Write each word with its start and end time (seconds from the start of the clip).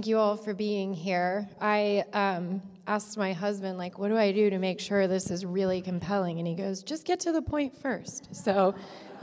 thank 0.00 0.08
you 0.08 0.16
all 0.16 0.34
for 0.34 0.54
being 0.54 0.94
here. 0.94 1.46
I 1.60 2.04
um, 2.14 2.62
asked 2.86 3.18
my 3.18 3.34
husband, 3.34 3.76
like, 3.76 3.98
what 3.98 4.08
do 4.08 4.16
I 4.16 4.32
do 4.32 4.48
to 4.48 4.58
make 4.58 4.80
sure 4.80 5.06
this 5.06 5.30
is 5.30 5.44
really 5.44 5.82
compelling? 5.82 6.38
And 6.38 6.48
he 6.48 6.54
goes, 6.54 6.82
just 6.82 7.04
get 7.04 7.20
to 7.20 7.32
the 7.32 7.42
point 7.42 7.76
first. 7.82 8.34
So 8.34 8.74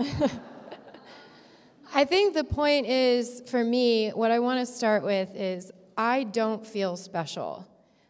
I 1.95 2.05
think 2.05 2.35
the 2.35 2.44
point 2.44 2.85
is, 2.85 3.41
for 3.48 3.63
me, 3.63 4.09
what 4.09 4.30
I 4.30 4.38
want 4.38 4.59
to 4.59 4.71
start 4.71 5.02
with 5.02 5.34
is 5.34 5.71
I 5.98 6.26
don't 6.26 6.63
feel 6.63 6.96
special. 6.96 7.68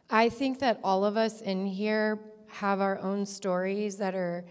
I 0.10 0.28
think 0.28 0.60
that 0.60 0.82
all 0.84 1.06
of 1.06 1.16
us 1.16 1.40
in 1.40 1.66
here 1.66 2.20
have 2.48 2.82
our 2.82 3.00
own 3.00 3.26
stories 3.26 3.96
that 3.96 4.14
are 4.14 4.44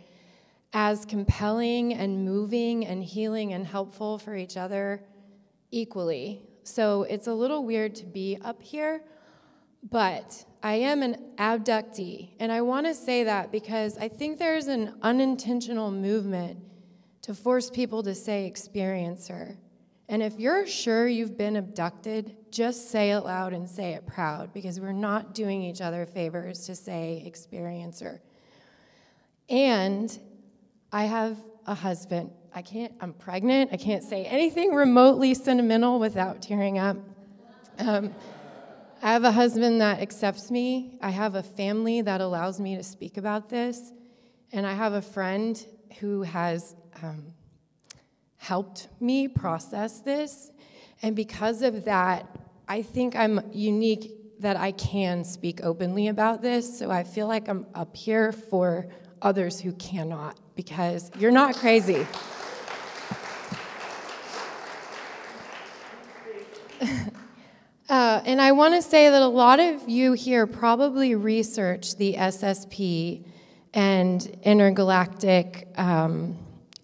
as 0.72 1.04
compelling 1.04 1.92
and 1.92 2.24
moving 2.24 2.86
and 2.86 3.04
healing 3.04 3.52
and 3.52 3.66
helpful 3.66 4.16
for 4.16 4.34
each 4.34 4.56
other 4.56 5.02
equally. 5.70 6.40
So 6.66 7.04
it's 7.04 7.28
a 7.28 7.34
little 7.34 7.64
weird 7.64 7.94
to 7.96 8.06
be 8.06 8.38
up 8.42 8.60
here, 8.60 9.02
but 9.88 10.44
I 10.64 10.74
am 10.74 11.02
an 11.02 11.32
abductee. 11.38 12.30
And 12.40 12.50
I 12.50 12.60
want 12.62 12.86
to 12.86 12.94
say 12.94 13.22
that 13.24 13.52
because 13.52 13.96
I 13.98 14.08
think 14.08 14.38
there's 14.38 14.66
an 14.66 14.94
unintentional 15.00 15.92
movement 15.92 16.58
to 17.22 17.34
force 17.34 17.70
people 17.70 18.02
to 18.02 18.14
say 18.16 18.52
experiencer. 18.52 19.56
And 20.08 20.22
if 20.22 20.40
you're 20.40 20.66
sure 20.66 21.06
you've 21.06 21.38
been 21.38 21.56
abducted, 21.56 22.36
just 22.50 22.90
say 22.90 23.12
it 23.12 23.20
loud 23.20 23.52
and 23.52 23.68
say 23.68 23.92
it 23.92 24.04
proud 24.04 24.52
because 24.52 24.80
we're 24.80 24.92
not 24.92 25.34
doing 25.34 25.62
each 25.62 25.80
other 25.80 26.04
favors 26.04 26.66
to 26.66 26.74
say 26.74 27.22
experiencer. 27.24 28.18
And 29.48 30.18
I 30.92 31.04
have 31.04 31.36
a 31.66 31.74
husband. 31.74 32.30
I 32.54 32.62
can't, 32.62 32.92
I'm 33.00 33.12
pregnant. 33.12 33.70
I 33.72 33.76
can't 33.76 34.02
say 34.02 34.24
anything 34.24 34.72
remotely 34.72 35.34
sentimental 35.34 35.98
without 35.98 36.40
tearing 36.40 36.78
up. 36.78 36.96
Um, 37.78 38.14
I 39.02 39.12
have 39.12 39.24
a 39.24 39.32
husband 39.32 39.80
that 39.82 40.00
accepts 40.00 40.50
me. 40.50 40.98
I 41.02 41.10
have 41.10 41.34
a 41.34 41.42
family 41.42 42.00
that 42.00 42.20
allows 42.20 42.58
me 42.60 42.76
to 42.76 42.82
speak 42.82 43.18
about 43.18 43.48
this. 43.48 43.92
And 44.52 44.66
I 44.66 44.72
have 44.72 44.94
a 44.94 45.02
friend 45.02 45.62
who 46.00 46.22
has 46.22 46.74
um, 47.02 47.34
helped 48.36 48.88
me 49.00 49.28
process 49.28 50.00
this. 50.00 50.50
And 51.02 51.14
because 51.14 51.62
of 51.62 51.84
that, 51.84 52.26
I 52.68 52.82
think 52.82 53.14
I'm 53.16 53.40
unique 53.52 54.12
that 54.40 54.56
I 54.56 54.72
can 54.72 55.24
speak 55.24 55.60
openly 55.62 56.08
about 56.08 56.42
this. 56.42 56.78
So 56.78 56.90
I 56.90 57.04
feel 57.04 57.26
like 57.26 57.48
I'm 57.48 57.66
up 57.74 57.94
here 57.94 58.32
for 58.32 58.88
others 59.22 59.60
who 59.60 59.72
cannot 59.72 60.38
because 60.54 61.10
you're 61.18 61.30
not 61.30 61.56
crazy. 61.56 62.06
uh, 67.88 68.20
and 68.24 68.40
I 68.40 68.52
want 68.52 68.74
to 68.74 68.82
say 68.82 69.10
that 69.10 69.22
a 69.22 69.26
lot 69.26 69.60
of 69.60 69.88
you 69.88 70.12
here 70.12 70.46
probably 70.46 71.14
research 71.14 71.96
the 71.96 72.14
SSP 72.14 73.24
and 73.74 74.38
intergalactic 74.42 75.68
um, 75.76 76.38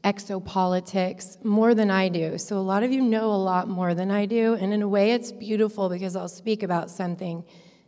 exopolitics 0.04 1.42
more 1.44 1.75
than 1.75 1.91
I 1.91 2.09
do. 2.09 2.38
So 2.38 2.59
a 2.59 2.60
lot 2.60 2.82
of 2.82 2.92
you 2.92 3.00
know 3.00 3.32
a 3.32 3.37
lot 3.42 3.69
more 3.69 3.94
than 3.94 4.10
I 4.10 4.26
do. 4.26 4.54
And 4.54 4.72
in 4.72 4.82
a 4.82 4.88
way, 4.88 5.12
it's 5.12 5.32
beautiful 5.32 5.88
because 5.88 6.16
I'll 6.16 6.28
speak 6.28 6.62
about 6.62 6.91
something 6.91 7.44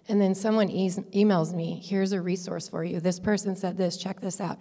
and 0.08 0.20
then 0.20 0.34
someone 0.34 0.70
e- 0.70 0.90
emails 0.90 1.54
me, 1.54 1.80
here's 1.82 2.12
a 2.12 2.20
resource 2.20 2.68
for 2.68 2.84
you. 2.84 3.00
This 3.00 3.18
person 3.18 3.56
said 3.56 3.76
this, 3.76 3.96
check 3.96 4.20
this 4.20 4.40
out. 4.40 4.58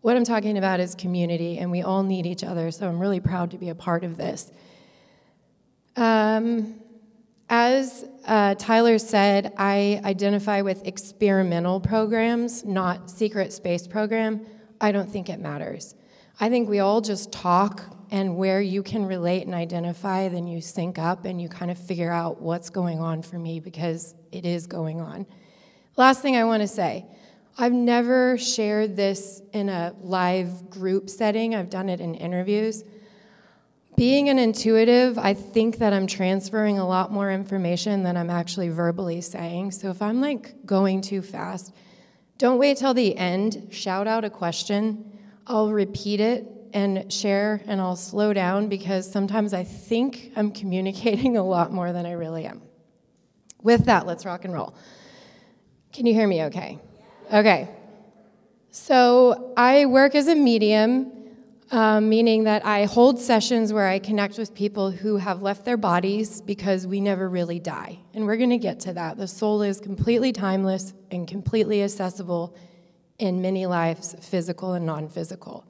What 0.00 0.16
I'm 0.16 0.24
talking 0.24 0.56
about 0.58 0.80
is 0.80 0.94
community, 0.94 1.58
and 1.58 1.70
we 1.70 1.82
all 1.82 2.02
need 2.02 2.26
each 2.26 2.42
other, 2.42 2.70
so 2.70 2.88
I'm 2.88 2.98
really 2.98 3.20
proud 3.20 3.50
to 3.50 3.58
be 3.58 3.68
a 3.68 3.74
part 3.74 4.02
of 4.02 4.16
this. 4.16 4.50
Um, 5.96 6.80
as 7.50 8.06
uh, 8.26 8.54
Tyler 8.54 8.98
said, 8.98 9.52
I 9.58 10.00
identify 10.04 10.62
with 10.62 10.86
experimental 10.86 11.80
programs, 11.80 12.64
not 12.64 13.10
secret 13.10 13.52
space 13.52 13.86
program. 13.86 14.46
I 14.80 14.92
don't 14.92 15.10
think 15.10 15.28
it 15.28 15.38
matters. 15.40 15.94
I 16.38 16.48
think 16.48 16.68
we 16.68 16.78
all 16.78 17.00
just 17.00 17.30
talk, 17.30 17.82
and 18.10 18.36
where 18.36 18.62
you 18.62 18.82
can 18.82 19.04
relate 19.04 19.46
and 19.46 19.54
identify, 19.54 20.28
then 20.28 20.46
you 20.46 20.60
sync 20.60 20.98
up 20.98 21.26
and 21.26 21.40
you 21.40 21.48
kind 21.48 21.70
of 21.70 21.76
figure 21.76 22.10
out 22.10 22.40
what's 22.40 22.70
going 22.70 23.00
on 23.00 23.20
for 23.20 23.38
me 23.38 23.60
because 23.60 24.14
it 24.32 24.44
is 24.44 24.66
going 24.66 25.00
on. 25.00 25.26
Last 25.96 26.22
thing 26.22 26.36
I 26.36 26.44
want 26.44 26.62
to 26.62 26.68
say 26.68 27.06
I've 27.58 27.72
never 27.72 28.38
shared 28.38 28.96
this 28.96 29.42
in 29.52 29.68
a 29.68 29.94
live 30.00 30.70
group 30.70 31.10
setting, 31.10 31.54
I've 31.54 31.70
done 31.70 31.88
it 31.88 32.00
in 32.00 32.14
interviews. 32.14 32.84
Being 33.96 34.30
an 34.30 34.38
intuitive, 34.38 35.18
I 35.18 35.34
think 35.34 35.78
that 35.78 35.92
I'm 35.92 36.06
transferring 36.06 36.78
a 36.78 36.86
lot 36.86 37.12
more 37.12 37.30
information 37.30 38.02
than 38.02 38.16
I'm 38.16 38.30
actually 38.30 38.70
verbally 38.70 39.20
saying. 39.20 39.72
So 39.72 39.90
if 39.90 40.00
I'm 40.00 40.22
like 40.22 40.64
going 40.64 41.02
too 41.02 41.20
fast, 41.20 41.74
don't 42.38 42.58
wait 42.58 42.78
till 42.78 42.94
the 42.94 43.14
end. 43.16 43.68
Shout 43.70 44.06
out 44.06 44.24
a 44.24 44.30
question 44.30 45.18
I'll 45.46 45.72
repeat 45.72 46.20
it 46.20 46.46
and 46.72 47.12
share 47.12 47.60
and 47.66 47.80
I'll 47.80 47.96
slow 47.96 48.32
down 48.32 48.68
because 48.68 49.10
sometimes 49.10 49.52
I 49.52 49.64
think 49.64 50.32
I'm 50.36 50.52
communicating 50.52 51.36
a 51.36 51.42
lot 51.42 51.72
more 51.72 51.92
than 51.92 52.06
I 52.06 52.12
really 52.12 52.46
am. 52.46 52.62
With 53.62 53.86
that, 53.86 54.06
let's 54.06 54.24
rock 54.24 54.44
and 54.44 54.54
roll. 54.54 54.74
Can 55.92 56.06
you 56.06 56.14
hear 56.14 56.26
me 56.26 56.44
okay? 56.44 56.78
Okay. 57.32 57.68
So 58.70 59.52
I 59.56 59.86
work 59.86 60.14
as 60.14 60.28
a 60.28 60.34
medium, 60.34 61.12
um, 61.72 62.08
meaning 62.08 62.44
that 62.44 62.64
I 62.64 62.84
hold 62.84 63.18
sessions 63.18 63.72
where 63.72 63.86
I 63.86 63.98
connect 63.98 64.38
with 64.38 64.54
people 64.54 64.90
who 64.90 65.16
have 65.16 65.42
left 65.42 65.64
their 65.64 65.76
bodies 65.76 66.40
because 66.40 66.86
we 66.86 67.00
never 67.00 67.28
really 67.28 67.58
die. 67.58 67.98
And 68.14 68.26
we're 68.26 68.36
going 68.36 68.50
to 68.50 68.58
get 68.58 68.80
to 68.80 68.92
that. 68.92 69.16
The 69.16 69.26
soul 69.26 69.62
is 69.62 69.80
completely 69.80 70.32
timeless 70.32 70.94
and 71.10 71.26
completely 71.26 71.82
accessible 71.82 72.56
in 73.18 73.42
many 73.42 73.66
lives, 73.66 74.16
physical 74.20 74.72
and 74.74 74.86
non 74.86 75.08
physical. 75.08 75.64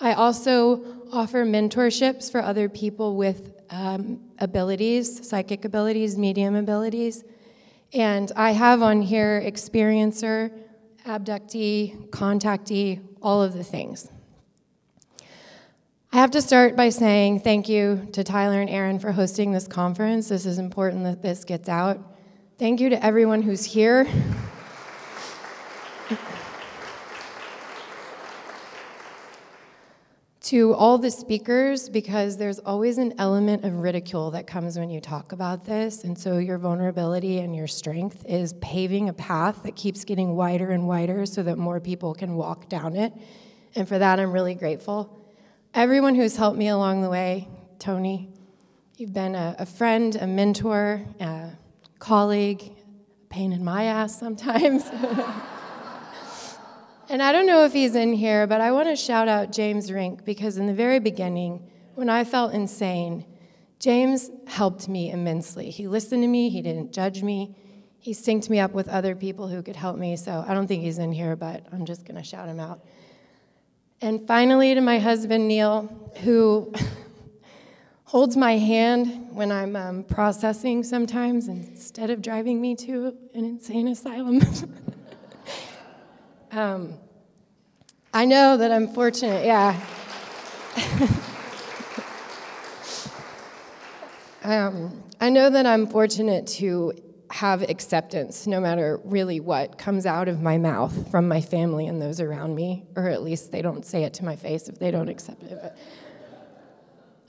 I 0.00 0.14
also 0.14 0.82
offer 1.12 1.44
mentorships 1.44 2.32
for 2.32 2.40
other 2.40 2.68
people 2.68 3.16
with 3.16 3.59
um, 3.70 4.20
abilities, 4.38 5.28
psychic 5.28 5.64
abilities, 5.64 6.18
medium 6.18 6.56
abilities. 6.56 7.24
And 7.92 8.30
I 8.36 8.52
have 8.52 8.82
on 8.82 9.02
here 9.02 9.40
experiencer, 9.44 10.52
abductee, 11.06 12.08
contactee, 12.10 13.00
all 13.22 13.42
of 13.42 13.54
the 13.54 13.64
things. 13.64 14.08
I 16.12 16.16
have 16.16 16.32
to 16.32 16.42
start 16.42 16.76
by 16.76 16.88
saying 16.88 17.40
thank 17.40 17.68
you 17.68 18.08
to 18.12 18.24
Tyler 18.24 18.60
and 18.60 18.68
Aaron 18.68 18.98
for 18.98 19.12
hosting 19.12 19.52
this 19.52 19.68
conference. 19.68 20.28
This 20.28 20.44
is 20.44 20.58
important 20.58 21.04
that 21.04 21.22
this 21.22 21.44
gets 21.44 21.68
out. 21.68 22.00
Thank 22.58 22.80
you 22.80 22.90
to 22.90 23.04
everyone 23.04 23.42
who's 23.42 23.64
here. 23.64 24.06
to 30.50 30.74
all 30.74 30.98
the 30.98 31.12
speakers 31.12 31.88
because 31.88 32.36
there's 32.36 32.58
always 32.58 32.98
an 32.98 33.14
element 33.18 33.64
of 33.64 33.72
ridicule 33.72 34.32
that 34.32 34.48
comes 34.48 34.76
when 34.76 34.90
you 34.90 35.00
talk 35.00 35.30
about 35.30 35.64
this. 35.64 36.02
And 36.02 36.18
so 36.18 36.38
your 36.38 36.58
vulnerability 36.58 37.38
and 37.38 37.54
your 37.54 37.68
strength 37.68 38.26
is 38.28 38.52
paving 38.54 39.08
a 39.08 39.12
path 39.12 39.62
that 39.62 39.76
keeps 39.76 40.04
getting 40.04 40.34
wider 40.34 40.72
and 40.72 40.88
wider 40.88 41.24
so 41.24 41.44
that 41.44 41.56
more 41.56 41.78
people 41.78 42.14
can 42.14 42.34
walk 42.34 42.68
down 42.68 42.96
it. 42.96 43.12
And 43.76 43.86
for 43.86 43.96
that, 43.96 44.18
I'm 44.18 44.32
really 44.32 44.56
grateful. 44.56 45.24
Everyone 45.72 46.16
who's 46.16 46.34
helped 46.34 46.58
me 46.58 46.66
along 46.66 47.02
the 47.02 47.10
way, 47.10 47.46
Tony, 47.78 48.28
you've 48.96 49.12
been 49.12 49.36
a, 49.36 49.54
a 49.60 49.66
friend, 49.66 50.16
a 50.16 50.26
mentor, 50.26 51.00
a 51.20 51.50
colleague, 52.00 52.62
a 52.62 53.26
pain 53.28 53.52
in 53.52 53.62
my 53.62 53.84
ass 53.84 54.18
sometimes. 54.18 54.90
And 57.10 57.20
I 57.20 57.32
don't 57.32 57.46
know 57.46 57.64
if 57.64 57.72
he's 57.72 57.96
in 57.96 58.12
here, 58.12 58.46
but 58.46 58.60
I 58.60 58.70
want 58.70 58.88
to 58.88 58.94
shout 58.94 59.26
out 59.26 59.50
James 59.50 59.90
Rink 59.90 60.24
because 60.24 60.58
in 60.58 60.68
the 60.68 60.72
very 60.72 61.00
beginning, 61.00 61.68
when 61.96 62.08
I 62.08 62.22
felt 62.22 62.54
insane, 62.54 63.24
James 63.80 64.30
helped 64.46 64.88
me 64.88 65.10
immensely. 65.10 65.70
He 65.70 65.88
listened 65.88 66.22
to 66.22 66.28
me, 66.28 66.50
he 66.50 66.62
didn't 66.62 66.92
judge 66.92 67.24
me, 67.24 67.56
he 67.98 68.12
synced 68.12 68.48
me 68.48 68.60
up 68.60 68.74
with 68.74 68.88
other 68.88 69.16
people 69.16 69.48
who 69.48 69.60
could 69.60 69.74
help 69.74 69.98
me. 69.98 70.14
So 70.14 70.44
I 70.46 70.54
don't 70.54 70.68
think 70.68 70.84
he's 70.84 70.98
in 70.98 71.10
here, 71.10 71.34
but 71.34 71.66
I'm 71.72 71.84
just 71.84 72.04
going 72.04 72.14
to 72.14 72.22
shout 72.22 72.48
him 72.48 72.60
out. 72.60 72.84
And 74.00 74.24
finally, 74.28 74.72
to 74.76 74.80
my 74.80 75.00
husband, 75.00 75.48
Neil, 75.48 76.12
who 76.22 76.72
holds 78.04 78.36
my 78.36 78.56
hand 78.56 79.30
when 79.32 79.50
I'm 79.50 79.74
um, 79.74 80.04
processing 80.04 80.84
sometimes 80.84 81.48
instead 81.48 82.10
of 82.10 82.22
driving 82.22 82.60
me 82.60 82.76
to 82.76 83.16
an 83.34 83.44
insane 83.44 83.88
asylum. 83.88 84.42
Um, 86.52 86.94
I 88.12 88.24
know 88.24 88.56
that 88.56 88.72
I'm 88.72 88.88
fortunate, 88.88 89.44
yeah. 89.44 89.80
um, 94.42 95.04
I 95.20 95.30
know 95.30 95.48
that 95.48 95.64
I'm 95.64 95.86
fortunate 95.86 96.48
to 96.48 96.92
have 97.30 97.62
acceptance 97.62 98.48
no 98.48 98.60
matter 98.60 99.00
really 99.04 99.38
what 99.38 99.78
comes 99.78 100.06
out 100.06 100.26
of 100.26 100.42
my 100.42 100.58
mouth 100.58 101.08
from 101.12 101.28
my 101.28 101.40
family 101.40 101.86
and 101.86 102.02
those 102.02 102.20
around 102.20 102.56
me, 102.56 102.84
or 102.96 103.08
at 103.08 103.22
least 103.22 103.52
they 103.52 103.62
don't 103.62 103.86
say 103.86 104.02
it 104.02 104.14
to 104.14 104.24
my 104.24 104.34
face 104.34 104.68
if 104.68 104.76
they 104.80 104.90
don't 104.90 105.08
accept 105.08 105.44
it. 105.44 105.56
But. 105.62 105.76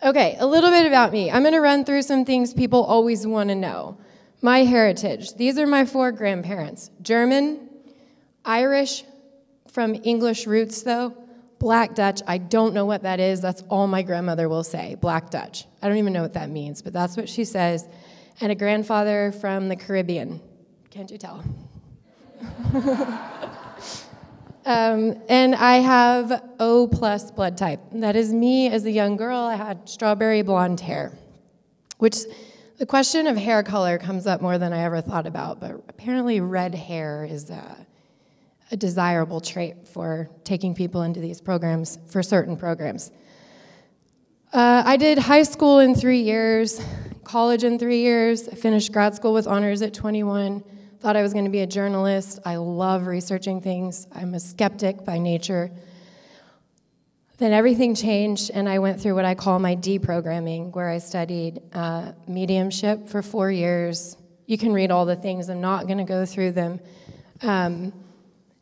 Okay, 0.03 0.35
a 0.39 0.47
little 0.47 0.71
bit 0.71 0.87
about 0.87 1.11
me. 1.11 1.29
I'm 1.29 1.43
going 1.43 1.53
to 1.53 1.61
run 1.61 1.85
through 1.85 2.01
some 2.01 2.25
things 2.25 2.55
people 2.55 2.83
always 2.83 3.27
want 3.27 3.49
to 3.49 3.55
know. 3.55 3.99
My 4.41 4.63
heritage. 4.63 5.35
These 5.35 5.59
are 5.59 5.67
my 5.67 5.85
four 5.85 6.11
grandparents 6.11 6.89
German, 7.03 7.69
Irish, 8.43 9.03
from 9.71 9.95
English 10.03 10.45
roots, 10.45 10.83
though, 10.83 11.15
Black 11.57 11.95
Dutch. 11.95 12.21
I 12.27 12.37
don't 12.37 12.73
know 12.73 12.85
what 12.85 13.03
that 13.03 13.19
is. 13.19 13.41
That's 13.41 13.63
all 13.69 13.87
my 13.87 14.01
grandmother 14.01 14.49
will 14.49 14.63
say 14.63 14.95
Black 14.95 15.29
Dutch. 15.29 15.65
I 15.81 15.87
don't 15.87 15.97
even 15.97 16.13
know 16.13 16.21
what 16.21 16.33
that 16.33 16.49
means, 16.49 16.81
but 16.81 16.93
that's 16.93 17.17
what 17.17 17.29
she 17.29 17.45
says. 17.45 17.87
And 18.41 18.51
a 18.51 18.55
grandfather 18.55 19.31
from 19.31 19.69
the 19.69 19.75
Caribbean. 19.75 20.41
Can't 20.89 21.09
you 21.09 21.17
tell? 21.17 21.43
um, 24.65 25.21
and 25.29 25.55
I 25.55 25.75
have 25.77 26.43
O 26.59 26.87
plus 26.87 27.31
blood 27.31 27.57
type. 27.57 27.79
That 27.93 28.15
is 28.15 28.33
me 28.33 28.67
as 28.67 28.85
a 28.85 28.91
young 28.91 29.15
girl. 29.15 29.39
I 29.39 29.55
had 29.55 29.87
strawberry 29.87 30.41
blonde 30.41 30.79
hair, 30.79 31.13
which 31.99 32.17
the 32.77 32.85
question 32.87 33.27
of 33.27 33.37
hair 33.37 33.61
color 33.61 33.99
comes 33.99 34.25
up 34.25 34.41
more 34.41 34.57
than 34.57 34.73
I 34.73 34.83
ever 34.83 35.01
thought 35.01 35.27
about, 35.27 35.59
but 35.59 35.71
apparently 35.87 36.41
red 36.41 36.73
hair 36.73 37.27
is 37.29 37.51
a, 37.51 37.85
a 38.71 38.77
desirable 38.77 39.41
trait 39.41 39.87
for 39.87 40.29
taking 40.43 40.73
people 40.73 41.03
into 41.03 41.19
these 41.19 41.41
programs, 41.41 41.99
for 42.07 42.23
certain 42.23 42.55
programs. 42.55 43.11
Uh, 44.53 44.83
I 44.85 44.97
did 44.97 45.17
high 45.17 45.43
school 45.43 45.79
in 45.79 45.95
three 45.95 46.21
years, 46.21 46.81
college 47.23 47.63
in 47.63 47.79
three 47.79 48.01
years. 48.01 48.47
I 48.49 48.55
finished 48.55 48.91
grad 48.91 49.15
school 49.15 49.33
with 49.33 49.47
honors 49.47 49.81
at 49.81 49.93
21. 49.93 50.63
Thought 50.99 51.15
I 51.15 51.21
was 51.21 51.33
going 51.33 51.45
to 51.45 51.51
be 51.51 51.61
a 51.61 51.67
journalist. 51.67 52.39
I 52.45 52.57
love 52.57 53.07
researching 53.07 53.61
things. 53.61 54.07
I'm 54.13 54.33
a 54.33 54.39
skeptic 54.39 55.03
by 55.03 55.17
nature. 55.17 55.71
Then 57.37 57.53
everything 57.53 57.95
changed, 57.95 58.51
and 58.53 58.69
I 58.69 58.79
went 58.79 59.01
through 59.01 59.15
what 59.15 59.25
I 59.25 59.33
call 59.33 59.57
my 59.57 59.75
deprogramming, 59.75 60.75
where 60.75 60.89
I 60.89 60.99
studied 60.99 61.59
uh, 61.73 62.11
mediumship 62.27 63.07
for 63.07 63.23
four 63.23 63.49
years. 63.49 64.15
You 64.45 64.57
can 64.59 64.73
read 64.73 64.91
all 64.91 65.05
the 65.05 65.15
things, 65.15 65.49
I'm 65.49 65.59
not 65.59 65.87
going 65.87 65.97
to 65.97 66.03
go 66.03 66.25
through 66.25 66.51
them. 66.51 66.79
Um, 67.41 67.93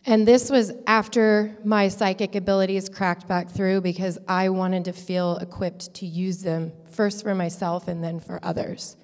and 0.05 0.27
this 0.27 0.49
was 0.49 0.71
after 0.87 1.57
my 1.63 1.87
psychic 1.87 2.35
abilities 2.35 2.89
cracked 2.89 3.27
back 3.27 3.49
through 3.49 3.81
because 3.81 4.17
I 4.27 4.49
wanted 4.49 4.85
to 4.85 4.93
feel 4.93 5.37
equipped 5.37 5.93
to 5.95 6.05
use 6.05 6.41
them, 6.41 6.71
first 6.89 7.23
for 7.23 7.35
myself 7.35 7.87
and 7.87 8.03
then 8.03 8.19
for 8.19 8.39
others. 8.43 8.95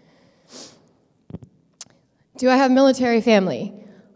Do 2.38 2.50
I 2.50 2.58
have 2.58 2.72
military 2.72 3.22
family? 3.22 3.74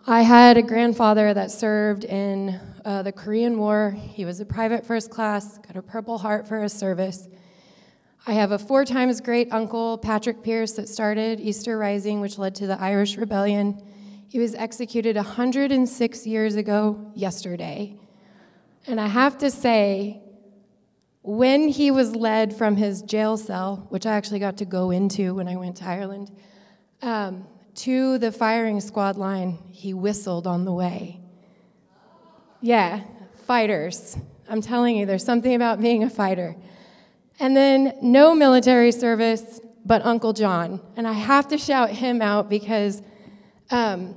I 0.08 0.22
had 0.22 0.58
a 0.58 0.62
grandfather 0.62 1.34
that 1.34 1.52
served 1.52 2.04
in 2.04 2.60
uh, 2.84 3.04
the 3.04 3.12
Korean 3.12 3.58
War. 3.58 3.92
He 3.92 4.26
was 4.26 4.40
a 4.40 4.46
private 4.46 4.86
first 4.86 5.10
class, 5.10 5.58
got 5.60 5.76
a 5.76 5.82
Purple 5.82 6.18
Heart 6.18 6.48
for 6.48 6.62
his 6.62 6.74
service. 6.74 7.28
I 8.26 8.34
have 8.34 8.52
a 8.52 8.60
four 8.60 8.86
times 8.86 9.22
great 9.22 9.52
uncle, 9.52 9.98
Patrick 9.98 10.44
Pearse, 10.44 10.74
that 10.74 10.90
started 10.90 11.40
Easter 11.40 11.78
Rising, 11.78 12.22
which 12.22 12.38
led 12.38 12.56
to 12.56 12.68
the 12.68 12.80
Irish 12.82 13.18
Rebellion. 13.18 13.82
He 14.30 14.38
was 14.38 14.54
executed 14.54 15.16
106 15.16 16.28
years 16.28 16.56
ago 16.56 17.12
yesterday. 17.16 17.96
And 18.86 19.02
I 19.02 19.08
have 19.08 19.40
to 19.40 19.50
say, 19.50 20.22
when 21.24 21.68
he 21.68 21.90
was 21.90 22.16
led 22.16 22.56
from 22.56 22.76
his 22.76 23.02
jail 23.02 23.38
cell, 23.38 23.88
which 23.90 24.06
I 24.06 24.16
actually 24.16 24.38
got 24.38 24.58
to 24.58 24.66
go 24.66 24.92
into 24.92 25.34
when 25.34 25.48
I 25.48 25.56
went 25.56 25.78
to 25.78 25.86
Ireland, 25.86 26.32
um, 27.02 27.48
to 27.76 28.20
the 28.20 28.32
firing 28.32 28.80
squad 28.82 29.16
line, 29.16 29.58
he 29.72 29.96
whistled 29.96 30.46
on 30.46 30.64
the 30.64 30.74
way. 30.74 31.20
Yeah, 32.62 33.02
fighters. 33.48 34.16
I'm 34.48 34.62
telling 34.62 34.96
you, 34.96 35.08
there's 35.08 35.26
something 35.26 35.56
about 35.56 35.82
being 35.82 36.04
a 36.04 36.10
fighter. 36.10 36.56
And 37.40 37.58
then 37.58 37.98
no 38.04 38.36
military 38.36 38.92
service, 38.92 39.60
but 39.86 40.06
Uncle 40.06 40.34
John. 40.34 40.82
And 40.96 41.08
I 41.08 41.14
have 41.14 41.48
to 41.48 41.58
shout 41.58 41.90
him 41.90 42.22
out 42.22 42.48
because 42.48 43.02
um, 43.72 44.16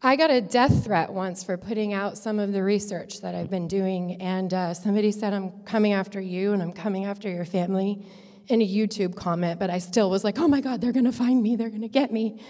I 0.00 0.14
got 0.14 0.30
a 0.30 0.40
death 0.40 0.84
threat 0.84 1.12
once 1.12 1.42
for 1.42 1.56
putting 1.56 1.92
out 1.92 2.16
some 2.16 2.38
of 2.38 2.52
the 2.52 2.62
research 2.62 3.20
that 3.22 3.34
I've 3.34 3.50
been 3.50 3.66
doing. 3.66 4.22
And 4.22 4.54
uh, 4.54 4.74
somebody 4.74 5.10
said, 5.10 5.32
I'm 5.32 5.50
coming 5.64 5.92
after 5.92 6.20
you 6.20 6.52
and 6.52 6.62
I'm 6.62 6.72
coming 6.72 7.04
after 7.04 7.28
your 7.28 7.44
family 7.44 8.06
in 8.46 8.62
a 8.62 8.66
YouTube 8.66 9.16
comment. 9.16 9.58
But 9.58 9.70
I 9.70 9.78
still 9.78 10.08
was 10.08 10.22
like, 10.22 10.38
oh 10.38 10.46
my 10.46 10.60
God, 10.60 10.80
they're 10.80 10.92
to 10.92 11.12
find 11.12 11.42
me, 11.42 11.56
they're 11.56 11.70
to 11.70 11.88
get 11.88 12.12
me. 12.12 12.40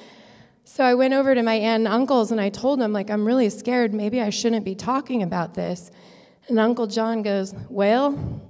So 0.65 0.85
I 0.85 0.94
went 0.94 1.15
over 1.15 1.35
to 1.35 1.43
my 1.43 1.55
aunt 1.55 1.87
and 1.87 1.88
uncles 1.88 2.31
and 2.31 2.38
I 2.38 2.50
told 2.50 2.81
them, 2.81 2.93
like, 2.93 3.09
I'm 3.09 3.25
really 3.26 3.49
scared. 3.49 3.94
Maybe 3.94 4.21
I 4.21 4.29
shouldn't 4.29 4.67
be 4.67 4.75
talking 4.75 5.23
about 5.23 5.55
this. 5.55 5.91
And 6.49 6.59
Uncle 6.59 6.87
John 6.87 7.23
goes, 7.23 7.55
Well, 7.71 8.43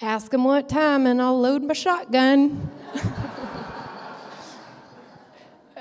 ask 0.00 0.32
him 0.32 0.44
what 0.44 0.70
time 0.70 1.06
and 1.06 1.20
I'll 1.20 1.38
load 1.38 1.62
my 1.62 1.74
shotgun. 1.74 2.70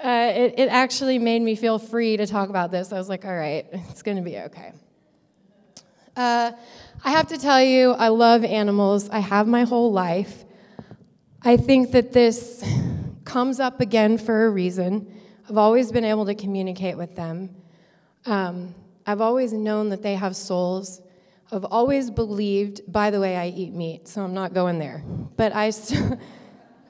uh, 0.03 0.31
it, 0.35 0.55
it 0.57 0.69
actually 0.69 1.17
made 1.17 1.41
me 1.41 1.55
feel 1.55 1.79
free 1.79 2.17
to 2.17 2.27
talk 2.27 2.49
about 2.49 2.71
this. 2.71 2.91
I 2.91 2.97
was 2.97 3.07
like, 3.07 3.25
All 3.25 3.35
right, 3.35 3.65
it's 3.71 4.01
going 4.01 4.17
to 4.17 4.23
be 4.23 4.37
okay. 4.37 4.73
Uh, 6.15 6.51
I 7.03 7.11
have 7.11 7.27
to 7.29 7.37
tell 7.37 7.61
you, 7.61 7.91
I 7.91 8.09
love 8.09 8.43
animals. 8.43 9.09
I 9.09 9.19
have 9.19 9.47
my 9.47 9.63
whole 9.63 9.91
life. 9.91 10.45
I 11.41 11.57
think 11.57 11.91
that 11.91 12.13
this 12.13 12.63
comes 13.25 13.59
up 13.59 13.81
again 13.81 14.17
for 14.17 14.45
a 14.45 14.49
reason. 14.49 15.11
I've 15.49 15.57
always 15.57 15.91
been 15.91 16.05
able 16.05 16.25
to 16.27 16.35
communicate 16.35 16.97
with 16.97 17.15
them. 17.15 17.49
Um, 18.25 18.75
I've 19.05 19.21
always 19.21 19.53
known 19.53 19.89
that 19.89 20.01
they 20.01 20.15
have 20.15 20.35
souls. 20.35 21.01
I've 21.51 21.65
always 21.65 22.09
believed, 22.09 22.81
by 22.91 23.09
the 23.09 23.19
way, 23.19 23.35
I 23.35 23.47
eat 23.47 23.73
meat, 23.73 24.07
so 24.07 24.21
I'm 24.23 24.33
not 24.33 24.53
going 24.53 24.79
there. 24.79 25.03
But 25.35 25.53
I, 25.53 25.71
st- 25.71 26.19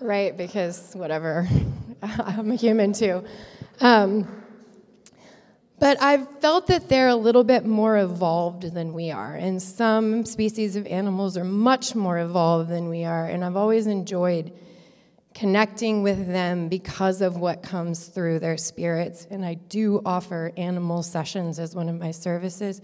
right, 0.04 0.36
because 0.36 0.94
whatever, 0.94 1.48
I'm 2.02 2.52
a 2.52 2.56
human 2.56 2.94
too. 2.94 3.24
Um, 3.80 4.28
but 5.80 6.02
I've 6.02 6.40
felt 6.40 6.68
that 6.68 6.88
they're 6.88 7.10
a 7.10 7.16
little 7.16 7.44
bit 7.44 7.66
more 7.66 7.98
evolved 7.98 8.74
than 8.74 8.94
we 8.94 9.12
are. 9.12 9.36
And 9.36 9.62
some 9.62 10.26
species 10.26 10.76
of 10.76 10.86
animals 10.88 11.36
are 11.36 11.44
much 11.44 11.96
more 11.96 12.20
evolved 12.20 12.70
than 12.70 12.90
we 12.90 13.04
are. 13.04 13.26
And 13.26 13.44
I've 13.44 13.58
always 13.58 13.88
enjoyed 13.88 14.54
connecting 15.34 16.04
with 16.04 16.28
them 16.28 16.70
because 16.70 17.22
of 17.22 17.38
what 17.38 17.64
comes 17.64 18.08
through 18.08 18.40
their 18.40 18.56
spirits. 18.56 19.28
And 19.30 19.44
I 19.44 19.56
do 19.56 20.02
offer 20.06 20.52
animal 20.58 21.04
sessions 21.04 21.60
as 21.60 21.76
one 21.76 21.90
of 21.90 22.00
my 22.00 22.12
services. 22.12 22.82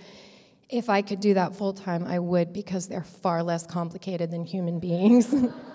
If 0.67 0.89
I 0.89 1.01
could 1.01 1.19
do 1.19 1.35
that 1.35 1.55
full 1.55 1.73
time, 1.73 2.05
I 2.05 2.19
would 2.19 2.51
because 2.51 2.87
they're 2.87 3.03
far 3.03 3.43
less 3.43 3.65
complicated 3.65 4.31
than 4.31 4.43
human 4.45 4.79
beings. 4.79 5.33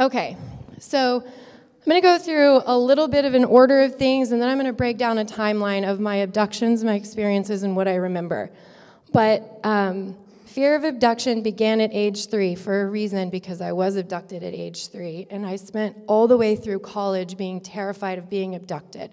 okay, 0.00 0.36
so 0.78 1.22
I'm 1.22 1.84
going 1.84 2.00
to 2.00 2.06
go 2.06 2.18
through 2.18 2.62
a 2.66 2.76
little 2.76 3.06
bit 3.06 3.24
of 3.24 3.34
an 3.34 3.44
order 3.44 3.82
of 3.82 3.96
things, 3.96 4.32
and 4.32 4.40
then 4.40 4.48
I'm 4.48 4.56
going 4.56 4.66
to 4.66 4.72
break 4.72 4.98
down 4.98 5.18
a 5.18 5.24
timeline 5.24 5.88
of 5.88 6.00
my 6.00 6.16
abductions, 6.16 6.82
my 6.82 6.94
experiences, 6.94 7.62
and 7.62 7.76
what 7.76 7.86
I 7.86 7.96
remember. 7.96 8.50
But 9.12 9.60
um, 9.64 10.16
Fear 10.50 10.74
of 10.74 10.82
abduction 10.82 11.42
began 11.42 11.80
at 11.80 11.90
age 11.92 12.26
three 12.26 12.56
for 12.56 12.82
a 12.82 12.86
reason 12.90 13.30
because 13.30 13.60
I 13.60 13.70
was 13.70 13.94
abducted 13.94 14.42
at 14.42 14.52
age 14.52 14.88
three, 14.88 15.28
and 15.30 15.46
I 15.46 15.54
spent 15.54 15.96
all 16.08 16.26
the 16.26 16.36
way 16.36 16.56
through 16.56 16.80
college 16.80 17.36
being 17.36 17.60
terrified 17.60 18.18
of 18.18 18.28
being 18.28 18.56
abducted. 18.56 19.12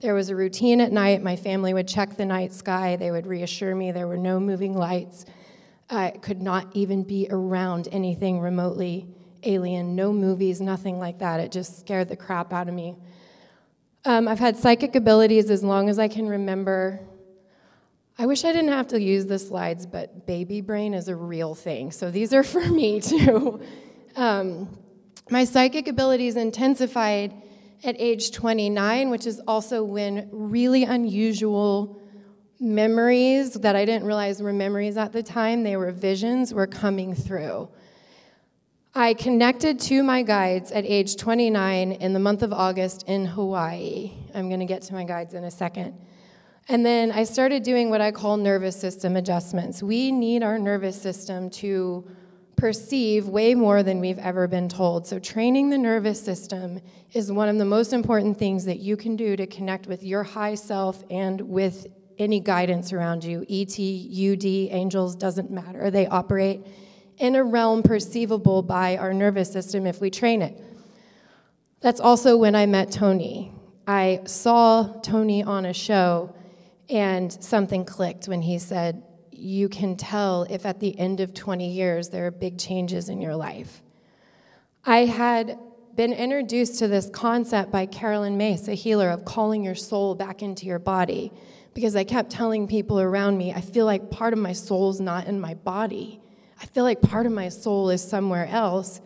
There 0.00 0.14
was 0.14 0.30
a 0.30 0.36
routine 0.36 0.80
at 0.80 0.90
night. 0.90 1.22
My 1.22 1.36
family 1.36 1.74
would 1.74 1.86
check 1.86 2.16
the 2.16 2.24
night 2.24 2.54
sky, 2.54 2.96
they 2.96 3.10
would 3.10 3.26
reassure 3.26 3.74
me 3.74 3.92
there 3.92 4.08
were 4.08 4.16
no 4.16 4.40
moving 4.40 4.74
lights. 4.74 5.26
I 5.90 6.12
could 6.12 6.40
not 6.40 6.68
even 6.72 7.02
be 7.02 7.26
around 7.28 7.86
anything 7.92 8.40
remotely 8.40 9.06
alien, 9.42 9.94
no 9.94 10.12
movies, 10.12 10.60
nothing 10.60 10.98
like 10.98 11.18
that. 11.18 11.40
It 11.40 11.52
just 11.52 11.80
scared 11.80 12.08
the 12.08 12.16
crap 12.16 12.52
out 12.52 12.68
of 12.68 12.74
me. 12.74 12.96
Um, 14.04 14.28
I've 14.28 14.38
had 14.38 14.56
psychic 14.56 14.94
abilities 14.96 15.50
as 15.50 15.62
long 15.62 15.88
as 15.88 15.98
I 15.98 16.08
can 16.08 16.28
remember. 16.28 17.00
I 18.18 18.26
wish 18.26 18.44
I 18.44 18.52
didn't 18.52 18.72
have 18.72 18.88
to 18.88 19.00
use 19.00 19.26
the 19.26 19.38
slides, 19.38 19.86
but 19.86 20.26
baby 20.26 20.60
brain 20.60 20.94
is 20.94 21.08
a 21.08 21.16
real 21.16 21.54
thing. 21.54 21.90
So 21.90 22.10
these 22.10 22.32
are 22.32 22.42
for 22.42 22.60
me 22.70 23.00
too. 23.00 23.60
Um, 24.16 24.78
my 25.30 25.44
psychic 25.44 25.86
abilities 25.88 26.36
intensified 26.36 27.34
at 27.84 27.96
age 27.98 28.32
29, 28.32 29.10
which 29.10 29.26
is 29.26 29.40
also 29.46 29.82
when 29.84 30.28
really 30.32 30.84
unusual 30.84 32.00
memories 32.58 33.54
that 33.54 33.74
I 33.74 33.84
didn't 33.84 34.06
realize 34.06 34.42
were 34.42 34.52
memories 34.52 34.96
at 34.96 35.12
the 35.12 35.22
time, 35.22 35.62
they 35.62 35.76
were 35.76 35.90
visions, 35.90 36.52
were 36.52 36.66
coming 36.66 37.14
through. 37.14 37.68
I 38.94 39.14
connected 39.14 39.78
to 39.82 40.02
my 40.02 40.24
guides 40.24 40.72
at 40.72 40.84
age 40.84 41.14
29 41.14 41.92
in 41.92 42.12
the 42.12 42.18
month 42.18 42.42
of 42.42 42.52
August 42.52 43.04
in 43.06 43.24
Hawaii. 43.24 44.10
I'm 44.34 44.48
going 44.48 44.58
to 44.58 44.66
get 44.66 44.82
to 44.82 44.94
my 44.94 45.04
guides 45.04 45.34
in 45.34 45.44
a 45.44 45.50
second. 45.50 45.96
And 46.68 46.84
then 46.84 47.12
I 47.12 47.22
started 47.22 47.62
doing 47.62 47.90
what 47.90 48.00
I 48.00 48.10
call 48.10 48.36
nervous 48.36 48.74
system 48.74 49.14
adjustments. 49.14 49.80
We 49.80 50.10
need 50.10 50.42
our 50.42 50.58
nervous 50.58 51.00
system 51.00 51.50
to 51.50 52.04
perceive 52.56 53.28
way 53.28 53.54
more 53.54 53.84
than 53.84 54.00
we've 54.00 54.18
ever 54.18 54.48
been 54.48 54.68
told. 54.68 55.06
So, 55.06 55.20
training 55.20 55.70
the 55.70 55.78
nervous 55.78 56.20
system 56.20 56.80
is 57.12 57.30
one 57.30 57.48
of 57.48 57.58
the 57.58 57.64
most 57.64 57.92
important 57.92 58.38
things 58.38 58.64
that 58.64 58.80
you 58.80 58.96
can 58.96 59.14
do 59.14 59.36
to 59.36 59.46
connect 59.46 59.86
with 59.86 60.02
your 60.02 60.24
high 60.24 60.56
self 60.56 61.04
and 61.10 61.40
with 61.40 61.86
any 62.18 62.40
guidance 62.40 62.92
around 62.92 63.22
you. 63.22 63.46
ET, 63.48 63.78
UD, 63.78 64.44
angels, 64.44 65.14
doesn't 65.14 65.50
matter. 65.50 65.92
They 65.92 66.08
operate 66.08 66.66
in 67.20 67.36
a 67.36 67.44
realm 67.44 67.82
perceivable 67.82 68.62
by 68.62 68.96
our 68.96 69.12
nervous 69.12 69.52
system 69.52 69.86
if 69.86 70.00
we 70.00 70.10
train 70.10 70.40
it. 70.40 70.58
That's 71.80 72.00
also 72.00 72.36
when 72.36 72.56
I 72.56 72.64
met 72.66 72.90
Tony. 72.90 73.52
I 73.86 74.22
saw 74.24 75.00
Tony 75.02 75.42
on 75.42 75.66
a 75.66 75.74
show, 75.74 76.34
and 76.88 77.30
something 77.30 77.84
clicked 77.84 78.26
when 78.26 78.40
he 78.40 78.58
said, 78.58 79.02
You 79.30 79.68
can 79.68 79.96
tell 79.96 80.44
if 80.44 80.64
at 80.64 80.80
the 80.80 80.98
end 80.98 81.20
of 81.20 81.34
20 81.34 81.70
years 81.70 82.08
there 82.08 82.26
are 82.26 82.30
big 82.30 82.58
changes 82.58 83.10
in 83.10 83.20
your 83.20 83.36
life. 83.36 83.82
I 84.84 85.04
had 85.04 85.58
been 85.94 86.12
introduced 86.14 86.78
to 86.78 86.88
this 86.88 87.10
concept 87.10 87.70
by 87.70 87.84
Caroline 87.84 88.38
Myss, 88.38 88.66
a 88.68 88.74
healer, 88.74 89.10
of 89.10 89.26
calling 89.26 89.62
your 89.62 89.74
soul 89.74 90.14
back 90.14 90.42
into 90.42 90.64
your 90.64 90.78
body. 90.78 91.32
Because 91.74 91.94
I 91.96 92.04
kept 92.04 92.30
telling 92.30 92.66
people 92.66 92.98
around 92.98 93.36
me, 93.36 93.52
I 93.52 93.60
feel 93.60 93.84
like 93.84 94.10
part 94.10 94.32
of 94.32 94.38
my 94.38 94.52
soul's 94.52 95.00
not 95.00 95.26
in 95.26 95.38
my 95.38 95.54
body. 95.54 96.19
I 96.60 96.66
feel 96.66 96.84
like 96.84 97.00
part 97.00 97.26
of 97.26 97.32
my 97.32 97.48
soul 97.48 97.90
is 97.90 98.02
somewhere 98.02 98.46
else. 98.46 99.00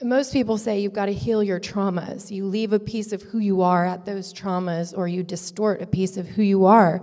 And 0.00 0.08
most 0.08 0.32
people 0.32 0.58
say 0.58 0.80
you've 0.80 0.92
got 0.92 1.06
to 1.06 1.14
heal 1.14 1.42
your 1.42 1.58
traumas. 1.58 2.30
You 2.30 2.44
leave 2.44 2.72
a 2.72 2.78
piece 2.78 3.12
of 3.12 3.22
who 3.22 3.38
you 3.38 3.62
are 3.62 3.86
at 3.86 4.04
those 4.04 4.32
traumas, 4.32 4.96
or 4.96 5.08
you 5.08 5.22
distort 5.22 5.82
a 5.82 5.86
piece 5.86 6.16
of 6.16 6.26
who 6.28 6.42
you 6.42 6.66
are 6.66 7.02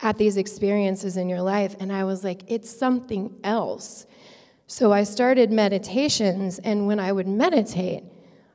at 0.00 0.18
these 0.18 0.36
experiences 0.36 1.16
in 1.16 1.28
your 1.28 1.40
life. 1.40 1.76
And 1.80 1.92
I 1.92 2.04
was 2.04 2.24
like, 2.24 2.42
it's 2.48 2.68
something 2.68 3.34
else. 3.44 4.06
So 4.66 4.92
I 4.92 5.04
started 5.04 5.52
meditations, 5.52 6.58
and 6.58 6.86
when 6.86 6.98
I 6.98 7.12
would 7.12 7.28
meditate, 7.28 8.02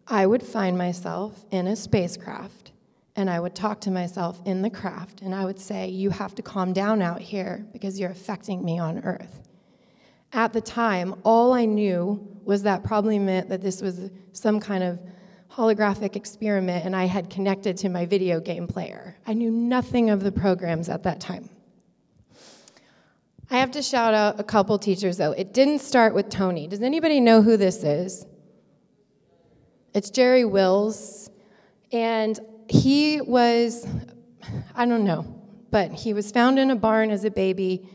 I 0.07 0.27
would 0.27 0.43
find 0.43 0.77
myself 0.77 1.45
in 1.51 1.67
a 1.67 1.75
spacecraft 1.75 2.71
and 3.15 3.29
I 3.29 3.39
would 3.39 3.55
talk 3.55 3.81
to 3.81 3.91
myself 3.91 4.41
in 4.45 4.62
the 4.62 4.69
craft 4.69 5.21
and 5.21 5.33
I 5.33 5.45
would 5.45 5.60
say, 5.60 5.88
You 5.88 6.10
have 6.10 6.36
to 6.36 6.41
calm 6.41 6.74
down 6.74 7.01
out 7.01 7.21
here 7.21 7.65
because 7.71 8.00
you're 8.00 8.10
affecting 8.10 8.63
me 8.63 8.79
on 8.79 9.00
earth. 9.03 9.50
At 10.33 10.53
the 10.53 10.61
time, 10.61 11.15
all 11.23 11.53
I 11.53 11.65
knew 11.65 12.27
was 12.43 12.63
that 12.63 12.83
probably 12.83 13.19
meant 13.19 13.50
that 13.50 13.61
this 13.61 13.81
was 13.81 14.09
some 14.31 14.59
kind 14.59 14.83
of 14.83 15.00
holographic 15.51 16.15
experiment 16.15 16.85
and 16.85 16.95
I 16.95 17.05
had 17.05 17.29
connected 17.29 17.77
to 17.77 17.89
my 17.89 18.05
video 18.05 18.39
game 18.39 18.67
player. 18.67 19.17
I 19.27 19.33
knew 19.33 19.51
nothing 19.51 20.09
of 20.09 20.23
the 20.23 20.31
programs 20.31 20.88
at 20.88 21.03
that 21.03 21.19
time. 21.19 21.50
I 23.50 23.57
have 23.57 23.71
to 23.71 23.81
shout 23.81 24.13
out 24.13 24.39
a 24.39 24.43
couple 24.43 24.79
teachers 24.79 25.17
though. 25.17 25.33
It 25.33 25.53
didn't 25.53 25.79
start 25.79 26.13
with 26.13 26.29
Tony. 26.29 26.67
Does 26.67 26.81
anybody 26.81 27.19
know 27.19 27.41
who 27.41 27.57
this 27.57 27.83
is? 27.83 28.25
It's 29.93 30.09
Jerry 30.09 30.45
Wills. 30.45 31.29
And 31.91 32.39
he 32.69 33.19
was, 33.19 33.85
I 34.73 34.85
don't 34.85 35.03
know, 35.03 35.23
but 35.69 35.91
he 35.91 36.13
was 36.13 36.31
found 36.31 36.59
in 36.59 36.71
a 36.71 36.75
barn 36.77 37.11
as 37.11 37.25
a 37.25 37.31
baby, 37.31 37.89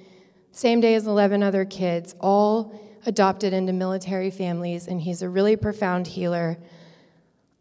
same 0.56 0.80
day 0.80 0.94
as 0.94 1.06
11 1.06 1.42
other 1.42 1.66
kids, 1.66 2.14
all 2.18 2.80
adopted 3.04 3.52
into 3.52 3.74
military 3.74 4.30
families, 4.30 4.86
and 4.88 4.98
he's 4.98 5.20
a 5.20 5.28
really 5.28 5.54
profound 5.54 6.06
healer. 6.06 6.56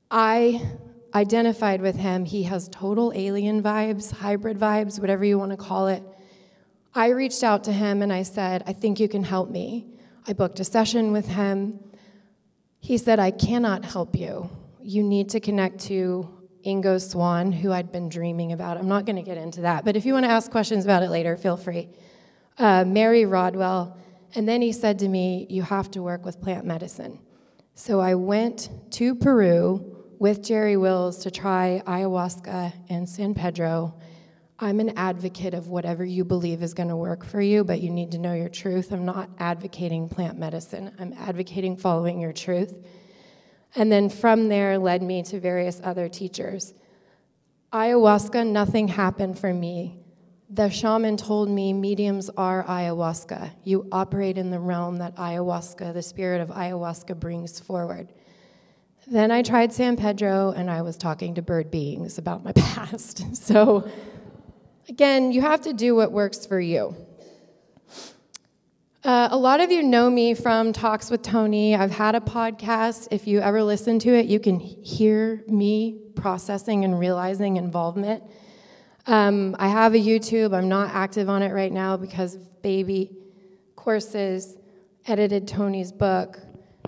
I 0.10 0.66
identified 1.14 1.82
with 1.82 1.98
him. 1.98 2.24
He 2.24 2.44
has 2.44 2.70
total 2.70 3.12
alien 3.14 3.62
vibes, 3.62 4.14
hybrid 4.14 4.58
vibes, 4.58 4.98
whatever 4.98 5.26
you 5.26 5.38
want 5.38 5.52
to 5.52 5.58
call 5.58 5.88
it. 5.88 6.04
I 6.94 7.10
reached 7.10 7.44
out 7.44 7.66
to 7.66 7.74
him 7.74 8.02
and 8.02 8.14
I 8.14 8.24
said, 8.24 8.64
I 8.66 8.72
think 8.72 9.02
you 9.02 9.10
can 9.10 9.26
help 9.26 9.50
me. 9.50 9.88
I 10.26 10.32
booked 10.32 10.62
a 10.62 10.64
session 10.64 11.12
with 11.12 11.28
him. 11.28 11.78
He 12.80 12.98
said, 12.98 13.20
I 13.20 13.32
cannot 13.32 13.84
help 13.84 14.16
you. 14.16 14.50
You 14.82 15.04
need 15.04 15.32
to 15.32 15.42
connect 15.42 15.80
to 15.88 16.30
Ingo 16.66 17.02
Swann, 17.02 17.52
who 17.52 17.74
I'd 17.74 17.92
been 17.92 18.08
dreaming 18.08 18.54
about. 18.54 18.78
I'm 18.78 18.88
not 18.88 19.06
going 19.06 19.18
to 19.18 19.22
get 19.22 19.38
into 19.38 19.62
that, 19.62 19.84
but 19.84 19.98
if 19.98 20.06
you 20.06 20.14
want 20.14 20.24
to 20.24 20.32
ask 20.32 20.50
questions 20.50 20.86
about 20.86 21.04
it 21.04 21.10
later, 21.10 21.36
feel 21.36 21.58
free. 21.58 21.90
Uh, 22.58 22.86
Mary 22.86 23.26
Rodwell. 23.26 23.98
And 24.34 24.48
then 24.48 24.62
he 24.62 24.72
said 24.72 25.00
to 25.00 25.08
me, 25.08 25.48
You 25.50 25.62
have 25.64 25.92
to 25.92 26.02
work 26.02 26.26
with 26.26 26.42
plant 26.42 26.66
medicine. 26.66 27.20
So 27.74 28.00
I 28.00 28.16
went 28.16 28.70
to 28.92 29.16
Peru 29.16 29.96
with 30.20 30.42
Jerry 30.42 30.78
Wills 30.78 31.18
to 31.20 31.32
try 31.32 31.82
ayahuasca 31.86 32.74
and 32.90 33.08
San 33.08 33.34
Pedro. 33.34 33.96
I'm 34.58 34.80
an 34.80 34.98
advocate 34.98 35.54
of 35.54 35.68
whatever 35.68 36.06
you 36.06 36.24
believe 36.24 36.64
is 36.64 36.74
going 36.74 36.88
to 36.88 36.96
work 36.96 37.26
for 37.26 37.42
you, 37.42 37.66
but 37.66 37.82
you 37.82 37.90
need 37.90 38.12
to 38.12 38.18
know 38.18 38.34
your 38.34 38.48
truth. 38.48 38.94
I'm 38.94 39.04
not 39.04 39.30
advocating 39.38 40.08
plant 40.08 40.38
medicine, 40.38 40.96
I'm 40.98 41.14
advocating 41.14 41.76
following 41.76 42.22
your 42.22 42.32
truth. 42.32 42.74
And 43.76 43.92
then 43.92 44.10
from 44.10 44.48
there 44.48 44.78
led 44.78 45.04
me 45.04 45.22
to 45.24 45.40
various 45.42 45.82
other 45.84 46.08
teachers. 46.08 46.74
Ayahuasca, 47.74 48.48
nothing 48.48 48.88
happened 48.88 49.38
for 49.38 49.54
me. 49.54 50.00
The 50.56 50.70
shaman 50.70 51.18
told 51.18 51.50
me 51.50 51.74
mediums 51.74 52.30
are 52.38 52.64
ayahuasca. 52.64 53.52
You 53.64 53.88
operate 53.92 54.38
in 54.38 54.52
the 54.52 54.60
realm 54.60 54.98
that 54.98 55.16
ayahuasca, 55.16 55.94
the 55.94 56.02
spirit 56.02 56.42
of 56.42 56.50
ayahuasca, 56.50 57.20
brings 57.20 57.60
forward. 57.60 58.14
Then 59.08 59.32
I 59.32 59.42
tried 59.42 59.74
San 59.74 59.98
Pedro 59.98 60.54
and 60.56 60.72
I 60.72 60.82
was 60.82 60.98
talking 60.98 61.36
to 61.36 61.42
bird 61.42 61.72
beings 61.72 62.18
about 62.18 62.44
my 62.44 62.52
past. 62.56 63.36
So 63.36 63.90
Again, 64.88 65.32
you 65.32 65.42
have 65.42 65.62
to 65.62 65.74
do 65.74 65.96
what 65.96 66.12
works 66.12 66.46
for 66.46 66.60
you. 66.60 66.96
Uh, 69.04 69.30
a 69.32 69.38
lot 69.38 69.60
of 69.60 69.72
you 69.72 69.82
know 69.82 70.12
me 70.12 70.36
from 70.36 70.74
Talks 70.74 71.10
with 71.10 71.24
Tony. 71.24 71.76
I've 71.76 71.92
had 71.92 72.14
a 72.14 72.20
podcast. 72.20 73.08
If 73.10 73.26
you 73.26 73.40
ever 73.40 73.64
listen 73.64 73.98
to 74.00 74.14
it, 74.14 74.28
you 74.28 74.40
can 74.40 74.60
hear 74.60 75.44
me 75.48 76.00
processing 76.16 76.86
and 76.86 77.00
realizing 77.00 77.58
involvement. 77.58 78.24
Um, 79.08 79.56
I 79.60 79.68
have 79.68 79.94
a 79.94 80.00
YouTube. 80.00 80.56
I'm 80.56 80.68
not 80.68 80.90
active 80.94 81.30
on 81.30 81.42
it 81.42 81.52
right 81.52 81.72
now 81.72 81.96
because 81.96 82.38
baby 82.38 83.16
courses, 83.76 84.58
edited 85.06 85.48
Tony's 85.48 85.92
book, 85.92 86.40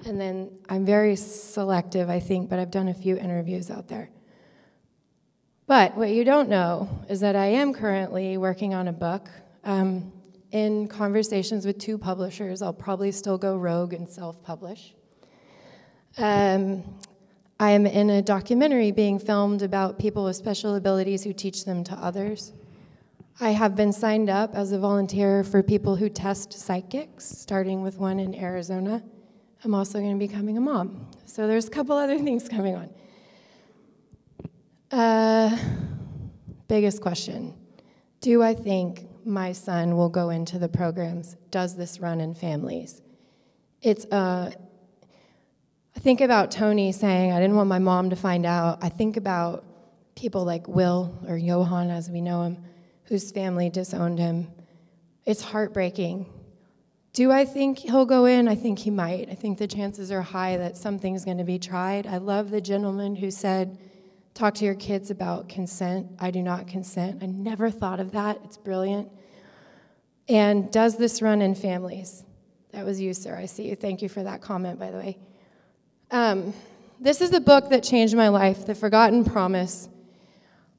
and 0.06 0.20
then 0.20 0.52
I'm 0.68 0.86
very 0.86 1.16
selective, 1.16 2.10
I 2.10 2.20
think, 2.20 2.50
but 2.50 2.60
I've 2.60 2.72
done 2.72 2.88
a 2.88 2.94
few 2.94 3.18
interviews 3.18 3.70
out 3.70 3.88
there. 3.88 4.10
But 5.68 5.96
what 5.96 6.10
you 6.10 6.24
don't 6.24 6.50
know 6.50 6.90
is 7.10 7.20
that 7.20 7.36
I 7.36 7.48
am 7.48 7.74
currently 7.74 8.38
working 8.38 8.74
on 8.74 8.88
a 8.88 8.94
book. 8.94 9.30
Um, 9.64 10.12
in 10.52 10.88
conversations 10.88 11.66
with 11.66 11.78
two 11.78 11.98
publishers, 11.98 12.62
I'll 12.62 12.74
probably 12.74 13.12
still 13.12 13.38
go 13.38 13.58
rogue 13.58 13.94
and 13.94 14.10
self 14.10 14.42
publish. 14.42 14.96
Um, 16.18 16.84
I 17.60 17.72
am 17.72 17.88
in 17.88 18.12
a 18.12 18.22
documentary 18.22 18.92
being 18.92 19.18
filmed 19.18 19.64
about 19.64 19.98
people 19.98 20.26
with 20.26 20.36
special 20.36 20.76
abilities 20.76 21.24
who 21.24 21.34
teach 21.34 21.66
them 21.66 21.84
to 21.86 21.94
others. 21.94 22.54
I 23.40 23.50
have 23.50 23.76
been 23.76 23.92
signed 23.92 24.30
up 24.30 24.54
as 24.54 24.72
a 24.74 24.80
volunteer 24.80 25.44
for 25.44 25.64
people 25.64 25.96
who 25.96 26.08
test 26.08 26.54
psychics, 26.54 27.26
starting 27.26 27.82
with 27.82 27.98
one 27.98 28.20
in 28.20 28.36
Arizona. 28.36 29.04
I'm 29.64 29.74
also 29.74 30.00
going 30.00 30.14
to 30.14 30.20
be 30.20 30.28
becoming 30.28 30.58
a 30.58 30.62
mom. 30.62 31.08
So 31.26 31.48
there's 31.48 31.68
a 31.68 31.72
couple 31.72 31.98
other 31.98 32.20
things 32.24 32.48
coming 32.48 32.76
on. 32.76 32.90
Uh, 34.92 35.58
biggest 36.68 37.02
question 37.02 37.56
Do 38.22 38.44
I 38.44 38.54
think 38.54 39.08
my 39.26 39.52
son 39.52 39.98
will 39.98 40.10
go 40.10 40.30
into 40.30 40.60
the 40.60 40.70
programs? 40.70 41.36
Does 41.50 41.76
this 41.76 42.00
run 42.00 42.22
in 42.22 42.36
families? 42.36 43.02
It's, 43.82 44.06
uh, 44.06 44.52
I 45.98 46.00
think 46.00 46.22
about 46.22 46.52
Tony 46.52 46.92
saying, 46.92 47.32
I 47.32 47.40
didn't 47.40 47.56
want 47.56 47.70
my 47.70 47.80
mom 47.80 48.12
to 48.12 48.16
find 48.16 48.46
out. 48.46 48.78
I 48.84 48.90
think 48.90 49.18
about 49.18 49.64
people 50.16 50.46
like 50.46 50.68
Will 50.68 51.18
or 51.28 51.38
Johan, 51.38 51.90
as 51.90 52.08
we 52.08 52.22
know 52.22 52.44
him, 52.44 52.64
whose 53.06 53.32
family 53.32 53.72
disowned 53.72 54.20
him. 54.20 54.48
It's 55.26 55.42
heartbreaking. 55.42 56.32
Do 57.14 57.32
I 57.32 57.46
think 57.46 57.80
he'll 57.80 58.06
go 58.06 58.26
in? 58.26 58.48
I 58.48 58.54
think 58.54 58.78
he 58.78 58.92
might. 58.92 59.32
I 59.32 59.34
think 59.34 59.58
the 59.58 59.66
chances 59.66 60.12
are 60.12 60.22
high 60.22 60.58
that 60.58 60.78
something's 60.78 61.26
going 61.26 61.40
to 61.40 61.44
be 61.44 61.58
tried. 61.58 62.06
I 62.06 62.18
love 62.18 62.52
the 62.52 62.62
gentleman 62.62 63.16
who 63.16 63.32
said, 63.32 63.80
Talk 64.36 64.54
to 64.54 64.66
your 64.66 64.76
kids 64.76 65.10
about 65.10 65.50
consent. 65.50 66.12
I 66.20 66.30
do 66.30 66.44
not 66.44 66.68
consent. 66.68 67.24
I 67.24 67.26
never 67.26 67.72
thought 67.72 68.00
of 68.00 68.12
that. 68.12 68.40
It's 68.44 68.58
brilliant. 68.58 69.12
And 70.30 70.72
does 70.72 70.96
this 71.00 71.24
run 71.24 71.42
in 71.42 71.56
families? 71.56 72.24
That 72.72 72.86
was 72.86 73.02
you, 73.02 73.16
sir. 73.16 73.36
I 73.36 73.48
see 73.48 73.68
you. 73.70 73.76
Thank 73.76 74.04
you 74.04 74.10
for 74.10 74.22
that 74.22 74.44
comment, 74.44 74.78
by 74.78 74.92
the 74.92 75.00
way. 75.00 75.18
Um, 76.10 76.54
this 77.02 77.20
is 77.20 77.34
a 77.34 77.42
book 77.42 77.70
that 77.70 77.84
changed 77.84 78.16
my 78.16 78.30
life 78.30 78.66
The 78.66 78.74
Forgotten 78.76 79.26
Promise. 79.26 79.90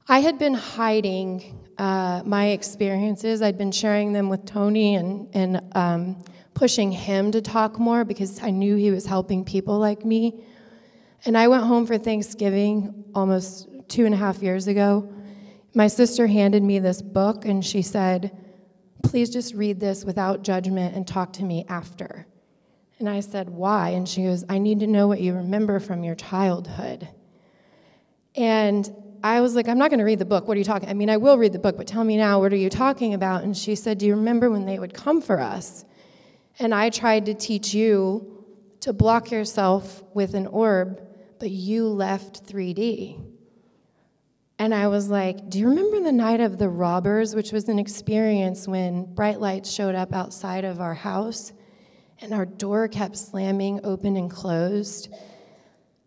I 0.07 0.19
had 0.19 0.39
been 0.39 0.55
hiding 0.55 1.67
uh, 1.77 2.23
my 2.25 2.47
experiences, 2.47 3.43
I'd 3.43 3.57
been 3.57 3.71
sharing 3.71 4.11
them 4.11 4.27
with 4.27 4.43
Tony 4.45 4.95
and, 4.95 5.29
and 5.33 5.61
um, 5.73 6.23
pushing 6.55 6.91
him 6.91 7.31
to 7.31 7.41
talk 7.41 7.77
more 7.77 8.03
because 8.03 8.41
I 8.41 8.49
knew 8.49 8.75
he 8.75 8.89
was 8.89 9.05
helping 9.05 9.45
people 9.45 9.77
like 9.77 10.03
me. 10.03 10.43
And 11.25 11.37
I 11.37 11.47
went 11.47 11.63
home 11.63 11.85
for 11.85 11.99
Thanksgiving 11.99 13.05
almost 13.13 13.69
two 13.87 14.05
and 14.05 14.15
a 14.15 14.17
half 14.17 14.41
years 14.41 14.67
ago. 14.67 15.13
My 15.75 15.87
sister 15.87 16.25
handed 16.25 16.63
me 16.63 16.79
this 16.79 17.03
book 17.03 17.45
and 17.45 17.63
she 17.63 17.83
said, 17.83 18.35
Please 19.03 19.29
just 19.29 19.53
read 19.53 19.79
this 19.79 20.03
without 20.03 20.41
judgment 20.41 20.95
and 20.95 21.07
talk 21.07 21.33
to 21.33 21.43
me 21.43 21.65
after. 21.69 22.25
And 22.99 23.09
I 23.09 23.21
said, 23.21 23.49
Why? 23.49 23.89
And 23.89 24.07
she 24.07 24.23
goes, 24.23 24.43
I 24.49 24.59
need 24.59 24.81
to 24.81 24.87
know 24.87 25.07
what 25.07 25.21
you 25.21 25.33
remember 25.33 25.79
from 25.79 26.03
your 26.03 26.15
childhood. 26.15 27.07
And 28.35 28.89
I 29.23 29.41
was 29.41 29.55
like, 29.55 29.67
I'm 29.67 29.77
not 29.77 29.89
going 29.89 29.99
to 29.99 30.05
read 30.05 30.19
the 30.19 30.25
book. 30.25 30.47
What 30.47 30.55
are 30.55 30.59
you 30.59 30.65
talking? 30.65 30.87
I 30.89 30.93
mean, 30.93 31.09
I 31.09 31.17
will 31.17 31.37
read 31.37 31.51
the 31.53 31.59
book, 31.59 31.75
but 31.77 31.87
tell 31.87 32.03
me 32.03 32.15
now, 32.15 32.39
what 32.39 32.53
are 32.53 32.57
you 32.57 32.69
talking 32.69 33.13
about? 33.13 33.43
And 33.43 33.55
she 33.55 33.75
said, 33.75 33.97
Do 33.97 34.05
you 34.05 34.15
remember 34.15 34.49
when 34.49 34.65
they 34.65 34.79
would 34.79 34.93
come 34.93 35.21
for 35.21 35.39
us? 35.39 35.85
And 36.59 36.73
I 36.73 36.89
tried 36.89 37.25
to 37.25 37.33
teach 37.33 37.73
you 37.73 38.45
to 38.81 38.93
block 38.93 39.31
yourself 39.31 40.03
with 40.13 40.35
an 40.35 40.47
orb 40.47 41.01
but 41.39 41.49
you 41.49 41.87
left 41.87 42.45
3D. 42.45 43.25
And 44.59 44.75
I 44.75 44.87
was 44.87 45.09
like, 45.09 45.49
Do 45.49 45.57
you 45.57 45.69
remember 45.69 46.01
the 46.01 46.11
night 46.11 46.41
of 46.41 46.57
the 46.57 46.67
robbers, 46.67 47.33
which 47.33 47.53
was 47.53 47.69
an 47.69 47.79
experience 47.79 48.67
when 48.67 49.05
bright 49.05 49.39
lights 49.39 49.71
showed 49.71 49.95
up 49.95 50.13
outside 50.13 50.65
of 50.65 50.81
our 50.81 50.93
house 50.93 51.53
and 52.21 52.33
our 52.33 52.45
door 52.45 52.87
kept 52.87 53.17
slamming 53.17 53.81
open 53.83 54.15
and 54.17 54.29
closed? 54.29 55.09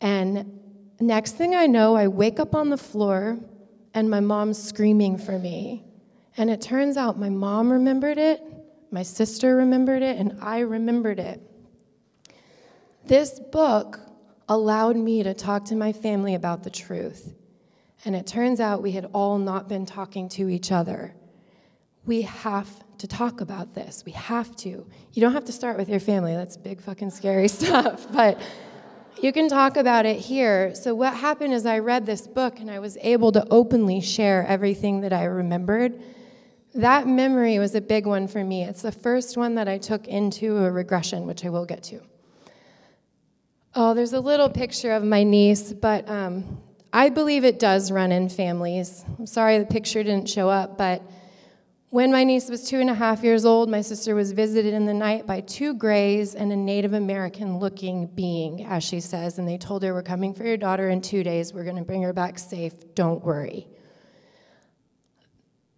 And 0.00 0.61
next 1.00 1.33
thing 1.33 1.54
I 1.54 1.66
know, 1.66 1.97
I 1.97 2.09
wake 2.09 2.40
up 2.40 2.54
on 2.54 2.71
the 2.71 2.76
floor 2.76 3.38
and 3.95 4.11
my 4.11 4.21
mom's 4.21 4.62
screaming 4.62 5.19
for 5.19 5.38
me. 5.38 5.85
And 6.37 6.50
it 6.50 6.61
turns 6.61 6.97
out 6.97 7.19
my 7.19 7.28
mom 7.28 7.71
remembered 7.71 8.19
it, 8.19 8.42
my 8.90 9.02
sister 9.02 9.57
remembered 9.57 10.02
it, 10.02 10.19
and 10.19 10.38
I 10.40 10.61
remembered 10.61 11.19
it. 11.19 11.40
This 13.04 13.38
book 13.38 14.00
allowed 14.49 14.97
me 14.97 15.23
to 15.23 15.35
talk 15.35 15.64
to 15.66 15.76
my 15.76 15.92
family 15.92 16.35
about 16.35 16.62
the 16.62 16.71
truth. 16.71 17.35
And 18.04 18.16
it 18.16 18.26
turns 18.26 18.61
out 18.61 18.83
we 18.83 18.92
had 18.92 19.09
all 19.12 19.38
not 19.38 19.69
been 19.69 19.87
talking 19.87 20.28
to 20.31 20.49
each 20.49 20.73
other. 20.73 21.14
We 22.04 22.23
have 22.23 22.82
to 23.02 23.09
talk 23.09 23.40
about 23.40 23.75
this. 23.75 24.04
We 24.06 24.12
have 24.12 24.54
to. 24.59 24.87
You 25.12 25.21
don't 25.21 25.32
have 25.32 25.44
to 25.47 25.52
start 25.52 25.76
with 25.76 25.88
your 25.88 25.99
family, 25.99 26.37
that's 26.37 26.56
big 26.56 26.80
fucking 26.80 27.11
scary 27.11 27.49
stuff. 27.59 28.06
But 28.12 28.40
you 29.21 29.32
can 29.32 29.49
talk 29.49 29.76
about 29.76 30.06
it 30.06 30.18
here. 30.18 30.73
So, 30.76 30.94
what 30.94 31.12
happened 31.12 31.52
is 31.52 31.66
I 31.66 31.80
read 31.80 32.06
this 32.06 32.28
book 32.28 32.61
and 32.61 32.71
I 32.71 32.78
was 32.78 32.97
able 33.00 33.32
to 33.32 33.44
openly 33.50 34.00
share 34.00 34.47
everything 34.47 35.00
that 35.00 35.12
I 35.12 35.25
remembered. 35.25 36.00
That 36.75 37.09
memory 37.09 37.59
was 37.59 37.75
a 37.75 37.80
big 37.80 38.06
one 38.06 38.28
for 38.28 38.44
me. 38.44 38.62
It's 38.62 38.82
the 38.82 38.92
first 38.92 39.37
one 39.37 39.56
that 39.56 39.66
I 39.66 39.78
took 39.78 40.06
into 40.06 40.59
a 40.59 40.71
regression, 40.71 41.26
which 41.26 41.44
I 41.44 41.49
will 41.49 41.66
get 41.66 41.82
to. 41.85 42.00
Oh, 43.75 43.94
there's 43.94 44.12
a 44.12 44.21
little 44.21 44.49
picture 44.49 44.92
of 44.92 45.02
my 45.02 45.25
niece, 45.25 45.73
but 45.73 46.09
um, 46.09 46.62
I 46.92 47.09
believe 47.09 47.44
it 47.44 47.59
does 47.59 47.90
run 47.90 48.12
in 48.12 48.28
families. 48.28 49.04
I'm 49.18 49.26
sorry 49.26 49.59
the 49.59 49.66
picture 49.66 50.04
didn't 50.04 50.28
show 50.28 50.49
up, 50.49 50.78
but 50.78 51.02
when 51.92 52.11
my 52.11 52.25
niece 52.25 52.49
was 52.49 52.66
two 52.66 52.80
and 52.80 52.90
a 52.90 52.94
half 52.94 53.22
years 53.22 53.44
old, 53.44 53.68
my 53.68 53.82
sister 53.82 54.14
was 54.14 54.32
visited 54.32 54.75
in 54.75 54.87
the 54.87 54.94
night 54.94 55.26
by 55.26 55.42
two 55.42 55.75
grays 55.75 56.34
and 56.34 56.50
a 56.50 56.56
Native 56.56 56.94
American 56.94 57.58
looking 57.58 58.06
being, 58.06 58.64
as 58.64 58.82
she 58.82 58.99
says, 58.99 59.38
and 59.38 59.46
they 59.46 59.58
told 59.58 59.82
her, 59.82 59.92
We're 59.92 60.02
coming 60.02 60.32
for 60.32 60.44
your 60.44 60.56
daughter 60.56 60.88
in 60.88 61.00
two 61.02 61.22
days. 61.22 61.52
We're 61.52 61.64
going 61.64 61.76
to 61.76 61.84
bring 61.84 62.02
her 62.02 62.12
back 62.12 62.38
safe. 62.38 62.72
Don't 62.94 63.22
worry. 63.22 63.68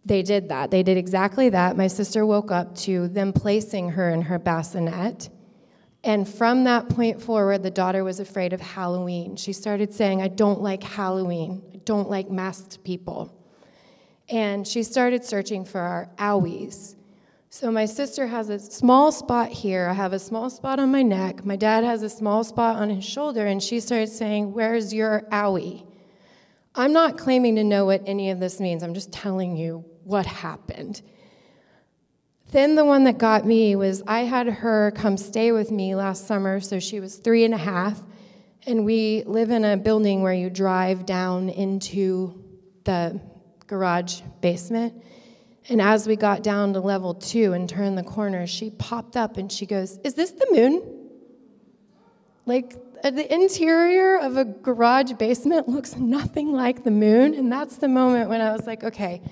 They 0.05 0.23
did 0.23 0.49
that. 0.51 0.71
They 0.71 0.83
did 0.83 0.97
exactly 0.97 1.49
that. 1.49 1.77
My 1.77 1.89
sister 1.89 2.25
woke 2.25 2.53
up 2.53 2.77
to 2.77 3.09
them 3.09 3.33
placing 3.33 3.91
her 3.91 4.11
in 4.11 4.23
her 4.23 4.39
bassinet 4.39 5.29
and 6.05 6.29
from 6.29 6.65
that 6.65 6.91
point 6.91 7.23
forward, 7.23 7.63
the 7.63 7.71
daughter 7.71 8.05
was 8.05 8.21
afraid 8.21 8.53
of 8.53 8.61
Halloween. 8.61 9.37
She 9.37 9.55
started 9.55 9.93
saying, 9.95 10.21
I 10.21 10.29
don't 10.29 10.61
like 10.61 10.83
Halloween. 10.83 11.63
I 11.73 11.79
don't 11.79 12.11
like 12.11 12.31
masked 12.31 12.85
people. 12.85 13.35
And 14.29 14.67
she 14.67 14.83
started 14.83 15.25
searching 15.25 15.65
for 15.65 15.81
our 15.81 16.09
owies. 16.19 16.97
So 17.51 17.71
my 17.71 17.85
sister 17.85 18.27
has 18.27 18.49
a 18.49 18.59
small 18.59 19.13
spot 19.13 19.51
here. 19.51 19.87
I 19.89 19.93
have 19.93 20.13
a 20.13 20.19
small 20.19 20.51
spot 20.51 20.81
on 20.81 20.91
my 20.91 21.03
neck. 21.03 21.45
My 21.45 21.57
dad 21.57 21.85
has 21.85 22.03
a 22.03 22.11
small 22.11 22.43
spot 22.43 22.77
on 22.77 22.91
his 22.91 23.05
shoulder. 23.05 23.47
And 23.47 23.63
she 23.63 23.81
started 23.81 24.09
saying, 24.09 24.53
Where's 24.53 24.93
your 24.93 25.23
owie? 25.31 25.87
I'm 26.75 26.93
not 26.93 27.17
claiming 27.17 27.55
to 27.57 27.65
know 27.65 27.85
what 27.85 28.03
any 28.07 28.31
of 28.31 28.41
this 28.41 28.59
means. 28.59 28.83
I'm 28.83 28.95
just 28.95 29.13
telling 29.13 29.57
you 29.57 29.85
what 30.03 30.27
happened. 30.27 31.01
Then 32.51 32.75
the 32.75 32.85
one 32.85 33.05
that 33.05 33.19
got 33.19 33.47
me 33.47 33.77
was 33.77 34.03
I 34.07 34.21
had 34.21 34.47
her 34.47 34.93
come 34.93 35.17
stay 35.17 35.53
with 35.53 35.71
me 35.71 35.95
last 35.95 36.27
summer, 36.27 36.61
so 36.61 36.79
she 36.79 37.01
was 37.01 37.17
three 37.17 37.45
and 37.45 37.55
a 37.55 37.59
half, 37.59 38.01
and 38.67 38.85
we 38.85 39.25
live 39.27 39.51
in 39.51 39.65
a 39.65 39.77
building 39.77 40.23
where 40.23 40.33
you 40.33 40.51
drive 40.51 41.05
down 41.07 41.49
into 41.49 42.43
the 42.85 43.21
garage 43.67 44.21
basement. 44.41 45.03
And 45.69 45.81
as 45.81 46.07
we 46.07 46.17
got 46.17 46.43
down 46.43 46.75
to 46.75 46.81
level 46.81 47.15
two 47.15 47.53
and 47.53 47.69
turned 47.69 47.97
the 47.97 48.03
corner, 48.03 48.47
she 48.47 48.71
popped 48.71 49.17
up 49.17 49.37
and 49.37 49.51
she 49.51 49.67
goes, 49.67 49.99
Is 50.05 50.15
this 50.15 50.33
the 50.33 50.47
moon? 50.53 50.83
Like, 52.47 52.77
uh, 53.03 53.11
the 53.11 53.33
interior 53.33 54.19
of 54.19 54.37
a 54.37 54.45
garage 54.45 55.13
basement 55.15 55.69
looks 55.69 55.97
nothing 55.97 56.53
like 56.53 56.85
the 56.85 56.91
moon. 56.91 57.35
And 57.35 57.51
that's 57.51 57.77
the 57.77 57.89
moment 57.89 58.29
when 58.29 58.41
I 58.41 58.53
was 58.53 58.67
like, 58.67 58.85
okay, 58.85 59.23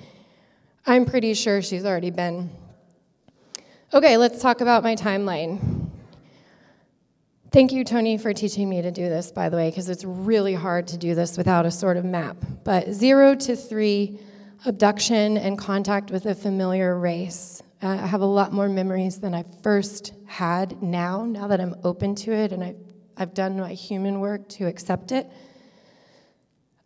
I'm 0.87 1.05
pretty 1.05 1.35
sure 1.35 1.63
she's 1.63 1.85
already 1.85 2.11
been 2.11 2.51
Okay, 3.95 4.17
let's 4.17 4.41
talk 4.41 4.63
about 4.63 4.83
my 4.83 4.97
timeline. 4.97 5.72
Thank 7.53 7.73
you, 7.73 7.85
Tony, 7.85 8.17
for 8.17 8.33
teaching 8.33 8.67
me 8.71 8.81
to 8.81 8.91
do 8.91 9.11
this, 9.11 9.31
by 9.31 9.51
the 9.51 9.59
way, 9.59 9.69
because 9.69 9.91
it's 9.91 10.07
really 10.07 10.55
hard 10.55 10.89
to 10.89 10.97
do 10.97 11.15
this 11.15 11.37
without 11.37 11.67
a 11.67 11.71
sort 11.71 11.99
of 11.99 12.05
map. 12.07 12.39
But 12.65 12.93
zero 12.93 13.35
to 13.35 13.55
three, 13.55 14.19
abduction 14.65 15.37
and 15.37 15.59
contact 15.59 16.11
with 16.11 16.25
a 16.25 16.35
familiar 16.35 16.99
race. 16.99 17.63
Uh, 17.83 17.89
I 17.89 18.07
have 18.07 18.23
a 18.23 18.27
lot 18.27 18.55
more 18.55 18.71
memories 18.71 19.19
than 19.19 19.35
I 19.35 19.45
first 19.63 20.15
had 20.25 20.83
now, 20.83 21.27
now 21.27 21.47
that 21.49 21.61
I'm 21.61 21.75
open 21.85 22.15
to 22.15 22.33
it 22.33 22.53
and 22.53 22.65
I've, 22.65 22.77
I've 23.19 23.35
done 23.35 23.61
my 23.61 23.75
human 23.75 24.21
work 24.21 24.49
to 24.51 24.67
accept 24.67 25.13
it. 25.13 25.31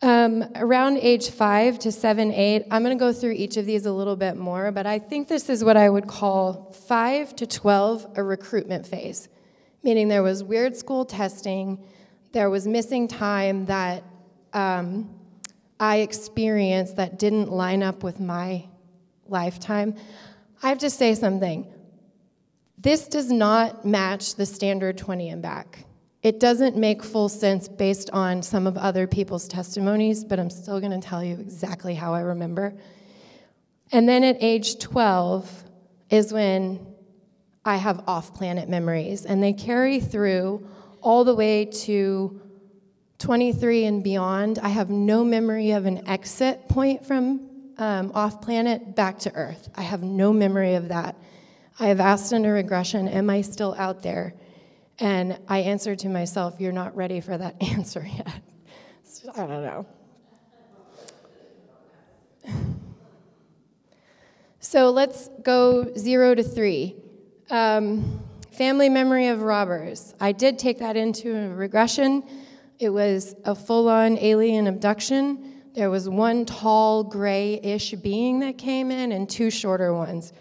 Um, 0.03 0.45
around 0.57 0.99
age 0.99 1.31
five 1.31 1.79
to 1.81 1.93
seven, 1.93 2.33
eight, 2.33 2.67
I'm 2.73 2.83
going 2.83 2.97
to 2.97 3.01
go 3.01 3.13
through 3.13 3.33
each 3.33 3.57
of 3.57 3.67
these 3.67 3.87
a 3.87 3.93
little 3.93 4.17
bit 4.17 4.37
more, 4.37 4.73
but 4.73 4.85
I 4.85 4.99
think 4.99 5.29
this 5.29 5.49
is 5.49 5.63
what 5.63 5.77
I 5.77 5.89
would 5.89 6.09
call 6.09 6.73
five 6.73 7.37
to 7.37 7.47
12 7.47 8.15
a 8.17 8.23
recruitment 8.25 8.85
phase, 8.85 9.29
meaning 9.87 10.09
there 10.09 10.25
was 10.25 10.43
weird 10.43 10.77
school 10.77 11.05
testing, 11.05 11.79
there 12.33 12.51
was 12.51 12.67
missing 12.67 13.07
time 13.07 13.67
that 13.67 14.03
um, 14.53 15.09
I 15.79 15.99
experienced 15.99 16.97
that 16.97 17.21
didn't 17.21 17.53
line 17.53 17.85
up 17.85 18.03
with 18.03 18.19
my 18.19 18.67
lifetime. 19.29 19.95
I 20.61 20.71
have 20.71 20.79
to 20.79 20.91
say 20.91 21.15
something. 21.15 21.73
This 22.77 23.07
does 23.07 23.31
not 23.31 23.85
match 23.85 24.35
the 24.35 24.45
standard 24.45 24.99
20 24.99 25.29
and 25.29 25.41
back. 25.41 25.85
It 26.21 26.41
doesn't 26.41 26.77
make 26.77 27.05
full 27.05 27.29
sense 27.29 27.69
based 27.69 28.11
on 28.11 28.43
some 28.43 28.67
of 28.67 28.77
other 28.77 29.07
people's 29.07 29.47
testimonies, 29.47 30.25
but 30.25 30.41
I'm 30.41 30.51
still 30.51 30.81
going 30.81 31.01
to 31.01 31.07
tell 31.07 31.23
you 31.23 31.35
exactly 31.35 31.95
how 31.95 32.13
I 32.13 32.23
remember. 32.23 32.75
And 33.93 34.09
then 34.09 34.25
at 34.25 34.37
age 34.41 34.81
12 34.81 35.63
is 36.11 36.33
when 36.33 36.96
I 37.67 37.77
have 37.77 38.05
off 38.07 38.33
planet 38.33 38.69
memories, 38.69 39.27
and 39.27 39.43
they 39.43 39.53
carry 39.53 39.99
through 40.01 40.67
all 41.03 41.25
the 41.25 41.35
way 41.35 41.65
to 41.65 42.41
23 43.19 43.85
and 43.85 44.05
beyond. 44.05 44.59
I 44.61 44.69
have 44.69 44.89
no 44.89 45.25
memory 45.25 45.73
of 45.73 45.85
an 45.85 46.07
exit 46.09 46.69
point 46.69 47.05
from 47.05 47.51
um, 47.79 48.13
off 48.15 48.41
planet 48.41 48.95
back 48.95 49.19
to 49.21 49.35
Earth. 49.35 49.69
I 49.75 49.83
have 49.83 50.03
no 50.03 50.33
memory 50.33 50.75
of 50.75 50.89
that. 50.89 51.17
I 51.79 51.89
have 51.89 52.01
asked 52.01 52.33
under 52.33 52.53
regression, 52.53 53.09
Am 53.09 53.29
I 53.29 53.43
still 53.43 53.75
out 53.77 54.03
there? 54.03 54.35
And 54.99 55.39
I 55.49 55.59
answered 55.59 55.99
to 56.01 56.09
myself, 56.09 56.61
You're 56.61 56.73
not 56.73 56.97
ready 56.97 57.21
for 57.21 57.37
that 57.37 57.61
answer 57.63 58.07
yet. 58.07 58.43
So, 59.03 59.31
I 59.35 59.47
don't 59.47 59.63
know. 59.63 59.87
So 64.61 64.91
let's 64.91 65.31
go 65.45 65.95
zero 65.97 66.35
to 66.35 66.43
three. 66.43 66.97
Um, 67.51 68.21
family 68.51 68.89
memory 68.89 69.29
of 69.29 69.43
robbers. 69.43 70.15
I 70.21 70.33
did 70.33 70.59
take 70.59 70.81
that 70.81 70.97
into 70.97 71.37
a 71.37 71.49
regression. 71.51 72.25
It 72.81 72.91
was 72.91 73.37
a 73.45 73.55
full 73.55 73.89
on 73.89 74.19
alien 74.19 74.67
abduction. 74.67 75.63
There 75.75 75.89
was 75.89 76.09
one 76.09 76.45
tall, 76.45 77.05
gray 77.05 77.61
ish 77.63 77.93
being 77.93 78.41
that 78.41 78.59
came 78.59 78.91
in 78.91 79.13
and 79.13 79.29
two 79.29 79.51
shorter 79.51 79.95
ones. 79.95 80.33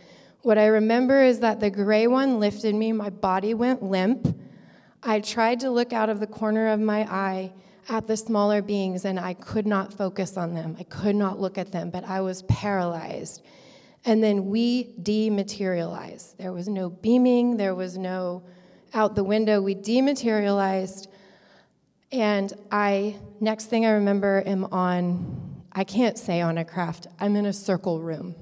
What 0.42 0.58
I 0.58 0.68
remember 0.68 1.22
is 1.22 1.42
that 1.42 1.60
the 1.60 1.70
gray 1.70 2.08
one 2.08 2.40
lifted 2.40 2.74
me, 2.74 2.92
my 2.92 3.12
body 3.12 3.54
went 3.54 3.84
limp. 3.84 4.36
I 5.04 5.20
tried 5.20 5.60
to 5.60 5.70
look 5.70 5.94
out 5.94 6.10
of 6.10 6.20
the 6.20 6.28
corner 6.28 6.70
of 6.70 6.80
my 6.80 7.02
eye 7.02 7.54
at 7.88 8.08
the 8.08 8.18
smaller 8.18 8.64
beings 8.64 9.06
and 9.06 9.20
I 9.20 9.36
could 9.36 9.68
not 9.68 9.94
focus 9.94 10.38
on 10.38 10.56
them. 10.56 10.76
I 10.80 10.84
could 10.84 11.16
not 11.16 11.40
look 11.40 11.60
at 11.60 11.72
them, 11.72 11.92
but 11.92 12.04
I 12.04 12.22
was 12.22 12.42
paralyzed. 12.44 13.44
And 14.06 14.24
then 14.24 14.46
we 14.46 14.94
dematerialized. 15.02 16.38
There 16.38 16.54
was 16.54 16.70
no 16.70 16.90
beaming, 16.90 17.58
there 17.58 17.74
was 17.74 17.98
no 17.98 18.44
out 18.94 19.16
the 19.16 19.24
window. 19.24 19.62
We 19.62 19.76
dematerialized. 19.76 21.10
And 22.12 22.54
I, 22.72 23.18
next 23.42 23.66
thing 23.66 23.86
I 23.86 23.92
remember, 23.92 24.44
am 24.46 24.66
on, 24.66 25.64
I 25.72 25.84
can't 25.84 26.18
say 26.18 26.40
on 26.40 26.58
a 26.58 26.64
craft, 26.64 27.08
I'm 27.20 27.36
in 27.36 27.46
a 27.46 27.54
circle 27.54 28.00
room. 28.00 28.36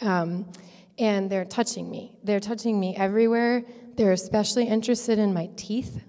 Um, 0.00 0.50
and 0.98 1.30
they're 1.30 1.44
touching 1.44 1.90
me. 1.90 2.16
They're 2.24 2.40
touching 2.40 2.80
me 2.80 2.96
everywhere. 2.96 3.64
They're 3.96 4.12
especially 4.12 4.66
interested 4.66 5.18
in 5.18 5.34
my 5.34 5.50
teeth. 5.56 6.02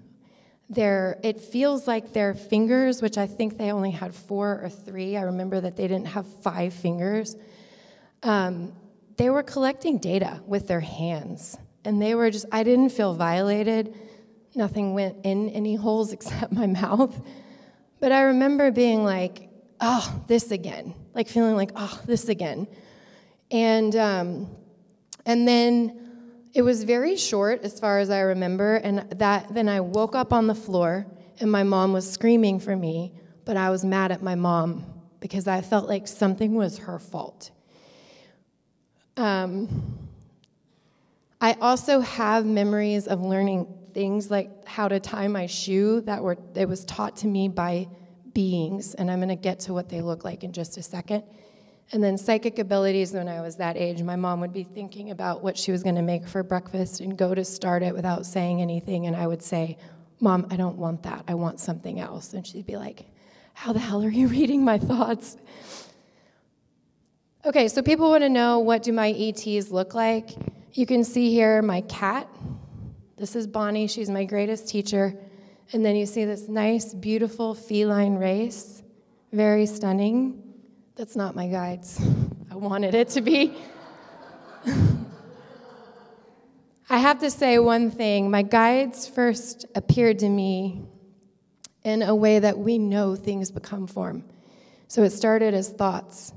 They're, 0.70 1.18
it 1.22 1.40
feels 1.40 1.86
like 1.86 2.12
their 2.12 2.34
fingers, 2.34 3.00
which 3.00 3.16
I 3.16 3.26
think 3.26 3.58
they 3.58 3.70
only 3.70 3.90
had 3.90 4.14
four 4.14 4.60
or 4.62 4.68
three. 4.68 5.16
I 5.16 5.22
remember 5.22 5.60
that 5.60 5.76
they 5.76 5.88
didn't 5.88 6.08
have 6.08 6.26
five 6.42 6.74
fingers. 6.74 7.36
Um, 8.22 8.72
they 9.16 9.30
were 9.30 9.42
collecting 9.42 9.98
data 9.98 10.40
with 10.46 10.68
their 10.68 10.80
hands. 10.80 11.58
And 11.84 12.00
they 12.00 12.14
were 12.14 12.30
just, 12.30 12.46
I 12.52 12.62
didn't 12.62 12.90
feel 12.90 13.14
violated. 13.14 13.94
Nothing 14.54 14.94
went 14.94 15.24
in 15.24 15.50
any 15.50 15.74
holes 15.74 16.12
except 16.14 16.52
my 16.52 16.66
mouth. 16.66 17.20
But 18.00 18.12
I 18.12 18.22
remember 18.22 18.70
being 18.70 19.04
like, 19.04 19.48
oh, 19.80 20.22
this 20.26 20.50
again, 20.50 20.94
like 21.14 21.28
feeling 21.28 21.56
like, 21.56 21.72
oh, 21.76 22.00
this 22.06 22.28
again. 22.28 22.66
And, 23.50 23.94
um, 23.96 24.56
and 25.26 25.46
then 25.46 26.08
it 26.54 26.62
was 26.62 26.84
very 26.84 27.16
short 27.16 27.62
as 27.62 27.78
far 27.78 27.98
as 27.98 28.10
I 28.10 28.20
remember. 28.20 28.76
And 28.76 29.10
that, 29.18 29.52
then 29.52 29.68
I 29.68 29.80
woke 29.80 30.14
up 30.14 30.32
on 30.32 30.46
the 30.46 30.54
floor 30.54 31.06
and 31.40 31.50
my 31.50 31.62
mom 31.62 31.92
was 31.92 32.10
screaming 32.10 32.60
for 32.60 32.76
me, 32.76 33.12
but 33.44 33.56
I 33.56 33.70
was 33.70 33.84
mad 33.84 34.12
at 34.12 34.22
my 34.22 34.34
mom 34.34 34.84
because 35.20 35.48
I 35.48 35.60
felt 35.60 35.88
like 35.88 36.06
something 36.06 36.54
was 36.54 36.78
her 36.78 36.98
fault. 36.98 37.50
Um, 39.18 39.68
I 41.40 41.54
also 41.54 41.98
have 42.00 42.46
memories 42.46 43.08
of 43.08 43.20
learning 43.20 43.66
things 43.92 44.30
like 44.30 44.66
how 44.66 44.86
to 44.86 45.00
tie 45.00 45.26
my 45.26 45.46
shoe 45.46 46.00
that 46.02 46.22
were 46.22 46.38
it 46.54 46.68
was 46.68 46.84
taught 46.84 47.16
to 47.18 47.26
me 47.26 47.48
by 47.48 47.88
beings, 48.32 48.94
and 48.94 49.10
I'm 49.10 49.18
going 49.18 49.28
to 49.30 49.34
get 49.34 49.58
to 49.60 49.72
what 49.72 49.88
they 49.88 50.02
look 50.02 50.24
like 50.24 50.44
in 50.44 50.52
just 50.52 50.76
a 50.76 50.82
second. 50.82 51.24
And 51.90 52.04
then 52.04 52.16
psychic 52.16 52.60
abilities 52.60 53.12
when 53.12 53.26
I 53.28 53.40
was 53.40 53.56
that 53.56 53.76
age, 53.76 54.02
my 54.02 54.14
mom 54.14 54.40
would 54.40 54.52
be 54.52 54.62
thinking 54.62 55.10
about 55.10 55.42
what 55.42 55.56
she 55.56 55.72
was 55.72 55.82
going 55.82 55.96
to 55.96 56.02
make 56.02 56.28
for 56.28 56.44
breakfast 56.44 57.00
and 57.00 57.16
go 57.16 57.34
to 57.34 57.44
start 57.44 57.82
it 57.82 57.94
without 57.94 58.24
saying 58.24 58.62
anything, 58.62 59.06
and 59.06 59.16
I 59.16 59.26
would 59.26 59.42
say, 59.42 59.78
"Mom, 60.20 60.46
I 60.48 60.56
don't 60.56 60.76
want 60.76 61.02
that. 61.02 61.24
I 61.26 61.34
want 61.34 61.58
something 61.58 61.98
else." 61.98 62.34
And 62.34 62.46
she'd 62.46 62.66
be 62.66 62.76
like, 62.76 63.06
"How 63.54 63.72
the 63.72 63.80
hell 63.80 64.04
are 64.04 64.10
you 64.10 64.28
reading 64.28 64.64
my 64.64 64.78
thoughts?" 64.78 65.36
Okay, 67.46 67.68
so 67.68 67.82
people 67.82 68.10
want 68.10 68.24
to 68.24 68.28
know 68.28 68.58
what 68.58 68.82
do 68.82 68.92
my 68.92 69.10
ETs 69.10 69.70
look 69.70 69.94
like? 69.94 70.30
You 70.72 70.86
can 70.86 71.04
see 71.04 71.30
here 71.30 71.62
my 71.62 71.82
cat. 71.82 72.28
This 73.16 73.36
is 73.36 73.46
Bonnie, 73.46 73.86
she's 73.86 74.10
my 74.10 74.24
greatest 74.24 74.66
teacher. 74.66 75.14
And 75.72 75.84
then 75.84 75.94
you 75.94 76.04
see 76.04 76.24
this 76.24 76.48
nice, 76.48 76.92
beautiful 76.94 77.54
feline 77.54 78.16
race, 78.16 78.82
very 79.32 79.66
stunning. 79.66 80.42
That's 80.96 81.14
not 81.14 81.36
my 81.36 81.46
guides. 81.46 82.00
I 82.50 82.56
wanted 82.56 82.96
it 82.96 83.10
to 83.10 83.20
be. 83.20 83.56
I 86.90 86.98
have 86.98 87.20
to 87.20 87.30
say 87.30 87.60
one 87.60 87.92
thing. 87.92 88.32
My 88.32 88.42
guides 88.42 89.06
first 89.06 89.64
appeared 89.76 90.18
to 90.20 90.28
me 90.28 90.82
in 91.84 92.02
a 92.02 92.16
way 92.16 92.40
that 92.40 92.58
we 92.58 92.78
know 92.78 93.14
things 93.14 93.52
become 93.52 93.86
form. 93.86 94.24
So 94.88 95.04
it 95.04 95.10
started 95.10 95.54
as 95.54 95.68
thoughts 95.68 96.32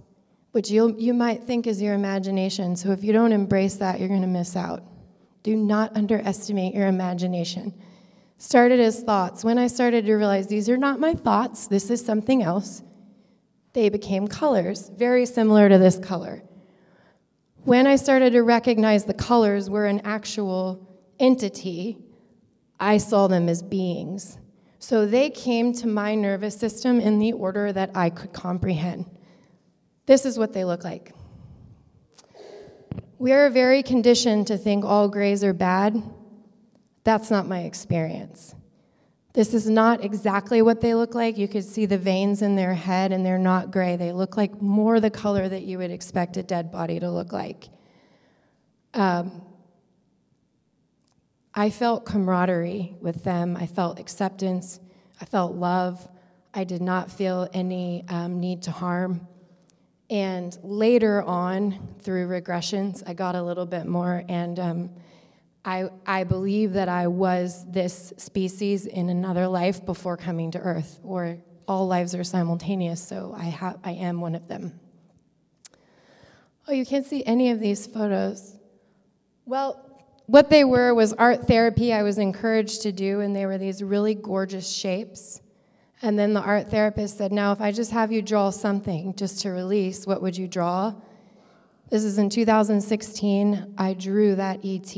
which 0.52 0.70
you 0.70 0.96
you 0.98 1.14
might 1.14 1.44
think 1.44 1.68
is 1.68 1.82
your 1.82 1.94
imagination. 1.94 2.76
So 2.76 2.92
if 2.92 3.04
you 3.04 3.14
don't 3.14 3.32
embrace 3.32 3.76
that, 3.76 4.00
you're 4.00 4.10
going 4.10 4.22
to 4.22 4.28
miss 4.28 4.56
out. 4.56 4.84
Do 5.44 5.56
not 5.56 5.96
underestimate 5.96 6.74
your 6.74 6.88
imagination. 6.88 7.74
Started 8.38 8.80
as 8.80 9.04
thoughts. 9.04 9.44
When 9.44 9.58
I 9.58 9.68
started 9.68 10.06
to 10.06 10.16
realize 10.16 10.48
these 10.48 10.70
are 10.70 10.78
not 10.78 11.00
my 11.00 11.14
thoughts, 11.14 11.68
this 11.68 11.90
is 11.90 12.04
something 12.04 12.42
else, 12.44 12.84
they 13.74 13.90
became 13.90 14.28
colors, 14.28 14.90
very 14.96 15.26
similar 15.26 15.70
to 15.70 15.78
this 15.78 15.98
color. 15.98 16.44
When 17.64 17.86
I 17.86 17.96
started 17.96 18.34
to 18.34 18.42
recognize 18.42 19.06
the 19.06 19.14
colors 19.14 19.70
were 19.70 19.86
an 19.86 20.02
actual 20.04 20.88
entity, 21.20 22.00
I 22.80 22.98
saw 22.98 23.28
them 23.28 23.48
as 23.48 23.62
beings. 23.62 24.40
So 24.80 25.06
they 25.06 25.30
came 25.30 25.72
to 25.74 25.88
my 25.88 26.16
nervous 26.16 26.58
system 26.58 27.00
in 27.00 27.20
the 27.20 27.34
order 27.34 27.72
that 27.72 27.92
I 27.94 28.10
could 28.10 28.34
comprehend. 28.34 29.06
This 30.12 30.26
is 30.26 30.38
what 30.38 30.52
they 30.52 30.66
look 30.66 30.84
like. 30.84 31.14
We 33.18 33.32
are 33.32 33.50
very 33.50 33.82
conditioned 33.82 34.48
to 34.48 34.58
think 34.58 34.84
all 34.84 35.08
grays 35.08 35.42
are 35.42 35.54
bad. 35.54 36.04
That's 37.06 37.32
not 37.32 37.48
my 37.48 37.62
experience. 37.62 38.54
This 39.32 39.54
is 39.54 39.70
not 39.70 40.04
exactly 40.04 40.62
what 40.62 40.82
they 40.82 40.96
look 40.96 41.16
like. 41.16 41.38
You 41.38 41.48
could 41.48 41.64
see 41.64 41.86
the 41.86 41.98
veins 41.98 42.42
in 42.42 42.58
their 42.58 42.74
head, 42.74 43.14
and 43.14 43.26
they're 43.26 43.40
not 43.40 43.72
gray. 43.72 43.96
They 43.96 44.12
look 44.12 44.36
like 44.36 44.62
more 44.62 45.00
the 45.00 45.10
color 45.10 45.48
that 45.48 45.62
you 45.62 45.78
would 45.78 45.92
expect 45.92 46.36
a 46.36 46.44
dead 46.44 46.74
body 46.74 47.00
to 47.00 47.10
look 47.10 47.32
like. 47.32 47.70
Um, 48.94 49.42
I 51.56 51.70
felt 51.70 52.04
camaraderie 52.06 52.98
with 53.00 53.24
them. 53.24 53.56
I 53.56 53.66
felt 53.66 53.98
acceptance. 53.98 54.82
I 55.22 55.24
felt 55.24 55.56
love. 55.56 56.06
I 56.54 56.66
did 56.66 56.82
not 56.82 57.10
feel 57.10 57.48
any 57.54 58.04
um, 58.10 58.42
need 58.42 58.64
to 58.64 58.72
harm. 58.72 59.26
And 60.12 60.58
later 60.62 61.24
on, 61.24 61.96
through 62.02 62.28
regressions, 62.28 63.02
I 63.08 63.14
got 63.14 63.36
a 63.36 63.42
little 63.42 63.66
bit 63.66 63.86
more, 63.86 64.26
and 64.28 64.60
um, 64.60 64.90
I, 65.64 65.90
I 66.06 66.26
believe 66.26 66.74
that 66.74 66.90
I 66.90 67.08
was 67.08 67.66
this 67.72 68.12
species 68.18 68.88
in 68.88 69.08
another 69.08 69.48
life 69.48 69.86
before 69.86 70.18
coming 70.18 70.52
to 70.52 70.60
Earth, 70.60 71.00
or 71.02 71.38
all 71.66 71.88
lives 71.88 72.14
are 72.14 72.26
simultaneous, 72.26 73.02
so 73.02 73.34
I, 73.38 73.50
ha- 73.50 73.78
I 73.86 73.92
am 73.92 74.20
one 74.20 74.36
of 74.36 74.50
them. 74.50 74.78
Oh, 76.68 76.74
you 76.74 76.86
can't 76.86 77.06
see 77.06 77.24
any 77.26 77.52
of 77.52 77.62
these 77.62 77.88
photos. 77.88 78.58
Well, 79.46 79.86
what 80.26 80.50
they 80.50 80.66
were 80.66 80.94
was 80.94 81.14
art 81.14 81.48
therapy 81.48 81.94
I 81.94 82.04
was 82.04 82.18
encouraged 82.18 82.82
to 82.82 82.92
do, 82.92 83.22
and 83.22 83.34
they 83.34 83.46
were 83.46 83.58
these 83.58 83.82
really 83.82 84.16
gorgeous 84.16 84.70
shapes. 84.70 85.41
And 86.02 86.18
then 86.18 86.34
the 86.34 86.42
art 86.42 86.70
therapist 86.70 87.18
said, 87.18 87.32
Now, 87.32 87.52
if 87.52 87.62
I 87.62 87.72
just 87.72 87.92
have 87.92 88.12
you 88.12 88.22
draw 88.22 88.50
something 88.50 89.14
just 89.16 89.42
to 89.42 89.52
release, 89.52 90.08
what 90.08 90.22
would 90.22 90.36
you 90.36 90.48
draw? 90.48 90.94
This 91.90 92.04
is 92.04 92.18
in 92.18 92.30
2016. 92.30 93.76
I 93.78 93.94
drew 93.94 94.36
that 94.36 94.66
ET, 94.66 94.96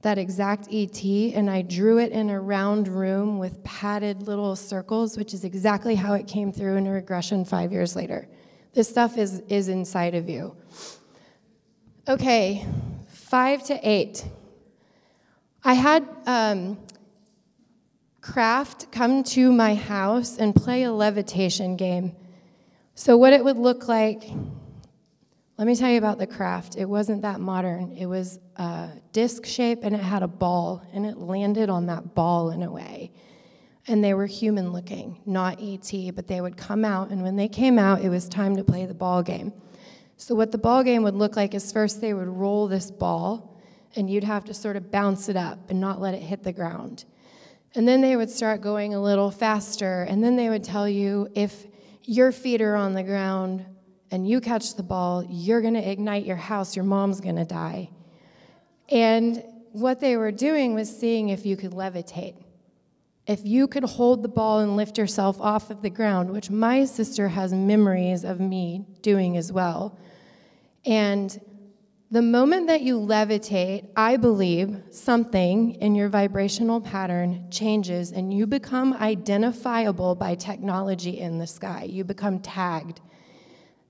that 0.00 0.18
exact 0.18 0.68
ET, 0.72 1.04
and 1.04 1.48
I 1.48 1.62
drew 1.62 1.98
it 1.98 2.10
in 2.12 2.30
a 2.30 2.40
round 2.40 2.88
room 2.88 3.38
with 3.38 3.62
padded 3.62 4.22
little 4.22 4.56
circles, 4.56 5.16
which 5.16 5.34
is 5.34 5.44
exactly 5.44 5.94
how 5.94 6.14
it 6.14 6.26
came 6.26 6.50
through 6.50 6.76
in 6.76 6.86
a 6.86 6.92
regression 6.92 7.44
five 7.44 7.72
years 7.72 7.94
later. 7.94 8.26
This 8.72 8.88
stuff 8.88 9.18
is, 9.18 9.40
is 9.48 9.68
inside 9.68 10.14
of 10.14 10.28
you. 10.28 10.56
Okay, 12.08 12.66
five 13.06 13.62
to 13.64 13.78
eight. 13.88 14.24
I 15.62 15.74
had 15.74 16.08
um, 16.26 16.78
craft 18.22 18.90
come 18.92 19.24
to 19.24 19.52
my 19.52 19.74
house 19.74 20.38
and 20.38 20.54
play 20.54 20.84
a 20.84 20.92
levitation 20.92 21.76
game. 21.76 22.14
So, 22.94 23.16
what 23.16 23.32
it 23.32 23.44
would 23.44 23.58
look 23.58 23.88
like, 23.88 24.22
let 25.58 25.66
me 25.66 25.74
tell 25.74 25.90
you 25.90 25.98
about 25.98 26.18
the 26.18 26.26
craft. 26.26 26.76
It 26.76 26.84
wasn't 26.84 27.22
that 27.22 27.40
modern. 27.40 27.96
It 27.96 28.06
was 28.06 28.38
a 28.56 28.90
disc 29.12 29.44
shape 29.44 29.80
and 29.82 29.94
it 29.94 30.00
had 30.00 30.22
a 30.22 30.28
ball, 30.28 30.86
and 30.94 31.04
it 31.04 31.18
landed 31.18 31.68
on 31.68 31.86
that 31.86 32.14
ball 32.14 32.50
in 32.50 32.62
a 32.62 32.70
way. 32.70 33.10
And 33.88 34.04
they 34.04 34.14
were 34.14 34.26
human 34.26 34.72
looking, 34.72 35.20
not 35.26 35.58
ET, 35.60 35.92
but 36.14 36.28
they 36.28 36.40
would 36.40 36.56
come 36.56 36.84
out, 36.84 37.10
and 37.10 37.22
when 37.22 37.34
they 37.34 37.48
came 37.48 37.78
out, 37.78 38.02
it 38.02 38.08
was 38.08 38.28
time 38.28 38.56
to 38.56 38.62
play 38.62 38.86
the 38.86 38.94
ball 38.94 39.22
game. 39.24 39.52
So, 40.16 40.36
what 40.36 40.52
the 40.52 40.58
ball 40.58 40.84
game 40.84 41.02
would 41.02 41.16
look 41.16 41.34
like 41.34 41.54
is 41.54 41.72
first 41.72 42.00
they 42.00 42.14
would 42.14 42.28
roll 42.28 42.68
this 42.68 42.92
ball, 42.92 43.58
and 43.96 44.08
you'd 44.08 44.22
have 44.22 44.44
to 44.44 44.54
sort 44.54 44.76
of 44.76 44.92
bounce 44.92 45.28
it 45.28 45.36
up 45.36 45.70
and 45.70 45.80
not 45.80 46.00
let 46.00 46.14
it 46.14 46.22
hit 46.22 46.44
the 46.44 46.52
ground. 46.52 47.04
And 47.74 47.88
then 47.88 48.00
they 48.00 48.16
would 48.16 48.30
start 48.30 48.60
going 48.60 48.94
a 48.94 49.00
little 49.00 49.30
faster. 49.30 50.02
And 50.02 50.22
then 50.22 50.36
they 50.36 50.48
would 50.48 50.64
tell 50.64 50.88
you 50.88 51.28
if 51.34 51.66
your 52.04 52.32
feet 52.32 52.60
are 52.60 52.76
on 52.76 52.92
the 52.94 53.02
ground 53.02 53.64
and 54.10 54.28
you 54.28 54.40
catch 54.40 54.74
the 54.74 54.82
ball, 54.82 55.24
you're 55.28 55.62
going 55.62 55.74
to 55.74 55.90
ignite 55.90 56.26
your 56.26 56.36
house, 56.36 56.76
your 56.76 56.84
mom's 56.84 57.20
going 57.20 57.36
to 57.36 57.44
die. 57.44 57.88
And 58.90 59.42
what 59.72 60.00
they 60.00 60.16
were 60.16 60.32
doing 60.32 60.74
was 60.74 60.94
seeing 60.94 61.30
if 61.30 61.46
you 61.46 61.56
could 61.56 61.72
levitate. 61.72 62.36
If 63.26 63.40
you 63.44 63.68
could 63.68 63.84
hold 63.84 64.22
the 64.22 64.28
ball 64.28 64.58
and 64.60 64.76
lift 64.76 64.98
yourself 64.98 65.40
off 65.40 65.70
of 65.70 65.80
the 65.80 65.88
ground, 65.88 66.30
which 66.30 66.50
my 66.50 66.84
sister 66.84 67.28
has 67.28 67.54
memories 67.54 68.24
of 68.24 68.40
me 68.40 68.84
doing 69.00 69.36
as 69.36 69.50
well. 69.52 69.98
And 70.84 71.40
the 72.12 72.20
moment 72.20 72.66
that 72.66 72.82
you 72.82 73.00
levitate, 73.00 73.88
I 73.96 74.18
believe 74.18 74.82
something 74.90 75.76
in 75.76 75.94
your 75.94 76.10
vibrational 76.10 76.78
pattern 76.78 77.46
changes 77.50 78.12
and 78.12 78.34
you 78.34 78.46
become 78.46 78.92
identifiable 78.92 80.14
by 80.14 80.34
technology 80.34 81.20
in 81.20 81.38
the 81.38 81.46
sky. 81.46 81.84
You 81.84 82.04
become 82.04 82.40
tagged. 82.40 83.00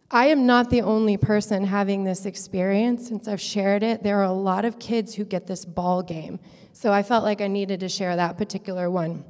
I 0.08 0.26
am 0.26 0.46
not 0.46 0.70
the 0.70 0.82
only 0.82 1.16
person 1.16 1.64
having 1.64 2.04
this 2.04 2.24
experience. 2.24 3.08
Since 3.08 3.26
I've 3.26 3.40
shared 3.40 3.82
it, 3.82 4.04
there 4.04 4.18
are 4.18 4.22
a 4.22 4.32
lot 4.32 4.64
of 4.64 4.78
kids 4.78 5.16
who 5.16 5.24
get 5.24 5.48
this 5.48 5.64
ball 5.64 6.00
game. 6.00 6.38
So 6.72 6.92
I 6.92 7.02
felt 7.02 7.24
like 7.24 7.40
I 7.40 7.48
needed 7.48 7.80
to 7.80 7.88
share 7.88 8.14
that 8.14 8.38
particular 8.38 8.88
one. 8.88 9.24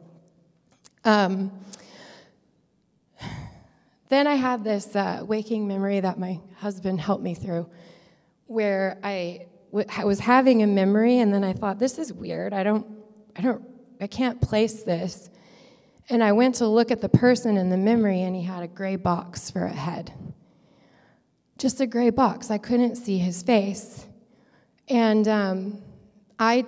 Um, 1.07 1.51
then 4.11 4.27
I 4.27 4.35
had 4.35 4.65
this 4.65 4.95
uh, 4.95 5.25
waking 5.27 5.67
memory 5.67 6.01
that 6.01 6.19
my 6.19 6.41
husband 6.57 7.01
helped 7.01 7.25
me 7.25 7.33
through 7.33 7.71
where 8.53 8.99
I 9.03 9.47
was 9.73 10.21
having 10.21 10.63
a 10.63 10.67
memory 10.67 11.19
and 11.19 11.33
then 11.33 11.43
I 11.43 11.53
thought, 11.53 11.79
this 11.79 11.99
is 11.99 12.13
weird. 12.13 12.53
I 12.53 12.63
don't, 12.63 12.87
I 13.37 13.41
don't, 13.41 13.63
I 14.01 14.07
can't 14.07 14.41
place 14.41 14.83
this. 14.83 15.31
And 16.11 16.23
I 16.23 16.33
went 16.33 16.57
to 16.57 16.67
look 16.67 16.91
at 16.91 17.01
the 17.01 17.09
person 17.09 17.57
in 17.57 17.71
the 17.71 17.77
memory 17.77 18.23
and 18.23 18.37
he 18.37 18.43
had 18.43 18.63
a 18.63 18.69
gray 18.69 18.97
box 18.97 19.51
for 19.51 19.65
a 19.65 19.73
head. 19.73 20.13
Just 21.59 21.81
a 21.81 21.87
gray 21.87 22.11
box. 22.11 22.51
I 22.51 22.59
couldn't 22.59 22.97
see 22.97 23.19
his 23.19 23.43
face. 23.43 24.07
And 24.89 25.27
um, 25.29 25.83
I 26.39 26.67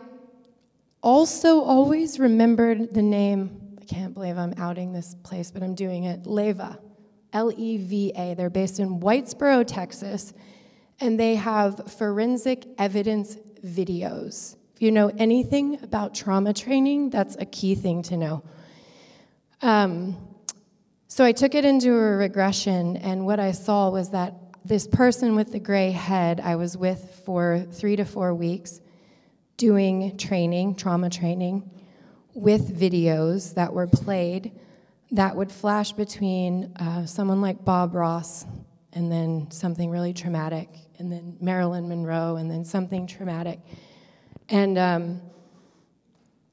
also 1.02 1.60
always 1.60 2.18
remembered 2.18 2.94
the 2.94 3.02
name, 3.02 3.76
I 3.82 3.84
can't 3.84 4.14
believe 4.14 4.38
I'm 4.38 4.54
outing 4.56 4.92
this 4.92 5.16
place, 5.22 5.50
but 5.50 5.62
I'm 5.62 5.74
doing 5.74 6.04
it. 6.04 6.26
Leva, 6.26 6.78
L 7.32 7.52
E 7.54 7.76
V 7.76 8.12
A. 8.16 8.34
They're 8.34 8.48
based 8.48 8.78
in 8.78 9.00
Whitesboro, 9.00 9.66
Texas, 9.66 10.32
and 11.00 11.18
they 11.18 11.34
have 11.34 11.92
forensic 11.92 12.66
evidence 12.78 13.36
videos. 13.64 14.56
If 14.74 14.82
you 14.82 14.90
know 14.90 15.10
anything 15.18 15.82
about 15.82 16.14
trauma 16.14 16.52
training, 16.52 17.10
that's 17.10 17.36
a 17.36 17.44
key 17.44 17.74
thing 17.74 18.02
to 18.04 18.16
know. 18.16 18.42
Um, 19.62 20.16
so 21.08 21.24
I 21.24 21.32
took 21.32 21.54
it 21.54 21.64
into 21.64 21.90
a 21.92 22.16
regression, 22.16 22.96
and 22.96 23.24
what 23.24 23.38
I 23.38 23.52
saw 23.52 23.90
was 23.90 24.10
that 24.10 24.34
this 24.64 24.86
person 24.86 25.36
with 25.36 25.52
the 25.52 25.60
gray 25.60 25.90
head 25.90 26.40
I 26.40 26.56
was 26.56 26.76
with 26.76 27.22
for 27.24 27.66
three 27.70 27.96
to 27.96 28.04
four 28.04 28.34
weeks 28.34 28.80
doing 29.56 30.16
training, 30.16 30.74
trauma 30.74 31.10
training, 31.10 31.70
with 32.34 32.76
videos 32.78 33.54
that 33.54 33.72
were 33.72 33.86
played 33.86 34.52
that 35.14 35.36
would 35.36 35.52
flash 35.52 35.92
between 35.92 36.72
uh, 36.76 37.06
someone 37.06 37.40
like 37.40 37.64
Bob 37.64 37.94
Ross 37.94 38.44
and 38.92 39.10
then 39.10 39.48
something 39.50 39.90
really 39.90 40.12
traumatic, 40.12 40.68
and 40.98 41.10
then 41.10 41.36
Marilyn 41.40 41.88
Monroe, 41.88 42.36
and 42.36 42.50
then 42.50 42.64
something 42.64 43.06
traumatic. 43.06 43.60
And 44.48 44.78
um, 44.78 45.20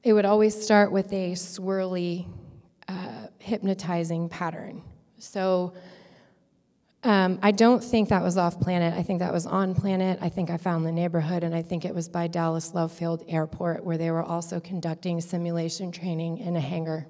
it 0.02 0.12
would 0.12 0.24
always 0.24 0.60
start 0.60 0.90
with 0.90 1.12
a 1.12 1.32
swirly, 1.32 2.26
uh, 2.88 3.26
hypnotizing 3.38 4.28
pattern. 4.28 4.82
So 5.18 5.74
um, 7.04 7.38
I 7.42 7.50
don't 7.50 7.82
think 7.82 8.08
that 8.10 8.22
was 8.22 8.36
off 8.36 8.60
planet. 8.60 8.94
I 8.94 9.02
think 9.02 9.18
that 9.18 9.32
was 9.32 9.46
on 9.46 9.74
planet. 9.74 10.18
I 10.22 10.28
think 10.28 10.50
I 10.50 10.56
found 10.56 10.86
the 10.86 10.92
neighborhood, 10.92 11.42
and 11.42 11.54
I 11.54 11.62
think 11.62 11.84
it 11.84 11.94
was 11.94 12.08
by 12.08 12.28
Dallas 12.28 12.74
Love 12.74 12.92
Field 12.92 13.24
Airport, 13.26 13.84
where 13.84 13.98
they 13.98 14.10
were 14.10 14.22
also 14.22 14.60
conducting 14.60 15.20
simulation 15.20 15.90
training 15.90 16.38
in 16.38 16.54
a 16.54 16.60
hangar. 16.60 17.06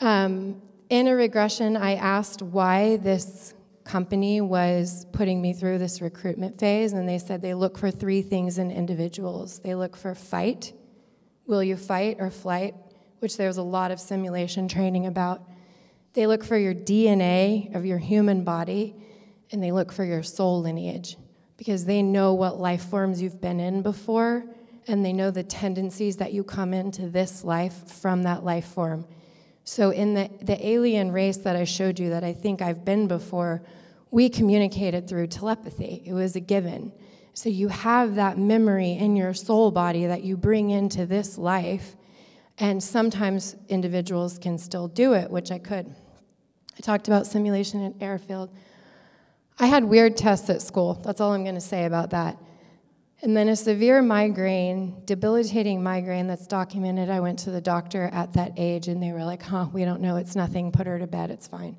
Um, 0.00 0.62
in 0.88 1.08
a 1.08 1.16
regression, 1.16 1.76
I 1.76 1.96
asked 1.96 2.40
why 2.40 2.98
this 2.98 3.54
company 3.86 4.40
was 4.40 5.06
putting 5.12 5.40
me 5.40 5.52
through 5.52 5.78
this 5.78 6.02
recruitment 6.02 6.58
phase, 6.58 6.92
and 6.92 7.08
they 7.08 7.18
said 7.18 7.40
they 7.40 7.54
look 7.54 7.78
for 7.78 7.90
three 7.90 8.22
things 8.22 8.58
in 8.58 8.70
individuals 8.70 9.60
they 9.60 9.74
look 9.74 9.96
for 9.96 10.14
fight, 10.14 10.72
will 11.46 11.62
you 11.62 11.76
fight, 11.76 12.16
or 12.18 12.30
flight, 12.30 12.74
which 13.20 13.36
there 13.36 13.48
was 13.48 13.56
a 13.56 13.62
lot 13.62 13.90
of 13.90 14.00
simulation 14.00 14.68
training 14.68 15.06
about. 15.06 15.42
They 16.12 16.26
look 16.26 16.44
for 16.44 16.56
your 16.56 16.74
DNA 16.74 17.74
of 17.74 17.86
your 17.86 17.98
human 17.98 18.44
body, 18.44 18.94
and 19.52 19.62
they 19.62 19.72
look 19.72 19.92
for 19.92 20.04
your 20.04 20.22
soul 20.22 20.60
lineage 20.60 21.16
because 21.56 21.84
they 21.84 22.02
know 22.02 22.34
what 22.34 22.60
life 22.60 22.84
forms 22.84 23.22
you've 23.22 23.40
been 23.40 23.60
in 23.60 23.82
before, 23.82 24.44
and 24.88 25.04
they 25.04 25.12
know 25.12 25.30
the 25.30 25.42
tendencies 25.42 26.16
that 26.18 26.32
you 26.32 26.44
come 26.44 26.74
into 26.74 27.08
this 27.08 27.42
life 27.44 27.88
from 27.88 28.24
that 28.24 28.44
life 28.44 28.66
form. 28.66 29.06
So, 29.68 29.90
in 29.90 30.14
the, 30.14 30.30
the 30.42 30.64
alien 30.64 31.10
race 31.10 31.38
that 31.38 31.56
I 31.56 31.64
showed 31.64 31.98
you 31.98 32.10
that 32.10 32.22
I 32.22 32.32
think 32.32 32.62
I've 32.62 32.84
been 32.84 33.08
before, 33.08 33.62
we 34.12 34.28
communicated 34.28 35.08
through 35.08 35.26
telepathy. 35.26 36.04
It 36.06 36.12
was 36.12 36.36
a 36.36 36.40
given. 36.40 36.92
So, 37.34 37.48
you 37.48 37.66
have 37.66 38.14
that 38.14 38.38
memory 38.38 38.92
in 38.92 39.16
your 39.16 39.34
soul 39.34 39.72
body 39.72 40.06
that 40.06 40.22
you 40.22 40.36
bring 40.36 40.70
into 40.70 41.04
this 41.04 41.36
life, 41.36 41.96
and 42.58 42.80
sometimes 42.80 43.56
individuals 43.68 44.38
can 44.38 44.56
still 44.56 44.86
do 44.86 45.14
it, 45.14 45.32
which 45.32 45.50
I 45.50 45.58
could. 45.58 45.92
I 46.78 46.80
talked 46.80 47.08
about 47.08 47.26
simulation 47.26 47.84
at 47.84 47.94
airfield. 48.00 48.50
I 49.58 49.66
had 49.66 49.84
weird 49.84 50.16
tests 50.16 50.48
at 50.48 50.62
school. 50.62 50.94
That's 51.04 51.20
all 51.20 51.32
I'm 51.32 51.42
going 51.42 51.56
to 51.56 51.60
say 51.60 51.86
about 51.86 52.10
that. 52.10 52.38
And 53.26 53.36
then 53.36 53.48
a 53.48 53.56
severe 53.56 54.02
migraine, 54.02 55.02
debilitating 55.04 55.82
migraine 55.82 56.28
that's 56.28 56.46
documented. 56.46 57.10
I 57.10 57.18
went 57.18 57.40
to 57.40 57.50
the 57.50 57.60
doctor 57.60 58.08
at 58.12 58.34
that 58.34 58.52
age 58.56 58.86
and 58.86 59.02
they 59.02 59.10
were 59.10 59.24
like, 59.24 59.42
huh, 59.42 59.66
we 59.72 59.84
don't 59.84 60.00
know. 60.00 60.14
It's 60.14 60.36
nothing. 60.36 60.70
Put 60.70 60.86
her 60.86 60.96
to 61.00 61.08
bed. 61.08 61.32
It's 61.32 61.48
fine. 61.48 61.76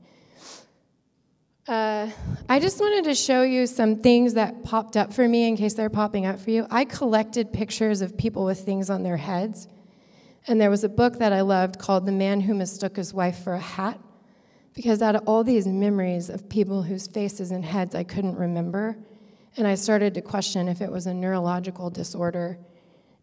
Uh, 1.65 2.09
I 2.49 2.59
just 2.59 2.81
wanted 2.81 3.05
to 3.05 3.15
show 3.15 3.43
you 3.43 3.65
some 3.65 4.01
things 4.01 4.33
that 4.33 4.65
popped 4.65 4.97
up 4.97 5.13
for 5.13 5.25
me 5.25 5.47
in 5.47 5.55
case 5.55 5.73
they're 5.73 5.89
popping 5.89 6.25
up 6.25 6.37
for 6.37 6.51
you. 6.51 6.67
I 6.69 6.83
collected 6.83 7.53
pictures 7.53 8.01
of 8.01 8.17
people 8.17 8.43
with 8.43 8.59
things 8.65 8.89
on 8.89 9.03
their 9.03 9.15
heads. 9.15 9.69
And 10.47 10.59
there 10.59 10.69
was 10.69 10.83
a 10.83 10.89
book 10.89 11.19
that 11.19 11.31
I 11.31 11.39
loved 11.39 11.79
called 11.79 12.05
The 12.05 12.11
Man 12.11 12.41
Who 12.41 12.55
Mistook 12.55 12.97
His 12.97 13.13
Wife 13.13 13.41
for 13.41 13.53
a 13.53 13.59
Hat. 13.59 14.01
Because 14.73 15.01
out 15.01 15.15
of 15.15 15.23
all 15.25 15.45
these 15.45 15.65
memories 15.65 16.29
of 16.29 16.49
people 16.49 16.83
whose 16.83 17.07
faces 17.07 17.51
and 17.51 17.63
heads 17.63 17.95
I 17.95 18.03
couldn't 18.03 18.35
remember, 18.35 18.97
and 19.55 19.65
I 19.65 19.75
started 19.75 20.13
to 20.15 20.21
question 20.21 20.67
if 20.67 20.81
it 20.81 20.91
was 20.91 21.07
a 21.07 21.13
neurological 21.13 21.89
disorder. 21.89 22.57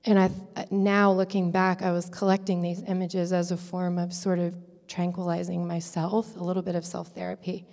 And 0.04 0.18
I, 0.18 0.30
now 0.70 1.12
looking 1.12 1.50
back, 1.50 1.82
I 1.82 1.92
was 1.92 2.08
collecting 2.10 2.60
these 2.60 2.82
images 2.86 3.32
as 3.32 3.50
a 3.50 3.56
form 3.56 3.98
of 3.98 4.12
sort 4.12 4.38
of 4.38 4.54
tranquilizing 4.88 5.66
myself, 5.66 6.36
a 6.36 6.44
little 6.44 6.62
bit 6.62 6.74
of 6.74 6.84
self 6.84 7.14
therapy. 7.14 7.66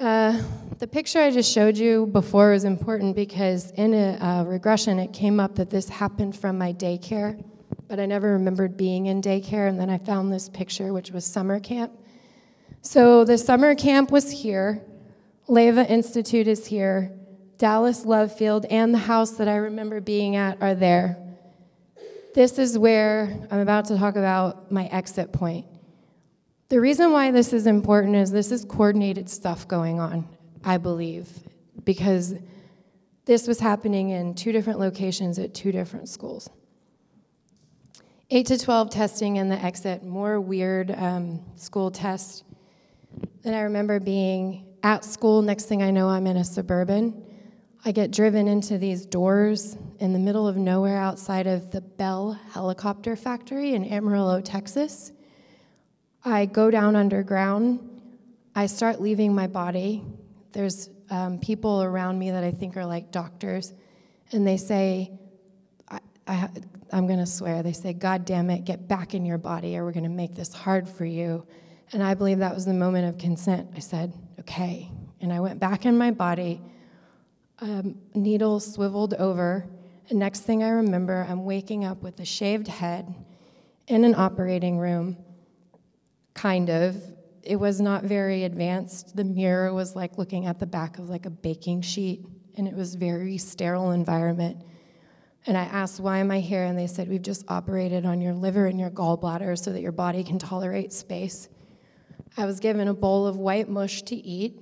Uh, 0.00 0.42
the 0.80 0.86
picture 0.86 1.20
I 1.20 1.30
just 1.30 1.52
showed 1.52 1.76
you 1.76 2.06
before 2.06 2.50
was 2.50 2.64
important 2.64 3.14
because 3.14 3.70
in 3.72 3.94
a 3.94 4.18
uh, 4.20 4.44
regression, 4.44 4.98
it 4.98 5.12
came 5.12 5.38
up 5.38 5.54
that 5.54 5.70
this 5.70 5.88
happened 5.88 6.36
from 6.36 6.58
my 6.58 6.72
daycare 6.72 7.42
but 7.88 8.00
I 8.00 8.06
never 8.06 8.32
remembered 8.32 8.76
being 8.76 9.06
in 9.06 9.20
daycare. 9.22 9.68
And 9.68 9.78
then 9.78 9.90
I 9.90 9.98
found 9.98 10.32
this 10.32 10.48
picture, 10.48 10.92
which 10.92 11.10
was 11.10 11.24
summer 11.24 11.60
camp. 11.60 11.92
So 12.82 13.24
the 13.24 13.38
summer 13.38 13.74
camp 13.74 14.10
was 14.10 14.30
here, 14.30 14.82
Leva 15.46 15.86
Institute 15.86 16.48
is 16.48 16.66
here, 16.66 17.12
Dallas 17.58 18.06
Love 18.06 18.34
Field, 18.36 18.64
and 18.70 18.94
the 18.94 18.98
house 18.98 19.32
that 19.32 19.46
I 19.46 19.56
remember 19.56 20.00
being 20.00 20.36
at 20.36 20.62
are 20.62 20.74
there. 20.74 21.18
This 22.34 22.58
is 22.58 22.78
where 22.78 23.46
I'm 23.50 23.60
about 23.60 23.84
to 23.86 23.98
talk 23.98 24.16
about 24.16 24.72
my 24.72 24.86
exit 24.86 25.32
point. 25.32 25.66
The 26.70 26.80
reason 26.80 27.12
why 27.12 27.30
this 27.30 27.52
is 27.52 27.66
important 27.66 28.16
is 28.16 28.30
this 28.30 28.50
is 28.50 28.64
coordinated 28.64 29.28
stuff 29.28 29.68
going 29.68 30.00
on, 30.00 30.26
I 30.64 30.78
believe, 30.78 31.28
because 31.84 32.34
this 33.26 33.46
was 33.46 33.60
happening 33.60 34.10
in 34.10 34.34
two 34.34 34.50
different 34.50 34.80
locations 34.80 35.38
at 35.38 35.52
two 35.52 35.72
different 35.72 36.08
schools. 36.08 36.48
8 38.30 38.46
to 38.46 38.58
12 38.58 38.90
testing 38.90 39.38
and 39.38 39.52
the 39.52 39.62
exit, 39.62 40.02
more 40.02 40.40
weird 40.40 40.90
um, 40.90 41.44
school 41.56 41.90
tests. 41.90 42.42
Then 43.42 43.52
I 43.52 43.60
remember 43.60 44.00
being 44.00 44.63
at 44.84 45.02
school. 45.02 45.42
Next 45.42 45.64
thing 45.64 45.82
I 45.82 45.90
know, 45.90 46.08
I'm 46.08 46.26
in 46.26 46.36
a 46.36 46.44
suburban. 46.44 47.24
I 47.86 47.92
get 47.92 48.10
driven 48.10 48.46
into 48.46 48.78
these 48.78 49.06
doors 49.06 49.76
in 49.98 50.12
the 50.12 50.18
middle 50.18 50.46
of 50.46 50.56
nowhere 50.56 50.98
outside 50.98 51.46
of 51.46 51.70
the 51.70 51.80
Bell 51.80 52.38
Helicopter 52.52 53.16
Factory 53.16 53.74
in 53.74 53.84
Amarillo, 53.84 54.40
Texas. 54.40 55.10
I 56.24 56.46
go 56.46 56.70
down 56.70 56.96
underground. 56.96 57.80
I 58.54 58.66
start 58.66 59.00
leaving 59.00 59.34
my 59.34 59.46
body. 59.46 60.04
There's 60.52 60.90
um, 61.10 61.38
people 61.38 61.82
around 61.82 62.18
me 62.18 62.30
that 62.30 62.44
I 62.44 62.50
think 62.50 62.76
are 62.76 62.86
like 62.86 63.10
doctors, 63.10 63.72
and 64.32 64.46
they 64.46 64.56
say, 64.58 65.12
I, 65.88 65.98
I, 66.26 66.48
I'm 66.92 67.06
going 67.06 67.18
to 67.18 67.26
swear. 67.26 67.62
They 67.62 67.72
say, 67.72 67.94
God 67.94 68.24
damn 68.24 68.50
it, 68.50 68.64
get 68.64 68.86
back 68.86 69.14
in 69.14 69.24
your 69.24 69.38
body 69.38 69.76
or 69.76 69.84
we're 69.84 69.92
going 69.92 70.04
to 70.04 70.10
make 70.10 70.34
this 70.34 70.52
hard 70.52 70.88
for 70.88 71.04
you. 71.04 71.46
And 71.92 72.02
I 72.02 72.14
believe 72.14 72.38
that 72.38 72.54
was 72.54 72.64
the 72.64 72.74
moment 72.74 73.08
of 73.08 73.18
consent. 73.18 73.68
I 73.74 73.80
said, 73.80 74.12
okay. 74.44 74.90
And 75.20 75.32
I 75.32 75.40
went 75.40 75.58
back 75.58 75.86
in 75.86 75.96
my 75.96 76.10
body, 76.10 76.60
um, 77.60 77.96
needle 78.14 78.60
swiveled 78.60 79.14
over. 79.14 79.66
And 80.10 80.18
next 80.18 80.40
thing 80.40 80.62
I 80.62 80.68
remember, 80.68 81.26
I'm 81.28 81.44
waking 81.44 81.84
up 81.84 82.02
with 82.02 82.20
a 82.20 82.26
shaved 82.26 82.68
head 82.68 83.14
in 83.88 84.04
an 84.04 84.14
operating 84.14 84.78
room, 84.78 85.16
kind 86.34 86.68
of. 86.68 87.02
It 87.42 87.56
was 87.56 87.80
not 87.80 88.04
very 88.04 88.44
advanced. 88.44 89.16
The 89.16 89.24
mirror 89.24 89.72
was 89.72 89.96
like 89.96 90.18
looking 90.18 90.46
at 90.46 90.58
the 90.58 90.66
back 90.66 90.98
of 90.98 91.08
like 91.08 91.24
a 91.24 91.30
baking 91.30 91.80
sheet, 91.80 92.26
and 92.56 92.68
it 92.68 92.74
was 92.74 92.94
very 92.94 93.38
sterile 93.38 93.92
environment. 93.92 94.62
And 95.46 95.56
I 95.56 95.64
asked, 95.64 96.00
Why 96.00 96.18
am 96.18 96.30
I 96.30 96.40
here? 96.40 96.64
And 96.64 96.78
they 96.78 96.86
said, 96.86 97.08
We've 97.08 97.22
just 97.22 97.44
operated 97.48 98.04
on 98.04 98.20
your 98.20 98.34
liver 98.34 98.66
and 98.66 98.78
your 98.78 98.90
gallbladder 98.90 99.58
so 99.58 99.72
that 99.72 99.80
your 99.80 99.92
body 99.92 100.22
can 100.22 100.38
tolerate 100.38 100.92
space. 100.92 101.48
I 102.36 102.46
was 102.46 102.58
given 102.58 102.88
a 102.88 102.94
bowl 102.94 103.26
of 103.26 103.36
white 103.36 103.68
mush 103.68 104.02
to 104.02 104.16
eat. 104.16 104.60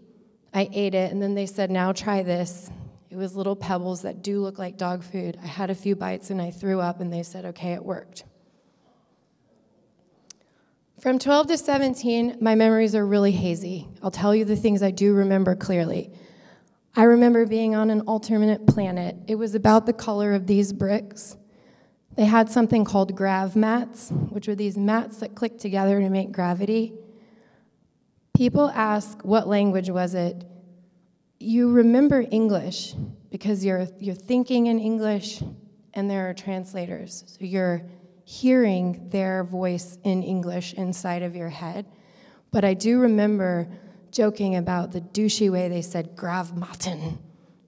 I 0.52 0.68
ate 0.72 0.94
it, 0.94 1.10
and 1.10 1.22
then 1.22 1.34
they 1.34 1.46
said, 1.46 1.70
Now 1.70 1.92
try 1.92 2.22
this. 2.22 2.70
It 3.10 3.16
was 3.16 3.34
little 3.34 3.56
pebbles 3.56 4.02
that 4.02 4.22
do 4.22 4.40
look 4.40 4.58
like 4.58 4.76
dog 4.76 5.02
food. 5.02 5.38
I 5.42 5.46
had 5.46 5.70
a 5.70 5.74
few 5.74 5.96
bites 5.96 6.30
and 6.30 6.40
I 6.40 6.50
threw 6.50 6.80
up, 6.80 7.00
and 7.00 7.12
they 7.12 7.22
said, 7.22 7.44
Okay, 7.46 7.72
it 7.72 7.84
worked. 7.84 8.24
From 11.00 11.18
12 11.18 11.48
to 11.48 11.58
17, 11.58 12.38
my 12.40 12.54
memories 12.54 12.94
are 12.94 13.04
really 13.04 13.32
hazy. 13.32 13.88
I'll 14.02 14.10
tell 14.10 14.34
you 14.34 14.44
the 14.44 14.54
things 14.54 14.82
I 14.82 14.92
do 14.92 15.14
remember 15.14 15.56
clearly. 15.56 16.12
I 16.94 17.04
remember 17.04 17.46
being 17.46 17.74
on 17.74 17.90
an 17.90 18.02
alternate 18.02 18.66
planet. 18.66 19.16
It 19.26 19.34
was 19.36 19.54
about 19.54 19.86
the 19.86 19.94
color 19.94 20.34
of 20.34 20.46
these 20.46 20.72
bricks. 20.72 21.36
They 22.14 22.26
had 22.26 22.50
something 22.50 22.84
called 22.84 23.16
grav 23.16 23.56
mats, 23.56 24.10
which 24.28 24.46
were 24.46 24.54
these 24.54 24.76
mats 24.76 25.16
that 25.18 25.34
click 25.34 25.58
together 25.58 25.98
to 25.98 26.10
make 26.10 26.30
gravity. 26.30 26.92
People 28.34 28.70
ask, 28.70 29.22
what 29.22 29.46
language 29.46 29.90
was 29.90 30.14
it? 30.14 30.44
You 31.38 31.70
remember 31.70 32.24
English 32.30 32.94
because 33.30 33.64
you're, 33.64 33.86
you're 33.98 34.14
thinking 34.14 34.66
in 34.66 34.78
English 34.78 35.42
and 35.94 36.10
there 36.10 36.28
are 36.30 36.34
translators. 36.34 37.24
So 37.26 37.44
you're 37.44 37.82
hearing 38.24 39.08
their 39.10 39.44
voice 39.44 39.98
in 40.04 40.22
English 40.22 40.74
inside 40.74 41.22
of 41.22 41.36
your 41.36 41.48
head. 41.48 41.86
But 42.50 42.64
I 42.64 42.74
do 42.74 43.00
remember 43.00 43.68
joking 44.10 44.56
about 44.56 44.92
the 44.92 45.00
douchey 45.00 45.50
way 45.50 45.68
they 45.68 45.82
said 45.82 46.16
Gravmatten. 46.16 47.18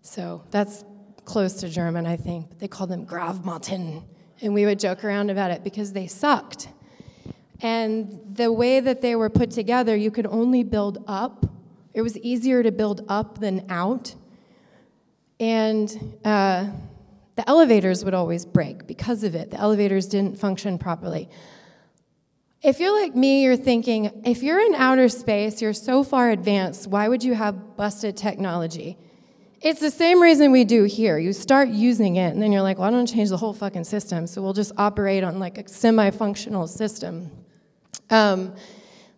So 0.03 0.44
that's 0.50 0.85
close 1.24 1.55
to 1.55 1.68
German, 1.68 2.07
I 2.07 2.16
think. 2.16 2.50
But 2.50 2.59
they 2.59 2.68
called 2.68 2.90
them 2.90 3.07
Gravmatten. 3.07 4.05
And 4.40 4.55
we 4.55 4.66
would 4.66 4.79
joke 4.79 5.05
around 5.05 5.31
about 5.31 5.50
it 5.50 5.64
because 5.64 5.92
they 5.92 6.07
sucked. 6.07 6.68
And 7.61 8.21
the 8.33 8.53
way 8.53 8.81
that 8.81 9.01
they 9.01 9.17
were 9.17 9.31
put 9.31 9.51
together, 9.51 9.95
you 9.97 10.11
could 10.11 10.27
only 10.27 10.62
build 10.64 11.03
up. 11.07 11.47
It 11.93 12.03
was 12.03 12.19
easier 12.19 12.62
to 12.62 12.73
build 12.73 13.05
up 13.09 13.38
than 13.38 13.67
out. 13.69 14.14
And 15.38 16.19
uh, 16.25 16.69
the 17.37 17.49
elevators 17.49 18.05
would 18.05 18.14
always 18.14 18.45
break 18.45 18.87
because 18.87 19.25
of 19.25 19.35
it. 19.35 19.51
The 19.51 19.59
elevators 19.59 20.07
didn't 20.07 20.38
function 20.38 20.79
properly. 20.79 21.29
If 22.62 22.81
you're 22.81 22.99
like 22.99 23.14
me, 23.14 23.43
you're 23.43 23.57
thinking, 23.57 24.23
if 24.25 24.43
you're 24.43 24.61
in 24.61 24.75
outer 24.75 25.09
space, 25.09 25.61
you're 25.61 25.75
so 25.75 26.03
far 26.03 26.31
advanced, 26.31 26.87
why 26.87 27.09
would 27.09 27.23
you 27.23 27.35
have 27.35 27.77
busted 27.77 28.17
technology? 28.17 28.97
It's 29.61 29.81
the 29.81 29.90
same 29.90 30.21
reason 30.21 30.51
we 30.51 30.64
do 30.64 30.85
here. 30.85 31.19
You 31.19 31.33
start 31.33 31.69
using 31.69 32.17
it, 32.17 32.29
and 32.29 32.40
then 32.40 32.53
you're 32.53 32.62
like, 32.62 32.79
well, 32.79 32.88
I 32.88 32.90
don't 32.90 33.07
change 33.07 33.31
the 33.31 33.37
whole 33.37 33.53
fucking 33.53 33.85
system, 33.85 34.27
so 34.27 34.43
we'll 34.43 34.55
just 34.55 34.73
operate 34.79 35.25
on 35.25 35.38
like 35.38 35.59
a 35.59 35.69
semi 35.69 36.11
functional 36.11 36.67
system. 36.67 37.31
Um, 38.11 38.55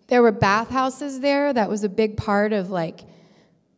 there 0.08 0.22
were 0.22 0.32
bathhouses 0.32 1.20
there. 1.20 1.52
That 1.52 1.68
was 1.68 1.84
a 1.84 1.88
big 1.88 2.16
part 2.16 2.52
of 2.52 2.70
like 2.70 3.00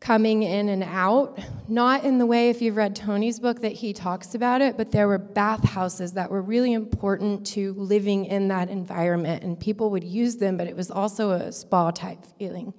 coming 0.00 0.42
in 0.42 0.68
and 0.68 0.82
out. 0.82 1.38
Not 1.68 2.04
in 2.04 2.18
the 2.18 2.26
way, 2.26 2.50
if 2.50 2.62
you've 2.62 2.76
read 2.76 2.94
Tony's 2.94 3.40
book, 3.40 3.60
that 3.62 3.72
he 3.72 3.92
talks 3.92 4.34
about 4.34 4.60
it, 4.60 4.76
but 4.76 4.92
there 4.92 5.08
were 5.08 5.18
bathhouses 5.18 6.12
that 6.12 6.30
were 6.30 6.42
really 6.42 6.72
important 6.72 7.46
to 7.48 7.72
living 7.74 8.26
in 8.26 8.48
that 8.48 8.68
environment, 8.68 9.42
and 9.42 9.58
people 9.58 9.90
would 9.90 10.04
use 10.04 10.36
them, 10.36 10.56
but 10.56 10.66
it 10.66 10.76
was 10.76 10.90
also 10.90 11.30
a 11.30 11.52
spa 11.52 11.90
type 11.90 12.24
feeling. 12.38 12.72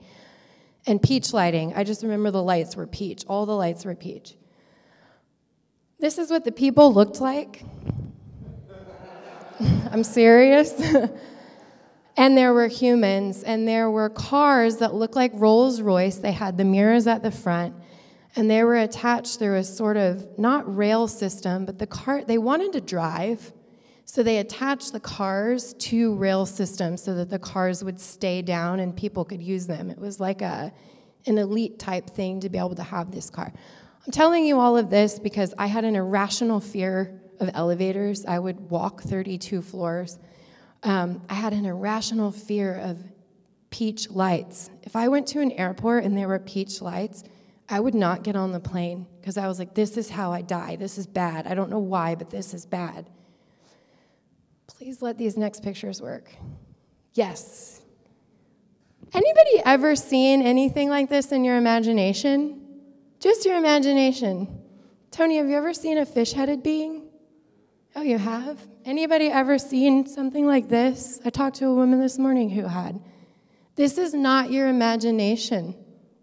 And 0.87 1.01
peach 1.01 1.33
lighting. 1.33 1.73
I 1.75 1.83
just 1.83 2.03
remember 2.03 2.31
the 2.31 2.41
lights 2.41 2.75
were 2.75 2.87
peach. 2.87 3.25
All 3.27 3.45
the 3.45 3.55
lights 3.55 3.83
were 3.85 3.95
peach. 3.95 4.35
This 5.99 6.17
is 6.17 6.31
what 6.31 6.45
the 6.45 6.51
people 6.51 6.93
looked 6.93 7.19
like. 7.19 7.63
I'm 9.91 10.03
serious. 10.03 10.73
And 12.19 12.37
there 12.37 12.53
were 12.53 12.67
humans, 12.67 13.43
and 13.43 13.65
there 13.65 13.89
were 13.89 14.09
cars 14.09 14.75
that 14.79 14.93
looked 14.93 15.15
like 15.15 15.31
Rolls 15.35 15.81
Royce. 15.81 16.17
They 16.17 16.33
had 16.33 16.57
the 16.57 16.65
mirrors 16.65 17.07
at 17.07 17.23
the 17.23 17.31
front, 17.31 17.73
and 18.35 18.51
they 18.51 18.61
were 18.65 18.75
attached 18.75 19.39
through 19.39 19.55
a 19.55 19.63
sort 19.63 19.95
of 19.95 20.37
not 20.37 20.75
rail 20.75 21.07
system, 21.07 21.65
but 21.65 21.79
the 21.79 21.87
car, 21.87 22.25
they 22.25 22.37
wanted 22.37 22.73
to 22.73 22.81
drive. 22.81 23.53
So 24.03 24.21
they 24.21 24.39
attached 24.39 24.91
the 24.91 24.99
cars 24.99 25.73
to 25.75 26.13
rail 26.15 26.45
systems 26.45 27.01
so 27.01 27.15
that 27.15 27.29
the 27.29 27.39
cars 27.39 27.85
would 27.85 28.01
stay 28.01 28.41
down 28.41 28.81
and 28.81 28.93
people 28.93 29.23
could 29.23 29.41
use 29.41 29.65
them. 29.65 29.89
It 29.89 29.97
was 29.97 30.19
like 30.19 30.41
a, 30.41 30.73
an 31.25 31.37
elite 31.37 31.79
type 31.79 32.09
thing 32.09 32.41
to 32.41 32.49
be 32.49 32.57
able 32.57 32.75
to 32.75 32.83
have 32.83 33.11
this 33.11 33.29
car. 33.29 33.53
I'm 34.05 34.11
telling 34.11 34.45
you 34.45 34.59
all 34.59 34.75
of 34.75 34.89
this 34.89 35.19
because 35.19 35.53
I 35.57 35.67
had 35.67 35.85
an 35.85 35.95
irrational 35.95 36.59
fear 36.59 37.21
of 37.39 37.49
elevators. 37.53 38.25
I 38.25 38.39
would 38.39 38.59
walk 38.69 39.03
32 39.03 39.61
floors 39.61 40.19
um, 40.83 41.21
I 41.29 41.33
had 41.33 41.53
an 41.53 41.65
irrational 41.65 42.31
fear 42.31 42.75
of 42.75 42.97
peach 43.69 44.09
lights. 44.09 44.69
If 44.83 44.95
I 44.95 45.07
went 45.07 45.27
to 45.27 45.41
an 45.41 45.51
airport 45.51 46.03
and 46.03 46.17
there 46.17 46.27
were 46.27 46.39
peach 46.39 46.81
lights, 46.81 47.23
I 47.67 47.79
would 47.79 47.93
not 47.93 48.23
get 48.23 48.35
on 48.35 48.51
the 48.51 48.59
plane 48.59 49.05
because 49.19 49.37
I 49.37 49.47
was 49.47 49.59
like, 49.59 49.75
this 49.75 49.95
is 49.97 50.09
how 50.09 50.31
I 50.31 50.41
die. 50.41 50.75
This 50.75 50.97
is 50.97 51.05
bad. 51.05 51.45
I 51.45 51.53
don't 51.53 51.69
know 51.69 51.79
why, 51.79 52.15
but 52.15 52.29
this 52.29 52.53
is 52.53 52.65
bad. 52.65 53.09
Please 54.67 55.01
let 55.01 55.17
these 55.17 55.37
next 55.37 55.61
pictures 55.61 56.01
work. 56.01 56.31
Yes. 57.13 57.81
Anybody 59.13 59.61
ever 59.65 59.95
seen 59.95 60.41
anything 60.41 60.89
like 60.89 61.09
this 61.09 61.31
in 61.31 61.43
your 61.43 61.57
imagination? 61.57 62.61
Just 63.19 63.45
your 63.45 63.57
imagination. 63.57 64.61
Tony, 65.11 65.37
have 65.37 65.49
you 65.49 65.57
ever 65.57 65.73
seen 65.73 65.97
a 65.97 66.05
fish 66.05 66.31
headed 66.31 66.63
being? 66.63 67.07
Oh, 67.95 68.01
you 68.01 68.17
have? 68.17 68.59
Anybody 68.85 69.27
ever 69.27 69.57
seen 69.57 70.05
something 70.07 70.47
like 70.47 70.69
this? 70.69 71.19
I 71.25 71.29
talked 71.29 71.57
to 71.57 71.67
a 71.67 71.73
woman 71.73 71.99
this 71.99 72.17
morning 72.17 72.49
who 72.49 72.65
had. 72.65 72.99
This 73.75 73.97
is 73.97 74.13
not 74.13 74.51
your 74.51 74.67
imagination. 74.67 75.75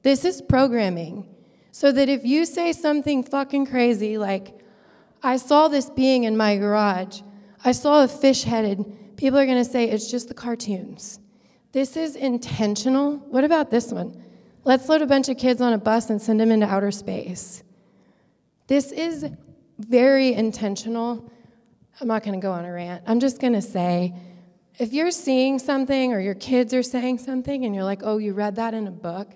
This 0.02 0.24
is 0.24 0.40
programming. 0.40 1.28
So 1.70 1.92
that 1.92 2.08
if 2.08 2.24
you 2.24 2.46
say 2.46 2.72
something 2.72 3.22
fucking 3.22 3.66
crazy 3.66 4.16
like, 4.16 4.58
I 5.22 5.36
saw 5.36 5.68
this 5.68 5.90
being 5.90 6.24
in 6.24 6.36
my 6.36 6.56
garage, 6.56 7.20
I 7.64 7.72
saw 7.72 8.04
a 8.04 8.08
fish 8.08 8.44
headed, 8.44 9.16
people 9.16 9.38
are 9.38 9.46
going 9.46 9.62
to 9.62 9.70
say 9.70 9.84
it's 9.84 10.10
just 10.10 10.28
the 10.28 10.34
cartoons. 10.34 11.20
This 11.72 11.96
is 11.96 12.16
intentional. 12.16 13.18
What 13.18 13.44
about 13.44 13.70
this 13.70 13.92
one? 13.92 14.22
Let's 14.64 14.88
load 14.88 15.02
a 15.02 15.06
bunch 15.06 15.28
of 15.28 15.36
kids 15.36 15.60
on 15.60 15.74
a 15.74 15.78
bus 15.78 16.08
and 16.08 16.20
send 16.20 16.40
them 16.40 16.50
into 16.50 16.66
outer 16.66 16.90
space. 16.90 17.62
This 18.66 18.92
is 18.92 19.26
very 19.78 20.32
intentional 20.32 21.30
I'm 22.00 22.08
not 22.08 22.22
going 22.22 22.38
to 22.38 22.44
go 22.44 22.52
on 22.52 22.64
a 22.64 22.72
rant. 22.72 23.04
I'm 23.06 23.20
just 23.20 23.40
going 23.40 23.54
to 23.54 23.62
say 23.62 24.14
if 24.78 24.92
you're 24.92 25.10
seeing 25.10 25.58
something 25.58 26.12
or 26.12 26.20
your 26.20 26.34
kids 26.34 26.74
are 26.74 26.82
saying 26.82 27.18
something 27.18 27.64
and 27.64 27.74
you're 27.74 27.84
like, 27.84 28.00
oh, 28.02 28.18
you 28.18 28.34
read 28.34 28.56
that 28.56 28.74
in 28.74 28.86
a 28.86 28.90
book, 28.90 29.28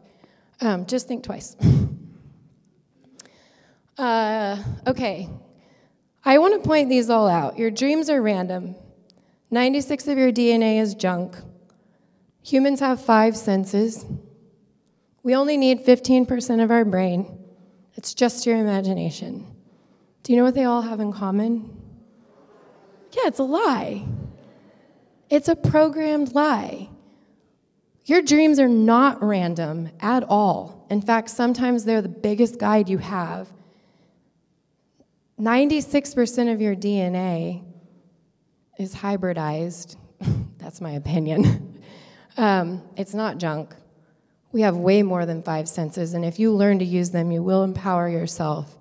um, 0.60 0.84
just 0.84 1.08
think 1.08 1.24
twice. 1.24 1.56
uh, 3.98 4.62
okay. 4.86 5.28
I 6.22 6.38
want 6.38 6.62
to 6.62 6.68
point 6.68 6.90
these 6.90 7.08
all 7.08 7.28
out. 7.28 7.58
Your 7.58 7.70
dreams 7.70 8.10
are 8.10 8.20
random. 8.20 8.76
96 9.50 10.06
of 10.08 10.18
your 10.18 10.30
DNA 10.30 10.80
is 10.80 10.94
junk. 10.94 11.36
Humans 12.42 12.80
have 12.80 13.02
five 13.02 13.36
senses. 13.36 14.04
We 15.22 15.34
only 15.34 15.56
need 15.56 15.84
15% 15.84 16.62
of 16.62 16.70
our 16.70 16.84
brain. 16.84 17.38
It's 17.94 18.14
just 18.14 18.46
your 18.46 18.58
imagination. 18.58 19.46
Do 20.22 20.32
you 20.32 20.38
know 20.38 20.44
what 20.44 20.54
they 20.54 20.64
all 20.64 20.82
have 20.82 21.00
in 21.00 21.12
common? 21.12 21.79
Yeah, 23.12 23.26
it's 23.26 23.38
a 23.38 23.44
lie. 23.44 24.04
It's 25.28 25.48
a 25.48 25.56
programmed 25.56 26.34
lie. 26.34 26.88
Your 28.04 28.22
dreams 28.22 28.58
are 28.58 28.68
not 28.68 29.22
random 29.22 29.90
at 30.00 30.24
all. 30.24 30.86
In 30.90 31.00
fact, 31.00 31.30
sometimes 31.30 31.84
they're 31.84 32.02
the 32.02 32.08
biggest 32.08 32.58
guide 32.58 32.88
you 32.88 32.98
have. 32.98 33.48
96% 35.38 36.52
of 36.52 36.60
your 36.60 36.74
DNA 36.74 37.62
is 38.78 38.94
hybridized. 38.94 39.96
That's 40.58 40.80
my 40.80 40.92
opinion. 40.92 41.82
um, 42.36 42.82
it's 42.96 43.14
not 43.14 43.38
junk. 43.38 43.74
We 44.52 44.62
have 44.62 44.76
way 44.76 45.02
more 45.02 45.26
than 45.26 45.42
five 45.42 45.68
senses, 45.68 46.14
and 46.14 46.24
if 46.24 46.40
you 46.40 46.52
learn 46.52 46.80
to 46.80 46.84
use 46.84 47.10
them, 47.10 47.30
you 47.30 47.42
will 47.42 47.62
empower 47.62 48.08
yourself. 48.08 48.76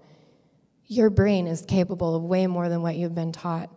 Your 0.88 1.12
brain 1.12 1.46
is 1.46 1.62
capable 1.62 2.16
of 2.16 2.24
way 2.24 2.48
more 2.48 2.68
than 2.70 2.82
what 2.82 2.96
you've 2.96 3.14
been 3.14 3.32
taught. 3.32 3.70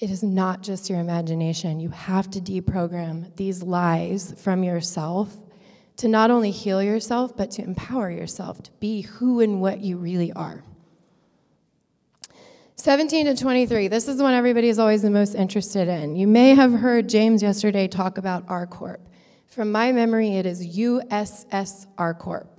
It 0.00 0.10
is 0.10 0.22
not 0.22 0.62
just 0.62 0.90
your 0.90 0.98
imagination. 0.98 1.80
You 1.80 1.90
have 1.90 2.30
to 2.30 2.40
deprogram 2.40 3.34
these 3.36 3.62
lies 3.62 4.34
from 4.38 4.64
yourself 4.64 5.34
to 5.98 6.08
not 6.08 6.30
only 6.30 6.50
heal 6.50 6.82
yourself, 6.82 7.36
but 7.36 7.52
to 7.52 7.62
empower 7.62 8.10
yourself 8.10 8.62
to 8.64 8.70
be 8.80 9.02
who 9.02 9.40
and 9.40 9.60
what 9.60 9.80
you 9.80 9.96
really 9.96 10.32
are. 10.32 10.64
17 12.76 13.26
to 13.26 13.36
23, 13.36 13.88
this 13.88 14.08
is 14.08 14.16
the 14.16 14.24
one 14.24 14.34
everybody 14.34 14.68
is 14.68 14.80
always 14.80 15.00
the 15.00 15.10
most 15.10 15.34
interested 15.34 15.86
in. 15.86 16.16
You 16.16 16.26
may 16.26 16.54
have 16.54 16.72
heard 16.72 17.08
James 17.08 17.42
yesterday 17.42 17.86
talk 17.86 18.18
about 18.18 18.44
R 18.48 18.66
Corp. 18.66 19.00
From 19.46 19.70
my 19.70 19.92
memory, 19.92 20.36
it 20.36 20.44
is 20.44 20.76
USS 20.76 21.86
R 21.96 22.12
Corp. 22.12 22.53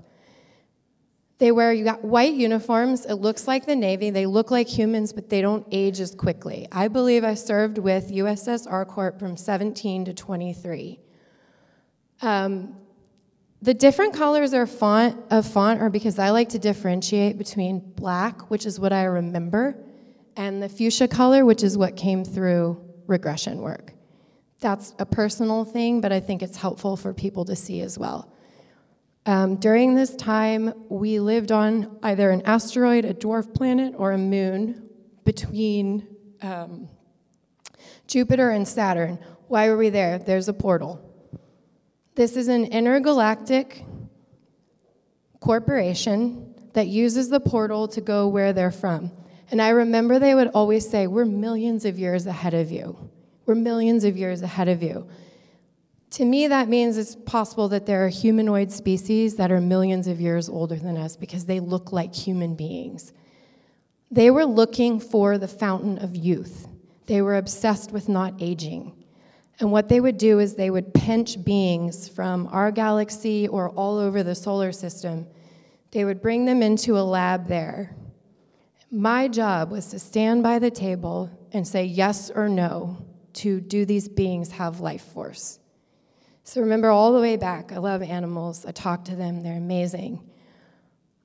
They 1.37 1.51
wear 1.51 1.75
white 1.95 2.33
uniforms. 2.33 3.05
It 3.05 3.15
looks 3.15 3.47
like 3.47 3.65
the 3.65 3.75
Navy. 3.75 4.09
They 4.09 4.25
look 4.25 4.51
like 4.51 4.67
humans, 4.67 5.11
but 5.11 5.29
they 5.29 5.41
don't 5.41 5.67
age 5.71 5.99
as 5.99 6.15
quickly. 6.15 6.67
I 6.71 6.87
believe 6.87 7.25
I 7.25 7.33
served 7.33 7.77
with 7.77 8.09
USS 8.09 8.71
R 8.71 8.85
Corp 8.85 9.19
from 9.19 9.35
17 9.35 10.05
to 10.05 10.13
23. 10.13 10.99
Um, 12.21 12.77
the 13.61 13.73
different 13.73 14.13
colors 14.13 14.53
are 14.53 14.67
font 14.67 15.17
of 15.29 15.45
font 15.45 15.81
are 15.81 15.89
because 15.89 16.19
I 16.19 16.29
like 16.29 16.49
to 16.49 16.59
differentiate 16.59 17.37
between 17.37 17.79
black, 17.79 18.49
which 18.49 18.65
is 18.65 18.79
what 18.79 18.93
I 18.93 19.03
remember, 19.03 19.75
and 20.37 20.61
the 20.61 20.69
fuchsia 20.69 21.07
color, 21.07 21.43
which 21.43 21.63
is 21.63 21.77
what 21.77 21.97
came 21.97 22.23
through 22.23 22.81
regression 23.07 23.59
work. 23.59 23.93
That's 24.61 24.93
a 24.99 25.05
personal 25.05 25.65
thing, 25.65 25.99
but 25.99 26.13
I 26.13 26.19
think 26.21 26.41
it's 26.41 26.57
helpful 26.57 26.95
for 26.95 27.13
people 27.13 27.43
to 27.45 27.55
see 27.55 27.81
as 27.81 27.99
well. 27.99 28.31
Um, 29.27 29.55
during 29.55 29.95
this 29.95 30.15
time, 30.15 30.73
we 30.87 31.19
lived 31.19 31.51
on 31.51 31.97
either 32.03 32.29
an 32.29 32.43
asteroid, 32.43 33.05
a 33.05 33.13
dwarf 33.13 33.53
planet, 33.53 33.95
or 33.97 34.11
a 34.11 34.17
moon 34.17 34.87
between 35.23 36.07
um, 36.43 36.87
Jupiter 38.07 38.51
and 38.51 38.67
Saturn. 38.67 39.17
Why 39.47 39.69
were 39.69 39.77
we 39.77 39.89
there? 39.89 40.19
There's 40.19 40.47
a 40.47 40.53
portal. 40.53 41.01
This 42.13 42.37
is 42.37 42.47
an 42.47 42.65
intergalactic 42.65 43.83
corporation 45.39 46.53
that 46.73 46.87
uses 46.87 47.29
the 47.29 47.39
portal 47.39 47.87
to 47.89 48.01
go 48.01 48.27
where 48.27 48.53
they're 48.53 48.71
from. 48.71 49.11
And 49.49 49.61
I 49.61 49.69
remember 49.69 50.19
they 50.19 50.35
would 50.35 50.49
always 50.49 50.87
say, 50.87 51.07
We're 51.07 51.25
millions 51.25 51.85
of 51.85 51.97
years 51.97 52.25
ahead 52.25 52.53
of 52.53 52.71
you. 52.71 53.09
We're 53.45 53.55
millions 53.55 54.03
of 54.03 54.17
years 54.17 54.41
ahead 54.41 54.67
of 54.67 54.83
you. 54.83 55.07
To 56.15 56.23
me, 56.23 56.47
that 56.47 56.69
means 56.69 56.97
it's 56.97 57.13
possible 57.13 57.67
that 57.67 57.85
there 57.85 58.05
are 58.05 58.07
humanoid 58.07 58.71
species 58.71 59.35
that 59.35 59.51
are 59.51 59.59
millions 59.59 60.07
of 60.07 60.21
years 60.21 60.47
older 60.47 60.77
than 60.77 60.95
us 60.95 61.17
because 61.17 61.43
they 61.43 61.59
look 61.59 61.91
like 61.91 62.15
human 62.15 62.55
beings. 62.55 63.11
They 64.09 64.31
were 64.31 64.45
looking 64.45 65.01
for 65.01 65.37
the 65.37 65.49
fountain 65.49 65.97
of 65.97 66.15
youth. 66.15 66.69
They 67.07 67.21
were 67.21 67.35
obsessed 67.35 67.91
with 67.91 68.07
not 68.07 68.35
aging. 68.39 69.03
And 69.59 69.73
what 69.73 69.89
they 69.89 69.99
would 69.99 70.17
do 70.17 70.39
is 70.39 70.55
they 70.55 70.69
would 70.69 70.93
pinch 70.93 71.43
beings 71.43 72.07
from 72.07 72.47
our 72.49 72.71
galaxy 72.71 73.49
or 73.49 73.71
all 73.71 73.97
over 73.97 74.23
the 74.23 74.35
solar 74.35 74.71
system. 74.71 75.27
They 75.91 76.05
would 76.05 76.21
bring 76.21 76.45
them 76.45 76.63
into 76.63 76.97
a 76.97 77.03
lab 77.03 77.49
there. 77.49 77.93
My 78.89 79.27
job 79.27 79.69
was 79.69 79.87
to 79.87 79.99
stand 79.99 80.43
by 80.43 80.59
the 80.59 80.71
table 80.71 81.29
and 81.51 81.67
say 81.67 81.83
yes 81.83 82.31
or 82.33 82.47
no 82.47 83.05
to 83.33 83.59
do 83.59 83.83
these 83.83 84.07
beings 84.07 84.51
have 84.51 84.79
life 84.79 85.03
force? 85.03 85.59
So 86.47 86.61
remember 86.61 86.91
all 86.91 87.11
the 87.11 87.19
way 87.19 87.37
back, 87.37 87.71
I 87.71 87.79
love 87.79 88.03
animals. 88.03 88.67
I 88.67 88.71
talk 88.71 89.03
to 89.05 89.15
them, 89.15 89.41
they're 89.41 89.57
amazing. 89.57 90.21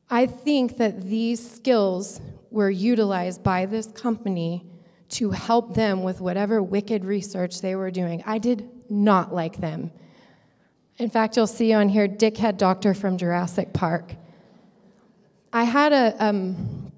I 0.08 0.24
think 0.24 0.78
that 0.78 1.02
these 1.02 1.48
skills 1.48 2.22
were 2.50 2.70
utilized 2.70 3.42
by 3.42 3.66
this 3.66 3.86
company 3.88 4.64
to 5.10 5.30
help 5.30 5.74
them 5.74 6.02
with 6.02 6.22
whatever 6.22 6.62
wicked 6.62 7.04
research 7.04 7.60
they 7.60 7.76
were 7.76 7.90
doing. 7.90 8.22
I 8.24 8.38
did 8.38 8.66
not 8.88 9.34
like 9.34 9.58
them. 9.58 9.92
In 10.96 11.10
fact, 11.10 11.36
you'll 11.36 11.46
see 11.46 11.74
on 11.74 11.90
here 11.90 12.08
Dickhead 12.08 12.56
Doctor 12.56 12.94
from 12.94 13.18
Jurassic 13.18 13.74
Park. 13.74 14.14
I 15.52 15.64
had 15.64 15.92
a 15.92 16.16
um, 16.24 16.92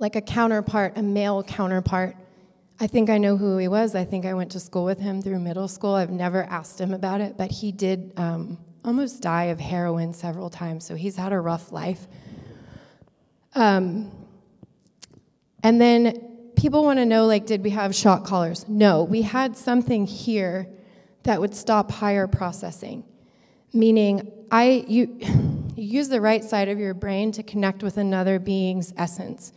like 0.00 0.16
a 0.16 0.20
counterpart, 0.20 0.94
a 0.96 1.02
male 1.02 1.44
counterpart. 1.44 2.16
I 2.80 2.86
think 2.86 3.10
I 3.10 3.18
know 3.18 3.36
who 3.36 3.58
he 3.58 3.68
was. 3.68 3.94
I 3.94 4.04
think 4.04 4.24
I 4.24 4.34
went 4.34 4.52
to 4.52 4.60
school 4.60 4.84
with 4.84 5.00
him 5.00 5.20
through 5.20 5.40
middle 5.40 5.68
school. 5.68 5.94
I've 5.94 6.10
never 6.10 6.44
asked 6.44 6.80
him 6.80 6.94
about 6.94 7.20
it, 7.20 7.36
but 7.36 7.50
he 7.50 7.72
did 7.72 8.12
um, 8.16 8.58
almost 8.84 9.20
die 9.20 9.44
of 9.44 9.58
heroin 9.58 10.14
several 10.14 10.48
times, 10.48 10.84
so 10.84 10.94
he's 10.94 11.16
had 11.16 11.32
a 11.32 11.40
rough 11.40 11.72
life. 11.72 12.06
Um, 13.54 14.12
and 15.62 15.80
then 15.80 16.52
people 16.56 16.84
want 16.84 16.98
to 16.98 17.06
know 17.06 17.26
like 17.26 17.46
did 17.46 17.62
we 17.62 17.70
have 17.70 17.94
shock 17.94 18.24
collars 18.24 18.64
no 18.68 19.04
we 19.04 19.22
had 19.22 19.56
something 19.56 20.06
here 20.06 20.68
that 21.22 21.40
would 21.40 21.54
stop 21.54 21.90
higher 21.90 22.26
processing 22.26 23.04
meaning 23.72 24.30
i 24.50 24.84
you, 24.88 25.16
you 25.76 25.84
use 25.84 26.08
the 26.08 26.20
right 26.20 26.44
side 26.44 26.68
of 26.68 26.78
your 26.78 26.94
brain 26.94 27.30
to 27.30 27.42
connect 27.42 27.82
with 27.82 27.96
another 27.96 28.38
being's 28.38 28.92
essence 28.96 29.52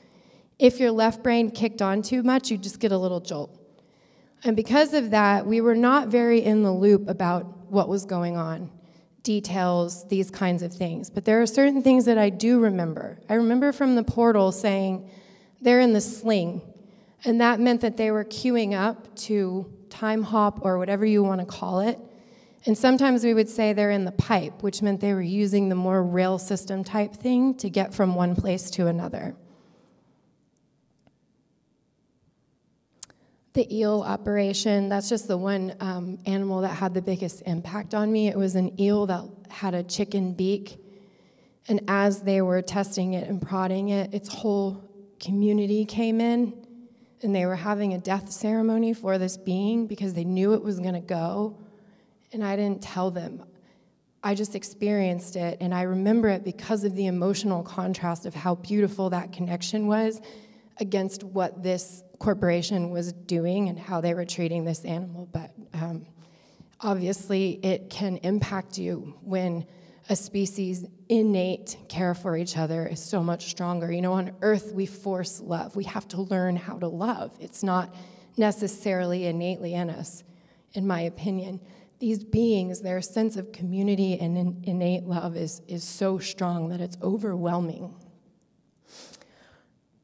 if 0.62 0.80
your 0.80 0.92
left 0.92 1.24
brain 1.24 1.50
kicked 1.50 1.82
on 1.82 2.02
too 2.02 2.24
much 2.24 2.50
you 2.50 2.58
just 2.58 2.80
get 2.80 2.92
a 2.92 2.98
little 2.98 3.20
jolt 3.20 3.58
and 4.44 4.56
because 4.56 4.94
of 4.94 5.12
that 5.12 5.46
we 5.46 5.60
were 5.60 5.76
not 5.76 6.08
very 6.08 6.42
in 6.42 6.64
the 6.64 6.72
loop 6.72 7.08
about 7.10 7.46
what 7.70 7.90
was 7.90 8.06
going 8.06 8.38
on 8.38 8.70
details 9.24 10.08
these 10.08 10.32
kinds 10.32 10.64
of 10.64 10.74
things 10.74 11.10
but 11.10 11.26
there 11.26 11.42
are 11.42 11.46
certain 11.46 11.84
things 11.84 12.06
that 12.06 12.18
i 12.18 12.30
do 12.30 12.60
remember 12.60 13.20
i 13.30 13.34
remember 13.34 13.72
from 13.72 13.96
the 13.96 14.04
portal 14.04 14.52
saying 14.52 15.10
they're 15.62 15.80
in 15.82 15.94
the 15.94 16.02
sling 16.02 16.62
and 17.24 17.40
that 17.42 17.60
meant 17.60 17.82
that 17.82 17.98
they 17.98 18.12
were 18.12 18.26
queuing 18.26 18.74
up 18.74 19.16
to 19.16 19.72
time 19.90 20.24
hop 20.24 20.66
or 20.66 20.78
whatever 20.78 21.06
you 21.06 21.22
want 21.22 21.40
to 21.42 21.46
call 21.46 21.82
it. 21.82 22.00
And 22.66 22.78
sometimes 22.78 23.24
we 23.24 23.34
would 23.34 23.50
say 23.50 23.74
they're 23.74 23.92
in 23.92 24.06
the 24.06 24.12
pipe, 24.12 24.64
which 24.64 24.82
meant 24.82 25.02
they 25.02 25.14
were 25.14 25.22
using 25.22 25.70
the 25.70 25.76
more 25.76 26.04
rail 26.04 26.38
system 26.38 26.84
type 26.84 27.14
thing 27.14 27.56
to 27.56 27.70
get 27.70 27.94
from 27.94 28.16
one 28.16 28.36
place 28.36 28.70
to 28.72 28.88
another. 28.88 29.36
The 33.54 33.76
eel 33.76 34.02
operation, 34.02 34.88
that's 34.88 35.10
just 35.10 35.28
the 35.28 35.38
one 35.38 35.76
um, 35.80 36.20
animal 36.26 36.62
that 36.62 36.70
had 36.70 36.94
the 36.94 37.02
biggest 37.02 37.44
impact 37.46 37.94
on 37.94 38.12
me. 38.12 38.30
It 38.30 38.38
was 38.38 38.56
an 38.56 38.80
eel 38.80 39.06
that 39.08 39.26
had 39.50 39.74
a 39.74 39.84
chicken 39.84 40.34
beak. 40.34 40.78
And 41.68 41.82
as 41.88 42.22
they 42.22 42.42
were 42.42 42.62
testing 42.62 43.14
it 43.14 43.28
and 43.28 43.42
prodding 43.42 43.90
it, 43.90 44.14
its 44.14 44.34
whole 44.34 44.90
community 45.20 45.86
came 45.86 46.22
in 46.22 46.66
and 47.22 47.36
they 47.36 47.46
were 47.46 47.56
having 47.56 47.94
a 47.94 47.98
death 47.98 48.32
ceremony 48.32 48.94
for 48.94 49.18
this 49.18 49.38
being 49.38 49.86
because 49.86 50.14
they 50.14 50.24
knew 50.24 50.54
it 50.54 50.64
was 50.64 50.80
going 50.80 50.94
to 50.94 51.00
go. 51.00 51.58
And 52.34 52.44
I 52.44 52.56
didn't 52.56 52.82
tell 52.82 53.12
them. 53.12 53.44
I 54.24 54.36
just 54.36 54.56
experienced 54.56 55.36
it, 55.36 55.58
and 55.62 55.74
I 55.74 55.82
remember 55.82 56.30
it 56.30 56.44
because 56.44 56.84
of 56.84 56.96
the 56.96 57.08
emotional 57.08 57.64
contrast 57.64 58.28
of 58.28 58.36
how 58.36 58.56
beautiful 58.56 59.10
that 59.10 59.34
connection 59.34 59.88
was 59.88 60.22
against 60.78 61.24
what 61.24 61.64
this 61.64 62.04
corporation 62.22 62.92
was 62.92 63.14
doing 63.14 63.68
and 63.68 63.80
how 63.80 64.00
they 64.00 64.14
were 64.14 64.26
treating 64.26 64.64
this 64.64 64.86
animal. 64.86 65.28
But 65.32 65.52
um, 65.74 66.06
obviously, 66.80 67.60
it 67.64 67.90
can 67.90 68.18
impact 68.18 68.78
you 68.78 69.16
when 69.24 69.66
a 70.08 70.16
species' 70.16 70.86
innate 71.10 71.78
care 71.90 72.14
for 72.14 72.38
each 72.38 72.58
other 72.58 72.86
is 72.86 73.04
so 73.04 73.24
much 73.24 73.50
stronger. 73.50 73.92
You 73.92 74.04
know, 74.04 74.14
on 74.14 74.34
earth, 74.42 74.72
we 74.72 74.86
force 74.86 75.42
love. 75.42 75.76
We 75.76 75.86
have 75.86 76.08
to 76.10 76.22
learn 76.22 76.56
how 76.56 76.78
to 76.78 76.88
love. 76.88 77.32
It's 77.40 77.64
not 77.64 77.96
necessarily 78.38 79.26
innately 79.26 79.74
in 79.74 79.90
us, 79.90 80.24
in 80.74 80.86
my 80.86 81.02
opinion. 81.02 81.60
These 81.98 82.24
beings, 82.24 82.82
their 82.82 83.02
sense 83.02 83.36
of 83.36 83.52
community 83.52 84.20
and 84.20 84.64
innate 84.66 85.06
love 85.06 85.36
is, 85.36 85.62
is 85.68 85.84
so 85.84 86.20
strong 86.20 86.70
that 86.70 86.82
it's 86.82 86.98
overwhelming. 87.02 87.96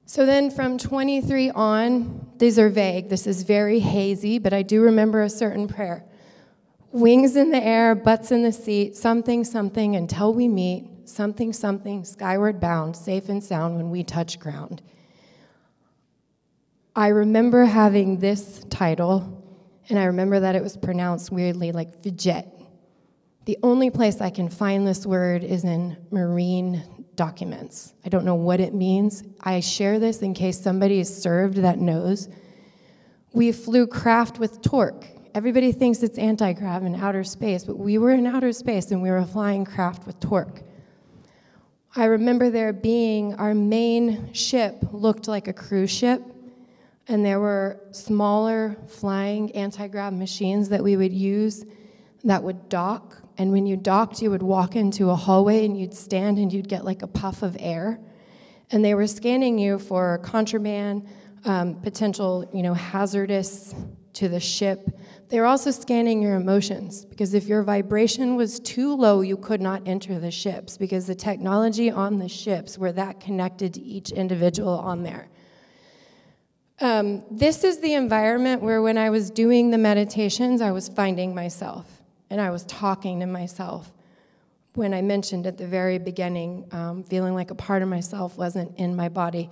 So 0.10 0.26
then 0.26 0.52
from 0.52 0.78
23 0.78 1.50
on, 1.50 2.32
these 2.38 2.58
are 2.58 2.70
vague. 2.70 3.10
This 3.10 3.28
is 3.28 3.44
very 3.44 3.80
hazy, 3.80 4.40
but 4.40 4.54
I 4.54 4.62
do 4.62 4.82
remember 4.82 5.22
a 5.22 5.30
certain 5.30 5.68
prayer. 5.68 6.06
Wings 6.94 7.36
in 7.36 7.52
the 7.52 7.62
air, 7.62 7.94
butts 7.94 8.32
in 8.32 8.42
the 8.42 8.54
seat, 8.54 8.96
something, 8.96 9.44
something 9.44 9.98
until 9.98 10.34
we 10.34 10.48
meet, 10.48 10.88
something, 11.04 11.52
something, 11.52 12.06
skyward 12.06 12.62
bound, 12.62 12.96
safe 12.96 13.28
and 13.28 13.44
sound 13.44 13.76
when 13.76 13.90
we 13.90 14.02
touch 14.02 14.40
ground. 14.40 14.82
I 16.96 17.10
remember 17.10 17.66
having 17.66 18.20
this 18.20 18.64
title, 18.70 19.44
and 19.90 20.00
I 20.00 20.06
remember 20.06 20.40
that 20.40 20.56
it 20.56 20.64
was 20.64 20.78
pronounced 20.78 21.34
weirdly 21.34 21.74
like 21.74 22.02
Vijay. 22.02 22.50
The 23.44 23.58
only 23.62 23.90
place 23.90 24.22
I 24.22 24.30
can 24.30 24.48
find 24.48 24.88
this 24.88 25.06
word 25.06 25.44
is 25.44 25.66
in 25.66 25.98
marine 26.12 26.97
documents. 27.18 27.94
I 28.06 28.10
don't 28.10 28.24
know 28.24 28.36
what 28.36 28.62
it 28.62 28.74
means. 28.74 29.24
I 29.42 29.60
share 29.60 30.00
this 30.00 30.22
in 30.22 30.34
case 30.34 30.58
somebody 30.58 31.00
is 31.00 31.22
served 31.22 31.58
that 31.58 31.80
knows. 31.80 32.30
We 33.34 33.52
flew 33.52 33.86
craft 33.86 34.40
with 34.40 34.62
torque 34.62 35.06
Everybody 35.38 35.72
thinks 35.72 36.02
it's 36.02 36.18
anti 36.18 36.52
grav 36.54 36.84
in 36.84 36.96
outer 36.96 37.24
space, 37.24 37.64
but 37.64 37.78
we 37.78 38.00
were 38.00 38.10
in 38.10 38.26
outer 38.26 38.52
space 38.52 38.90
and 38.90 39.04
we 39.04 39.12
were 39.12 39.24
flying 39.24 39.66
craft 39.66 40.08
with 40.08 40.20
torque. 40.20 40.64
I 41.96 42.06
remember 42.06 42.50
there 42.50 42.74
being 42.74 43.36
our 43.36 43.54
main 43.54 44.34
ship 44.34 44.80
looked 44.92 45.28
like 45.28 45.48
a 45.48 45.54
cruise 45.54 45.92
ship, 45.92 46.24
and 47.08 47.24
there 47.24 47.40
were 47.40 47.80
smaller 47.92 48.78
flying 48.88 49.52
anti 49.52 49.88
grav 49.88 50.12
machines 50.12 50.70
that 50.70 50.84
we 50.84 50.98
would 50.98 51.14
use 51.14 51.64
that 52.24 52.42
would 52.42 52.68
dock. 52.68 53.22
And 53.38 53.52
when 53.52 53.66
you 53.66 53.78
docked, 53.78 54.22
you 54.22 54.32
would 54.32 54.42
walk 54.42 54.76
into 54.76 55.12
a 55.12 55.16
hallway 55.16 55.64
and 55.66 55.80
you'd 55.80 55.94
stand 55.94 56.40
and 56.40 56.52
you'd 56.52 56.68
get 56.68 56.84
like 56.84 57.04
a 57.04 57.08
puff 57.08 57.44
of 57.44 57.56
air. 57.60 58.00
And 58.72 58.84
they 58.84 58.96
were 58.96 59.08
scanning 59.08 59.60
you 59.60 59.78
for 59.78 60.18
contraband, 60.20 61.08
um, 61.46 61.76
potential, 61.82 62.50
you 62.54 62.64
know, 62.64 62.74
hazardous 62.74 63.76
to 64.14 64.28
the 64.28 64.40
ship. 64.40 64.90
They 65.30 65.40
were 65.40 65.46
also 65.46 65.70
scanning 65.70 66.22
your 66.22 66.36
emotions 66.36 67.06
because 67.06 67.36
if 67.36 67.46
your 67.46 67.62
vibration 67.62 68.36
was 68.36 68.60
too 68.60 68.96
low, 68.96 69.22
you 69.22 69.38
could 69.38 69.62
not 69.62 69.88
enter 69.88 70.20
the 70.20 70.32
ships 70.32 70.76
because 70.76 71.06
the 71.06 71.16
technology 71.16 71.92
on 71.92 72.18
the 72.18 72.28
ships 72.28 72.78
were 72.78 72.92
that 72.94 73.20
connected 73.20 73.76
to 73.76 73.82
each 73.82 74.10
individual 74.10 74.80
on 74.80 75.04
there. 75.04 75.30
Um, 76.80 77.24
this 77.30 77.64
is 77.64 77.80
the 77.80 77.94
environment 77.94 78.62
where, 78.62 78.82
when 78.82 78.98
I 78.98 79.10
was 79.10 79.32
doing 79.32 79.72
the 79.72 79.80
meditations, 79.80 80.62
I 80.62 80.72
was 80.72 80.88
finding 80.88 81.34
myself 81.34 81.97
and 82.30 82.42
I 82.42 82.50
was 82.50 82.64
talking 82.66 83.20
to 83.22 83.26
myself 83.26 83.92
when 84.78 84.94
I 84.94 85.02
mentioned 85.02 85.48
at 85.48 85.58
the 85.58 85.66
very 85.66 85.98
beginning, 85.98 86.68
um, 86.72 87.04
feeling 87.04 87.34
like 87.34 87.50
a 87.50 87.56
part 87.56 87.82
of 87.82 87.90
myself 87.90 88.38
wasn't 88.38 88.78
in 88.78 88.96
my 88.96 89.10
body. 89.10 89.50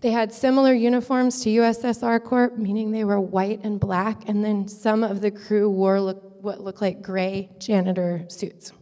They 0.00 0.10
had 0.10 0.32
similar 0.32 0.72
uniforms 0.72 1.42
to 1.42 1.50
USSR 1.50 2.24
Corp, 2.24 2.56
meaning 2.56 2.90
they 2.90 3.04
were 3.04 3.20
white 3.20 3.62
and 3.62 3.78
black, 3.78 4.26
and 4.26 4.42
then 4.42 4.66
some 4.66 5.04
of 5.04 5.20
the 5.20 5.30
crew 5.30 5.68
wore 5.68 6.00
look, 6.00 6.42
what 6.42 6.60
looked 6.60 6.80
like 6.80 7.02
gray 7.02 7.50
janitor 7.58 8.24
suits. 8.28 8.72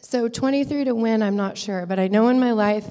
So 0.00 0.28
23 0.28 0.86
to 0.86 0.96
win, 0.96 1.22
I'm 1.22 1.36
not 1.36 1.56
sure, 1.56 1.86
but 1.86 2.00
I 2.00 2.08
know 2.08 2.26
in 2.26 2.40
my 2.40 2.52
life, 2.52 2.86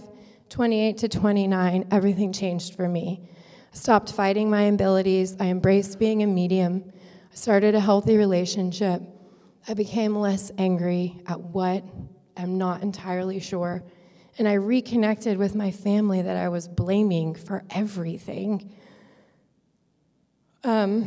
28 0.50 0.98
to 1.00 1.10
29, 1.10 1.88
everything 1.92 2.32
changed 2.32 2.76
for 2.76 2.88
me. 2.88 3.30
I 3.74 3.76
stopped 3.76 4.14
fighting 4.14 4.50
my 4.50 4.62
abilities, 4.62 5.36
I 5.42 5.48
embraced 5.48 6.00
being 6.00 6.24
a 6.24 6.28
medium, 6.28 6.94
started 7.38 7.76
a 7.76 7.80
healthy 7.80 8.18
relationship. 8.18 9.00
I 9.68 9.76
became 9.76 10.16
less 10.16 10.52
angry 10.58 11.22
at 11.28 11.40
what 11.40 11.84
I'm 12.36 12.58
not 12.58 12.82
entirely 12.82 13.40
sure. 13.40 13.84
And 14.40 14.48
I 14.48 14.54
reconnected 14.54 15.38
with 15.38 15.54
my 15.54 15.70
family 15.70 16.24
that 16.24 16.36
I 16.36 16.50
was 16.50 16.68
blaming 16.68 17.36
for 17.36 17.64
everything. 17.70 18.74
Um, 20.64 21.06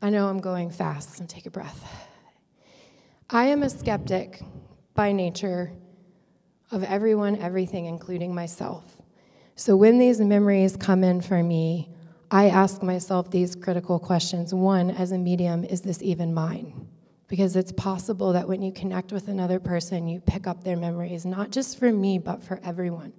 I 0.00 0.08
know 0.08 0.26
I'm 0.26 0.40
going 0.40 0.70
fast, 0.70 1.16
so 1.16 1.26
take 1.26 1.44
a 1.44 1.50
breath. 1.50 1.84
I 3.28 3.46
am 3.46 3.62
a 3.62 3.68
skeptic 3.68 4.40
by 4.94 5.12
nature 5.12 5.70
of 6.70 6.82
everyone, 6.82 7.36
everything, 7.36 7.84
including 7.84 8.34
myself. 8.34 8.96
So 9.54 9.76
when 9.76 9.98
these 9.98 10.18
memories 10.18 10.76
come 10.76 11.04
in 11.04 11.20
for 11.20 11.42
me, 11.42 11.95
I 12.36 12.50
ask 12.50 12.82
myself 12.82 13.30
these 13.30 13.56
critical 13.56 13.98
questions. 13.98 14.52
One, 14.52 14.90
as 14.90 15.10
a 15.10 15.16
medium, 15.16 15.64
is 15.64 15.80
this 15.80 16.02
even 16.02 16.34
mine? 16.34 16.86
Because 17.28 17.56
it's 17.56 17.72
possible 17.72 18.34
that 18.34 18.46
when 18.46 18.60
you 18.60 18.72
connect 18.72 19.10
with 19.10 19.28
another 19.28 19.58
person, 19.58 20.06
you 20.06 20.20
pick 20.20 20.46
up 20.46 20.62
their 20.62 20.76
memories, 20.76 21.24
not 21.24 21.50
just 21.50 21.78
for 21.78 21.90
me, 21.90 22.18
but 22.18 22.42
for 22.42 22.60
everyone. 22.62 23.14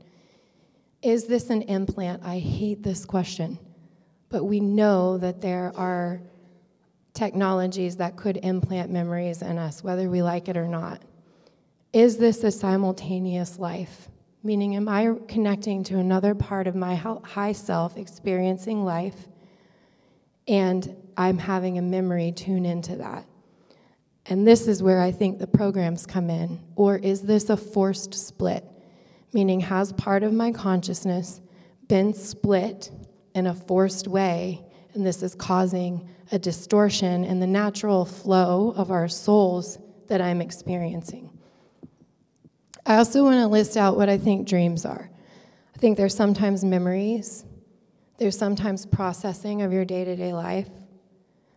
Is 1.01 1.25
this 1.25 1.49
an 1.49 1.63
implant? 1.63 2.21
I 2.23 2.37
hate 2.37 2.83
this 2.83 3.05
question. 3.05 3.57
But 4.29 4.43
we 4.43 4.59
know 4.59 5.17
that 5.17 5.41
there 5.41 5.71
are 5.75 6.21
technologies 7.15 7.95
that 7.95 8.17
could 8.17 8.37
implant 8.43 8.91
memories 8.91 9.41
in 9.41 9.57
us, 9.57 9.83
whether 9.83 10.11
we 10.11 10.21
like 10.21 10.47
it 10.47 10.57
or 10.57 10.67
not. 10.67 11.01
Is 11.91 12.17
this 12.17 12.43
a 12.43 12.51
simultaneous 12.51 13.57
life? 13.57 14.09
Meaning, 14.47 14.77
am 14.77 14.87
I 14.87 15.13
connecting 15.27 15.83
to 15.83 15.97
another 15.97 16.33
part 16.33 16.67
of 16.67 16.75
my 16.75 16.95
high 16.95 17.51
self, 17.51 17.97
experiencing 17.97 18.85
life, 18.85 19.27
and 20.47 20.95
I'm 21.17 21.37
having 21.37 21.77
a 21.77 21.81
memory 21.81 22.31
tune 22.31 22.65
into 22.65 22.95
that? 22.95 23.25
And 24.25 24.47
this 24.47 24.69
is 24.69 24.81
where 24.81 25.01
I 25.01 25.11
think 25.11 25.39
the 25.39 25.47
programs 25.47 26.05
come 26.05 26.29
in. 26.29 26.61
Or 26.77 26.95
is 26.95 27.23
this 27.23 27.49
a 27.49 27.57
forced 27.57 28.13
split? 28.13 28.63
Meaning, 29.33 29.59
has 29.59 29.91
part 29.91 30.23
of 30.23 30.31
my 30.31 30.53
consciousness 30.53 31.41
been 31.89 32.13
split 32.13 32.89
in 33.35 33.47
a 33.47 33.53
forced 33.53 34.07
way, 34.07 34.63
and 34.93 35.05
this 35.05 35.23
is 35.23 35.35
causing 35.35 36.07
a 36.31 36.39
distortion 36.39 37.25
in 37.25 37.41
the 37.41 37.47
natural 37.47 38.05
flow 38.05 38.73
of 38.77 38.91
our 38.91 39.09
souls 39.09 39.77
that 40.07 40.21
I'm 40.21 40.39
experiencing? 40.39 41.36
I 42.87 42.95
also 42.95 43.21
want 43.21 43.35
to 43.35 43.47
list 43.47 43.75
out 43.75 43.97
what 43.97 44.07
I 44.07 44.17
think 44.17 44.47
dreams 44.47 44.85
are. 44.85 45.09
I 45.75 45.77
think 45.77 45.97
they're 45.97 46.07
sometimes 46.07 46.63
memories, 46.63 47.43
there's 48.17 48.37
sometimes 48.37 48.85
processing 48.85 49.61
of 49.61 49.73
your 49.73 49.83
day 49.83 50.05
to 50.05 50.15
day 50.15 50.31
life, 50.31 50.69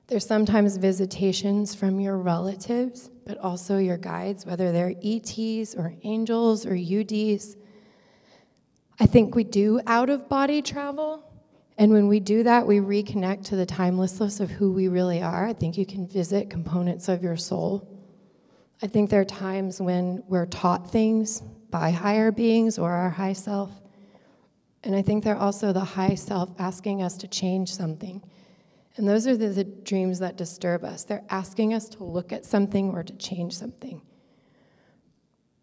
there's 0.08 0.26
sometimes 0.26 0.76
visitations 0.76 1.72
from 1.72 2.00
your 2.00 2.18
relatives, 2.18 3.10
but 3.24 3.38
also 3.38 3.78
your 3.78 3.96
guides, 3.96 4.44
whether 4.44 4.72
they're 4.72 4.96
ETs 5.04 5.76
or 5.76 5.94
angels 6.02 6.66
or 6.66 6.72
UDs. 6.72 7.54
I 8.98 9.06
think 9.06 9.36
we 9.36 9.44
do 9.44 9.80
out 9.86 10.10
of 10.10 10.28
body 10.28 10.62
travel. 10.62 11.24
And 11.78 11.92
when 11.92 12.08
we 12.08 12.18
do 12.18 12.42
that, 12.42 12.66
we 12.66 12.80
reconnect 12.80 13.44
to 13.46 13.56
the 13.56 13.64
timelessness 13.64 14.40
of 14.40 14.50
who 14.50 14.72
we 14.72 14.88
really 14.88 15.22
are. 15.22 15.46
I 15.46 15.52
think 15.52 15.78
you 15.78 15.86
can 15.86 16.08
visit 16.08 16.50
components 16.50 17.08
of 17.08 17.22
your 17.22 17.36
soul. 17.36 17.99
I 18.82 18.86
think 18.86 19.10
there 19.10 19.20
are 19.20 19.26
times 19.26 19.80
when 19.80 20.22
we're 20.26 20.46
taught 20.46 20.90
things 20.90 21.42
by 21.70 21.90
higher 21.90 22.32
beings 22.32 22.78
or 22.78 22.90
our 22.90 23.10
high 23.10 23.34
self. 23.34 23.70
And 24.82 24.94
I 24.94 25.02
think 25.02 25.22
they're 25.22 25.36
also 25.36 25.72
the 25.72 25.80
high 25.80 26.14
self 26.14 26.50
asking 26.58 27.02
us 27.02 27.18
to 27.18 27.28
change 27.28 27.72
something. 27.74 28.22
And 28.96 29.08
those 29.08 29.26
are 29.26 29.36
the, 29.36 29.48
the, 29.48 29.64
dreams 29.64 30.18
that 30.18 30.36
disturb 30.36 30.84
us. 30.84 31.04
They're 31.04 31.24
asking 31.30 31.74
us 31.74 31.88
to 31.90 32.04
look 32.04 32.32
at 32.32 32.44
something 32.44 32.90
or 32.90 33.02
to 33.02 33.12
change 33.14 33.56
something. 33.56 34.02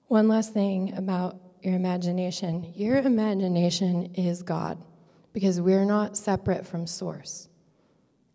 One 0.08 0.28
last 0.28 0.54
thing 0.54 0.96
about 0.96 1.40
your 1.62 1.76
imagination 1.76 2.72
your 2.76 2.98
imagination 2.98 4.14
is 4.14 4.44
God 4.44 4.82
because 5.34 5.60
we're 5.60 5.86
not 5.86 6.16
separate 6.16 6.66
from 6.66 6.88
Source. 6.88 7.50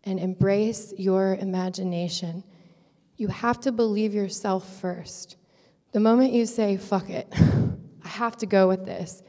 And 0.03 0.19
embrace 0.19 0.93
your 0.97 1.35
imagination 1.35 2.43
you 3.23 3.29
have 3.29 3.57
to 3.61 3.71
believe 3.71 4.13
yourself 4.13 4.81
first. 4.81 5.37
The 5.93 6.01
moment 6.01 6.33
you 6.33 6.45
say, 6.45 6.75
fuck 6.75 7.09
it, 7.09 7.25
I 8.03 8.07
have 8.09 8.35
to 8.39 8.45
go 8.45 8.67
with 8.67 8.83
this, 8.85 9.23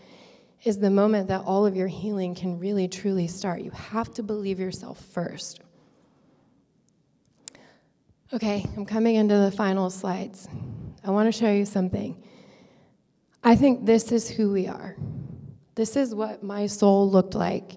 is 0.65 0.81
the 0.81 0.91
moment 0.91 1.29
that 1.29 1.43
all 1.43 1.65
of 1.65 1.77
your 1.77 1.87
healing 1.87 2.35
can 2.35 2.59
really 2.59 2.89
truly 2.89 3.29
start. 3.29 3.61
You 3.61 3.71
have 3.71 4.13
to 4.15 4.25
believe 4.25 4.59
yourself 4.59 4.99
first. 4.99 5.61
Okay, 8.33 8.67
I'm 8.77 8.85
coming 8.85 9.15
into 9.15 9.37
the 9.37 9.53
final 9.53 9.89
slides. 9.91 10.49
I 11.05 11.13
want 11.13 11.33
to 11.33 11.39
show 11.39 11.53
you 11.53 11.65
something. 11.65 12.21
I 13.45 13.55
think 13.55 13.87
this 13.87 14.11
is 14.11 14.29
who 14.29 14.51
we 14.51 14.67
are. 14.67 14.97
This 15.77 15.95
is 15.95 16.17
what 16.17 16.43
my 16.43 16.67
soul 16.67 17.09
looked 17.09 17.37
like. 17.37 17.77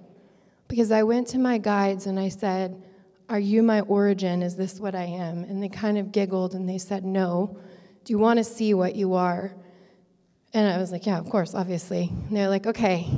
Because 0.68 0.92
I 0.92 1.04
went 1.04 1.28
to 1.28 1.38
my 1.38 1.60
guides 1.60 2.08
and 2.08 2.20
I 2.20 2.30
said, 2.30 2.84
are 3.30 3.40
you 3.40 3.62
my 3.62 3.82
origin? 3.82 4.42
Is 4.42 4.56
this 4.56 4.80
what 4.80 4.96
I 4.96 5.04
am? 5.04 5.44
And 5.44 5.62
they 5.62 5.70
kind 5.70 5.98
of 5.98 6.12
giggled 6.12 6.54
and 6.54 6.68
they 6.68 6.78
said, 6.78 7.04
No. 7.04 7.58
Do 8.06 8.14
you 8.14 8.20
want 8.20 8.38
to 8.38 8.44
see 8.44 8.74
what 8.74 8.96
you 8.96 9.16
are? 9.16 9.54
And 10.54 10.72
I 10.72 10.78
was 10.78 10.92
like, 10.92 11.06
Yeah, 11.06 11.18
of 11.18 11.30
course, 11.30 11.54
obviously. 11.54 12.10
And 12.10 12.36
they're 12.36 12.50
like, 12.50 12.66
Okay. 12.66 13.10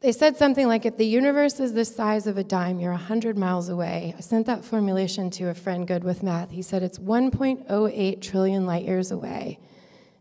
They 0.00 0.12
said 0.12 0.36
something 0.36 0.66
like, 0.66 0.86
If 0.86 0.96
the 0.96 1.06
universe 1.06 1.60
is 1.60 1.74
the 1.74 1.84
size 1.84 2.26
of 2.26 2.38
a 2.38 2.44
dime, 2.44 2.80
you're 2.80 2.92
100 2.92 3.36
miles 3.36 3.68
away. 3.68 4.14
I 4.16 4.20
sent 4.20 4.46
that 4.46 4.64
formulation 4.64 5.28
to 5.32 5.48
a 5.48 5.54
friend 5.54 5.86
good 5.86 6.02
with 6.02 6.22
math. 6.22 6.50
He 6.50 6.62
said, 6.62 6.82
It's 6.82 6.98
1.08 6.98 8.22
trillion 8.22 8.64
light 8.64 8.84
years 8.84 9.10
away. 9.10 9.58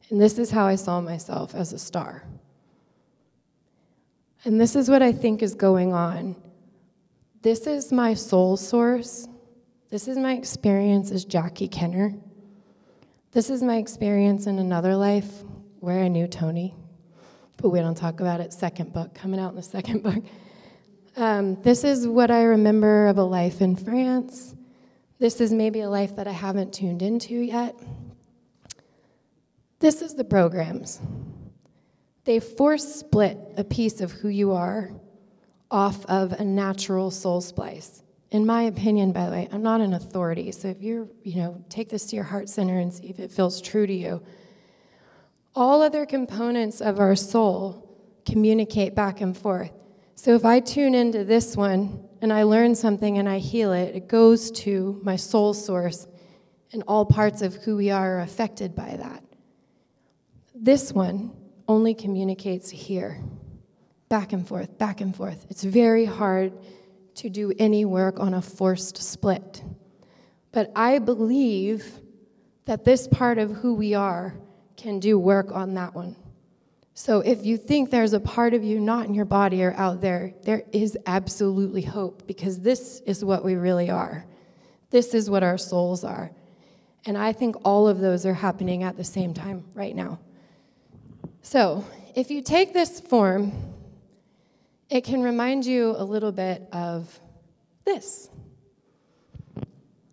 And 0.10 0.20
this 0.20 0.38
is 0.38 0.52
how 0.52 0.66
I 0.66 0.76
saw 0.76 1.00
myself 1.00 1.56
as 1.56 1.72
a 1.72 1.80
star. 1.80 2.24
And 4.44 4.60
this 4.60 4.76
is 4.76 4.90
what 4.90 5.02
I 5.02 5.12
think 5.12 5.42
is 5.42 5.56
going 5.56 5.94
on 5.94 6.36
this 7.48 7.66
is 7.66 7.94
my 7.94 8.14
soul 8.14 8.58
source. 8.58 9.26
This 9.90 10.10
is 10.10 10.18
my 10.18 10.34
experience 10.34 11.12
as 11.12 11.24
Jackie 11.24 11.70
Kenner. 11.70 12.14
This 13.32 13.50
is 13.50 13.64
my 13.64 13.78
experience 13.78 14.48
in 14.48 14.60
another 14.60 14.98
life 14.98 15.32
where 15.80 16.02
I 16.02 16.10
knew 16.10 16.28
Tony, 16.28 16.76
but 17.56 17.70
we 17.70 17.80
don't 17.80 17.96
talk 17.96 18.20
about 18.20 18.42
it. 18.42 18.52
Second 18.52 18.92
book, 18.92 19.14
coming 19.14 19.40
out 19.40 19.52
in 19.52 19.56
the 19.56 19.64
second 19.64 20.04
book. 20.04 20.22
Um, 21.16 21.56
this 21.62 21.86
is 21.86 22.06
what 22.06 22.32
I 22.32 22.44
remember 22.44 23.08
of 23.08 23.18
a 23.18 23.24
life 23.24 23.62
in 23.62 23.78
France. 23.78 24.54
This 25.18 25.40
is 25.40 25.54
maybe 25.54 25.80
a 25.80 25.90
life 25.90 26.18
that 26.18 26.28
I 26.28 26.34
haven't 26.34 26.74
tuned 26.74 27.02
into 27.02 27.36
yet. 27.36 27.80
This 29.80 30.02
is 30.02 30.16
the 30.16 30.26
programs. 30.26 31.00
They 32.26 32.42
force 32.42 32.96
split 32.96 33.38
a 33.56 33.64
piece 33.64 34.02
of 34.02 34.12
who 34.12 34.28
you 34.28 34.52
are 34.52 34.92
off 35.70 36.06
of 36.06 36.32
a 36.34 36.44
natural 36.44 37.12
soul 37.12 37.42
splice. 37.42 38.04
In 38.32 38.46
my 38.46 38.64
opinion, 38.64 39.12
by 39.14 39.26
the 39.26 39.32
way, 39.32 39.50
I'm 39.52 39.64
not 39.64 39.82
an 39.82 39.94
authority, 39.94 40.52
so 40.52 40.68
if 40.68 40.82
you're, 40.82 41.08
you 41.24 41.38
know, 41.38 41.64
take 41.70 41.90
this 41.90 42.06
to 42.08 42.16
your 42.16 42.26
heart 42.26 42.50
center 42.50 42.78
and 42.80 42.94
see 42.94 43.08
if 43.08 43.20
it 43.20 43.32
feels 43.32 43.62
true 43.62 43.88
to 43.88 43.94
you. 43.94 44.22
All 45.56 45.82
other 45.82 46.06
components 46.06 46.82
of 46.82 47.00
our 47.00 47.16
soul 47.16 47.98
communicate 48.26 48.96
back 48.96 49.22
and 49.22 49.36
forth. 49.36 49.72
So 50.16 50.36
if 50.36 50.44
I 50.44 50.60
tune 50.60 50.94
into 50.94 51.24
this 51.24 51.56
one 51.56 52.04
and 52.22 52.34
I 52.34 52.44
learn 52.44 52.76
something 52.76 53.18
and 53.18 53.30
I 53.30 53.38
heal 53.38 53.72
it, 53.72 53.96
it 53.96 54.08
goes 54.08 54.52
to 54.52 55.00
my 55.04 55.16
soul 55.16 55.54
source, 55.54 56.08
and 56.74 56.84
all 56.88 57.06
parts 57.06 57.42
of 57.42 57.56
who 57.56 57.78
we 57.78 57.92
are 57.92 58.18
are 58.18 58.22
affected 58.22 58.76
by 58.76 58.98
that. 58.98 59.24
This 60.54 60.92
one 60.92 61.32
only 61.68 61.94
communicates 61.94 62.70
here 62.70 63.22
back 64.10 64.34
and 64.34 64.48
forth, 64.48 64.78
back 64.78 65.02
and 65.02 65.16
forth. 65.16 65.46
It's 65.50 65.64
very 65.64 66.06
hard 66.06 66.54
to 67.16 67.30
do 67.30 67.54
any 67.58 67.86
work 67.86 68.20
on 68.20 68.34
a 68.34 68.42
forced 68.42 68.98
split. 68.98 69.64
But 70.52 70.72
I 70.76 71.00
believe 71.00 72.00
that 72.66 72.86
this 72.86 73.08
part 73.08 73.38
of 73.38 73.52
who 73.52 73.74
we 73.74 73.94
are 73.94 74.36
can 74.76 75.00
do 75.00 75.18
work 75.18 75.52
on 75.52 75.74
that 75.76 75.96
one. 75.96 76.16
So 76.94 77.20
if 77.20 77.46
you 77.46 77.58
think 77.58 77.92
there's 77.92 78.14
a 78.14 78.20
part 78.20 78.54
of 78.54 78.64
you 78.64 78.80
not 78.80 79.06
in 79.06 79.14
your 79.14 79.26
body 79.26 79.64
or 79.64 79.74
out 79.74 80.02
there, 80.02 80.34
there 80.44 80.64
is 80.72 80.98
absolutely 81.06 81.84
hope 81.84 82.26
because 82.28 82.60
this 82.60 83.02
is 83.06 83.24
what 83.24 83.46
we 83.46 83.56
really 83.56 83.90
are. 83.90 84.26
This 84.90 85.14
is 85.14 85.30
what 85.30 85.44
our 85.44 85.58
souls 85.58 86.04
are. 86.04 86.32
And 87.06 87.18
I 87.18 87.34
think 87.34 87.56
all 87.64 87.88
of 87.88 88.00
those 88.00 88.26
are 88.26 88.34
happening 88.34 88.84
at 88.84 88.98
the 88.98 89.04
same 89.04 89.34
time 89.34 89.64
right 89.74 89.96
now. 89.96 90.20
So 91.42 91.86
if 92.16 92.32
you 92.32 92.42
take 92.42 92.74
this 92.74 93.00
form 93.00 93.52
it 94.90 95.04
can 95.04 95.22
remind 95.22 95.66
you 95.66 95.96
a 95.98 96.04
little 96.04 96.32
bit 96.32 96.68
of 96.72 97.20
this 97.86 98.30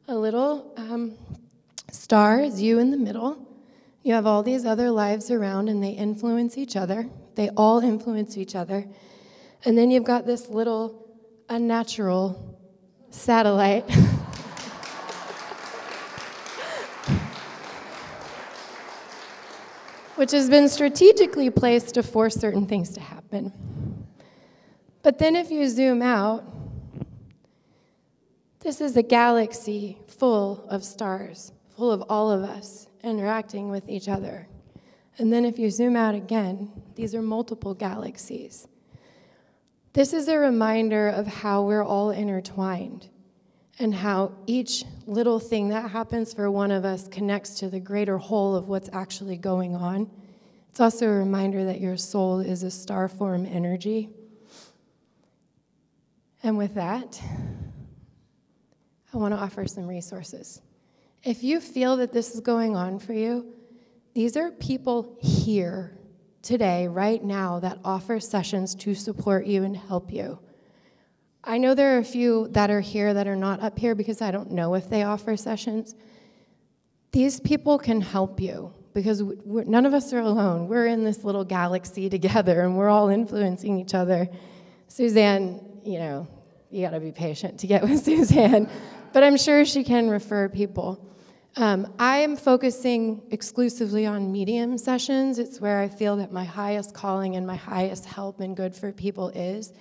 a 0.06 0.14
little 0.14 0.72
um, 0.76 1.14
star 1.90 2.40
is 2.40 2.60
you 2.60 2.78
in 2.78 2.90
the 2.90 2.96
middle. 2.96 3.38
You 4.02 4.12
have 4.14 4.26
all 4.26 4.42
these 4.42 4.66
other 4.66 4.90
lives 4.90 5.30
around, 5.30 5.68
and 5.68 5.82
they 5.82 5.92
influence 5.92 6.58
each 6.58 6.76
other. 6.76 7.08
They 7.36 7.48
all 7.56 7.80
influence 7.80 8.36
each 8.36 8.54
other. 8.54 8.86
And 9.64 9.78
then 9.78 9.90
you've 9.90 10.04
got 10.04 10.26
this 10.26 10.50
little 10.50 11.08
unnatural 11.48 12.60
satellite. 13.10 13.90
which 20.16 20.30
has 20.30 20.48
been 20.48 20.68
strategically 20.68 21.50
placed 21.50 21.94
to 21.94 22.02
force 22.02 22.36
certain 22.36 22.66
things 22.66 22.90
to 22.90 23.00
happen. 23.00 23.52
But 25.04 25.18
then 25.18 25.36
if 25.36 25.52
you 25.52 25.68
zoom 25.68 26.02
out, 26.02 26.44
This 28.64 28.80
is 28.80 28.96
a 28.96 29.02
galaxy 29.02 29.98
full 30.06 30.64
of 30.70 30.84
stars, 30.84 31.52
full 31.76 31.92
of 31.92 32.02
all 32.08 32.30
of 32.30 32.42
us 32.42 32.88
interacting 33.02 33.68
with 33.68 33.90
each 33.90 34.08
other. 34.08 34.48
And 35.18 35.30
then 35.30 35.44
if 35.44 35.58
you 35.58 35.68
zoom 35.68 35.96
out 35.96 36.14
again, 36.14 36.72
these 36.94 37.14
are 37.14 37.20
multiple 37.20 37.74
galaxies. 37.74 38.66
This 39.92 40.14
is 40.14 40.28
a 40.28 40.38
reminder 40.38 41.08
of 41.10 41.26
how 41.26 41.60
we're 41.60 41.84
all 41.84 42.10
intertwined 42.10 43.10
and 43.78 43.94
how 43.94 44.32
each 44.46 44.86
little 45.06 45.38
thing 45.38 45.68
that 45.68 45.90
happens 45.90 46.32
for 46.32 46.50
one 46.50 46.70
of 46.70 46.86
us 46.86 47.06
connects 47.06 47.58
to 47.58 47.68
the 47.68 47.80
greater 47.80 48.16
whole 48.16 48.56
of 48.56 48.68
what's 48.68 48.88
actually 48.94 49.36
going 49.36 49.76
on. 49.76 50.10
It's 50.70 50.80
also 50.80 51.06
a 51.06 51.18
reminder 51.18 51.66
that 51.66 51.82
your 51.82 51.98
soul 51.98 52.40
is 52.40 52.62
a 52.62 52.70
star 52.70 53.08
form 53.08 53.44
energy. 53.44 54.08
And 56.44 56.58
with 56.58 56.74
that, 56.74 57.18
I 59.14 59.16
want 59.16 59.32
to 59.32 59.40
offer 59.40 59.66
some 59.66 59.88
resources. 59.88 60.60
If 61.22 61.42
you 61.42 61.58
feel 61.58 61.96
that 61.96 62.12
this 62.12 62.34
is 62.34 62.40
going 62.40 62.76
on 62.76 62.98
for 62.98 63.14
you, 63.14 63.46
these 64.12 64.36
are 64.36 64.50
people 64.50 65.16
here 65.22 65.96
today, 66.42 66.86
right 66.86 67.24
now, 67.24 67.60
that 67.60 67.78
offer 67.82 68.20
sessions 68.20 68.74
to 68.74 68.94
support 68.94 69.46
you 69.46 69.64
and 69.64 69.74
help 69.74 70.12
you. 70.12 70.38
I 71.42 71.56
know 71.56 71.74
there 71.74 71.96
are 71.96 72.00
a 72.00 72.04
few 72.04 72.48
that 72.48 72.68
are 72.70 72.82
here 72.82 73.14
that 73.14 73.26
are 73.26 73.36
not 73.36 73.62
up 73.62 73.78
here 73.78 73.94
because 73.94 74.20
I 74.20 74.30
don't 74.30 74.50
know 74.50 74.74
if 74.74 74.90
they 74.90 75.02
offer 75.02 75.38
sessions. 75.38 75.94
These 77.12 77.40
people 77.40 77.78
can 77.78 78.02
help 78.02 78.38
you 78.38 78.70
because 78.92 79.22
none 79.46 79.86
of 79.86 79.94
us 79.94 80.12
are 80.12 80.20
alone. 80.20 80.68
We're 80.68 80.88
in 80.88 81.04
this 81.04 81.24
little 81.24 81.44
galaxy 81.44 82.10
together 82.10 82.60
and 82.60 82.76
we're 82.76 82.90
all 82.90 83.08
influencing 83.08 83.80
each 83.80 83.94
other. 83.94 84.28
Suzanne, 84.88 85.63
you 85.84 85.98
know, 85.98 86.26
you 86.70 86.82
got 86.82 86.90
to 86.90 87.00
be 87.00 87.12
patient 87.12 87.60
to 87.60 87.66
get 87.66 87.82
with 87.88 88.04
Suzanne, 88.04 88.68
but 89.12 89.22
I'm 89.22 89.36
sure 89.36 89.64
she 89.64 89.84
can 89.84 90.08
refer 90.08 90.48
people. 90.48 91.00
Um, 91.56 91.94
I 92.00 92.18
am 92.18 92.34
focusing 92.34 93.22
exclusively 93.30 94.06
on 94.06 94.32
medium 94.32 94.76
sessions. 94.76 95.38
It's 95.38 95.60
where 95.60 95.78
I 95.78 95.88
feel 95.88 96.16
that 96.16 96.32
my 96.32 96.44
highest 96.44 96.94
calling 96.94 97.36
and 97.36 97.46
my 97.46 97.54
highest 97.54 98.06
help 98.06 98.40
and 98.40 98.56
good 98.56 98.74
for 98.74 98.90
people 98.90 99.28
is. 99.28 99.72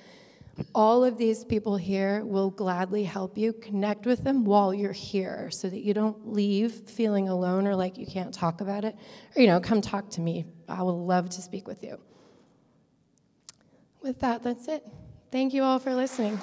All 0.75 1.03
of 1.03 1.17
these 1.17 1.43
people 1.43 1.77
here 1.77 2.23
will 2.23 2.51
gladly 2.51 3.03
help 3.03 3.39
you 3.39 3.53
connect 3.53 4.05
with 4.05 4.23
them 4.23 4.45
while 4.45 4.71
you're 4.71 4.91
here 4.91 5.49
so 5.49 5.67
that 5.67 5.79
you 5.79 5.95
don't 5.95 6.31
leave 6.31 6.71
feeling 6.87 7.27
alone 7.27 7.65
or 7.65 7.75
like 7.75 7.97
you 7.97 8.05
can't 8.05 8.31
talk 8.31 8.61
about 8.61 8.85
it. 8.85 8.95
Or, 9.35 9.41
you 9.41 9.47
know, 9.47 9.59
come 9.59 9.81
talk 9.81 10.11
to 10.11 10.21
me. 10.21 10.45
I 10.69 10.83
would 10.83 10.91
love 10.91 11.31
to 11.31 11.41
speak 11.41 11.67
with 11.67 11.83
you. 11.83 11.99
With 14.03 14.19
that, 14.19 14.43
that's 14.43 14.67
it. 14.67 14.85
Thank 15.33 15.55
you 15.55 15.63
all 15.63 15.79
for 15.79 15.95
listening. 15.95 16.39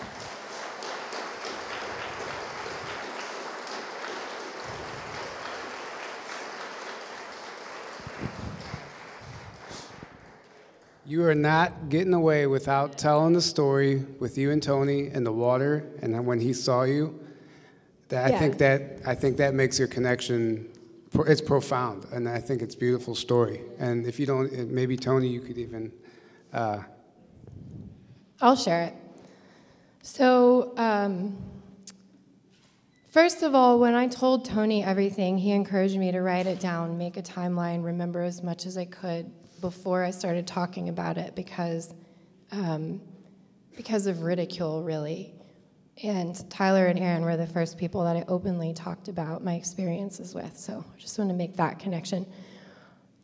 You 11.07 11.22
are 11.22 11.36
not 11.36 11.88
getting 11.88 12.14
away 12.14 12.49
without 12.49 12.99
telling 12.99 13.34
the 13.34 13.41
story 13.41 14.05
with 14.18 14.36
you 14.36 14.51
and 14.51 14.61
Tony 14.61 15.07
in 15.07 15.22
the 15.22 15.30
water 15.30 15.88
and 16.03 16.26
when 16.26 16.41
he 16.41 16.53
saw 16.53 16.82
you. 16.82 17.16
That 18.09 18.30
yeah. 18.30 18.34
I 18.34 18.38
think 18.41 18.59
that 18.59 18.82
I 19.07 19.14
think 19.14 19.36
that 19.36 19.55
makes 19.55 19.78
your 19.78 19.86
connection 19.86 20.68
it's 21.28 21.41
profound 21.41 22.07
and 22.12 22.28
I 22.28 22.41
think 22.41 22.61
it's 22.61 22.74
a 22.74 22.78
beautiful 22.78 23.14
story. 23.14 23.61
And 23.78 24.05
if 24.05 24.18
you 24.18 24.26
don't 24.26 24.53
maybe 24.68 24.97
Tony 24.97 25.28
you 25.28 25.43
could 25.43 25.59
even 25.59 25.93
uh, 26.53 26.80
I'll 28.41 28.57
share 28.57 28.84
it. 28.84 28.95
So 30.03 30.72
um, 30.76 31.36
First 33.11 33.43
of 33.43 33.57
all, 33.57 33.80
when 33.80 33.95
I 33.95 34.07
told 34.07 34.45
Tony 34.45 34.84
everything, 34.84 35.36
he 35.36 35.51
encouraged 35.51 35.99
me 35.99 36.12
to 36.12 36.20
write 36.20 36.47
it 36.47 36.61
down, 36.61 36.97
make 36.97 37.16
a 37.16 37.22
timeline, 37.22 37.82
remember 37.82 38.22
as 38.22 38.41
much 38.41 38.66
as 38.66 38.78
I 38.78 38.84
could 38.84 39.32
before 39.61 40.05
I 40.05 40.12
started 40.12 40.47
talking 40.47 40.88
about 40.88 41.18
it 41.18 41.34
because, 41.34 41.93
um, 42.53 43.01
because 43.76 44.07
of 44.07 44.22
ridicule, 44.22 44.84
really. 44.84 45.34
And 46.05 46.49
Tyler 46.49 46.86
and 46.86 47.01
Aaron 47.01 47.24
were 47.24 47.36
the 47.36 47.49
first 47.49 47.78
people 47.78 48.05
that 48.05 48.16
I 48.16 48.24
openly 48.28 48.72
talked 48.72 49.09
about 49.09 49.43
my 49.43 49.55
experiences 49.55 50.32
with. 50.32 50.57
So 50.57 50.84
I 50.95 51.01
just 51.01 51.18
want 51.18 51.30
to 51.30 51.36
make 51.36 51.57
that 51.57 51.80
connection. 51.80 52.24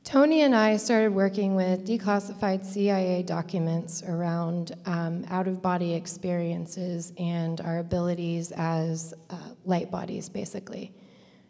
Tony 0.06 0.42
and 0.42 0.54
I 0.54 0.76
started 0.76 1.12
working 1.12 1.56
with 1.56 1.84
declassified 1.84 2.64
CIA 2.64 3.24
documents 3.24 4.04
around 4.04 4.76
um, 4.86 5.24
out 5.28 5.48
of 5.48 5.60
body 5.60 5.94
experiences 5.94 7.12
and 7.18 7.60
our 7.62 7.80
abilities 7.80 8.52
as 8.52 9.14
uh, 9.30 9.36
light 9.64 9.90
bodies, 9.90 10.28
basically. 10.28 10.94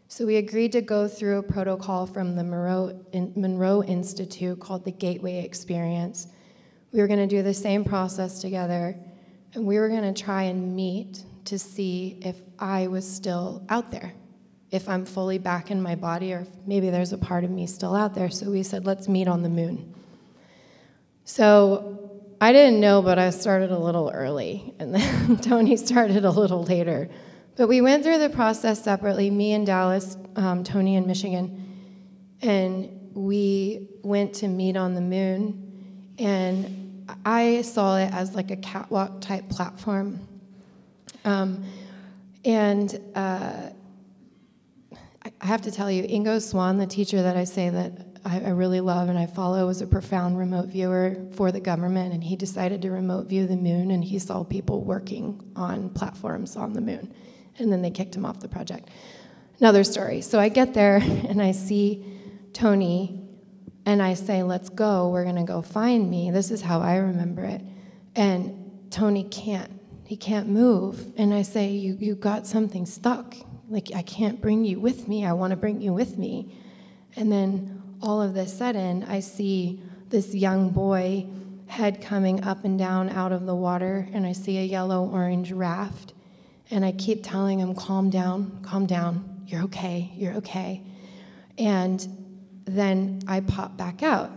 So 0.07 0.25
we 0.25 0.37
agreed 0.37 0.71
to 0.71 0.81
go 0.81 1.07
through 1.07 1.37
a 1.37 1.43
protocol 1.43 2.07
from 2.07 2.35
the 2.35 2.43
Monroe, 2.43 2.99
Monroe 3.13 3.83
Institute 3.83 4.59
called 4.59 4.85
the 4.85 4.91
Gateway 4.91 5.45
Experience. 5.45 6.25
We 6.91 6.99
were 6.99 7.07
going 7.07 7.19
to 7.19 7.27
do 7.27 7.43
the 7.43 7.53
same 7.53 7.85
process 7.85 8.41
together, 8.41 8.97
and 9.53 9.67
we 9.67 9.77
were 9.77 9.87
going 9.87 10.11
to 10.11 10.19
try 10.19 10.43
and 10.43 10.75
meet 10.75 11.23
to 11.45 11.59
see 11.59 12.17
if 12.23 12.41
I 12.57 12.87
was 12.87 13.07
still 13.07 13.63
out 13.69 13.91
there, 13.91 14.13
if 14.71 14.89
I'm 14.89 15.05
fully 15.05 15.37
back 15.37 15.71
in 15.71 15.81
my 15.81 15.95
body, 15.95 16.33
or 16.33 16.45
maybe 16.65 16.89
there's 16.89 17.13
a 17.13 17.17
part 17.17 17.43
of 17.43 17.49
me 17.49 17.67
still 17.67 17.95
out 17.95 18.13
there. 18.13 18.29
So 18.29 18.51
we 18.51 18.63
said, 18.63 18.85
let's 18.85 19.07
meet 19.07 19.27
on 19.27 19.41
the 19.41 19.49
moon. 19.49 19.93
So 21.23 22.21
I 22.39 22.51
didn't 22.51 22.79
know, 22.79 23.01
but 23.01 23.17
I 23.17 23.29
started 23.29 23.71
a 23.71 23.77
little 23.77 24.11
early, 24.13 24.73
and 24.79 24.93
then 24.93 25.37
Tony 25.41 25.77
started 25.77 26.25
a 26.25 26.31
little 26.31 26.63
later. 26.63 27.09
But 27.55 27.67
we 27.67 27.81
went 27.81 28.03
through 28.03 28.19
the 28.19 28.29
process 28.29 28.83
separately, 28.83 29.31
me 29.31 29.53
and 29.53 29.65
Dallas, 29.65 30.17
um, 30.35 30.63
Tony 30.63 30.95
in 30.95 31.07
Michigan, 31.07 31.63
and 32.41 33.11
we 33.13 33.89
went 34.03 34.35
to 34.35 34.47
meet 34.47 34.77
on 34.77 34.93
the 34.93 35.01
moon. 35.01 36.13
And 36.19 37.07
I 37.25 37.61
saw 37.63 37.97
it 37.97 38.13
as 38.13 38.35
like 38.35 38.51
a 38.51 38.57
catwalk 38.57 39.21
type 39.21 39.49
platform. 39.49 40.27
Um, 41.25 41.63
and 42.45 43.01
uh, 43.15 43.69
I 45.41 45.45
have 45.45 45.61
to 45.63 45.71
tell 45.71 45.89
you, 45.89 46.03
Ingo 46.03 46.41
Swann, 46.41 46.77
the 46.77 46.87
teacher 46.87 47.21
that 47.21 47.37
I 47.37 47.43
say 47.43 47.69
that 47.69 48.19
I, 48.25 48.41
I, 48.41 48.49
really 48.49 48.81
love 48.81 49.09
and 49.09 49.17
I 49.17 49.25
follow, 49.25 49.67
was 49.67 49.81
a 49.81 49.87
profound 49.87 50.37
remote 50.37 50.67
viewer 50.67 51.15
for 51.31 51.51
the 51.51 51.59
government, 51.59 52.13
and 52.13 52.23
he 52.23 52.35
decided 52.35 52.81
to 52.81 52.91
remote 52.91 53.27
view 53.27 53.47
the 53.47 53.55
moon, 53.55 53.91
and 53.91 54.03
he 54.03 54.19
saw 54.19 54.43
people 54.43 54.83
working 54.83 55.51
on 55.55 55.89
platforms 55.89 56.55
on 56.55 56.73
the 56.73 56.81
moon 56.81 57.13
and 57.59 57.71
then 57.71 57.81
they 57.81 57.91
kicked 57.91 58.15
him 58.15 58.25
off 58.25 58.39
the 58.39 58.47
project. 58.47 58.89
Another 59.59 59.83
story. 59.83 60.21
So 60.21 60.39
I 60.39 60.49
get 60.49 60.73
there 60.73 60.97
and 61.01 61.41
I 61.41 61.51
see 61.51 62.05
Tony 62.53 63.23
and 63.85 64.01
I 64.01 64.13
say, 64.13 64.43
Let's 64.43 64.69
go, 64.69 65.09
we're 65.09 65.25
gonna 65.25 65.45
go 65.45 65.61
find 65.61 66.09
me. 66.09 66.31
This 66.31 66.51
is 66.51 66.61
how 66.61 66.81
I 66.81 66.97
remember 66.97 67.43
it. 67.43 67.61
And 68.15 68.87
Tony 68.91 69.23
can't. 69.23 69.71
He 70.05 70.15
can't 70.15 70.47
move. 70.47 71.13
And 71.17 71.33
I 71.33 71.41
say, 71.41 71.69
You 71.69 71.97
you 71.99 72.15
got 72.15 72.47
something 72.47 72.85
stuck. 72.85 73.35
Like 73.69 73.89
I 73.95 74.01
can't 74.01 74.39
bring 74.41 74.65
you 74.65 74.79
with 74.79 75.07
me. 75.07 75.25
I 75.25 75.33
want 75.33 75.51
to 75.51 75.57
bring 75.57 75.81
you 75.81 75.93
with 75.93 76.17
me. 76.17 76.55
And 77.15 77.31
then 77.31 77.81
all 78.01 78.21
of 78.21 78.35
a 78.35 78.47
sudden 78.47 79.03
I 79.03 79.19
see 79.19 79.81
this 80.09 80.33
young 80.33 80.69
boy 80.69 81.25
head 81.67 82.01
coming 82.01 82.43
up 82.43 82.63
and 82.63 82.79
down 82.79 83.09
out 83.09 83.31
of 83.31 83.45
the 83.45 83.55
water, 83.55 84.07
and 84.13 84.25
I 84.25 84.31
see 84.31 84.57
a 84.57 84.63
yellow 84.63 85.09
orange 85.09 85.51
raft 85.51 86.13
and 86.69 86.83
I 86.83 86.91
keep 86.91 87.23
telling 87.23 87.59
him, 87.59 87.75
calm 87.75 88.09
down, 88.09 88.59
calm 88.61 88.85
down, 88.85 89.43
you're 89.47 89.63
okay, 89.63 90.11
you're 90.15 90.33
okay. 90.35 90.83
And 91.57 92.05
then 92.65 93.21
I 93.27 93.39
pop 93.39 93.77
back 93.77 94.03
out. 94.03 94.31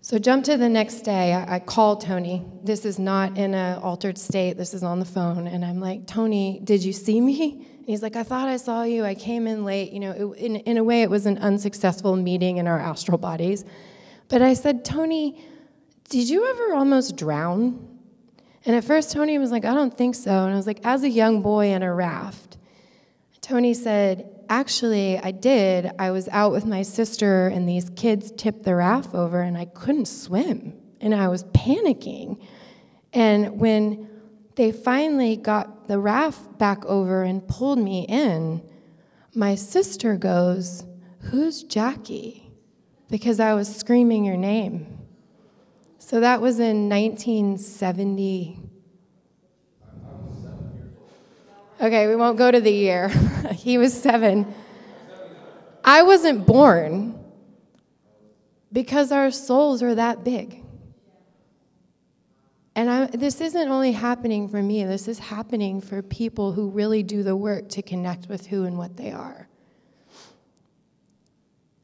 So 0.00 0.18
jump 0.18 0.44
to 0.44 0.56
the 0.56 0.68
next 0.68 1.00
day, 1.00 1.32
I, 1.32 1.56
I 1.56 1.58
call 1.58 1.96
Tony. 1.96 2.44
This 2.62 2.84
is 2.84 2.98
not 2.98 3.36
in 3.36 3.54
an 3.54 3.80
altered 3.80 4.16
state, 4.16 4.56
this 4.56 4.72
is 4.72 4.84
on 4.84 5.00
the 5.00 5.04
phone. 5.04 5.46
And 5.48 5.64
I'm 5.64 5.80
like, 5.80 6.06
Tony, 6.06 6.60
did 6.62 6.84
you 6.84 6.92
see 6.92 7.20
me? 7.20 7.66
He's 7.88 8.02
like, 8.02 8.16
I 8.16 8.22
thought 8.22 8.48
I 8.48 8.58
saw 8.58 8.82
you. 8.82 9.06
I 9.06 9.14
came 9.14 9.46
in 9.46 9.64
late. 9.64 9.92
You 9.92 10.00
know, 10.00 10.10
it, 10.12 10.38
in, 10.38 10.56
in 10.56 10.76
a 10.76 10.84
way, 10.84 11.00
it 11.00 11.08
was 11.08 11.24
an 11.24 11.38
unsuccessful 11.38 12.16
meeting 12.16 12.58
in 12.58 12.66
our 12.66 12.78
astral 12.78 13.16
bodies. 13.16 13.64
But 14.28 14.42
I 14.42 14.52
said, 14.52 14.84
Tony, 14.84 15.42
did 16.10 16.28
you 16.28 16.46
ever 16.50 16.74
almost 16.74 17.16
drown? 17.16 17.98
And 18.66 18.76
at 18.76 18.84
first, 18.84 19.10
Tony 19.10 19.38
was 19.38 19.50
like, 19.50 19.64
I 19.64 19.72
don't 19.72 19.96
think 19.96 20.16
so. 20.16 20.30
And 20.30 20.52
I 20.52 20.56
was 20.56 20.66
like, 20.66 20.84
as 20.84 21.02
a 21.02 21.08
young 21.08 21.40
boy 21.40 21.68
in 21.68 21.82
a 21.82 21.94
raft. 21.94 22.58
Tony 23.40 23.72
said, 23.72 24.28
Actually, 24.50 25.18
I 25.18 25.30
did. 25.30 25.90
I 25.98 26.10
was 26.10 26.28
out 26.28 26.52
with 26.52 26.66
my 26.66 26.82
sister, 26.82 27.48
and 27.48 27.66
these 27.66 27.88
kids 27.96 28.32
tipped 28.32 28.64
the 28.64 28.74
raft 28.74 29.14
over, 29.14 29.40
and 29.40 29.56
I 29.56 29.64
couldn't 29.64 30.08
swim. 30.08 30.74
And 31.00 31.14
I 31.14 31.28
was 31.28 31.44
panicking. 31.44 32.38
And 33.14 33.58
when 33.58 34.10
they 34.56 34.72
finally 34.72 35.36
got 35.36 35.77
the 35.88 35.98
raft 35.98 36.58
back 36.58 36.84
over 36.84 37.24
and 37.24 37.46
pulled 37.48 37.78
me 37.78 38.04
in, 38.08 38.62
my 39.34 39.54
sister 39.54 40.16
goes, 40.16 40.84
Who's 41.30 41.62
Jackie? 41.62 42.52
Because 43.10 43.40
I 43.40 43.54
was 43.54 43.74
screaming 43.74 44.24
your 44.24 44.36
name. 44.36 44.98
So 45.98 46.20
that 46.20 46.40
was 46.40 46.60
in 46.60 46.88
1970. 46.88 48.60
Okay, 51.80 52.06
we 52.06 52.16
won't 52.16 52.36
go 52.36 52.50
to 52.50 52.60
the 52.60 52.72
year. 52.72 53.08
he 53.52 53.78
was 53.78 53.98
seven. 53.98 54.54
I 55.82 56.02
wasn't 56.02 56.46
born 56.46 57.18
because 58.72 59.10
our 59.10 59.30
souls 59.30 59.82
are 59.82 59.94
that 59.94 60.22
big. 60.22 60.62
And 62.78 62.88
I, 62.88 63.06
this 63.06 63.40
isn't 63.40 63.68
only 63.68 63.90
happening 63.90 64.48
for 64.48 64.62
me, 64.62 64.84
this 64.84 65.08
is 65.08 65.18
happening 65.18 65.80
for 65.80 66.00
people 66.00 66.52
who 66.52 66.70
really 66.70 67.02
do 67.02 67.24
the 67.24 67.34
work 67.34 67.68
to 67.70 67.82
connect 67.82 68.28
with 68.28 68.46
who 68.46 68.66
and 68.66 68.78
what 68.78 68.96
they 68.96 69.10
are. 69.10 69.48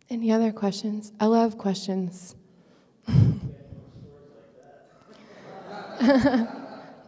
Any 0.08 0.30
other 0.30 0.52
questions? 0.52 1.10
I 1.18 1.26
love 1.26 1.58
questions. 1.58 2.36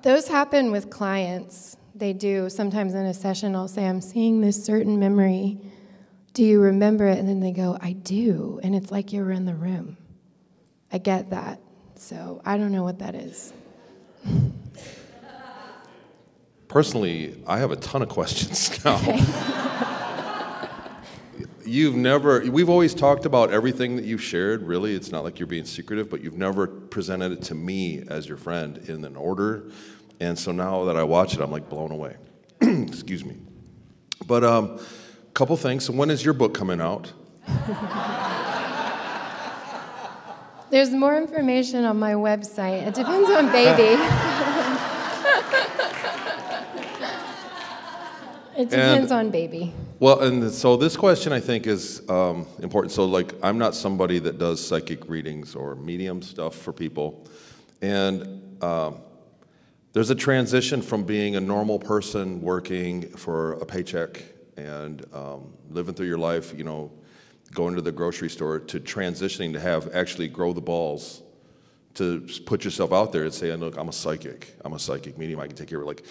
Those 0.03 0.27
happen 0.27 0.73
with 0.73 0.91
clients. 0.91 1.77
They 1.95 2.13
do. 2.13 2.51
Sometimes 2.51 2.93
in 2.93 3.07
a 3.07 3.15
session, 3.15 3.55
I'll 3.55 3.69
say, 3.69 3.87
I'm 3.87 4.01
seeing 4.01 4.41
this 4.41 4.65
certain 4.65 4.99
memory. 4.99 5.61
Do 6.33 6.43
you 6.43 6.61
remember 6.61 7.07
it? 7.07 7.21
And 7.21 7.29
then 7.29 7.39
they 7.39 7.53
go, 7.53 7.79
I 7.81 7.93
do. 7.93 8.59
And 8.65 8.75
it's 8.75 8.91
like 8.91 9.13
you 9.13 9.23
were 9.23 9.31
in 9.31 9.45
the 9.45 9.55
room. 9.55 9.97
I 10.93 10.99
get 10.99 11.31
that. 11.31 11.61
So 11.95 12.43
I 12.45 12.57
don't 12.59 12.73
know 12.73 12.83
what 12.83 12.99
that 12.99 13.15
is. 13.15 13.53
Personally, 16.69 17.43
I 17.47 17.59
have 17.59 17.71
a 17.71 17.77
ton 17.77 18.03
of 18.03 18.09
questions 18.09 18.85
now. 18.85 18.97
Okay. 18.97 19.19
you've 21.65 21.95
never, 21.95 22.41
we've 22.51 22.69
always 22.69 22.93
talked 22.93 23.25
about 23.25 23.51
everything 23.51 23.97
that 23.97 24.05
you've 24.05 24.23
shared, 24.23 24.63
really. 24.63 24.95
It's 24.95 25.11
not 25.11 25.25
like 25.25 25.39
you're 25.39 25.47
being 25.47 25.65
secretive, 25.65 26.11
but 26.11 26.23
you've 26.23 26.37
never 26.37 26.67
presented 26.67 27.33
it 27.33 27.43
to 27.45 27.55
me 27.55 28.03
as 28.09 28.29
your 28.29 28.37
friend 28.37 28.79
in 28.89 29.05
an 29.05 29.17
order. 29.17 29.71
And 30.21 30.39
so 30.39 30.53
now 30.53 30.85
that 30.85 30.97
I 30.97 31.03
watch 31.03 31.35
it, 31.35 31.41
I'm 31.41 31.51
like 31.51 31.69
blown 31.69 31.93
away. 31.93 32.17
Excuse 32.61 33.25
me. 33.25 33.37
But 34.27 34.45
a 34.45 34.53
um, 34.53 34.81
couple 35.35 35.57
things. 35.57 35.85
So, 35.85 35.93
when 35.93 36.11
is 36.11 36.25
your 36.25 36.35
book 36.35 36.55
coming 36.55 36.81
out? 36.81 37.13
There's 40.69 40.91
more 40.91 41.17
information 41.17 41.85
on 41.85 41.99
my 41.99 42.15
website. 42.15 42.87
It 42.87 42.95
depends 42.95 43.31
on 43.31 43.53
baby. 43.53 44.03
it 48.57 48.71
depends 48.71 49.13
and, 49.13 49.27
on 49.27 49.31
baby. 49.31 49.73
Well, 50.01 50.23
and 50.23 50.51
so 50.51 50.77
this 50.77 50.97
question 50.97 51.33
I 51.33 51.39
think 51.39 51.69
is 51.69 52.03
um, 52.11 52.47
important. 52.61 52.93
So, 52.93 53.05
like, 53.05 53.33
I'm 53.45 53.59
not 53.59 53.77
somebody 53.77 54.19
that 54.19 54.39
does 54.39 54.67
psychic 54.67 55.09
readings 55.09 55.55
or 55.55 55.77
medium 55.77 56.21
stuff 56.21 56.57
for 56.57 56.73
people, 56.73 57.29
and 57.81 58.63
um, 58.63 58.97
there's 59.93 60.11
a 60.11 60.17
transition 60.17 60.83
from 60.83 61.05
being 61.05 61.37
a 61.37 61.41
normal 61.41 61.79
person 61.79 62.43
working 62.43 63.09
for 63.11 63.53
a 63.55 63.65
paycheck 63.65 64.21
and 64.57 65.07
um, 65.15 65.53
living 65.71 65.95
through 65.95 66.09
your 66.09 66.19
life, 66.19 66.53
you 66.57 66.65
know, 66.65 66.91
going 67.57 67.75
to 67.75 67.83
the 67.83 67.91
grocery 67.91 68.31
store, 68.31 68.61
to 68.61 68.79
transitioning 68.79 69.53
to 69.55 69.59
have 69.59 69.93
actually 69.93 70.29
grow 70.29 70.53
the 70.53 70.61
balls 70.61 71.23
to 71.95 72.21
put 72.45 72.63
yourself 72.63 72.93
out 72.93 73.11
there 73.11 73.25
and 73.25 73.33
say, 73.33 73.55
look, 73.57 73.77
I'm 73.79 73.89
a 73.89 73.93
psychic. 73.93 74.55
I'm 74.65 74.75
a 74.75 74.79
psychic 74.79 75.17
medium. 75.17 75.41
I 75.41 75.47
can 75.47 75.57
take 75.57 75.69
care 75.69 75.79
of 75.79 75.85
it. 75.85 75.87
Like, 75.87 76.05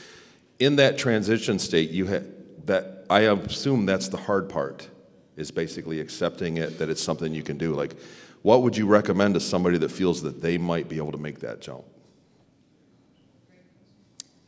in 0.57 0.77
that 0.77 0.97
transition 0.97 1.59
state, 1.59 1.91
you 1.91 2.07
had 2.07 2.33
that 2.65 3.05
I 3.09 3.21
assume 3.21 3.85
that's 3.85 4.07
the 4.07 4.17
hard 4.17 4.49
part 4.49 4.89
is 5.35 5.51
basically 5.51 5.99
accepting 5.99 6.57
it 6.57 6.79
that 6.79 6.89
it's 6.89 7.03
something 7.03 7.33
you 7.33 7.43
can 7.43 7.57
do. 7.57 7.75
Like, 7.75 7.95
what 8.41 8.63
would 8.63 8.75
you 8.75 8.87
recommend 8.87 9.35
to 9.35 9.39
somebody 9.39 9.77
that 9.77 9.89
feels 9.89 10.23
that 10.23 10.41
they 10.41 10.57
might 10.57 10.89
be 10.89 10.97
able 10.97 11.11
to 11.11 11.19
make 11.19 11.39
that 11.41 11.61
jump? 11.61 11.83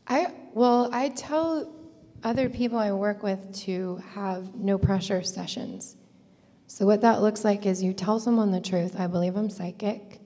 I 0.08 0.34
well, 0.54 0.90
I 0.92 1.10
tell 1.10 1.72
other 2.24 2.50
people 2.50 2.80
I 2.80 2.92
work 2.94 3.22
with 3.22 3.56
to 3.66 3.98
have 4.16 4.56
no 4.56 4.80
pressure 4.80 5.22
sessions. 5.22 5.97
So 6.68 6.86
what 6.86 7.02
that 7.02 7.22
looks 7.22 7.44
like 7.44 7.66
is 7.66 7.82
you 7.82 7.94
tell 7.94 8.20
someone 8.20 8.52
the 8.52 8.62
truth. 8.62 9.00
I 9.00 9.08
believe 9.08 9.36
I'm 9.36 9.50
psychic, 9.50 10.20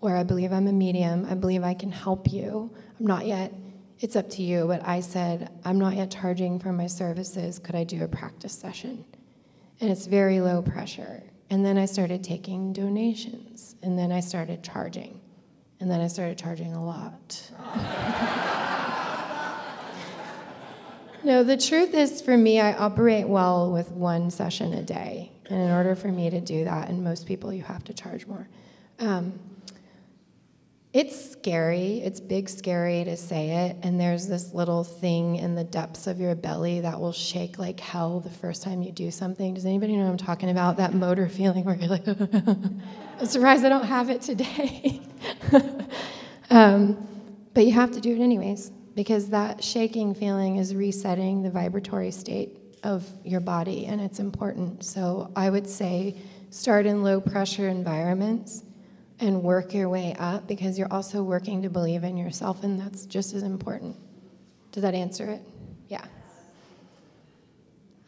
or 0.00 0.16
I 0.16 0.24
believe 0.24 0.52
I'm 0.52 0.66
a 0.66 0.72
medium. 0.72 1.26
I 1.30 1.34
believe 1.34 1.62
I 1.62 1.74
can 1.74 1.92
help 1.92 2.32
you. 2.32 2.74
I'm 2.98 3.06
not 3.06 3.26
yet 3.26 3.52
it's 4.00 4.16
up 4.16 4.28
to 4.28 4.42
you, 4.42 4.66
but 4.66 4.86
I 4.86 5.00
said, 5.00 5.50
I'm 5.64 5.78
not 5.78 5.94
yet 5.94 6.10
charging 6.10 6.58
for 6.58 6.72
my 6.72 6.86
services. 6.86 7.58
Could 7.58 7.74
I 7.74 7.84
do 7.84 8.04
a 8.04 8.08
practice 8.08 8.52
session? 8.52 9.04
And 9.80 9.90
it's 9.90 10.06
very 10.06 10.40
low 10.40 10.62
pressure. 10.62 11.22
And 11.50 11.64
then 11.64 11.78
I 11.78 11.86
started 11.86 12.24
taking 12.24 12.72
donations, 12.72 13.76
and 13.82 13.98
then 13.98 14.10
I 14.10 14.20
started 14.20 14.62
charging, 14.62 15.20
and 15.80 15.90
then 15.90 16.00
I 16.00 16.08
started 16.08 16.38
charging 16.38 16.72
a 16.74 16.84
lot. 16.84 17.50
no, 21.24 21.42
the 21.42 21.56
truth 21.56 21.94
is 21.94 22.20
for 22.20 22.36
me, 22.36 22.60
I 22.60 22.74
operate 22.74 23.26
well 23.26 23.72
with 23.72 23.90
one 23.90 24.30
session 24.30 24.74
a 24.74 24.82
day. 24.82 25.32
And 25.48 25.60
in 25.60 25.70
order 25.70 25.94
for 25.94 26.08
me 26.08 26.30
to 26.30 26.40
do 26.40 26.64
that, 26.64 26.88
and 26.88 27.02
most 27.02 27.26
people, 27.26 27.52
you 27.52 27.62
have 27.62 27.84
to 27.84 27.94
charge 27.94 28.26
more. 28.26 28.48
Um, 28.98 29.38
it's 30.92 31.32
scary. 31.32 32.00
It's 32.00 32.20
big, 32.20 32.48
scary 32.48 33.02
to 33.04 33.16
say 33.16 33.66
it. 33.66 33.76
And 33.82 34.00
there's 34.00 34.28
this 34.28 34.54
little 34.54 34.84
thing 34.84 35.36
in 35.36 35.56
the 35.56 35.64
depths 35.64 36.06
of 36.06 36.20
your 36.20 36.34
belly 36.36 36.80
that 36.80 37.00
will 37.00 37.12
shake 37.12 37.58
like 37.58 37.80
hell 37.80 38.20
the 38.20 38.30
first 38.30 38.62
time 38.62 38.80
you 38.80 38.92
do 38.92 39.10
something. 39.10 39.54
Does 39.54 39.66
anybody 39.66 39.96
know 39.96 40.04
what 40.04 40.10
I'm 40.12 40.16
talking 40.16 40.50
about? 40.50 40.76
That 40.76 40.94
motor 40.94 41.28
feeling 41.40 41.64
where 41.64 41.74
you're 41.74 41.88
like, 41.88 42.06
I'm 42.08 43.26
surprised 43.26 43.64
I 43.64 43.70
don't 43.70 43.86
have 43.86 44.08
it 44.08 44.22
today. 44.22 45.00
um, 46.50 47.08
but 47.54 47.66
you 47.66 47.72
have 47.72 47.92
to 47.92 48.00
do 48.00 48.14
it 48.14 48.20
anyways 48.20 48.70
because 48.94 49.28
that 49.30 49.62
shaking 49.62 50.14
feeling 50.14 50.56
is 50.56 50.74
resetting 50.74 51.42
the 51.42 51.50
vibratory 51.50 52.10
state 52.10 52.58
of 52.82 53.08
your 53.24 53.40
body 53.40 53.86
and 53.86 54.00
it's 54.00 54.20
important. 54.20 54.84
So 54.84 55.30
I 55.34 55.50
would 55.50 55.66
say 55.66 56.16
start 56.50 56.86
in 56.86 57.02
low 57.02 57.20
pressure 57.20 57.68
environments 57.68 58.62
and 59.20 59.42
work 59.42 59.74
your 59.74 59.88
way 59.88 60.14
up 60.18 60.46
because 60.46 60.78
you're 60.78 60.92
also 60.92 61.22
working 61.22 61.62
to 61.62 61.70
believe 61.70 62.04
in 62.04 62.16
yourself, 62.16 62.64
and 62.64 62.80
that's 62.80 63.06
just 63.06 63.32
as 63.32 63.42
important. 63.42 63.96
Does 64.72 64.82
that 64.82 64.94
answer 64.94 65.30
it? 65.30 65.40
Yeah. 65.88 66.04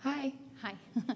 Hi. 0.03 0.33
Hi. 0.63 0.75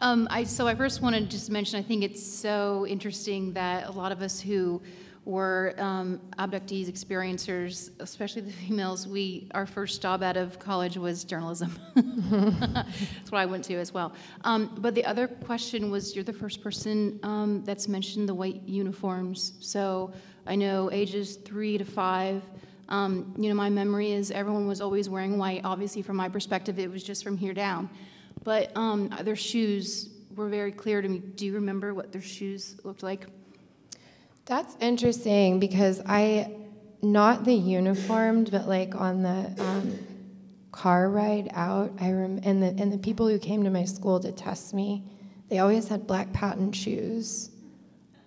um, 0.00 0.26
I, 0.30 0.44
so 0.44 0.66
I 0.66 0.74
first 0.74 1.02
want 1.02 1.14
to 1.14 1.22
just 1.22 1.50
mention 1.50 1.78
I 1.78 1.82
think 1.82 2.02
it's 2.02 2.22
so 2.22 2.86
interesting 2.86 3.52
that 3.52 3.86
a 3.86 3.92
lot 3.92 4.12
of 4.12 4.22
us 4.22 4.40
who 4.40 4.82
were 5.28 5.74
um, 5.76 6.18
abductees, 6.38 6.90
experiencers, 6.90 7.90
especially 8.00 8.40
the 8.40 8.50
females. 8.50 9.06
We 9.06 9.46
our 9.52 9.66
first 9.66 10.00
job 10.00 10.22
out 10.22 10.38
of 10.38 10.58
college 10.58 10.96
was 10.96 11.22
journalism. 11.22 11.78
that's 11.94 13.30
what 13.30 13.38
I 13.38 13.44
went 13.44 13.62
to 13.64 13.74
as 13.74 13.92
well. 13.92 14.14
Um, 14.44 14.74
but 14.78 14.94
the 14.94 15.04
other 15.04 15.28
question 15.28 15.90
was, 15.90 16.14
you're 16.14 16.24
the 16.24 16.32
first 16.32 16.62
person 16.62 17.20
um, 17.22 17.62
that's 17.64 17.88
mentioned 17.88 18.26
the 18.26 18.34
white 18.34 18.62
uniforms. 18.66 19.52
So 19.60 20.12
I 20.46 20.56
know 20.56 20.90
ages 20.90 21.36
three 21.36 21.76
to 21.76 21.84
five. 21.84 22.42
Um, 22.88 23.34
you 23.38 23.50
know, 23.50 23.54
my 23.54 23.68
memory 23.68 24.12
is 24.12 24.30
everyone 24.30 24.66
was 24.66 24.80
always 24.80 25.10
wearing 25.10 25.36
white. 25.36 25.60
Obviously, 25.62 26.00
from 26.00 26.16
my 26.16 26.30
perspective, 26.30 26.78
it 26.78 26.90
was 26.90 27.04
just 27.04 27.22
from 27.22 27.36
here 27.36 27.52
down. 27.52 27.90
But 28.44 28.74
um, 28.74 29.10
their 29.24 29.36
shoes 29.36 30.08
were 30.34 30.48
very 30.48 30.72
clear 30.72 31.02
to 31.02 31.08
me. 31.08 31.18
Do 31.18 31.44
you 31.44 31.52
remember 31.52 31.92
what 31.92 32.12
their 32.12 32.22
shoes 32.22 32.76
looked 32.82 33.02
like? 33.02 33.26
That's 34.48 34.74
interesting 34.80 35.60
because 35.60 36.00
I, 36.06 36.50
not 37.02 37.44
the 37.44 37.52
uniformed, 37.52 38.50
but 38.50 38.66
like 38.66 38.94
on 38.94 39.22
the 39.22 39.54
um, 39.58 39.98
car 40.72 41.10
ride 41.10 41.50
out, 41.52 41.92
I 42.00 42.12
rem- 42.12 42.40
and 42.42 42.62
the 42.62 42.68
and 42.82 42.90
the 42.90 42.96
people 42.96 43.28
who 43.28 43.38
came 43.38 43.62
to 43.64 43.70
my 43.70 43.84
school 43.84 44.18
to 44.20 44.32
test 44.32 44.72
me, 44.72 45.04
they 45.50 45.58
always 45.58 45.88
had 45.88 46.06
black 46.06 46.32
patent 46.32 46.74
shoes 46.74 47.50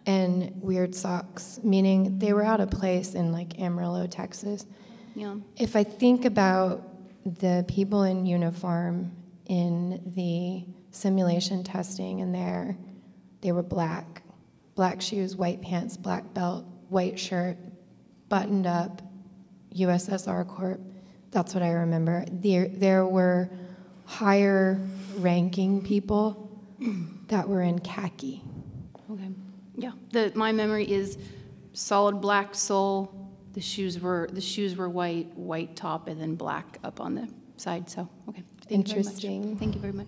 and 0.06 0.52
weird 0.62 0.94
socks, 0.94 1.60
meaning 1.64 2.20
they 2.20 2.34
were 2.34 2.44
out 2.44 2.60
of 2.60 2.70
place 2.70 3.16
in 3.16 3.32
like 3.32 3.60
Amarillo, 3.60 4.06
Texas. 4.06 4.68
Yeah. 5.16 5.38
If 5.58 5.76
I 5.76 5.84
think 5.84 6.26
about 6.26 6.88
the 7.26 7.66
people 7.68 8.04
in 8.04 8.28
uniform 8.28 9.12
in 9.48 10.14
the 10.16 10.66
simulation 10.92 11.64
testing 11.64 12.22
and 12.22 12.34
there, 12.34 12.78
they 13.42 13.52
were 13.52 13.64
black 13.64 14.21
black 14.76 15.02
shoes, 15.02 15.36
white 15.36 15.62
pants, 15.62 15.98
black 15.98 16.34
belt, 16.34 16.66
white 16.90 17.20
shirt, 17.20 17.58
buttoned 18.30 18.68
up, 18.68 19.02
USSR 19.76 20.48
Corp. 20.48 20.80
That's 21.32 21.54
what 21.54 21.64
I 21.64 21.72
remember. 21.72 22.26
There, 22.32 22.68
there 22.68 23.06
were 23.06 23.50
higher 24.06 24.80
ranking 25.18 25.82
people 25.82 26.60
that 27.28 27.48
were 27.48 27.62
in 27.62 27.80
khaki. 27.80 28.44
Okay. 29.10 29.30
Yeah. 29.76 29.92
The, 30.12 30.32
my 30.36 30.52
memory 30.52 30.90
is 30.92 31.18
solid 31.74 32.22
black 32.22 32.56
sole. 32.56 33.30
The 33.54 33.62
shoes 33.62 34.00
were 34.00 34.30
the 34.32 34.42
shoes 34.42 34.78
were 34.78 34.90
white, 34.90 35.36
white 35.36 35.76
top, 35.76 36.08
and 36.08 36.20
then 36.22 36.36
black 36.36 36.78
up 36.84 37.02
on 37.02 37.16
the 37.16 37.28
side. 37.58 37.90
So 37.90 38.08
okay. 38.30 38.44
Thank 38.68 38.88
Interesting. 38.90 39.50
You 39.50 39.56
Thank 39.58 39.76
you 39.76 39.82
very 39.82 39.94
much. 39.94 40.08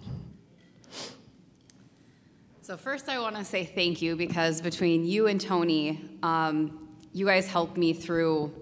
So, 2.64 2.78
first, 2.78 3.10
I 3.10 3.20
want 3.20 3.36
to 3.36 3.44
say 3.44 3.66
thank 3.66 4.02
you 4.02 4.16
because 4.16 4.62
between 4.62 5.04
you 5.04 5.28
and 5.28 5.42
Tony, 5.42 6.18
um, 6.24 6.88
you 7.12 7.26
guys 7.26 7.46
helped 7.46 7.76
me 7.76 7.92
through 7.92 8.54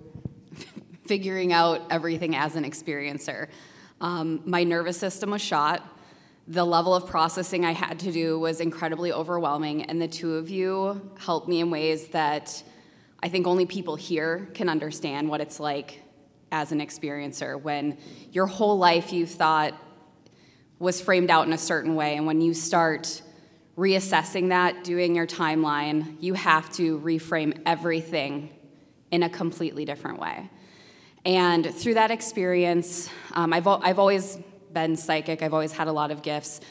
figuring 1.06 1.54
out 1.54 1.84
everything 1.92 2.36
as 2.36 2.56
an 2.56 2.64
experiencer. 2.64 3.50
Um, 4.02 4.42
my 4.44 4.64
nervous 4.64 4.98
system 4.98 5.30
was 5.30 5.44
shot. 5.44 5.88
The 6.48 6.66
level 6.66 6.96
of 6.96 7.06
processing 7.06 7.64
I 7.64 7.74
had 7.74 8.00
to 8.00 8.12
do 8.12 8.40
was 8.40 8.60
incredibly 8.60 9.14
overwhelming, 9.14 9.84
and 9.84 10.02
the 10.02 10.08
two 10.08 10.34
of 10.34 10.50
you 10.50 11.12
helped 11.20 11.48
me 11.48 11.60
in 11.60 11.70
ways 11.70 12.08
that 12.08 12.64
I 13.22 13.30
think 13.30 13.46
only 13.46 13.68
people 13.68 13.98
here 13.98 14.50
can 14.56 14.68
understand 14.68 15.30
what 15.30 15.42
it's 15.42 15.60
like 15.60 16.02
as 16.52 16.72
an 16.72 16.80
experiencer 16.80 17.62
when 17.62 18.00
your 18.32 18.48
whole 18.48 18.80
life 18.80 19.14
you 19.14 19.28
thought 19.28 19.80
was 20.80 21.00
framed 21.00 21.30
out 21.30 21.46
in 21.46 21.54
a 21.54 21.58
certain 21.60 21.94
way, 21.94 22.18
and 22.18 22.26
when 22.26 22.42
you 22.42 22.56
start 22.56 23.22
reassessing 23.78 24.50
that, 24.50 24.84
doing 24.84 25.16
your 25.16 25.28
timeline, 25.28 26.18
you 26.20 26.34
have 26.34 26.72
to 26.74 27.00
reframe 27.00 27.62
everything 27.66 28.50
in 29.12 29.24
a 29.24 29.30
completely 29.30 29.86
different 29.86 30.20
way. 30.20 30.50
And 31.26 31.74
through 31.74 31.96
that 31.96 32.12
experience, 32.12 33.10
um, 33.34 33.54
I've, 33.54 33.68
I've 33.68 34.00
always 34.00 34.38
been 34.74 34.96
psychic, 34.96 35.42
I've 35.42 35.54
always 35.54 35.72
had 35.72 35.88
a 35.88 35.92
lot 35.92 36.12
of 36.12 36.22
gifts, 36.22 36.62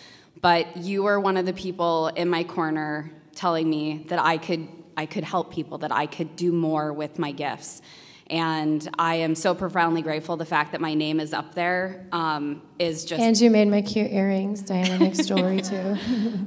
but 0.41 0.77
you 0.77 1.03
were 1.03 1.21
one 1.21 1.37
of 1.37 1.47
the 1.47 1.53
people 1.53 2.09
in 2.09 2.29
my 2.29 2.45
corner 2.45 3.13
telling 3.35 3.69
me 3.69 4.05
that 4.09 4.19
I 4.19 4.39
could, 4.39 4.69
I 4.97 5.07
could 5.07 5.25
help 5.25 5.53
people, 5.53 5.79
that 5.79 5.93
I 5.93 6.07
could 6.07 6.35
do 6.37 6.53
more 6.53 6.93
with 6.93 7.19
my 7.19 7.33
gifts. 7.33 7.83
And 8.31 8.89
I 8.97 9.17
am 9.17 9.35
so 9.35 9.55
profoundly 9.55 10.03
grateful. 10.03 10.37
The 10.37 10.45
fact 10.45 10.73
that 10.73 10.81
my 10.81 10.95
name 10.95 11.19
is 11.19 11.33
up 11.33 11.55
there 11.55 12.07
um, 12.13 12.63
is 12.79 13.05
just. 13.05 13.21
And 13.21 13.39
you 13.39 13.51
made 13.51 13.69
my 13.69 13.83
cute 13.83 14.13
earrings. 14.13 14.63
Diana 14.63 14.99
makes 14.99 15.27
jewelry 15.27 15.61
too. 15.61 15.97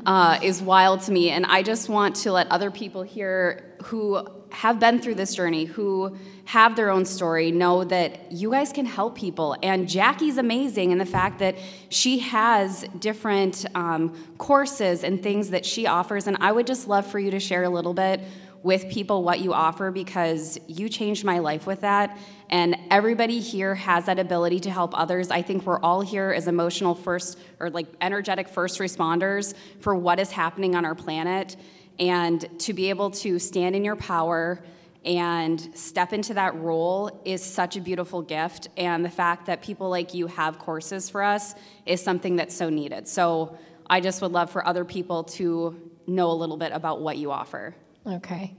uh, 0.06 0.40
is 0.42 0.62
wild 0.62 1.02
to 1.02 1.12
me. 1.12 1.30
And 1.30 1.46
I 1.46 1.62
just 1.62 1.90
want 1.90 2.16
to 2.18 2.32
let 2.32 2.50
other 2.50 2.72
people 2.72 3.04
here 3.04 3.76
who 3.84 4.26
have 4.54 4.80
been 4.80 5.00
through 5.00 5.16
this 5.16 5.36
journey, 5.36 5.66
who 5.66 6.16
have 6.46 6.76
their 6.76 6.92
own 6.92 7.06
story, 7.06 7.52
know 7.52 7.84
that 7.84 8.32
you 8.32 8.52
guys 8.52 8.72
can 8.72 8.86
help 8.86 9.16
people. 9.16 9.58
And 9.64 9.90
Jackie's 9.90 10.38
amazing 10.38 10.92
in 10.92 11.00
the 11.00 11.06
fact 11.06 11.40
that 11.40 11.56
she 11.90 12.20
has 12.20 12.86
different 13.00 13.66
um, 13.74 14.16
courses 14.38 15.04
and 15.04 15.22
things 15.22 15.50
that 15.50 15.66
she 15.66 15.88
offers. 15.88 16.28
And 16.28 16.38
I 16.40 16.52
would 16.52 16.68
just 16.68 16.88
love 16.88 17.06
for 17.06 17.20
you 17.20 17.32
to 17.32 17.40
share 17.40 17.64
a 17.64 17.70
little 17.70 17.94
bit 17.96 18.22
with 18.64 18.90
people 18.90 19.24
what 19.24 19.42
you 19.42 19.54
offer 19.54 19.92
because 19.92 20.58
you 20.68 20.88
changed 20.88 21.26
my 21.26 21.40
life 21.40 21.68
with 21.68 21.82
that. 21.82 22.18
And 22.50 22.78
everybody 22.90 23.40
here 23.40 23.76
has 23.76 24.06
that 24.06 24.20
ability 24.20 24.62
to 24.62 24.72
help 24.72 24.98
others. 24.98 25.30
I 25.30 25.42
think 25.42 25.66
we're 25.66 25.82
all 25.82 26.02
here 26.02 26.32
as 26.32 26.48
emotional 26.48 26.96
first 26.96 27.38
or 27.60 27.70
like 27.70 27.88
energetic 28.00 28.48
first 28.48 28.80
responders 28.80 29.54
for 29.80 29.94
what 29.94 30.20
is 30.20 30.32
happening 30.32 30.76
on 30.76 30.86
our 30.86 30.96
planet. 30.96 31.58
And 32.00 32.48
to 32.62 32.74
be 32.74 32.90
able 32.90 33.12
to 33.12 33.38
stand 33.38 33.76
in 33.76 33.84
your 33.84 33.98
power 33.98 34.64
and 35.06 35.70
step 35.78 36.14
into 36.14 36.34
that 36.36 36.56
role 36.56 37.22
is 37.26 37.44
such 37.44 37.76
a 37.76 37.82
beautiful 37.82 38.22
gift. 38.22 38.70
And 38.78 39.04
the 39.04 39.10
fact 39.10 39.48
that 39.48 39.62
people 39.62 39.90
like 39.90 40.14
you 40.14 40.28
have 40.28 40.58
courses 40.58 41.10
for 41.10 41.22
us 41.22 41.54
is 41.86 42.02
something 42.02 42.38
that's 42.38 42.56
so 42.56 42.70
needed. 42.70 43.10
So 43.10 43.58
I 43.90 44.00
just 44.00 44.22
would 44.22 44.32
love 44.32 44.50
for 44.50 44.66
other 44.66 44.86
people 44.86 45.26
to 45.26 45.92
know 46.08 46.32
a 46.32 46.34
little 46.34 46.58
bit 46.58 46.72
about 46.72 47.02
what 47.02 47.18
you 47.18 47.32
offer. 47.32 47.76
Okay. 48.06 48.56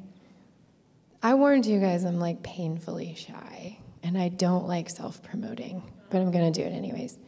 I 1.22 1.34
warned 1.34 1.66
you 1.66 1.80
guys 1.80 2.04
I'm 2.04 2.18
like 2.18 2.42
painfully 2.42 3.14
shy 3.14 3.78
and 4.02 4.16
I 4.16 4.28
don't 4.28 4.66
like 4.66 4.88
self 4.90 5.22
promoting, 5.22 5.82
but 6.10 6.18
I'm 6.18 6.30
going 6.30 6.52
to 6.52 6.60
do 6.60 6.66
it 6.66 6.72
anyways. 6.72 7.18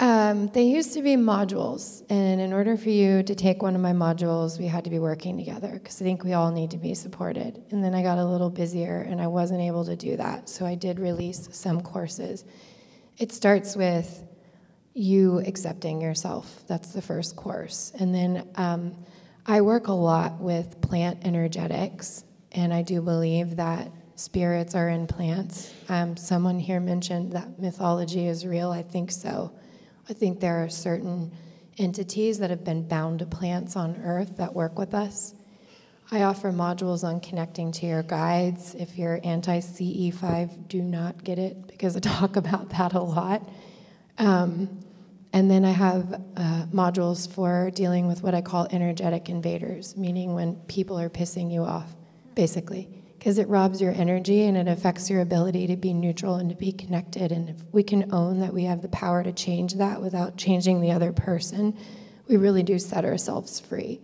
Um, 0.00 0.48
they 0.48 0.64
used 0.64 0.92
to 0.94 1.02
be 1.02 1.14
modules, 1.14 2.02
and 2.10 2.40
in 2.40 2.52
order 2.52 2.76
for 2.76 2.90
you 2.90 3.22
to 3.22 3.34
take 3.34 3.62
one 3.62 3.76
of 3.76 3.80
my 3.80 3.92
modules, 3.92 4.58
we 4.58 4.66
had 4.66 4.84
to 4.84 4.90
be 4.90 4.98
working 4.98 5.38
together 5.38 5.70
because 5.72 6.02
I 6.02 6.04
think 6.04 6.24
we 6.24 6.32
all 6.32 6.50
need 6.50 6.72
to 6.72 6.78
be 6.78 6.94
supported. 6.94 7.62
And 7.70 7.82
then 7.82 7.94
I 7.94 8.02
got 8.02 8.18
a 8.18 8.24
little 8.24 8.50
busier 8.50 9.06
and 9.08 9.20
I 9.20 9.28
wasn't 9.28 9.60
able 9.60 9.84
to 9.84 9.94
do 9.94 10.16
that, 10.16 10.48
so 10.48 10.66
I 10.66 10.74
did 10.74 10.98
release 10.98 11.48
some 11.52 11.80
courses. 11.80 12.44
It 13.18 13.30
starts 13.30 13.76
with 13.76 14.24
you 14.94 15.38
accepting 15.40 16.00
yourself, 16.00 16.64
that's 16.66 16.92
the 16.92 17.02
first 17.02 17.36
course. 17.36 17.92
And 17.98 18.14
then 18.14 18.48
um, 18.56 18.96
I 19.46 19.60
work 19.60 19.88
a 19.88 19.92
lot 19.92 20.40
with 20.40 20.80
plant 20.80 21.18
energetics, 21.26 22.24
and 22.52 22.72
I 22.72 22.80
do 22.80 23.02
believe 23.02 23.56
that 23.56 23.90
spirits 24.16 24.74
are 24.74 24.88
in 24.88 25.06
plants. 25.06 25.74
Um, 25.90 26.16
someone 26.16 26.58
here 26.58 26.80
mentioned 26.80 27.32
that 27.32 27.58
mythology 27.58 28.26
is 28.26 28.46
real. 28.46 28.70
I 28.70 28.82
think 28.82 29.10
so. 29.10 29.52
I 30.08 30.14
think 30.14 30.40
there 30.40 30.64
are 30.64 30.70
certain 30.70 31.30
entities 31.76 32.38
that 32.38 32.48
have 32.48 32.64
been 32.64 32.88
bound 32.88 33.18
to 33.18 33.26
plants 33.26 33.76
on 33.76 34.00
Earth 34.02 34.36
that 34.38 34.54
work 34.54 34.78
with 34.78 34.94
us. 34.94 35.34
I 36.10 36.22
offer 36.22 36.50
modules 36.50 37.04
on 37.04 37.20
connecting 37.20 37.72
to 37.72 37.86
your 37.86 38.02
guides. 38.02 38.74
If 38.74 38.96
you're 38.96 39.20
anti 39.24 39.58
CE5, 39.58 40.68
do 40.68 40.80
not 40.80 41.22
get 41.22 41.38
it 41.38 41.66
because 41.66 41.96
I 41.96 42.00
talk 42.00 42.36
about 42.36 42.70
that 42.70 42.94
a 42.94 43.00
lot. 43.00 43.46
Um, 44.16 44.83
and 45.34 45.50
then 45.50 45.64
I 45.64 45.72
have 45.72 46.12
uh, 46.36 46.66
modules 46.72 47.28
for 47.28 47.72
dealing 47.74 48.06
with 48.06 48.22
what 48.22 48.36
I 48.36 48.40
call 48.40 48.68
energetic 48.70 49.28
invaders, 49.28 49.96
meaning 49.96 50.32
when 50.32 50.54
people 50.68 50.96
are 50.96 51.10
pissing 51.10 51.52
you 51.52 51.64
off, 51.64 51.92
basically, 52.36 52.88
because 53.18 53.38
it 53.38 53.48
robs 53.48 53.80
your 53.80 53.90
energy 53.90 54.44
and 54.44 54.56
it 54.56 54.68
affects 54.68 55.10
your 55.10 55.22
ability 55.22 55.66
to 55.66 55.76
be 55.76 55.92
neutral 55.92 56.36
and 56.36 56.50
to 56.50 56.54
be 56.54 56.70
connected. 56.70 57.32
And 57.32 57.50
if 57.50 57.56
we 57.72 57.82
can 57.82 58.14
own 58.14 58.38
that 58.38 58.54
we 58.54 58.62
have 58.62 58.80
the 58.80 58.88
power 58.90 59.24
to 59.24 59.32
change 59.32 59.74
that 59.74 60.00
without 60.00 60.36
changing 60.36 60.80
the 60.80 60.92
other 60.92 61.12
person, 61.12 61.76
we 62.28 62.36
really 62.36 62.62
do 62.62 62.78
set 62.78 63.04
ourselves 63.04 63.58
free. 63.58 64.00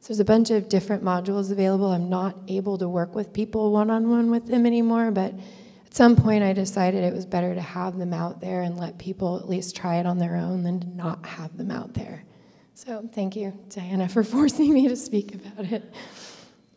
So 0.00 0.08
there's 0.08 0.20
a 0.20 0.24
bunch 0.26 0.50
of 0.50 0.68
different 0.68 1.02
modules 1.02 1.50
available. 1.50 1.92
I'm 1.92 2.10
not 2.10 2.36
able 2.46 2.76
to 2.76 2.90
work 2.90 3.14
with 3.14 3.32
people 3.32 3.72
one 3.72 3.88
on 3.88 4.10
one 4.10 4.30
with 4.30 4.48
them 4.48 4.66
anymore, 4.66 5.12
but 5.12 5.32
at 5.94 5.96
some 5.96 6.16
point 6.16 6.42
I 6.42 6.52
decided 6.52 7.04
it 7.04 7.14
was 7.14 7.24
better 7.24 7.54
to 7.54 7.60
have 7.60 7.98
them 7.98 8.12
out 8.12 8.40
there 8.40 8.62
and 8.62 8.76
let 8.76 8.98
people 8.98 9.38
at 9.38 9.48
least 9.48 9.76
try 9.76 9.98
it 9.98 10.06
on 10.06 10.18
their 10.18 10.34
own 10.34 10.64
than 10.64 10.80
to 10.80 10.88
not 10.88 11.24
have 11.24 11.56
them 11.56 11.70
out 11.70 11.94
there. 11.94 12.24
So 12.74 13.08
thank 13.12 13.36
you, 13.36 13.56
Diana, 13.68 14.08
for 14.08 14.24
forcing 14.34 14.74
me 14.74 14.88
to 14.88 14.96
speak 14.96 15.36
about 15.36 15.70
it. 15.70 15.94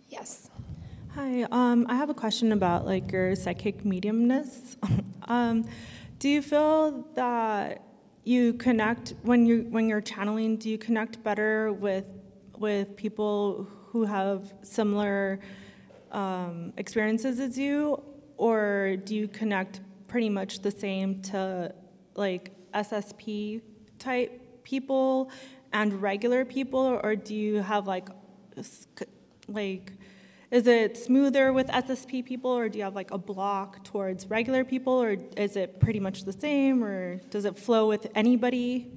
Yes. 0.08 0.52
Hi, 1.16 1.48
um, 1.50 1.88
I 1.90 1.96
have 1.96 2.12
a 2.12 2.14
question 2.14 2.52
about 2.52 2.86
like 2.86 3.12
your 3.12 3.36
psychic 3.36 3.84
mediumness. 3.84 4.76
um, 5.28 5.68
do 6.20 6.30
you 6.30 6.44
feel 6.44 7.04
that 7.16 7.82
you 8.24 8.54
connect 8.54 9.16
when 9.24 9.48
you 9.48 9.66
when 9.72 9.90
you're 9.90 10.00
channeling? 10.00 10.58
Do 10.58 10.70
you 10.70 10.78
connect 10.78 11.24
better 11.24 11.74
with 11.74 12.06
with 12.60 12.96
people 12.96 13.68
who 13.88 14.04
have 14.04 14.54
similar 14.62 15.40
um, 16.12 16.72
experiences 16.78 17.40
as 17.40 17.58
you, 17.58 18.04
or 18.38 18.98
do 19.04 19.16
you 19.16 19.28
connect 19.28 19.82
pretty 20.08 20.30
much 20.30 20.62
the 20.62 20.72
same 20.72 21.22
to 21.22 21.74
like 22.16 22.52
SSP 22.74 23.62
type 24.00 24.64
people 24.64 25.32
and 25.74 26.02
regular 26.02 26.46
people, 26.46 27.00
or 27.04 27.16
do 27.16 27.36
you 27.36 27.62
have 27.62 27.88
like 27.88 28.10
like 29.48 29.92
is 30.50 30.66
it 30.66 30.96
smoother 30.96 31.52
with 31.52 31.68
SSP 31.68 32.24
people, 32.24 32.52
or 32.52 32.70
do 32.70 32.78
you 32.78 32.84
have 32.86 32.96
like 32.96 33.12
a 33.12 33.18
block 33.18 33.84
towards 33.84 34.28
regular 34.28 34.64
people, 34.64 34.94
or 34.94 35.18
is 35.36 35.58
it 35.58 35.80
pretty 35.80 36.00
much 36.00 36.24
the 36.24 36.32
same, 36.32 36.84
or 36.84 37.18
does 37.30 37.44
it 37.44 37.58
flow 37.58 37.88
with 37.88 38.08
anybody? 38.16 38.90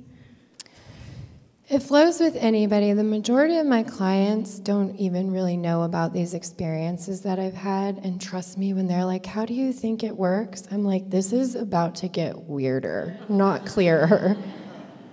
It 1.70 1.84
flows 1.84 2.18
with 2.18 2.34
anybody. 2.34 2.92
The 2.94 3.04
majority 3.04 3.58
of 3.58 3.64
my 3.64 3.84
clients 3.84 4.58
don't 4.58 4.96
even 4.96 5.30
really 5.30 5.56
know 5.56 5.84
about 5.84 6.12
these 6.12 6.34
experiences 6.34 7.20
that 7.20 7.38
I've 7.38 7.54
had. 7.54 7.98
And 7.98 8.20
trust 8.20 8.58
me, 8.58 8.74
when 8.74 8.88
they're 8.88 9.04
like, 9.04 9.24
How 9.24 9.46
do 9.46 9.54
you 9.54 9.72
think 9.72 10.02
it 10.02 10.16
works? 10.16 10.66
I'm 10.72 10.82
like, 10.82 11.08
This 11.10 11.32
is 11.32 11.54
about 11.54 11.94
to 11.96 12.08
get 12.08 12.36
weirder, 12.36 13.16
not 13.28 13.64
clearer. 13.66 14.36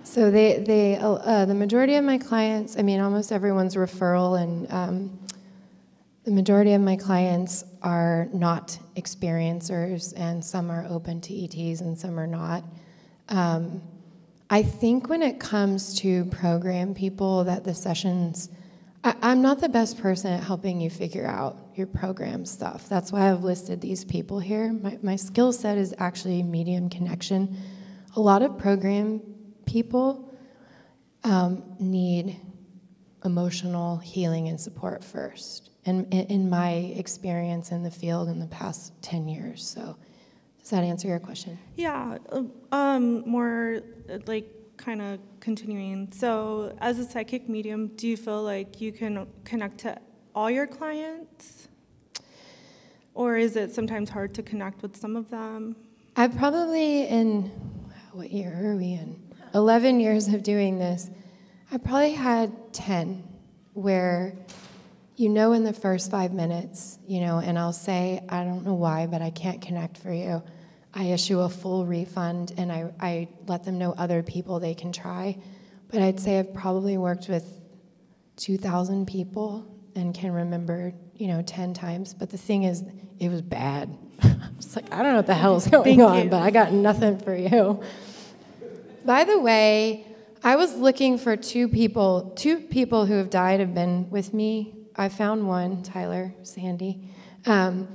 So 0.04 0.30
they, 0.30 0.60
they, 0.60 0.96
uh, 0.96 1.44
the 1.44 1.54
majority 1.54 1.94
of 1.96 2.02
my 2.02 2.16
clients, 2.16 2.78
I 2.78 2.82
mean, 2.82 2.98
almost 2.98 3.30
everyone's 3.30 3.74
referral, 3.74 4.40
and 4.40 4.72
um, 4.72 5.18
the 6.24 6.30
majority 6.30 6.72
of 6.72 6.80
my 6.80 6.96
clients 6.96 7.62
are 7.82 8.26
not 8.32 8.78
experiencers, 8.96 10.14
and 10.16 10.42
some 10.42 10.70
are 10.70 10.86
open 10.88 11.20
to 11.20 11.44
ETs, 11.44 11.82
and 11.82 11.98
some 11.98 12.18
are 12.18 12.26
not. 12.26 12.64
Um, 13.28 13.82
I 14.50 14.62
think 14.62 15.08
when 15.08 15.20
it 15.22 15.38
comes 15.38 15.98
to 16.00 16.24
program 16.26 16.94
people, 16.94 17.44
that 17.44 17.64
the 17.64 17.74
sessions, 17.74 18.48
I, 19.04 19.14
am 19.20 19.42
not 19.42 19.60
the 19.60 19.68
best 19.68 19.98
person 19.98 20.32
at 20.32 20.42
helping 20.42 20.80
you 20.80 20.88
figure 20.88 21.26
out 21.26 21.58
your 21.74 21.86
program 21.86 22.46
stuff. 22.46 22.88
That's 22.88 23.12
why 23.12 23.30
I've 23.30 23.44
listed 23.44 23.80
these 23.82 24.06
people 24.06 24.40
here. 24.40 24.72
My, 24.72 24.98
my 25.02 25.16
skill 25.16 25.52
set 25.52 25.76
is 25.76 25.94
actually 25.98 26.42
medium 26.42 26.88
connection. 26.88 27.58
A 28.16 28.20
lot 28.20 28.40
of 28.40 28.56
program 28.56 29.20
people 29.66 30.34
um, 31.24 31.62
need 31.78 32.40
emotional 33.24 33.98
healing 33.98 34.48
and 34.48 34.58
support 34.58 35.04
first, 35.04 35.70
and 35.84 36.12
in 36.14 36.48
my 36.48 36.70
experience 36.70 37.70
in 37.70 37.82
the 37.82 37.90
field 37.90 38.30
in 38.30 38.38
the 38.38 38.46
past 38.46 38.92
10 39.02 39.28
years. 39.28 39.66
So 39.66 39.98
does 40.68 40.78
that 40.78 40.84
answer 40.84 41.08
your 41.08 41.18
question? 41.18 41.58
Yeah, 41.76 42.18
um, 42.72 43.26
more 43.26 43.80
like 44.26 44.52
kind 44.76 45.00
of 45.00 45.18
continuing. 45.40 46.12
So, 46.12 46.76
as 46.78 46.98
a 46.98 47.04
psychic 47.04 47.48
medium, 47.48 47.86
do 47.96 48.06
you 48.06 48.18
feel 48.18 48.42
like 48.42 48.78
you 48.78 48.92
can 48.92 49.26
connect 49.44 49.78
to 49.78 49.98
all 50.34 50.50
your 50.50 50.66
clients? 50.66 51.68
Or 53.14 53.38
is 53.38 53.56
it 53.56 53.74
sometimes 53.74 54.10
hard 54.10 54.34
to 54.34 54.42
connect 54.42 54.82
with 54.82 54.94
some 54.94 55.16
of 55.16 55.30
them? 55.30 55.74
I've 56.16 56.36
probably, 56.36 57.06
in 57.06 57.44
what 58.12 58.30
year 58.30 58.54
are 58.62 58.76
we 58.76 58.92
in? 58.92 59.18
11 59.54 60.00
years 60.00 60.28
of 60.28 60.42
doing 60.42 60.78
this. 60.78 61.08
I 61.72 61.78
probably 61.78 62.12
had 62.12 62.74
10 62.74 63.26
where 63.72 64.34
you 65.16 65.30
know 65.30 65.52
in 65.52 65.64
the 65.64 65.72
first 65.72 66.10
five 66.10 66.34
minutes, 66.34 66.98
you 67.06 67.20
know, 67.20 67.38
and 67.38 67.58
I'll 67.58 67.72
say, 67.72 68.22
I 68.28 68.44
don't 68.44 68.66
know 68.66 68.74
why, 68.74 69.06
but 69.06 69.22
I 69.22 69.30
can't 69.30 69.62
connect 69.62 69.96
for 69.96 70.12
you. 70.12 70.42
I 70.94 71.04
issue 71.04 71.40
a 71.40 71.48
full 71.48 71.86
refund 71.86 72.52
and 72.56 72.72
I, 72.72 72.92
I 73.00 73.28
let 73.46 73.64
them 73.64 73.78
know 73.78 73.92
other 73.96 74.22
people 74.22 74.58
they 74.60 74.74
can 74.74 74.92
try. 74.92 75.38
But 75.90 76.02
I'd 76.02 76.20
say 76.20 76.38
I've 76.38 76.52
probably 76.54 76.98
worked 76.98 77.28
with 77.28 77.44
2,000 78.36 79.06
people 79.06 79.66
and 79.94 80.14
can 80.14 80.32
remember, 80.32 80.92
you 81.16 81.28
know, 81.28 81.42
10 81.42 81.74
times. 81.74 82.14
But 82.14 82.30
the 82.30 82.38
thing 82.38 82.64
is, 82.64 82.84
it 83.18 83.28
was 83.28 83.42
bad. 83.42 83.96
It's 84.56 84.74
like, 84.74 84.92
I 84.92 85.02
don't 85.02 85.12
know 85.12 85.18
what 85.18 85.26
the 85.28 85.34
hell's 85.34 85.68
going 85.68 85.84
Thank 85.84 86.00
on, 86.00 86.24
you. 86.24 86.30
but 86.30 86.42
I 86.42 86.50
got 86.50 86.72
nothing 86.72 87.20
for 87.20 87.34
you. 87.34 87.80
By 89.04 89.22
the 89.22 89.38
way, 89.38 90.04
I 90.42 90.56
was 90.56 90.74
looking 90.74 91.16
for 91.16 91.36
two 91.36 91.68
people. 91.68 92.32
Two 92.36 92.58
people 92.58 93.06
who 93.06 93.14
have 93.14 93.30
died 93.30 93.60
have 93.60 93.72
been 93.72 94.10
with 94.10 94.34
me. 94.34 94.74
I 94.96 95.08
found 95.08 95.46
one, 95.46 95.84
Tyler, 95.84 96.34
Sandy. 96.42 97.08
Um, 97.46 97.86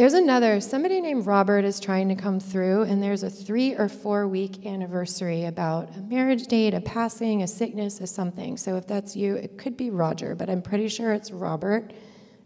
there's 0.00 0.14
another. 0.14 0.62
Somebody 0.62 0.98
named 1.02 1.26
Robert 1.26 1.62
is 1.62 1.78
trying 1.78 2.08
to 2.08 2.14
come 2.14 2.40
through, 2.40 2.84
and 2.84 3.02
there's 3.02 3.22
a 3.22 3.28
three 3.28 3.74
or 3.74 3.86
four 3.86 4.26
week 4.26 4.64
anniversary 4.64 5.44
about 5.44 5.94
a 5.94 6.00
marriage 6.00 6.46
date, 6.46 6.72
a 6.72 6.80
passing, 6.80 7.42
a 7.42 7.46
sickness, 7.46 8.00
a 8.00 8.06
something. 8.06 8.56
So 8.56 8.76
if 8.76 8.86
that's 8.86 9.14
you, 9.14 9.34
it 9.34 9.58
could 9.58 9.76
be 9.76 9.90
Roger, 9.90 10.34
but 10.34 10.48
I'm 10.48 10.62
pretty 10.62 10.88
sure 10.88 11.12
it's 11.12 11.30
Robert. 11.30 11.92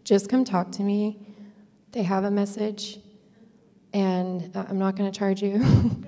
Just 0.03 0.27
come 0.27 0.43
talk 0.43 0.69
to 0.73 0.83
me. 0.83 1.17
They 1.93 2.03
have 2.03 2.25
a 2.25 2.29
message, 2.29 2.99
and 3.93 4.53
uh, 4.53 4.65
I'm 4.67 4.77
not 4.77 4.97
going 4.97 5.09
to 5.09 5.17
charge 5.17 5.41
you. 5.41 5.63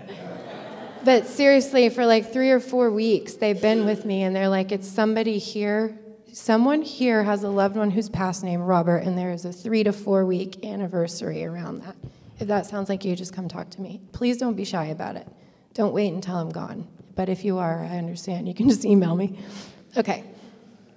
But 1.06 1.26
seriously, 1.26 1.88
for 1.88 2.06
like 2.06 2.34
three 2.34 2.52
or 2.52 2.60
four 2.60 2.92
weeks, 2.92 3.36
they've 3.36 3.62
been 3.62 3.86
with 3.86 4.04
me, 4.04 4.24
and 4.24 4.36
they're 4.36 4.50
like, 4.50 4.74
it's 4.74 4.90
somebody 4.90 5.38
here. 5.38 5.98
Someone 6.34 6.82
here 6.82 7.24
has 7.24 7.44
a 7.44 7.50
loved 7.50 7.76
one 7.76 7.90
who's 7.90 8.10
passed 8.10 8.44
named 8.44 8.64
Robert, 8.64 8.98
and 8.98 9.18
there 9.18 9.32
is 9.32 9.46
a 9.46 9.52
three 9.52 9.84
to 9.84 9.94
four 9.94 10.26
week 10.26 10.64
anniversary 10.66 11.46
around 11.46 11.82
that. 11.84 11.96
If 12.40 12.48
that 12.48 12.66
sounds 12.66 12.90
like 12.90 13.04
you, 13.06 13.16
just 13.16 13.34
come 13.34 13.48
talk 13.48 13.70
to 13.72 13.82
me. 13.82 14.02
Please 14.12 14.38
don't 14.38 14.56
be 14.56 14.64
shy 14.64 14.86
about 14.86 15.16
it. 15.16 15.28
Don't 15.74 15.94
wait 15.94 16.14
until 16.14 16.36
I'm 16.36 16.50
gone. 16.50 16.88
But 17.16 17.30
if 17.30 17.44
you 17.44 17.58
are, 17.58 17.84
I 17.84 17.98
understand. 17.98 18.48
You 18.48 18.54
can 18.54 18.70
just 18.70 18.86
email 18.86 19.16
me. 19.16 19.40
Okay. 19.96 20.24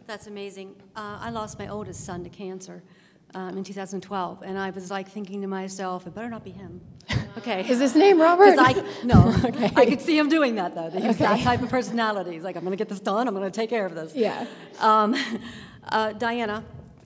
That's 0.07 0.27
amazing. 0.27 0.75
Uh, 0.97 1.19
I 1.21 1.31
lost 1.31 1.59
my 1.59 1.69
oldest 1.69 2.05
son 2.05 2.25
to 2.25 2.31
cancer 2.31 2.83
um, 3.35 3.57
in 3.59 3.65
2012, 3.65 4.43
and 4.43 4.59
I 4.59 4.71
was 4.71 4.91
like 4.91 5.09
thinking 5.09 5.41
to 5.43 5.47
myself, 5.47 6.07
it 6.07 6.15
better 6.15 6.29
not 6.29 6.45
be 6.45 6.51
him. 6.51 6.81
Okay. 7.39 7.61
Is 7.69 7.79
his 7.79 7.95
name 7.95 8.21
Robert? 8.21 8.57
I, 8.59 8.73
no, 9.05 9.33
Okay. 9.45 9.71
I 9.77 9.87
could 9.87 10.01
see 10.01 10.19
him 10.19 10.29
doing 10.29 10.57
that 10.57 10.75
though. 10.75 10.91
He's 10.91 11.19
that 11.19 11.41
type 11.41 11.63
of 11.63 11.71
personality. 11.71 12.33
He's 12.33 12.43
like, 12.43 12.57
I'm 12.57 12.63
going 12.63 12.73
to 12.73 12.77
get 12.77 12.89
this 12.89 12.99
done. 12.99 13.29
I'm 13.29 13.35
going 13.35 13.51
to 13.51 13.55
take 13.55 13.71
care 13.71 13.87
of 13.87 13.95
this. 13.95 14.17
Yeah. 14.17 14.47
Um, 14.81 15.15
uh, 15.91 16.13
Diana 16.13 16.65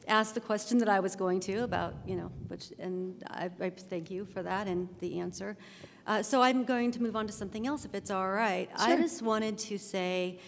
asked 0.08 0.34
the 0.34 0.40
question 0.40 0.78
that 0.78 0.88
I 0.88 1.00
was 1.00 1.14
going 1.14 1.40
to 1.40 1.62
about, 1.62 1.94
you 2.06 2.16
know, 2.16 2.32
which, 2.48 2.72
and 2.78 3.22
I, 3.30 3.50
I 3.60 3.68
thank 3.68 4.10
you 4.10 4.24
for 4.24 4.42
that 4.42 4.66
and 4.66 4.88
the 5.00 5.20
answer. 5.20 5.58
Uh, 6.06 6.22
so 6.22 6.40
I'm 6.42 6.64
going 6.64 6.90
to 6.92 7.02
move 7.02 7.16
on 7.16 7.26
to 7.26 7.32
something 7.32 7.66
else 7.66 7.84
if 7.84 7.94
it's 7.94 8.10
all 8.10 8.30
right. 8.30 8.70
Sure. 8.78 8.94
I 8.94 8.96
just 8.96 9.20
wanted 9.20 9.58
to 9.58 9.78
say, 9.78 10.38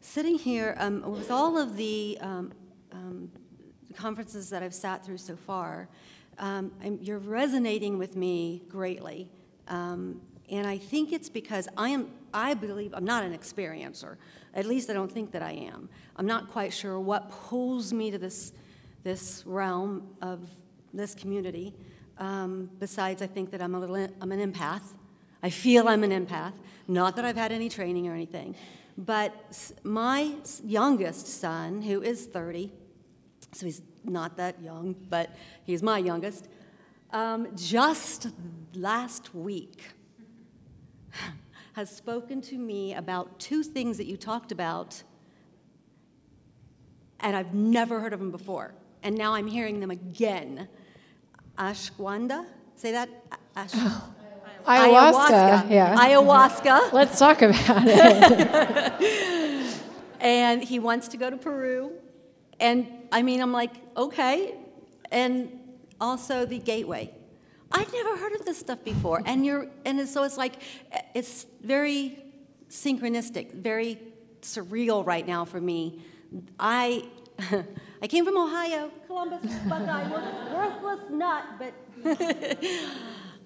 sitting 0.00 0.38
here 0.38 0.76
um, 0.78 1.02
with 1.10 1.30
all 1.30 1.58
of 1.58 1.76
the 1.76 2.18
um, 2.20 2.52
conferences 3.96 4.50
that 4.50 4.62
I've 4.62 4.74
sat 4.74 5.04
through 5.04 5.18
so 5.18 5.36
far, 5.36 5.88
um, 6.38 6.72
you're 7.00 7.18
resonating 7.18 7.98
with 7.98 8.16
me 8.16 8.62
greatly. 8.68 9.28
Um, 9.68 10.20
and 10.50 10.66
I 10.66 10.78
think 10.78 11.12
it's 11.12 11.28
because 11.28 11.68
I 11.76 11.90
am, 11.90 12.10
I 12.32 12.54
believe, 12.54 12.92
I'm 12.94 13.04
not 13.04 13.24
an 13.24 13.36
experiencer. 13.36 14.16
At 14.52 14.66
least 14.66 14.90
I 14.90 14.92
don't 14.92 15.10
think 15.10 15.32
that 15.32 15.42
I 15.42 15.52
am. 15.52 15.88
I'm 16.16 16.26
not 16.26 16.50
quite 16.50 16.72
sure 16.72 17.00
what 17.00 17.30
pulls 17.30 17.92
me 17.92 18.10
to 18.10 18.18
this, 18.18 18.52
this 19.02 19.42
realm 19.46 20.08
of 20.20 20.40
this 20.92 21.14
community. 21.14 21.74
Um, 22.18 22.70
besides, 22.78 23.22
I 23.22 23.26
think 23.26 23.50
that 23.50 23.62
I'm, 23.62 23.74
a 23.74 23.80
little, 23.80 23.96
I'm 24.20 24.32
an 24.32 24.52
empath. 24.52 24.82
I 25.42 25.50
feel 25.50 25.88
I'm 25.88 26.04
an 26.04 26.10
empath. 26.10 26.52
Not 26.86 27.16
that 27.16 27.24
I've 27.24 27.36
had 27.36 27.52
any 27.52 27.68
training 27.68 28.06
or 28.06 28.14
anything. 28.14 28.54
But 28.96 29.34
my 29.82 30.32
youngest 30.64 31.26
son, 31.26 31.82
who 31.82 32.02
is 32.02 32.26
30, 32.26 32.70
so 33.54 33.66
he's 33.66 33.82
not 34.04 34.36
that 34.36 34.60
young, 34.60 34.94
but 35.08 35.30
he's 35.64 35.82
my 35.82 35.98
youngest, 35.98 36.48
um, 37.12 37.48
just 37.56 38.28
last 38.74 39.34
week 39.34 39.82
has 41.74 41.90
spoken 41.90 42.40
to 42.40 42.56
me 42.56 42.94
about 42.94 43.38
two 43.38 43.62
things 43.62 43.96
that 43.98 44.06
you 44.06 44.16
talked 44.16 44.52
about, 44.52 45.02
and 47.20 47.36
I've 47.36 47.52
never 47.52 48.00
heard 48.00 48.12
of 48.12 48.20
them 48.20 48.30
before. 48.30 48.74
And 49.02 49.16
now 49.16 49.34
I'm 49.34 49.46
hearing 49.46 49.80
them 49.80 49.90
again. 49.90 50.68
Ashwanda? 51.58 52.46
Say 52.76 52.92
that? 52.92 53.08
Ash- 53.56 53.72
Ayahuasca. 54.64 55.70
Yeah. 55.70 55.96
Ayahuasca. 55.96 56.92
Let's 56.92 57.18
talk 57.18 57.42
about 57.42 57.82
it. 57.86 59.00
and 60.20 60.62
he 60.62 60.78
wants 60.78 61.08
to 61.08 61.16
go 61.16 61.28
to 61.28 61.36
Peru. 61.36 61.92
And 62.60 62.86
I 63.12 63.22
mean, 63.22 63.40
I'm 63.40 63.52
like, 63.52 63.72
okay. 63.96 64.54
And 65.10 65.60
also 66.00 66.44
the 66.44 66.58
gateway. 66.58 67.10
I'd 67.72 67.92
never 67.92 68.16
heard 68.16 68.32
of 68.32 68.44
this 68.44 68.58
stuff 68.58 68.84
before. 68.84 69.22
And 69.24 69.44
you're, 69.44 69.68
and 69.84 70.08
so 70.08 70.22
it's 70.22 70.36
like, 70.36 70.54
it's 71.14 71.46
very 71.62 72.18
synchronistic, 72.68 73.52
very 73.52 73.98
surreal 74.42 75.04
right 75.04 75.26
now 75.26 75.44
for 75.44 75.60
me. 75.60 76.02
I, 76.58 77.04
I 78.02 78.06
came 78.06 78.24
from 78.24 78.36
Ohio, 78.36 78.90
Columbus, 79.06 79.44
Buckeye, 79.68 80.08
wor- 80.08 80.56
worthless 80.56 81.10
nut, 81.10 81.44
but 81.58 81.74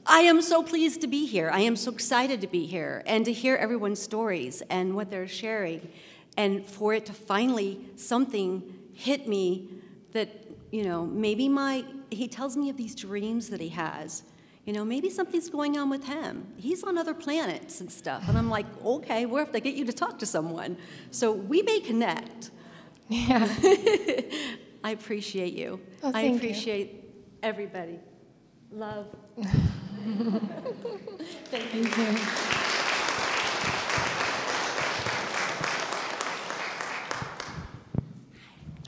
I 0.06 0.20
am 0.20 0.42
so 0.42 0.62
pleased 0.62 1.00
to 1.02 1.06
be 1.06 1.26
here. 1.26 1.50
I 1.50 1.60
am 1.60 1.76
so 1.76 1.92
excited 1.92 2.40
to 2.40 2.46
be 2.46 2.66
here 2.66 3.02
and 3.06 3.24
to 3.24 3.32
hear 3.32 3.56
everyone's 3.56 4.00
stories 4.00 4.62
and 4.70 4.94
what 4.94 5.10
they're 5.10 5.28
sharing, 5.28 5.88
and 6.36 6.64
for 6.64 6.94
it 6.94 7.06
to 7.06 7.12
finally 7.12 7.80
something 7.96 8.77
hit 8.98 9.28
me 9.28 9.70
that 10.12 10.28
you 10.72 10.82
know 10.82 11.06
maybe 11.06 11.48
my 11.48 11.84
he 12.10 12.26
tells 12.26 12.56
me 12.56 12.68
of 12.68 12.76
these 12.76 12.94
dreams 12.94 13.48
that 13.50 13.60
he 13.60 13.68
has. 13.70 14.24
You 14.64 14.74
know, 14.74 14.84
maybe 14.84 15.08
something's 15.08 15.48
going 15.48 15.78
on 15.78 15.88
with 15.88 16.04
him. 16.04 16.46
He's 16.58 16.82
on 16.84 16.98
other 16.98 17.14
planets 17.14 17.80
and 17.80 17.90
stuff. 17.90 18.28
And 18.28 18.36
I'm 18.36 18.50
like, 18.50 18.66
okay, 18.84 19.24
where 19.24 19.42
if 19.42 19.50
they 19.50 19.62
get 19.62 19.74
you 19.74 19.86
to 19.86 19.94
talk 19.94 20.18
to 20.18 20.26
someone? 20.26 20.76
So 21.10 21.32
we 21.32 21.62
may 21.62 21.80
connect. 21.80 22.50
Yeah. 23.08 23.48
I 24.84 24.90
appreciate 24.90 25.54
you. 25.54 25.80
Oh, 26.02 26.08
I 26.08 26.12
thank 26.12 26.42
you. 26.42 26.50
appreciate 26.50 27.02
everybody. 27.42 27.98
Love. 28.70 29.06
Thank 31.50 31.74
you. 31.74 32.58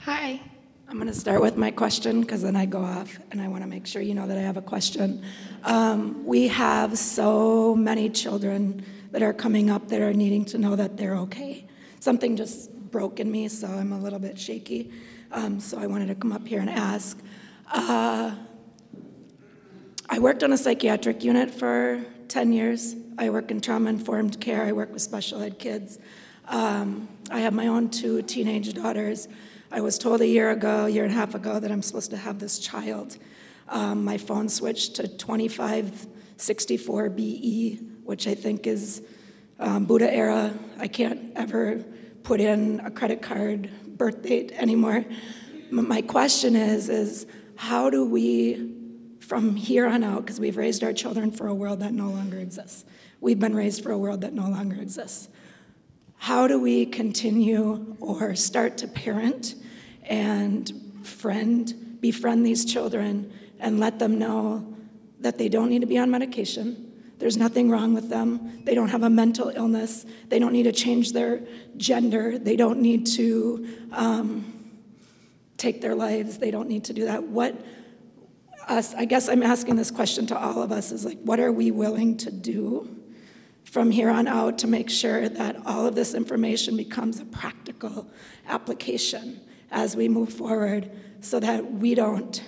Hi. 0.05 0.41
I'm 0.89 0.95
going 0.95 1.07
to 1.09 1.13
start 1.13 1.41
with 1.41 1.57
my 1.57 1.69
question 1.69 2.21
because 2.21 2.41
then 2.41 2.55
I 2.55 2.65
go 2.65 2.83
off 2.83 3.19
and 3.29 3.39
I 3.39 3.47
want 3.47 3.61
to 3.61 3.69
make 3.69 3.85
sure 3.85 4.01
you 4.01 4.15
know 4.15 4.25
that 4.25 4.35
I 4.35 4.41
have 4.41 4.57
a 4.57 4.61
question. 4.61 5.23
Um, 5.63 6.25
we 6.25 6.47
have 6.47 6.97
so 6.97 7.75
many 7.75 8.09
children 8.09 8.83
that 9.11 9.21
are 9.21 9.31
coming 9.31 9.69
up 9.69 9.89
that 9.89 10.01
are 10.01 10.11
needing 10.11 10.43
to 10.45 10.57
know 10.57 10.75
that 10.75 10.97
they're 10.97 11.17
okay. 11.17 11.67
Something 11.99 12.35
just 12.35 12.73
broke 12.89 13.19
in 13.19 13.31
me, 13.31 13.47
so 13.47 13.67
I'm 13.67 13.91
a 13.91 13.99
little 13.99 14.17
bit 14.17 14.39
shaky. 14.39 14.91
Um, 15.31 15.59
so 15.59 15.77
I 15.77 15.85
wanted 15.85 16.07
to 16.07 16.15
come 16.15 16.31
up 16.31 16.47
here 16.47 16.61
and 16.61 16.69
ask. 16.71 17.19
Uh, 17.71 18.35
I 20.09 20.17
worked 20.17 20.41
on 20.43 20.51
a 20.51 20.57
psychiatric 20.57 21.23
unit 21.23 21.51
for 21.51 22.03
10 22.27 22.53
years. 22.53 22.95
I 23.19 23.29
work 23.29 23.51
in 23.51 23.61
trauma 23.61 23.91
informed 23.91 24.41
care. 24.41 24.63
I 24.63 24.71
work 24.71 24.91
with 24.93 25.03
special 25.03 25.43
ed 25.43 25.59
kids. 25.59 25.99
Um, 26.47 27.07
I 27.29 27.41
have 27.41 27.53
my 27.53 27.67
own 27.67 27.91
two 27.91 28.23
teenage 28.23 28.73
daughters. 28.73 29.27
I 29.73 29.79
was 29.79 29.97
told 29.97 30.19
a 30.19 30.27
year 30.27 30.51
ago, 30.51 30.83
a 30.85 30.89
year 30.89 31.05
and 31.05 31.13
a 31.13 31.15
half 31.15 31.33
ago, 31.33 31.57
that 31.57 31.71
I'm 31.71 31.81
supposed 31.81 32.11
to 32.11 32.17
have 32.17 32.39
this 32.39 32.59
child. 32.59 33.17
Um, 33.69 34.03
my 34.03 34.17
phone 34.17 34.49
switched 34.49 34.95
to 34.95 35.07
2564 35.07 37.09
BE, 37.09 37.75
which 38.03 38.27
I 38.27 38.35
think 38.35 38.67
is 38.67 39.01
um, 39.59 39.85
Buddha 39.85 40.13
era. 40.13 40.53
I 40.77 40.89
can't 40.89 41.31
ever 41.37 41.85
put 42.23 42.41
in 42.41 42.81
a 42.81 42.91
credit 42.91 43.21
card 43.21 43.71
birth 43.97 44.23
date 44.23 44.51
anymore. 44.51 45.05
My 45.69 46.01
question 46.01 46.57
is, 46.57 46.89
is 46.89 47.25
how 47.55 47.89
do 47.89 48.03
we 48.03 48.71
from 49.31 49.55
here 49.55 49.87
on 49.87 50.03
out, 50.03 50.25
because 50.25 50.41
we've 50.41 50.57
raised 50.57 50.83
our 50.83 50.91
children 50.91 51.31
for 51.31 51.47
a 51.47 51.53
world 51.53 51.79
that 51.79 51.93
no 51.93 52.09
longer 52.09 52.37
exists. 52.37 52.83
We've 53.21 53.39
been 53.39 53.55
raised 53.55 53.81
for 53.81 53.91
a 53.91 53.97
world 53.97 54.19
that 54.21 54.33
no 54.33 54.49
longer 54.49 54.81
exists. 54.81 55.29
How 56.21 56.45
do 56.45 56.59
we 56.59 56.85
continue 56.85 57.95
or 57.99 58.35
start 58.35 58.77
to 58.77 58.87
parent 58.87 59.55
and 60.03 60.71
friend, 61.01 61.97
befriend 61.99 62.45
these 62.45 62.63
children 62.63 63.33
and 63.59 63.79
let 63.79 63.97
them 63.97 64.19
know 64.19 64.77
that 65.21 65.39
they 65.39 65.49
don't 65.49 65.67
need 65.67 65.79
to 65.79 65.87
be 65.87 65.97
on 65.97 66.11
medication, 66.11 66.93
There's 67.17 67.37
nothing 67.37 67.71
wrong 67.71 67.95
with 67.95 68.09
them. 68.09 68.63
They 68.65 68.75
don't 68.75 68.89
have 68.89 69.01
a 69.01 69.09
mental 69.09 69.49
illness. 69.49 70.05
They 70.29 70.37
don't 70.37 70.53
need 70.53 70.63
to 70.63 70.71
change 70.71 71.11
their 71.11 71.41
gender. 71.75 72.37
They 72.37 72.55
don't 72.55 72.81
need 72.81 73.07
to 73.17 73.67
um, 73.91 74.77
take 75.57 75.81
their 75.81 75.95
lives. 75.95 76.37
They 76.37 76.51
don't 76.51 76.69
need 76.69 76.83
to 76.83 76.93
do 76.93 77.05
that. 77.05 77.23
What 77.23 77.59
us, 78.67 78.93
I 78.93 79.05
guess 79.05 79.27
I'm 79.27 79.41
asking 79.41 79.75
this 79.75 79.89
question 79.89 80.27
to 80.27 80.37
all 80.37 80.61
of 80.61 80.71
us 80.71 80.91
is 80.91 81.03
like, 81.03 81.17
what 81.21 81.39
are 81.39 81.51
we 81.51 81.71
willing 81.71 82.17
to 82.17 82.29
do 82.29 83.00
from 83.63 83.91
here 83.91 84.09
on 84.09 84.27
out 84.27 84.57
to 84.59 84.67
make 84.67 84.89
sure 84.89 85.29
that 85.29 85.55
all 85.65 85.85
of 85.85 85.95
this 85.95 86.13
information 86.13 86.75
becomes 86.75 87.19
a 87.19 87.25
practical 87.25 88.07
application 88.47 89.39
as 89.71 89.95
we 89.95 90.09
move 90.09 90.31
forward 90.31 90.91
so 91.21 91.39
that 91.39 91.71
we 91.73 91.95
don't 91.95 92.43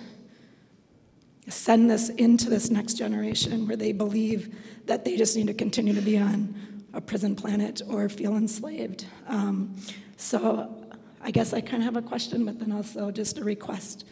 send 1.47 1.89
this 1.89 2.09
into 2.09 2.49
this 2.49 2.69
next 2.69 2.95
generation 2.95 3.67
where 3.67 3.77
they 3.77 3.91
believe 3.91 4.55
that 4.85 5.05
they 5.05 5.15
just 5.15 5.35
need 5.35 5.47
to 5.47 5.53
continue 5.53 5.93
to 5.93 6.01
be 6.01 6.17
on 6.17 6.55
a 6.93 7.01
prison 7.01 7.35
planet 7.35 7.81
or 7.89 8.07
feel 8.07 8.35
enslaved. 8.35 9.05
Um, 9.27 9.75
so 10.17 10.89
I 11.21 11.31
guess 11.31 11.53
I 11.53 11.61
kind 11.61 11.81
of 11.81 11.85
have 11.85 11.97
a 11.97 12.07
question, 12.07 12.45
but 12.45 12.59
then 12.59 12.71
also 12.71 13.11
just 13.11 13.37
a 13.37 13.43
request 13.43 14.05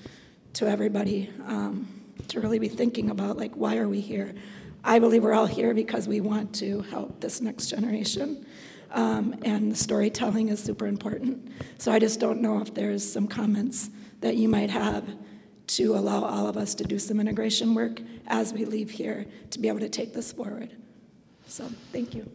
to 0.54 0.68
everybody 0.68 1.30
um, 1.46 1.88
to 2.28 2.40
really 2.40 2.60
be 2.60 2.68
thinking 2.68 3.10
about 3.10 3.38
like 3.38 3.56
why 3.56 3.78
are 3.78 3.88
we 3.88 4.02
here? 4.02 4.34
I 4.84 5.00
believe 5.00 5.24
we're 5.24 5.34
all 5.34 5.46
here 5.46 5.74
because 5.74 6.08
we 6.08 6.22
want 6.22 6.54
to 6.56 6.82
help 6.82 7.22
this 7.22 7.42
next 7.42 7.68
generation. 7.68 8.46
Um, 8.92 9.36
and 9.44 9.72
the 9.72 9.76
storytelling 9.76 10.50
is 10.50 10.62
super 10.62 10.88
important. 10.88 11.52
So 11.78 11.92
I 11.92 12.00
just 12.00 12.20
don't 12.20 12.42
know 12.42 12.62
if 12.62 12.74
there's 12.74 13.10
some 13.10 13.28
comments 13.28 13.90
that 14.22 14.38
you 14.38 14.50
might 14.50 14.70
have 14.70 15.06
to 15.68 15.96
allow 15.96 16.24
all 16.24 16.48
of 16.48 16.58
us 16.58 16.76
to 16.76 16.84
do 16.84 17.00
some 17.00 17.20
integration 17.20 17.74
work 17.74 18.02
as 18.28 18.54
we 18.54 18.66
leave 18.66 18.90
here 18.90 19.26
to 19.52 19.60
be 19.60 19.68
able 19.68 19.80
to 19.80 19.90
take 19.90 20.14
this 20.14 20.34
forward. 20.34 20.76
So, 21.48 21.70
thank 21.92 22.14
you. 22.14 22.30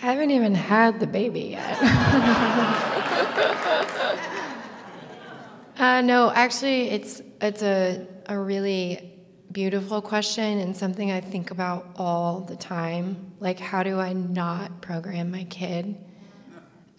I 0.00 0.12
haven't 0.12 0.30
even 0.30 0.54
had 0.54 1.00
the 1.00 1.06
baby 1.06 1.40
yet. 1.40 1.82
uh, 5.78 6.00
no, 6.02 6.30
actually, 6.30 6.90
it's 6.90 7.20
it's 7.40 7.62
a 7.62 8.06
a 8.28 8.38
really 8.38 9.14
beautiful 9.50 10.02
question 10.02 10.58
and 10.58 10.76
something 10.76 11.10
I 11.10 11.20
think 11.20 11.50
about 11.50 11.86
all 11.96 12.40
the 12.40 12.56
time. 12.56 13.32
Like, 13.40 13.58
how 13.58 13.82
do 13.82 13.98
I 13.98 14.12
not 14.12 14.82
program 14.82 15.30
my 15.30 15.44
kid? 15.44 15.96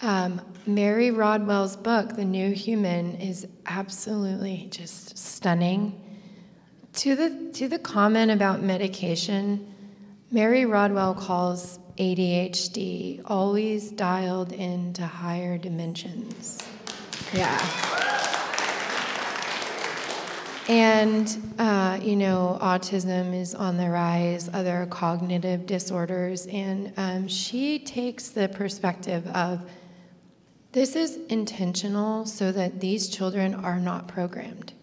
Um, 0.02 0.42
Mary 0.66 1.12
Rodwell's 1.12 1.76
book, 1.76 2.16
The 2.16 2.26
New 2.26 2.52
Human, 2.54 3.16
is 3.16 3.48
absolutely 3.66 4.68
just 4.72 5.18
stunning. 5.18 6.02
To 6.94 7.16
the, 7.16 7.52
to 7.54 7.68
the 7.68 7.78
comment 7.78 8.32
about 8.32 8.64
medication, 8.64 9.74
Mary 10.32 10.66
Rodwell 10.66 11.14
calls 11.14 11.80
ADHD 11.98 13.22
always 13.26 13.92
dialed 13.92 14.54
into 14.54 15.06
higher 15.06 15.58
dimensions. 15.58 16.60
Yeah. 17.34 18.38
And, 20.70 21.56
uh, 21.58 21.98
you 22.00 22.16
know, 22.16 22.60
autism 22.62 23.34
is 23.34 23.56
on 23.56 23.76
the 23.76 23.90
rise, 23.90 24.52
other 24.54 24.88
cognitive 24.92 25.66
disorders, 25.66 26.46
and 26.46 26.94
um, 26.96 27.28
she 27.28 27.80
takes 27.80 28.30
the 28.30 28.48
perspective 28.50 29.26
of 29.30 29.68
this 30.72 30.96
is 30.96 31.18
intentional 31.30 32.28
so 32.28 32.52
that 32.52 32.80
these 32.80 33.10
children 33.10 33.56
are 33.56 33.80
not 33.80 34.08
programmed. 34.08 34.74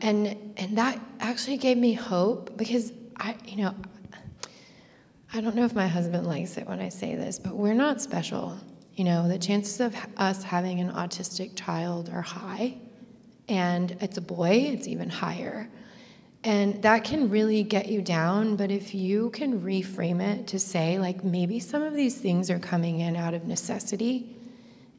And, 0.00 0.54
and 0.56 0.78
that 0.78 1.00
actually 1.18 1.56
gave 1.56 1.76
me 1.76 1.94
hope 1.94 2.56
because 2.56 2.92
I, 3.16 3.34
you 3.44 3.64
know, 3.64 3.74
I 5.32 5.40
don't 5.40 5.56
know 5.56 5.64
if 5.64 5.74
my 5.74 5.88
husband 5.88 6.28
likes 6.28 6.56
it 6.56 6.68
when 6.68 6.78
I 6.78 6.88
say 6.88 7.16
this, 7.16 7.40
but 7.40 7.56
we're 7.56 7.74
not 7.74 8.00
special. 8.00 8.56
You 8.94 9.02
know, 9.02 9.26
the 9.26 9.40
chances 9.40 9.80
of 9.80 9.96
us 10.16 10.44
having 10.44 10.78
an 10.78 10.92
autistic 10.92 11.56
child 11.56 12.10
are 12.10 12.22
high, 12.22 12.76
and 13.48 13.96
it's 14.00 14.16
a 14.16 14.22
boy, 14.22 14.70
it's 14.72 14.86
even 14.86 15.10
higher. 15.10 15.68
And 16.44 16.82
that 16.82 17.04
can 17.04 17.30
really 17.30 17.62
get 17.62 17.88
you 17.88 18.02
down, 18.02 18.56
but 18.56 18.70
if 18.70 18.94
you 18.94 19.30
can 19.30 19.62
reframe 19.62 20.20
it 20.20 20.46
to 20.48 20.58
say, 20.58 20.98
like, 20.98 21.24
maybe 21.24 21.58
some 21.58 21.82
of 21.82 21.94
these 21.94 22.18
things 22.18 22.50
are 22.50 22.58
coming 22.58 23.00
in 23.00 23.16
out 23.16 23.32
of 23.32 23.46
necessity, 23.46 24.36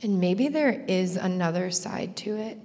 and 0.02 0.20
maybe 0.20 0.48
there 0.48 0.84
is 0.88 1.18
another 1.18 1.70
side 1.70 2.16
to 2.18 2.36
it. 2.36 2.58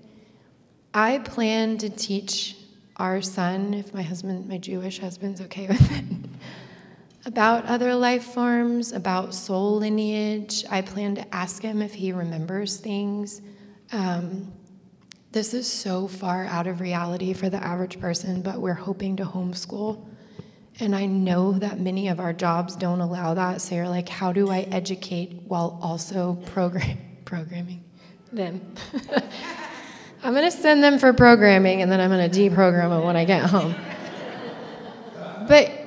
I 0.95 1.19
plan 1.19 1.77
to 1.79 1.91
teach 1.91 2.57
our 2.97 3.21
son, 3.21 3.75
if 3.75 3.93
my 3.93 4.03
husband, 4.03 4.49
my 4.49 4.59
Jewish 4.59 4.99
husband's 4.99 5.43
okay 5.43 5.69
with 5.69 5.93
it, 5.93 6.05
about 7.27 7.67
other 7.67 7.95
life 7.95 8.25
forms, 8.25 8.93
about 8.93 9.35
soul 9.35 9.77
lineage. 9.79 10.65
I 10.71 10.81
plan 10.81 11.15
to 11.17 11.35
ask 11.35 11.63
him 11.63 11.83
if 11.83 11.93
he 11.93 12.13
remembers 12.13 12.79
things. 12.79 13.43
Um, 13.93 14.53
this 15.33 15.55
is 15.55 15.71
so 15.71 16.09
far 16.09 16.45
out 16.47 16.67
of 16.67 16.81
reality 16.81 17.33
for 17.33 17.49
the 17.49 17.63
average 17.63 18.01
person, 18.01 18.43
but 18.43 18.61
we're 18.61 18.75
hoping 18.75 19.17
to 19.17 19.25
homeschool. 19.25 20.05
And 20.81 20.95
I 20.97 21.07
know 21.07 21.53
that 21.53 21.79
many 21.79 22.09
of 22.09 22.19
our 22.19 22.33
jobs 22.33 22.75
don't 22.75 23.01
allow 23.01 23.35
that. 23.35 23.61
So 23.61 23.75
you're 23.75 23.89
like, 23.89 24.09
how 24.09 24.33
do 24.33 24.51
I 24.51 24.61
educate 24.61 25.43
while 25.47 25.79
also 25.83 26.35
program? 26.47 26.99
programming 27.25 27.85
them. 28.33 28.75
I'm 30.23 30.35
going 30.35 30.51
to 30.51 30.57
send 30.57 30.83
them 30.83 30.99
for 30.99 31.13
programming 31.13 31.81
and 31.81 31.91
then 31.91 32.01
I'm 32.01 32.11
going 32.11 32.29
to 32.29 32.39
deprogram 32.39 32.91
them 32.91 33.05
when 33.05 33.17
I 33.17 33.25
get 33.25 33.45
home. 33.45 33.75
But 35.47 35.80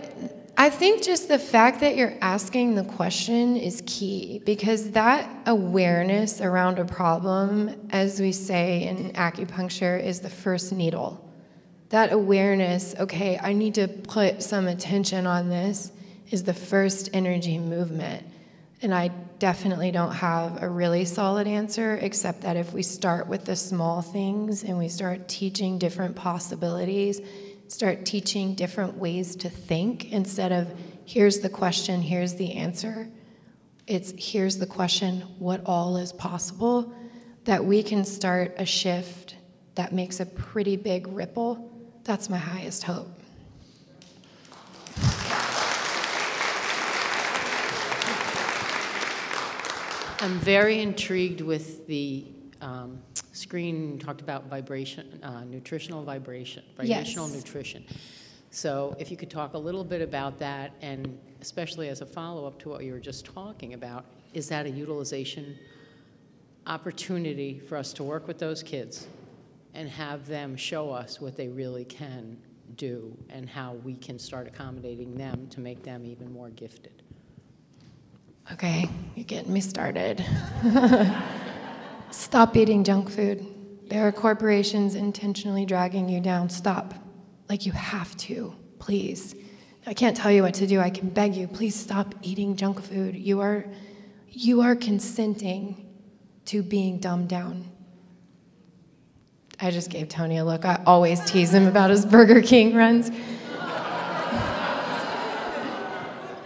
I 0.56 0.70
think 0.70 1.02
just 1.02 1.28
the 1.28 1.40
fact 1.40 1.80
that 1.80 1.96
you're 1.96 2.14
asking 2.22 2.76
the 2.76 2.84
question 2.84 3.58
is 3.58 3.82
key 3.88 4.40
because 4.46 4.92
that 4.92 5.28
awareness 5.48 6.42
around 6.42 6.78
a 6.78 6.86
problem, 6.86 7.88
as 7.90 8.22
we 8.22 8.32
say 8.32 8.84
in 8.84 9.12
acupuncture, 9.14 10.02
is 10.02 10.20
the 10.20 10.30
first 10.30 10.72
needle. 10.72 11.28
That 11.90 12.14
awareness, 12.14 12.94
okay, 13.00 13.40
I 13.42 13.54
need 13.54 13.76
to 13.76 13.88
put 13.88 14.44
some 14.44 14.68
attention 14.68 15.26
on 15.26 15.50
this, 15.50 15.92
is 16.30 16.44
the 16.44 16.54
first 16.54 17.10
energy 17.14 17.58
movement. 17.58 18.26
And 18.84 18.94
I 18.94 19.10
definitely 19.40 19.92
don't 19.92 20.14
have 20.14 20.62
a 20.62 20.70
really 20.70 21.06
solid 21.06 21.48
answer, 21.48 21.96
except 21.96 22.42
that 22.42 22.58
if 22.58 22.74
we 22.74 22.84
start 22.84 23.28
with 23.28 23.46
the 23.46 23.56
small 23.56 24.02
things 24.02 24.64
and 24.64 24.78
we 24.78 24.88
start 24.88 25.28
teaching 25.28 25.80
different 25.80 26.16
possibilities, 26.16 27.22
start 27.74 28.06
teaching 28.06 28.54
different 28.54 28.96
ways 28.96 29.36
to 29.36 29.50
think 29.50 30.12
instead 30.12 30.52
of 30.52 30.72
here's 31.06 31.40
the 31.40 31.50
question, 31.50 32.04
here's 32.04 32.36
the 32.36 32.54
answer. 32.54 33.10
It's 33.88 34.14
here's 34.16 34.58
the 34.58 34.68
question, 34.68 35.22
what 35.40 35.62
all 35.66 35.98
is 35.98 36.14
possible, 36.14 36.94
that 37.46 37.66
we 37.66 37.82
can 37.82 38.06
start 38.06 38.54
a 38.60 38.66
shift 38.66 39.38
that 39.74 39.92
makes 39.92 40.20
a 40.20 40.26
pretty 40.28 40.76
big 40.76 41.08
ripple. 41.08 41.72
That's 42.04 42.30
my 42.30 42.38
highest 42.38 42.84
hope. 42.84 43.10
I'm 50.22 50.40
very 50.40 50.80
intrigued 50.80 51.42
with 51.42 51.88
the 51.88 52.33
um, 52.64 52.98
screen 53.34 54.00
talked 54.00 54.22
about 54.22 54.46
vibration, 54.48 55.20
uh, 55.22 55.44
nutritional 55.44 56.04
vibration, 56.04 56.64
vibrational 56.78 57.28
yes. 57.28 57.36
nutrition. 57.36 57.86
So 58.52 58.96
if 59.00 59.12
you 59.12 59.18
could 59.18 59.30
talk 59.30 59.54
a 59.54 59.58
little 59.58 59.84
bit 59.84 60.02
about 60.02 60.40
that, 60.40 60.72
and 60.82 61.20
especially 61.42 61.90
as 61.90 62.02
a 62.02 62.06
follow-up 62.06 62.60
to 62.60 62.70
what 62.70 62.84
you 62.84 62.94
were 62.94 63.00
just 63.00 63.26
talking 63.26 63.74
about, 63.74 64.06
is 64.34 64.48
that 64.50 64.66
a 64.66 64.70
utilization 64.70 65.58
opportunity 66.66 67.60
for 67.60 67.76
us 67.76 67.92
to 67.94 68.04
work 68.04 68.28
with 68.28 68.40
those 68.40 68.64
kids 68.64 69.08
and 69.74 69.90
have 69.90 70.26
them 70.28 70.56
show 70.56 70.92
us 70.92 71.20
what 71.20 71.36
they 71.36 71.48
really 71.50 71.84
can 71.84 72.38
do 72.78 73.18
and 73.30 73.50
how 73.50 73.74
we 73.84 73.96
can 73.96 74.18
start 74.18 74.48
accommodating 74.48 75.16
them 75.16 75.48
to 75.48 75.60
make 75.60 75.84
them 75.84 76.06
even 76.06 76.32
more 76.32 76.50
gifted? 76.50 77.02
Okay, 78.52 78.90
you're 79.16 79.26
getting 79.26 79.52
me 79.52 79.62
started. 79.62 80.24
Stop 82.14 82.56
eating 82.56 82.84
junk 82.84 83.10
food. 83.10 83.44
There 83.90 84.08
are 84.08 84.12
corporations 84.12 84.94
intentionally 84.94 85.66
dragging 85.66 86.08
you 86.08 86.22
down. 86.22 86.48
Stop. 86.48 86.94
Like 87.50 87.66
you 87.66 87.72
have 87.72 88.16
to, 88.18 88.56
please. 88.78 89.34
I 89.88 89.96
can't 89.96 90.16
tell 90.16 90.32
you 90.32 90.44
what 90.44 90.54
to 90.56 90.68
do. 90.68 90.80
I 90.80 90.92
can 90.92 91.10
beg 91.10 91.36
you, 91.36 91.48
please 91.48 91.74
stop 91.74 92.14
eating 92.22 92.56
junk 92.56 92.84
food. 92.84 93.16
You 93.16 93.42
are 93.42 93.66
you 94.30 94.62
are 94.62 94.76
consenting 94.76 95.90
to 96.46 96.62
being 96.62 97.00
dumbed 97.00 97.30
down. 97.30 97.68
I 99.60 99.72
just 99.72 99.90
gave 99.90 100.08
Tony 100.08 100.38
a 100.38 100.46
look. 100.46 100.66
I 100.66 100.84
always 100.86 101.20
tease 101.26 101.52
him 101.52 101.66
about 101.66 101.90
his 101.90 102.06
Burger 102.06 102.42
King 102.42 102.76
runs. 102.76 103.10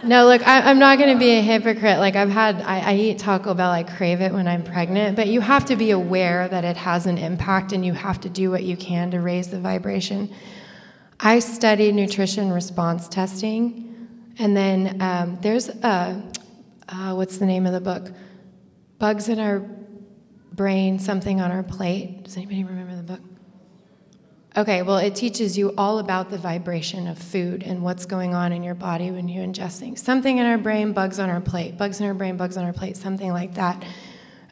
No, 0.08 0.26
look, 0.26 0.46
I, 0.46 0.70
am 0.70 0.78
not 0.78 0.98
going 0.98 1.12
to 1.12 1.18
be 1.18 1.30
a 1.32 1.42
hypocrite. 1.42 1.98
Like, 1.98 2.16
I've 2.16 2.30
had, 2.30 2.62
I, 2.62 2.80
I, 2.80 2.94
eat 2.94 3.18
Taco 3.18 3.52
Bell, 3.52 3.70
I 3.70 3.82
crave 3.82 4.22
it 4.22 4.32
when 4.32 4.48
I'm 4.48 4.64
pregnant, 4.64 5.16
but 5.16 5.28
you 5.28 5.42
have 5.42 5.66
to 5.66 5.76
be 5.76 5.90
aware 5.90 6.48
that 6.48 6.64
it 6.64 6.78
has 6.78 7.06
an 7.06 7.18
impact 7.18 7.72
and 7.72 7.84
you 7.84 7.92
have 7.92 8.18
to 8.22 8.30
do 8.30 8.50
what 8.50 8.62
you 8.62 8.76
can 8.76 9.10
to 9.10 9.20
raise 9.20 9.48
the 9.48 9.60
vibration. 9.60 10.34
I 11.20 11.40
studied 11.40 11.94
nutrition 11.94 12.50
response 12.50 13.06
testing, 13.06 14.34
and 14.38 14.56
then 14.56 15.02
um, 15.02 15.38
there's 15.42 15.68
a, 15.68 16.22
uh, 16.88 17.12
what's 17.14 17.36
the 17.36 17.46
name 17.46 17.66
of 17.66 17.72
the 17.72 17.80
book? 17.80 18.10
Bugs 18.98 19.28
in 19.28 19.38
Our 19.38 19.60
Brain, 20.52 20.98
Something 20.98 21.40
on 21.40 21.52
Our 21.52 21.62
Plate. 21.62 22.24
Does 22.24 22.36
anybody 22.36 22.64
remember 22.64 22.96
the 22.96 23.02
book? 23.02 23.20
Okay, 24.58 24.82
well, 24.82 24.98
it 24.98 25.14
teaches 25.14 25.56
you 25.56 25.72
all 25.78 26.00
about 26.00 26.30
the 26.30 26.36
vibration 26.36 27.06
of 27.06 27.16
food 27.16 27.62
and 27.62 27.80
what's 27.80 28.06
going 28.06 28.34
on 28.34 28.52
in 28.52 28.64
your 28.64 28.74
body 28.74 29.12
when 29.12 29.28
you're 29.28 29.46
ingesting. 29.46 29.96
Something 29.96 30.38
in 30.38 30.46
our 30.46 30.58
brain, 30.58 30.92
bugs 30.92 31.20
on 31.20 31.30
our 31.30 31.40
plate. 31.40 31.78
Bugs 31.78 32.00
in 32.00 32.06
our 32.06 32.12
brain, 32.12 32.36
bugs 32.36 32.56
on 32.56 32.64
our 32.64 32.72
plate, 32.72 32.96
something 32.96 33.30
like 33.30 33.54
that. 33.54 33.84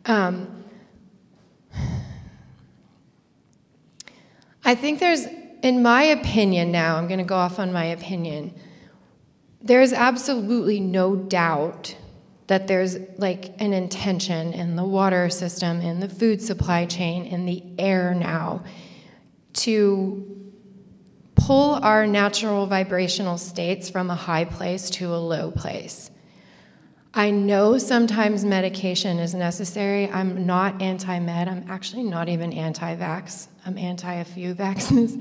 Um, 0.05 0.62
I 4.65 4.77
think 4.77 5.01
there's, 5.01 5.27
in 5.65 5.83
my 5.83 6.05
opinion 6.05 6.70
now, 6.70 6.99
I'm 6.99 7.09
going 7.09 7.19
to 7.19 7.24
go 7.24 7.35
off 7.35 7.59
on 7.59 7.73
my 7.73 7.87
opinion, 7.87 8.55
there's 9.61 9.93
absolutely 9.93 10.78
no 10.78 11.16
doubt 11.16 11.97
that 12.47 12.69
there's 12.69 12.97
like 13.19 13.61
an 13.61 13.73
intention 13.73 14.53
in 14.53 14.77
the 14.77 14.85
water 14.85 15.28
system, 15.31 15.81
in 15.81 15.99
the 15.99 16.09
food 16.09 16.41
supply 16.41 16.87
chain, 16.87 17.24
in 17.24 17.45
the 17.45 17.65
air 17.77 18.15
now 18.15 18.62
to 19.57 20.37
pull 21.35 21.74
our 21.74 22.07
natural 22.07 22.66
vibrational 22.66 23.39
states 23.39 23.91
from 23.91 24.11
a 24.11 24.15
high 24.15 24.45
place 24.45 24.91
to 24.91 25.15
a 25.15 25.16
low 25.16 25.51
place. 25.51 26.11
I 27.15 27.31
know 27.31 27.78
sometimes 27.78 28.45
medication 28.45 29.19
is 29.19 29.35
necessary. 29.35 30.11
I'm 30.11 30.45
not 30.45 30.83
anti 30.83 31.19
med. 31.19 31.49
I'm 31.49 31.65
actually 31.69 32.03
not 32.03 32.28
even 32.28 32.53
anti 32.53 32.97
vax. 32.97 33.49
I'm 33.65 33.78
anti 33.78 34.12
a 34.15 34.24
few 34.24 34.55
vaccines. 34.66 35.16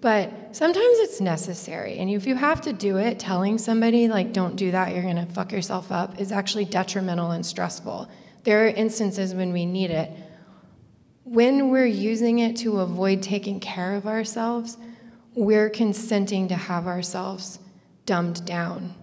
But 0.00 0.32
sometimes 0.52 0.98
it's 0.98 1.20
necessary. 1.20 1.98
And 1.98 2.08
if 2.10 2.26
you 2.26 2.36
have 2.36 2.60
to 2.62 2.72
do 2.72 2.98
it, 2.98 3.18
telling 3.18 3.58
somebody, 3.58 4.08
like, 4.08 4.32
don't 4.32 4.54
do 4.54 4.70
that, 4.70 4.92
you're 4.92 5.02
going 5.02 5.16
to 5.16 5.26
fuck 5.26 5.50
yourself 5.50 5.90
up, 5.90 6.20
is 6.20 6.30
actually 6.30 6.66
detrimental 6.66 7.32
and 7.32 7.44
stressful. 7.44 8.08
There 8.44 8.64
are 8.64 8.68
instances 8.68 9.34
when 9.34 9.52
we 9.52 9.66
need 9.66 9.90
it 9.90 10.10
when 11.30 11.68
we're 11.68 11.84
using 11.84 12.38
it 12.38 12.56
to 12.56 12.80
avoid 12.80 13.22
taking 13.22 13.60
care 13.60 13.94
of 13.94 14.06
ourselves, 14.06 14.78
we're 15.34 15.68
consenting 15.68 16.48
to 16.48 16.54
have 16.54 16.86
ourselves 16.86 17.58
dumbed 18.06 18.44
down. 18.46 18.94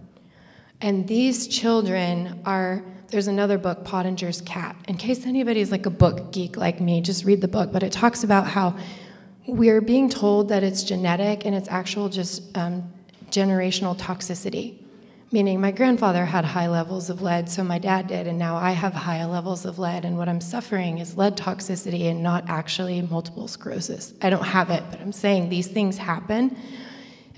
And 0.80 1.06
these 1.06 1.46
children 1.46 2.40
are, 2.44 2.82
there's 3.08 3.28
another 3.28 3.58
book, 3.58 3.84
Pottenger's 3.84 4.40
Cat. 4.40 4.74
In 4.88 4.96
case 4.96 5.24
anybody's 5.24 5.70
like 5.70 5.86
a 5.86 5.90
book 5.90 6.32
geek 6.32 6.56
like 6.56 6.80
me, 6.80 7.00
just 7.00 7.24
read 7.24 7.40
the 7.40 7.48
book. 7.48 7.70
But 7.72 7.84
it 7.84 7.92
talks 7.92 8.24
about 8.24 8.48
how 8.48 8.76
we're 9.46 9.80
being 9.80 10.08
told 10.08 10.48
that 10.48 10.64
it's 10.64 10.82
genetic 10.82 11.46
and 11.46 11.54
it's 11.54 11.68
actual 11.68 12.08
just 12.08 12.56
um, 12.58 12.92
generational 13.30 13.96
toxicity 13.96 14.74
meaning 15.36 15.60
my 15.60 15.70
grandfather 15.70 16.24
had 16.24 16.46
high 16.46 16.66
levels 16.66 17.10
of 17.10 17.20
lead, 17.20 17.46
so 17.46 17.62
my 17.62 17.78
dad 17.78 18.06
did, 18.06 18.26
and 18.26 18.38
now 18.38 18.56
I 18.56 18.70
have 18.70 18.94
high 18.94 19.22
levels 19.26 19.66
of 19.66 19.78
lead, 19.78 20.06
and 20.06 20.16
what 20.16 20.30
I'm 20.30 20.40
suffering 20.40 20.96
is 20.96 21.18
lead 21.18 21.36
toxicity 21.36 22.10
and 22.10 22.22
not 22.22 22.48
actually 22.48 23.02
multiple 23.02 23.46
sclerosis. 23.46 24.14
I 24.22 24.30
don't 24.30 24.46
have 24.46 24.70
it, 24.70 24.82
but 24.90 24.98
I'm 24.98 25.12
saying 25.12 25.50
these 25.50 25.66
things 25.66 25.98
happen. 25.98 26.56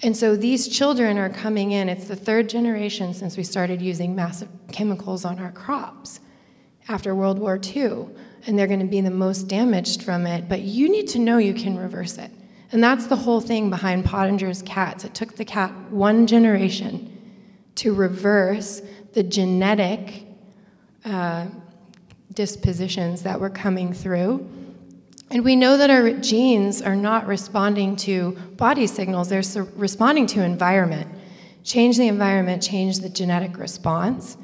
And 0.04 0.16
so 0.16 0.36
these 0.36 0.68
children 0.68 1.18
are 1.18 1.28
coming 1.28 1.72
in, 1.72 1.88
it's 1.88 2.06
the 2.06 2.14
third 2.14 2.48
generation 2.48 3.14
since 3.14 3.36
we 3.36 3.42
started 3.42 3.82
using 3.82 4.14
massive 4.14 4.48
chemicals 4.70 5.24
on 5.24 5.40
our 5.40 5.50
crops 5.50 6.20
after 6.86 7.16
World 7.16 7.40
War 7.40 7.58
II, 7.60 8.06
and 8.46 8.56
they're 8.56 8.68
going 8.68 8.78
to 8.78 8.86
be 8.86 9.00
the 9.00 9.10
most 9.10 9.48
damaged 9.48 10.04
from 10.04 10.24
it, 10.24 10.48
but 10.48 10.60
you 10.60 10.88
need 10.88 11.08
to 11.08 11.18
know 11.18 11.38
you 11.38 11.52
can 11.52 11.76
reverse 11.76 12.16
it. 12.16 12.30
And 12.70 12.80
that's 12.80 13.08
the 13.08 13.16
whole 13.16 13.40
thing 13.40 13.70
behind 13.70 14.04
Pottenger's 14.04 14.62
cats. 14.62 15.04
It 15.04 15.14
took 15.14 15.34
the 15.34 15.44
cat 15.44 15.72
one 15.90 16.28
generation 16.28 17.16
to 17.78 17.94
reverse 17.94 18.82
the 19.12 19.22
genetic 19.22 20.24
uh, 21.04 21.46
dispositions 22.34 23.22
that 23.22 23.40
were 23.40 23.50
coming 23.50 23.92
through. 23.92 24.48
And 25.30 25.44
we 25.44 25.56
know 25.56 25.76
that 25.76 25.90
our 25.90 26.12
genes 26.12 26.82
are 26.82 26.96
not 26.96 27.26
responding 27.26 27.96
to 27.96 28.32
body 28.56 28.86
signals, 28.86 29.28
they're 29.28 29.66
responding 29.76 30.26
to 30.28 30.42
environment. 30.42 31.08
Change 31.62 31.98
the 31.98 32.08
environment, 32.08 32.62
change 32.62 33.00
the 33.00 33.08
genetic 33.08 33.58
response. 33.58 34.36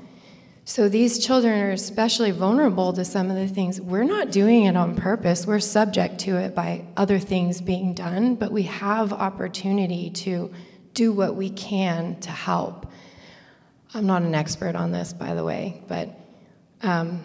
So 0.67 0.89
these 0.89 1.25
children 1.25 1.61
are 1.61 1.73
especially 1.73 2.31
vulnerable 2.31 2.93
to 2.93 3.05
some 3.05 3.31
of 3.31 3.37
the 3.37 3.49
things. 3.49 3.81
We're 3.81 4.05
not 4.05 4.31
doing 4.31 4.65
it 4.65 4.77
on 4.77 4.95
purpose. 4.95 5.47
We're 5.47 5.61
subject 5.61 6.19
to 6.21 6.37
it 6.37 6.55
by 6.55 6.85
other 6.97 7.19
things 7.19 7.61
being 7.61 7.95
done, 7.95 8.37
but 8.37 8.53
we 8.53 8.63
have 8.63 9.13
opportunity 9.13 10.11
to 10.11 10.53
do 10.95 11.13
what 11.13 11.35
we 11.35 11.51
can 11.51 12.19
to 12.21 12.31
help. 12.31 12.87
I'm 13.95 14.07
not 14.07 14.23
an 14.23 14.35
expert 14.35 14.75
on 14.75 14.91
this, 14.91 15.13
by 15.13 15.35
the 15.35 15.45
way, 15.45 15.81
but 15.87 16.11
um, 16.83 17.23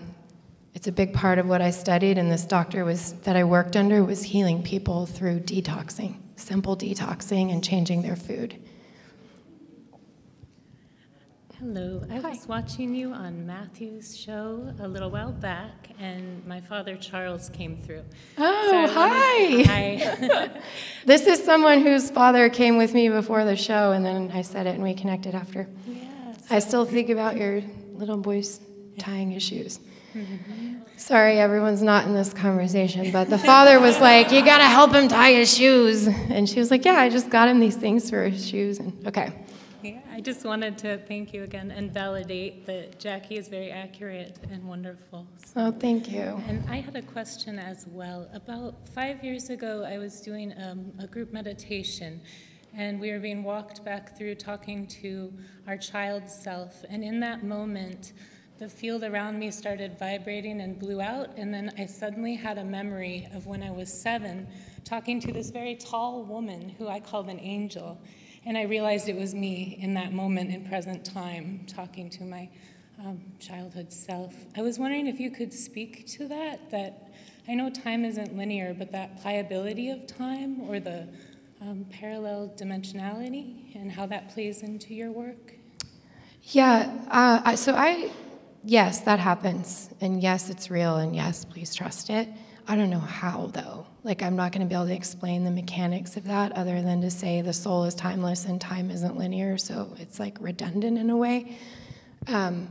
it's 0.76 0.88
a 0.88 0.91
big 0.91 1.14
part 1.14 1.40
of 1.40 1.48
what 1.48 1.64
I 1.64 1.72
studied, 1.72 2.20
and 2.20 2.32
this 2.32 2.46
doctor 2.46 2.86
was 2.86 3.14
that 3.24 3.36
I 3.36 3.44
worked 3.44 3.76
under 3.76 4.04
was 4.04 4.22
healing 4.22 4.62
people 4.62 5.08
through 5.08 5.40
detoxing, 5.40 6.18
simple 6.36 6.78
detoxing, 6.78 7.52
and 7.52 7.64
changing 7.64 8.04
their 8.04 8.16
food. 8.16 8.56
Hello. 11.58 12.04
I 12.10 12.20
Hi. 12.20 12.30
was 12.30 12.48
watching 12.48 12.96
you 12.96 13.12
on 13.12 13.46
Matthew's 13.46 14.16
show 14.16 14.72
a 14.80 14.88
little 14.88 15.10
while 15.10 15.32
back, 15.32 15.90
and 16.00 16.46
my 16.46 16.62
father 16.62 16.96
Charles 16.96 17.50
came 17.50 17.78
through. 17.78 18.04
Oh, 18.38 18.68
so 18.70 18.94
hi. 18.94 19.64
hi. 19.64 20.62
this 21.06 21.26
is 21.26 21.44
someone 21.44 21.82
whose 21.82 22.12
father 22.12 22.48
came 22.48 22.78
with 22.78 22.94
me 22.94 23.10
before 23.10 23.44
the 23.44 23.56
show, 23.56 23.91
and 23.91 24.06
then 24.06 24.32
I 24.32 24.44
said 24.44 24.68
it, 24.68 24.76
and 24.76 24.84
we 24.84 24.94
connected 24.94 25.34
after. 25.34 25.68
Yeah. 25.88 26.09
I 26.49 26.59
still 26.59 26.85
think 26.85 27.09
about 27.09 27.38
your 27.38 27.61
little 27.93 28.17
boy's 28.17 28.59
tying 28.97 29.31
his 29.31 29.43
shoes. 29.43 29.80
Sorry, 30.97 31.39
everyone's 31.39 31.81
not 31.81 32.05
in 32.05 32.13
this 32.13 32.34
conversation, 32.34 33.11
but 33.11 33.30
the 33.30 33.38
father 33.38 33.80
was 33.80 33.99
like, 33.99 34.31
You 34.31 34.43
gotta 34.43 34.65
help 34.65 34.93
him 34.93 35.07
tie 35.07 35.34
his 35.34 35.55
shoes. 35.55 36.07
And 36.07 36.49
she 36.49 36.59
was 36.59 36.71
like, 36.71 36.84
Yeah, 36.84 36.95
I 36.95 37.09
just 37.09 37.30
got 37.30 37.47
him 37.47 37.59
these 37.59 37.76
things 37.76 38.09
for 38.09 38.27
his 38.27 38.47
shoes. 38.47 38.80
And 38.80 39.07
okay. 39.07 39.31
Yeah, 39.81 39.99
I 40.11 40.19
just 40.19 40.43
wanted 40.43 40.77
to 40.80 40.97
thank 40.97 41.34
you 41.34 41.43
again 41.43 41.71
and 41.71 41.89
validate 41.91 42.65
that 42.65 42.99
Jackie 42.99 43.38
is 43.38 43.47
very 43.47 43.71
accurate 43.71 44.38
and 44.51 44.67
wonderful. 44.67 45.26
So. 45.45 45.53
Oh, 45.55 45.71
thank 45.71 46.11
you. 46.11 46.41
And 46.47 46.67
I 46.69 46.81
had 46.81 46.97
a 46.97 47.01
question 47.01 47.57
as 47.57 47.85
well. 47.88 48.30
About 48.34 48.89
five 48.89 49.23
years 49.23 49.49
ago, 49.49 49.85
I 49.88 49.97
was 49.97 50.19
doing 50.19 50.53
um, 50.61 50.91
a 50.99 51.07
group 51.07 51.31
meditation 51.31 52.19
and 52.76 53.00
we 53.00 53.12
were 53.12 53.20
being 53.20 53.44
walked 53.44 53.84
back 53.84 54.18
through 54.18 54.36
talking 54.36 54.88
to 54.88 55.34
our 55.68 55.78
child 55.78 56.30
self. 56.30 56.84
And 56.90 57.04
in 57.04 57.20
that 57.22 57.44
moment, 57.44 58.14
the 58.60 58.68
field 58.68 59.04
around 59.04 59.40
me 59.40 59.52
started 59.52 59.98
vibrating 59.98 60.62
and 60.62 60.78
blew 60.78 61.00
out, 61.02 61.30
and 61.38 61.54
then 61.54 61.72
I 61.78 61.86
suddenly 61.86 62.36
had 62.36 62.58
a 62.58 62.64
memory 62.64 63.28
of 63.34 63.46
when 63.46 63.64
I 63.64 63.72
was 63.72 63.91
seven, 63.91 64.48
talking 64.84 65.20
to 65.22 65.32
this 65.32 65.50
very 65.50 65.76
tall 65.76 66.24
woman 66.24 66.70
who 66.78 66.88
I 66.88 67.00
called 67.00 67.30
an 67.30 67.40
angel. 67.40 67.98
And 68.46 68.58
I 68.58 68.64
realized 68.64 69.08
it 69.08 69.16
was 69.16 69.34
me 69.34 69.78
in 69.82 69.94
that 69.94 70.12
moment 70.12 70.52
in 70.52 70.66
present 70.66 71.06
time, 71.06 71.66
talking 71.68 72.10
to 72.12 72.24
my 72.24 72.50
um, 73.00 73.22
childhood 73.40 73.94
self. 73.94 74.34
I 74.58 74.62
was 74.62 74.78
wondering 74.78 75.08
if 75.08 75.20
you 75.20 75.32
could 75.32 75.54
speak 75.54 76.06
to 76.08 76.28
that, 76.28 76.70
that 76.72 77.14
I 77.48 77.56
know 77.56 77.70
time 77.70 78.04
isn't 78.06 78.38
linear, 78.38 78.76
but 78.78 78.91
that 78.91 79.22
pliability 79.22 79.90
of 79.90 80.06
time 80.06 80.62
or 80.70 80.80
the 80.80 81.08
um, 81.61 81.86
parallel 81.90 82.53
dimensionality 82.57 83.76
and 83.76 83.91
how 83.91 84.06
that 84.07 84.30
plays 84.34 84.64
into 84.64 84.94
your 84.94 85.11
work? 85.11 85.56
Yeah, 86.44 86.91
uh, 87.11 87.56
so 87.56 87.76
I, 87.76 88.10
yes, 88.64 89.02
that 89.02 89.19
happens. 89.19 89.90
And 90.02 90.22
yes, 90.22 90.49
it's 90.49 90.72
real. 90.72 90.98
And 90.98 91.15
yes, 91.15 91.45
please 91.45 91.76
trust 91.76 92.10
it. 92.10 92.30
I 92.68 92.76
don't 92.76 92.90
know 92.90 92.99
how, 92.99 93.48
though. 93.48 93.88
Like, 94.03 94.22
I'm 94.22 94.36
not 94.36 94.52
going 94.52 94.61
to 94.61 94.68
be 94.68 94.76
able 94.76 94.88
to 94.88 94.95
explain 94.95 95.44
the 95.44 95.52
mechanics 95.52 96.18
of 96.18 96.23
that 96.26 96.52
other 96.53 96.81
than 96.81 97.02
to 97.02 97.11
say 97.11 97.41
the 97.41 97.53
soul 97.53 97.84
is 97.84 97.95
timeless 97.95 98.45
and 98.45 98.61
time 98.61 98.91
isn't 98.91 99.18
linear, 99.18 99.57
so 99.57 99.94
it's 99.98 100.19
like 100.19 100.38
redundant 100.40 100.98
in 100.98 101.10
a 101.10 101.18
way. 101.18 101.57
Um, 102.27 102.69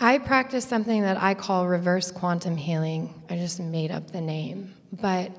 I 0.00 0.18
practice 0.18 0.64
something 0.64 1.02
that 1.02 1.20
I 1.20 1.34
call 1.34 1.66
reverse 1.66 2.12
quantum 2.12 2.56
healing. 2.56 3.20
I 3.28 3.36
just 3.36 3.58
made 3.58 3.90
up 3.90 4.12
the 4.12 4.20
name. 4.20 4.74
But 4.92 5.32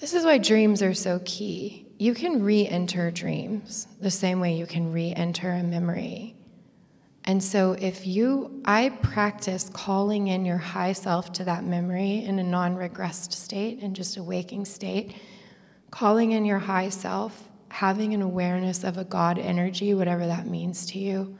this 0.00 0.14
is 0.14 0.24
why 0.24 0.38
dreams 0.38 0.82
are 0.82 0.94
so 0.94 1.20
key. 1.24 1.86
You 1.98 2.14
can 2.14 2.42
re 2.42 2.66
enter 2.66 3.10
dreams 3.10 3.88
the 4.00 4.10
same 4.10 4.40
way 4.40 4.56
you 4.56 4.66
can 4.66 4.92
re 4.92 5.12
enter 5.12 5.50
a 5.50 5.62
memory. 5.62 6.36
And 7.24 7.42
so, 7.42 7.72
if 7.72 8.06
you, 8.06 8.62
I 8.64 8.88
practice 9.02 9.68
calling 9.72 10.28
in 10.28 10.44
your 10.44 10.56
high 10.56 10.92
self 10.92 11.32
to 11.34 11.44
that 11.44 11.64
memory 11.64 12.24
in 12.24 12.38
a 12.38 12.44
non 12.44 12.76
regressed 12.76 13.32
state, 13.32 13.80
in 13.80 13.94
just 13.94 14.16
a 14.16 14.22
waking 14.22 14.64
state, 14.64 15.14
calling 15.90 16.32
in 16.32 16.44
your 16.44 16.58
high 16.58 16.88
self 16.88 17.48
having 17.70 18.14
an 18.14 18.22
awareness 18.22 18.84
of 18.84 18.98
a 18.98 19.04
God 19.04 19.38
energy, 19.38 19.94
whatever 19.94 20.26
that 20.26 20.46
means 20.46 20.86
to 20.86 20.98
you, 20.98 21.38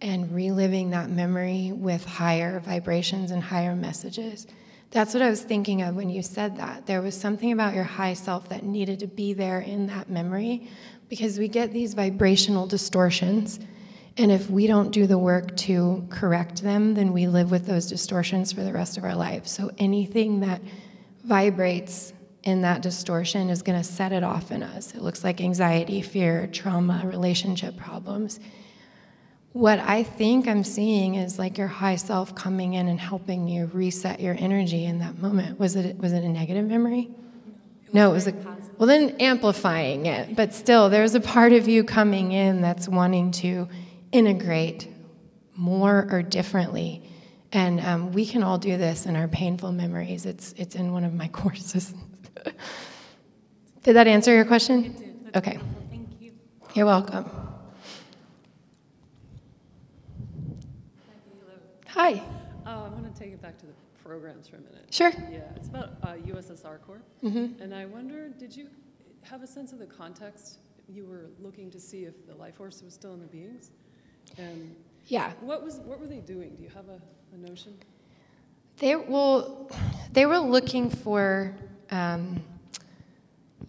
and 0.00 0.34
reliving 0.34 0.90
that 0.90 1.10
memory 1.10 1.72
with 1.72 2.04
higher 2.04 2.60
vibrations 2.60 3.30
and 3.30 3.42
higher 3.42 3.76
messages. 3.76 4.46
That's 4.94 5.12
what 5.12 5.24
I 5.24 5.28
was 5.28 5.42
thinking 5.42 5.82
of 5.82 5.96
when 5.96 6.08
you 6.08 6.22
said 6.22 6.56
that. 6.58 6.86
There 6.86 7.02
was 7.02 7.20
something 7.20 7.50
about 7.50 7.74
your 7.74 7.82
high 7.82 8.14
self 8.14 8.48
that 8.50 8.62
needed 8.62 9.00
to 9.00 9.08
be 9.08 9.32
there 9.32 9.58
in 9.58 9.88
that 9.88 10.08
memory 10.08 10.70
because 11.08 11.36
we 11.36 11.48
get 11.48 11.72
these 11.72 11.94
vibrational 11.94 12.68
distortions. 12.68 13.58
And 14.16 14.30
if 14.30 14.48
we 14.48 14.68
don't 14.68 14.92
do 14.92 15.08
the 15.08 15.18
work 15.18 15.56
to 15.56 16.06
correct 16.10 16.62
them, 16.62 16.94
then 16.94 17.12
we 17.12 17.26
live 17.26 17.50
with 17.50 17.66
those 17.66 17.86
distortions 17.86 18.52
for 18.52 18.62
the 18.62 18.72
rest 18.72 18.96
of 18.96 19.02
our 19.02 19.16
life. 19.16 19.48
So 19.48 19.72
anything 19.78 20.38
that 20.40 20.62
vibrates 21.24 22.12
in 22.44 22.62
that 22.62 22.80
distortion 22.80 23.50
is 23.50 23.62
going 23.62 23.76
to 23.76 23.84
set 23.84 24.12
it 24.12 24.22
off 24.22 24.52
in 24.52 24.62
us. 24.62 24.94
It 24.94 25.02
looks 25.02 25.24
like 25.24 25.40
anxiety, 25.40 26.02
fear, 26.02 26.46
trauma, 26.46 27.02
relationship 27.04 27.76
problems. 27.76 28.38
What 29.54 29.78
I 29.78 30.02
think 30.02 30.48
I'm 30.48 30.64
seeing 30.64 31.14
is 31.14 31.38
like 31.38 31.58
your 31.58 31.68
high 31.68 31.94
self 31.94 32.34
coming 32.34 32.74
in 32.74 32.88
and 32.88 32.98
helping 32.98 33.46
you 33.46 33.66
reset 33.66 34.18
your 34.18 34.34
energy 34.36 34.84
in 34.84 34.98
that 34.98 35.18
moment. 35.18 35.60
Was 35.60 35.76
it 35.76 35.96
was 35.96 36.12
it 36.12 36.24
a 36.24 36.28
negative 36.28 36.66
memory? 36.66 37.08
no, 37.92 38.10
it 38.10 38.12
was 38.12 38.26
a 38.26 38.32
positive. 38.32 38.76
well 38.80 38.88
then 38.88 39.10
amplifying 39.20 40.06
it, 40.06 40.34
but 40.34 40.52
still 40.52 40.90
there's 40.90 41.14
a 41.14 41.20
part 41.20 41.52
of 41.52 41.68
you 41.68 41.84
coming 41.84 42.32
in 42.32 42.62
that's 42.62 42.88
wanting 42.88 43.30
to 43.30 43.68
integrate 44.10 44.88
more 45.54 46.08
or 46.10 46.20
differently. 46.20 47.08
And 47.52 47.78
um, 47.78 48.12
we 48.12 48.26
can 48.26 48.42
all 48.42 48.58
do 48.58 48.76
this 48.76 49.06
in 49.06 49.14
our 49.14 49.28
painful 49.28 49.70
memories. 49.70 50.26
It's 50.26 50.52
it's 50.56 50.74
in 50.74 50.92
one 50.92 51.04
of 51.04 51.14
my 51.14 51.28
courses. 51.42 51.94
did 53.84 53.94
that 53.94 54.08
answer 54.08 54.34
your 54.34 54.46
question? 54.46 54.84
It 54.86 54.98
did. 54.98 55.36
okay. 55.36 55.58
Thank 55.90 56.20
you. 56.20 56.32
You're 56.74 56.86
welcome. 56.86 57.43
Hi. 61.94 62.14
Uh, 62.66 62.70
I 62.70 62.88
want 62.88 63.14
to 63.14 63.16
take 63.16 63.32
it 63.32 63.40
back 63.40 63.56
to 63.58 63.66
the 63.66 63.72
programs 64.02 64.48
for 64.48 64.56
a 64.56 64.60
minute. 64.62 64.86
Sure. 64.90 65.12
Yeah, 65.30 65.42
it's 65.54 65.68
about 65.68 65.90
uh, 66.02 66.14
USSR 66.26 66.82
Corps. 66.84 67.02
Mm-hmm. 67.22 67.62
And 67.62 67.72
I 67.72 67.84
wonder, 67.84 68.30
did 68.30 68.56
you 68.56 68.66
have 69.22 69.44
a 69.44 69.46
sense 69.46 69.72
of 69.72 69.78
the 69.78 69.86
context? 69.86 70.58
You 70.88 71.06
were 71.06 71.26
looking 71.38 71.70
to 71.70 71.78
see 71.78 72.02
if 72.02 72.26
the 72.26 72.34
life 72.34 72.56
force 72.56 72.82
was 72.82 72.94
still 72.94 73.14
in 73.14 73.20
the 73.20 73.28
beings? 73.28 73.70
And 74.38 74.74
yeah. 75.06 75.34
What 75.40 75.62
was 75.62 75.76
what 75.84 76.00
were 76.00 76.08
they 76.08 76.18
doing? 76.18 76.56
Do 76.56 76.64
you 76.64 76.68
have 76.70 76.88
a, 76.88 77.00
a 77.32 77.48
notion? 77.48 77.78
They 78.78 78.96
well, 78.96 79.70
they 80.12 80.26
were 80.26 80.38
looking 80.38 80.90
for. 80.90 81.54
Um, 81.92 82.42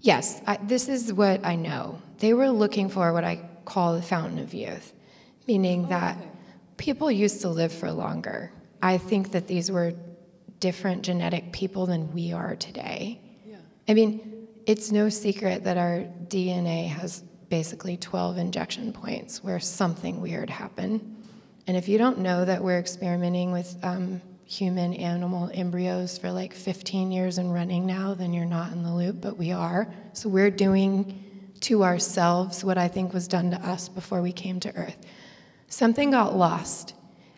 yes, 0.01 0.41
I, 0.47 0.57
this 0.63 0.89
is 0.89 1.13
what 1.13 1.45
I 1.45 1.55
know. 1.55 2.01
They 2.17 2.33
were 2.33 2.49
looking 2.49 2.89
for 2.89 3.13
what 3.13 3.23
I 3.23 3.47
call 3.65 3.93
the 3.93 4.01
fountain 4.01 4.39
of 4.39 4.55
youth, 4.55 4.93
meaning 5.47 5.85
oh, 5.85 5.89
that 5.89 6.17
okay. 6.17 6.29
People 6.77 7.11
used 7.11 7.41
to 7.41 7.49
live 7.49 7.71
for 7.71 7.91
longer. 7.91 8.51
I 8.81 8.97
think 8.97 9.31
that 9.31 9.47
these 9.47 9.71
were 9.71 9.93
different 10.59 11.03
genetic 11.03 11.51
people 11.51 11.85
than 11.85 12.13
we 12.13 12.33
are 12.33 12.55
today. 12.55 13.19
Yeah. 13.47 13.57
I 13.87 13.93
mean, 13.93 14.47
it's 14.65 14.91
no 14.91 15.09
secret 15.09 15.63
that 15.63 15.77
our 15.77 16.05
DNA 16.27 16.87
has 16.87 17.23
basically 17.49 17.97
12 17.97 18.37
injection 18.37 18.91
points 18.91 19.43
where 19.43 19.59
something 19.59 20.21
weird 20.21 20.49
happened. 20.49 21.15
And 21.67 21.77
if 21.77 21.87
you 21.87 21.97
don't 21.97 22.19
know 22.19 22.45
that 22.45 22.63
we're 22.63 22.79
experimenting 22.79 23.51
with 23.51 23.77
um, 23.83 24.21
human 24.45 24.93
animal 24.93 25.49
embryos 25.53 26.17
for 26.17 26.31
like 26.31 26.53
15 26.53 27.11
years 27.11 27.37
and 27.37 27.53
running 27.53 27.85
now, 27.85 28.13
then 28.13 28.33
you're 28.33 28.45
not 28.45 28.71
in 28.71 28.83
the 28.83 28.93
loop, 28.93 29.21
but 29.21 29.37
we 29.37 29.51
are. 29.51 29.91
So 30.13 30.29
we're 30.29 30.51
doing 30.51 31.23
to 31.61 31.83
ourselves 31.83 32.63
what 32.63 32.77
I 32.77 32.87
think 32.87 33.13
was 33.13 33.27
done 33.27 33.51
to 33.51 33.57
us 33.57 33.89
before 33.89 34.21
we 34.21 34.31
came 34.31 34.59
to 34.61 34.75
Earth. 34.75 34.97
Something 35.67 36.11
got 36.11 36.35
lost. 36.35 36.93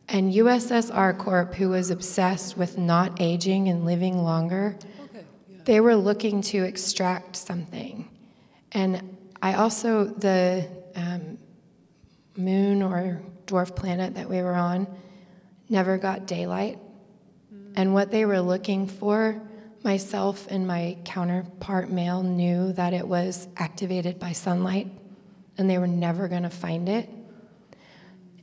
And 0.10 0.34
USSR 0.34 1.18
Corp, 1.18 1.54
who 1.56 1.70
was 1.70 1.90
obsessed 1.90 2.58
with 2.58 2.78
not 2.78 3.20
aging 3.22 3.68
and 3.68 3.86
living 3.86 4.24
longer, 4.24 4.78
okay, 5.06 5.26
yeah. 5.50 5.58
they 5.66 5.80
were 5.82 5.96
looking 5.96 6.42
to 6.44 6.64
extract 6.64 7.36
something. 7.36 8.10
And 8.72 9.18
I 9.42 9.56
also, 9.56 10.06
the 10.06 10.68
um, 10.96 11.38
moon 12.38 12.82
or 12.82 13.22
dwarf 13.46 13.76
planet 13.76 14.16
that 14.16 14.30
we 14.30 14.42
were 14.42 14.56
on 14.56 14.88
never 15.70 15.98
got 15.98 16.26
daylight. 16.26 16.80
Mm. 17.54 17.74
And 17.76 17.94
what 17.94 18.12
they 18.12 18.26
were 18.26 18.40
looking 18.40 18.88
for, 18.88 19.42
myself 19.84 20.48
and 20.50 20.68
my 20.68 20.98
counterpart 21.06 21.90
male 21.90 22.24
knew 22.24 22.74
that 22.74 22.94
it 22.94 23.08
was 23.08 23.48
activated 23.58 24.20
by 24.20 24.32
sunlight, 24.32 24.88
and 25.58 25.70
they 25.70 25.78
were 25.78 25.88
never 25.88 26.28
going 26.28 26.44
to 26.44 26.50
find 26.50 26.88
it. 26.88 27.10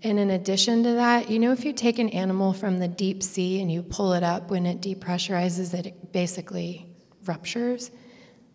And 0.05 0.21
in 0.21 0.31
addition 0.31 0.83
to 0.83 0.93
that, 0.93 1.31
you 1.31 1.39
know, 1.39 1.53
if 1.53 1.65
you 1.65 1.73
take 1.73 1.99
an 1.99 2.11
animal 2.11 2.53
from 2.53 2.79
the 2.79 2.89
deep 2.89 3.23
sea 3.23 3.63
and 3.63 3.73
you 3.73 3.83
pull 3.83 4.13
it 4.13 4.23
up, 4.23 4.51
when 4.51 4.67
it 4.67 4.83
depressurizes, 4.83 5.73
it 5.73 6.13
basically 6.13 6.87
ruptures. 7.25 7.91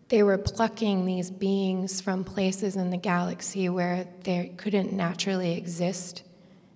They 0.09 0.21
were 0.21 0.38
plucking 0.38 1.05
these 1.05 1.31
beings 1.31 2.01
from 2.01 2.23
places 2.23 2.76
in 2.76 2.91
the 2.91 2.97
galaxy 2.97 3.67
where 3.67 4.07
they 4.23 4.53
couldn't 4.57 4.93
naturally 4.93 5.57
exist. 5.57 6.21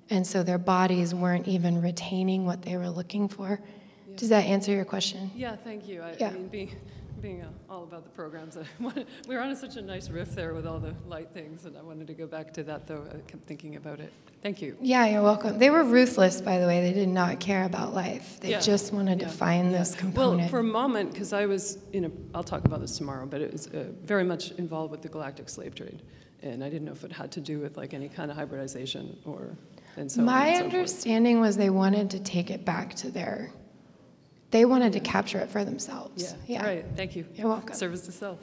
And 0.09 0.25
so 0.25 0.41
their 0.41 0.57
bodies 0.57 1.13
weren't 1.13 1.47
even 1.47 1.79
retaining 1.79 2.45
what 2.45 2.63
they 2.63 2.75
were 2.75 2.89
looking 2.89 3.29
for. 3.29 3.61
Yeah. 4.07 4.15
Does 4.15 4.29
that 4.29 4.45
answer 4.45 4.71
your 4.71 4.85
question? 4.85 5.29
Yeah, 5.35 5.55
thank 5.55 5.87
you. 5.87 6.01
I, 6.01 6.15
yeah. 6.19 6.29
I 6.29 6.31
mean, 6.31 6.47
being, 6.47 6.75
being 7.21 7.41
uh, 7.41 7.49
all 7.69 7.83
about 7.83 8.03
the 8.03 8.09
programs, 8.09 8.57
we 9.27 9.35
were 9.35 9.41
on 9.41 9.49
a, 9.49 9.55
such 9.55 9.77
a 9.77 9.81
nice 9.81 10.09
riff 10.09 10.35
there 10.35 10.53
with 10.53 10.65
all 10.65 10.79
the 10.79 10.93
light 11.07 11.29
things, 11.33 11.65
and 11.65 11.77
I 11.77 11.81
wanted 11.81 12.07
to 12.07 12.13
go 12.13 12.27
back 12.27 12.53
to 12.53 12.63
that, 12.63 12.87
though. 12.87 13.05
I 13.09 13.17
kept 13.29 13.45
thinking 13.47 13.75
about 13.75 13.99
it. 13.99 14.11
Thank 14.41 14.61
you. 14.61 14.75
Yeah, 14.81 15.05
you're 15.05 15.21
welcome. 15.21 15.57
They 15.57 15.69
were 15.69 15.83
ruthless, 15.85 16.41
by 16.41 16.59
the 16.59 16.67
way. 16.67 16.81
They 16.81 16.91
did 16.91 17.07
not 17.07 17.39
care 17.39 17.63
about 17.63 17.93
life. 17.93 18.39
They 18.41 18.51
yeah. 18.51 18.59
just 18.59 18.93
wanted 18.93 19.21
yeah. 19.21 19.27
to 19.27 19.33
find 19.33 19.71
yeah. 19.71 19.79
this 19.79 19.95
component. 19.95 20.41
Well, 20.41 20.49
for 20.49 20.59
a 20.59 20.63
moment, 20.63 21.13
because 21.13 21.31
I 21.31 21.45
was 21.45 21.77
in 21.93 22.05
a, 22.05 22.11
I'll 22.35 22.43
talk 22.43 22.65
about 22.65 22.81
this 22.81 22.97
tomorrow, 22.97 23.25
but 23.25 23.39
it 23.39 23.53
was 23.53 23.67
uh, 23.67 23.85
very 24.03 24.25
much 24.25 24.51
involved 24.51 24.91
with 24.91 25.01
the 25.01 25.07
galactic 25.07 25.47
slave 25.47 25.75
trade. 25.75 26.01
And 26.41 26.61
I 26.61 26.69
didn't 26.69 26.85
know 26.85 26.91
if 26.91 27.05
it 27.05 27.11
had 27.13 27.31
to 27.31 27.39
do 27.39 27.59
with 27.59 27.77
like 27.77 27.93
any 27.93 28.09
kind 28.09 28.29
of 28.29 28.35
hybridization 28.35 29.17
or, 29.23 29.55
and 29.95 30.11
so 30.11 30.21
My 30.21 30.47
and 30.47 30.57
so 30.57 30.63
understanding 30.65 31.37
forth. 31.37 31.47
was 31.47 31.57
they 31.57 31.69
wanted 31.69 32.09
to 32.09 32.19
take 32.19 32.51
it 32.51 32.65
back 32.65 32.95
to 32.95 33.09
their, 33.09 33.49
they 34.53 34.65
wanted 34.65 34.93
to 34.93 34.99
capture 34.99 35.39
it 35.39 35.49
for 35.49 35.65
themselves. 35.65 36.23
Yeah, 36.23 36.61
yeah. 36.61 36.65
right, 36.65 36.85
thank 36.95 37.15
you. 37.15 37.25
You're 37.33 37.47
welcome. 37.47 37.75
Service 37.75 38.01
to 38.01 38.11
self. 38.11 38.37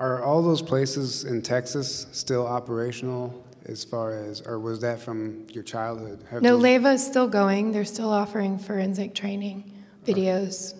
Are 0.00 0.20
all 0.20 0.42
those 0.42 0.60
places 0.60 1.22
in 1.24 1.42
Texas 1.42 2.08
still 2.10 2.44
operational 2.44 3.32
as 3.66 3.84
far 3.84 4.18
as, 4.18 4.40
or 4.40 4.58
was 4.58 4.80
that 4.80 5.00
from 5.00 5.46
your 5.50 5.62
childhood? 5.62 6.24
Have 6.28 6.42
No, 6.42 6.54
those- 6.54 6.62
Leva 6.62 6.90
is 6.90 7.06
still 7.06 7.28
going. 7.28 7.70
They're 7.70 7.84
still 7.84 8.10
offering 8.10 8.58
forensic 8.58 9.14
training 9.14 9.72
videos. 10.04 10.74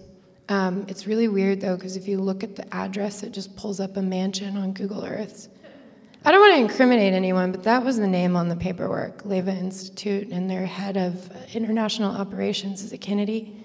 Um, 0.49 0.85
it's 0.89 1.07
really 1.07 1.29
weird 1.29 1.61
though, 1.61 1.77
because 1.77 1.97
if 1.97 2.09
you 2.09 2.19
look 2.19 2.43
at 2.43 2.57
the 2.57 2.75
address, 2.75 3.23
it 3.23 3.31
just 3.31 3.55
pulls 3.55 3.79
up 3.79 3.97
a 3.97 4.03
mansion 4.03 4.57
on 4.57 4.73
Google 4.73 5.05
Earth. 5.05 5.49
I 6.25 6.31
don't 6.31 6.41
want 6.41 6.55
to 6.55 6.61
incriminate 6.61 7.15
anyone, 7.15 7.51
but 7.51 7.65
that 7.65 7.85
was 7.85 7.97
the 7.97 8.07
name 8.07 8.37
on 8.37 8.49
the 8.49 8.55
paperwork, 8.55 9.25
Leva 9.25 9.51
Institute, 9.51 10.29
and 10.29 10.49
their 10.49 10.67
head 10.67 10.97
of 10.97 11.31
international 11.53 12.15
operations 12.15 12.83
is 12.85 12.93
a 12.93 12.99
Kennedy. 12.99 13.65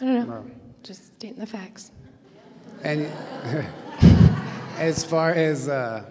I 0.00 0.04
don't 0.04 0.14
know, 0.28 0.34
Wow. 0.36 0.44
just 0.82 1.14
stating 1.16 1.38
the 1.38 1.46
facts. 1.46 1.90
And 2.82 3.02
as 4.78 5.04
far 5.04 5.32
as 5.32 5.68
uh, 5.68 6.04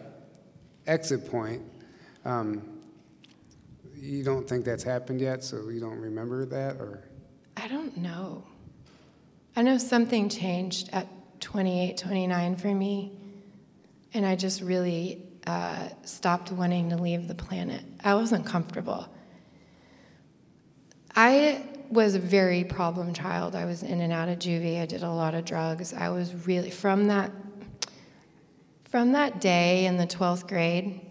exit 0.85 1.27
point, 1.31 1.63
um, 2.25 2.61
you 3.95 4.23
don't 4.23 4.47
think 4.47 4.65
that's 4.65 4.83
happened 4.83 5.19
yet, 5.19 5.43
so 5.43 5.69
you 5.69 5.79
don't 5.79 5.99
remember 5.99 6.45
that, 6.45 6.75
or? 6.75 7.03
I 7.57 7.67
don't 7.67 7.97
know. 7.97 8.43
I 9.55 9.63
know 9.63 9.79
something 9.79 10.29
changed 10.29 10.89
at 10.93 11.07
28, 11.41 11.97
29 11.97 12.55
for 12.55 12.67
me, 12.67 13.17
and 14.13 14.27
I 14.27 14.35
just 14.35 14.61
really 14.61 15.25
uh, 15.47 15.89
stopped 16.03 16.51
wanting 16.51 16.89
to 16.89 16.97
leave 16.97 17.27
the 17.27 17.35
planet. 17.35 17.83
I 18.03 18.13
wasn't 18.15 18.45
comfortable. 18.45 19.07
I 21.15 21.65
was 21.89 22.15
a 22.15 22.19
very 22.19 22.63
problem 22.63 23.13
child. 23.13 23.55
I 23.55 23.65
was 23.65 23.83
in 23.83 24.01
and 24.01 24.13
out 24.13 24.29
of 24.29 24.39
juvie. 24.39 24.81
I 24.81 24.85
did 24.85 25.03
a 25.03 25.09
lot 25.09 25.33
of 25.33 25.45
drugs. 25.45 25.93
I 25.93 26.09
was 26.09 26.47
really 26.47 26.69
from 26.69 27.07
that 27.07 27.31
from 28.89 29.11
that 29.11 29.39
day 29.39 29.85
in 29.85 29.97
the 29.97 30.07
12th 30.07 30.47
grade. 30.47 31.01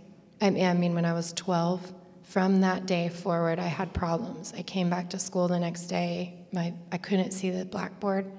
I 0.40 0.50
mean, 0.50 0.94
when 0.94 1.04
I 1.04 1.12
was 1.12 1.32
12. 1.32 1.94
From 2.22 2.60
that 2.60 2.84
day 2.84 3.08
forward, 3.08 3.58
I 3.58 3.68
had 3.68 3.94
problems. 3.94 4.52
I 4.54 4.60
came 4.60 4.90
back 4.90 5.08
to 5.10 5.18
school 5.18 5.48
the 5.48 5.58
next 5.58 5.86
day. 5.86 6.34
My 6.52 6.74
I 6.92 6.98
couldn't 6.98 7.30
see 7.30 7.48
the 7.48 7.64
blackboard. 7.64 8.30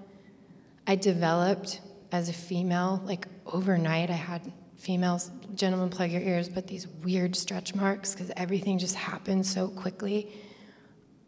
I 0.85 0.95
developed 0.95 1.81
as 2.11 2.29
a 2.29 2.33
female, 2.33 3.01
like 3.03 3.27
overnight. 3.47 4.11
I 4.11 4.13
had 4.13 4.51
females, 4.79 5.29
gentlemen, 5.55 5.89
plug 5.89 6.11
your 6.11 6.21
ears, 6.21 6.49
but 6.49 6.67
these 6.67 6.87
weird 6.87 7.35
stretch 7.35 7.75
marks 7.75 8.13
because 8.13 8.31
everything 8.35 8.79
just 8.79 8.95
happened 8.95 9.45
so 9.45 9.67
quickly. 9.67 10.31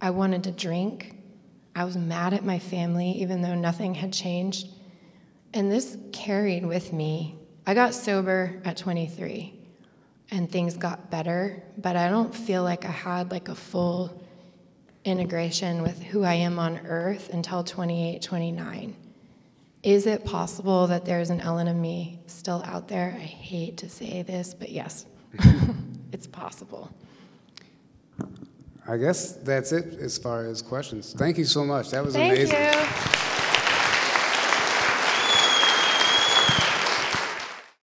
I 0.02 0.10
wanted 0.10 0.44
to 0.46 0.52
drink. 0.52 1.16
I 1.76 1.84
was 1.84 1.96
mad 1.96 2.34
at 2.34 2.44
my 2.44 2.60
family, 2.60 3.12
even 3.22 3.42
though 3.42 3.56
nothing 3.56 3.94
had 3.94 4.12
changed. 4.12 4.68
And 5.54 5.72
this 5.72 5.98
carried 6.12 6.66
with 6.66 6.92
me 6.92 7.38
I 7.66 7.76
got 7.76 7.94
sober 7.94 8.60
at 8.66 8.78
23 8.78 9.54
and 10.32 10.52
things 10.52 10.78
got 10.78 11.12
better, 11.12 11.62
but 11.78 11.96
I 11.96 12.10
don't 12.10 12.34
feel 12.34 12.64
like 12.64 12.86
I 12.86 12.92
had 12.92 13.32
like 13.32 13.50
a 13.50 13.56
full 13.56 14.24
integration 15.06 15.84
with 15.84 16.02
who 16.02 16.24
I 16.24 16.34
am 16.36 16.58
on 16.58 16.80
earth 16.86 17.30
until 17.32 17.64
28, 17.64 18.22
29. 18.22 18.96
Is 19.84 20.06
it 20.06 20.24
possible 20.24 20.86
that 20.88 21.06
there's 21.06 21.32
an 21.32 21.42
Ellen 21.42 21.68
of 21.68 21.76
me 21.76 22.20
still 22.28 22.62
out 22.66 22.88
there? 22.88 23.16
I 23.18 23.24
hate 23.24 23.78
to 23.78 23.90
say 23.90 24.22
this, 24.22 24.54
but 24.54 24.70
yes, 24.70 25.08
it's 26.12 26.28
possible. 26.28 26.92
I 28.88 28.98
guess 28.98 29.34
that's 29.34 29.72
it 29.72 30.00
as 30.00 30.18
far 30.18 30.46
as 30.46 30.62
questions. 30.62 31.14
Thank 31.18 31.38
you 31.38 31.46
so 31.46 31.64
much. 31.66 31.90
That 31.92 32.04
was 32.06 32.14
Thank 32.14 32.34
amazing. 32.34 32.58
you. 32.62 33.31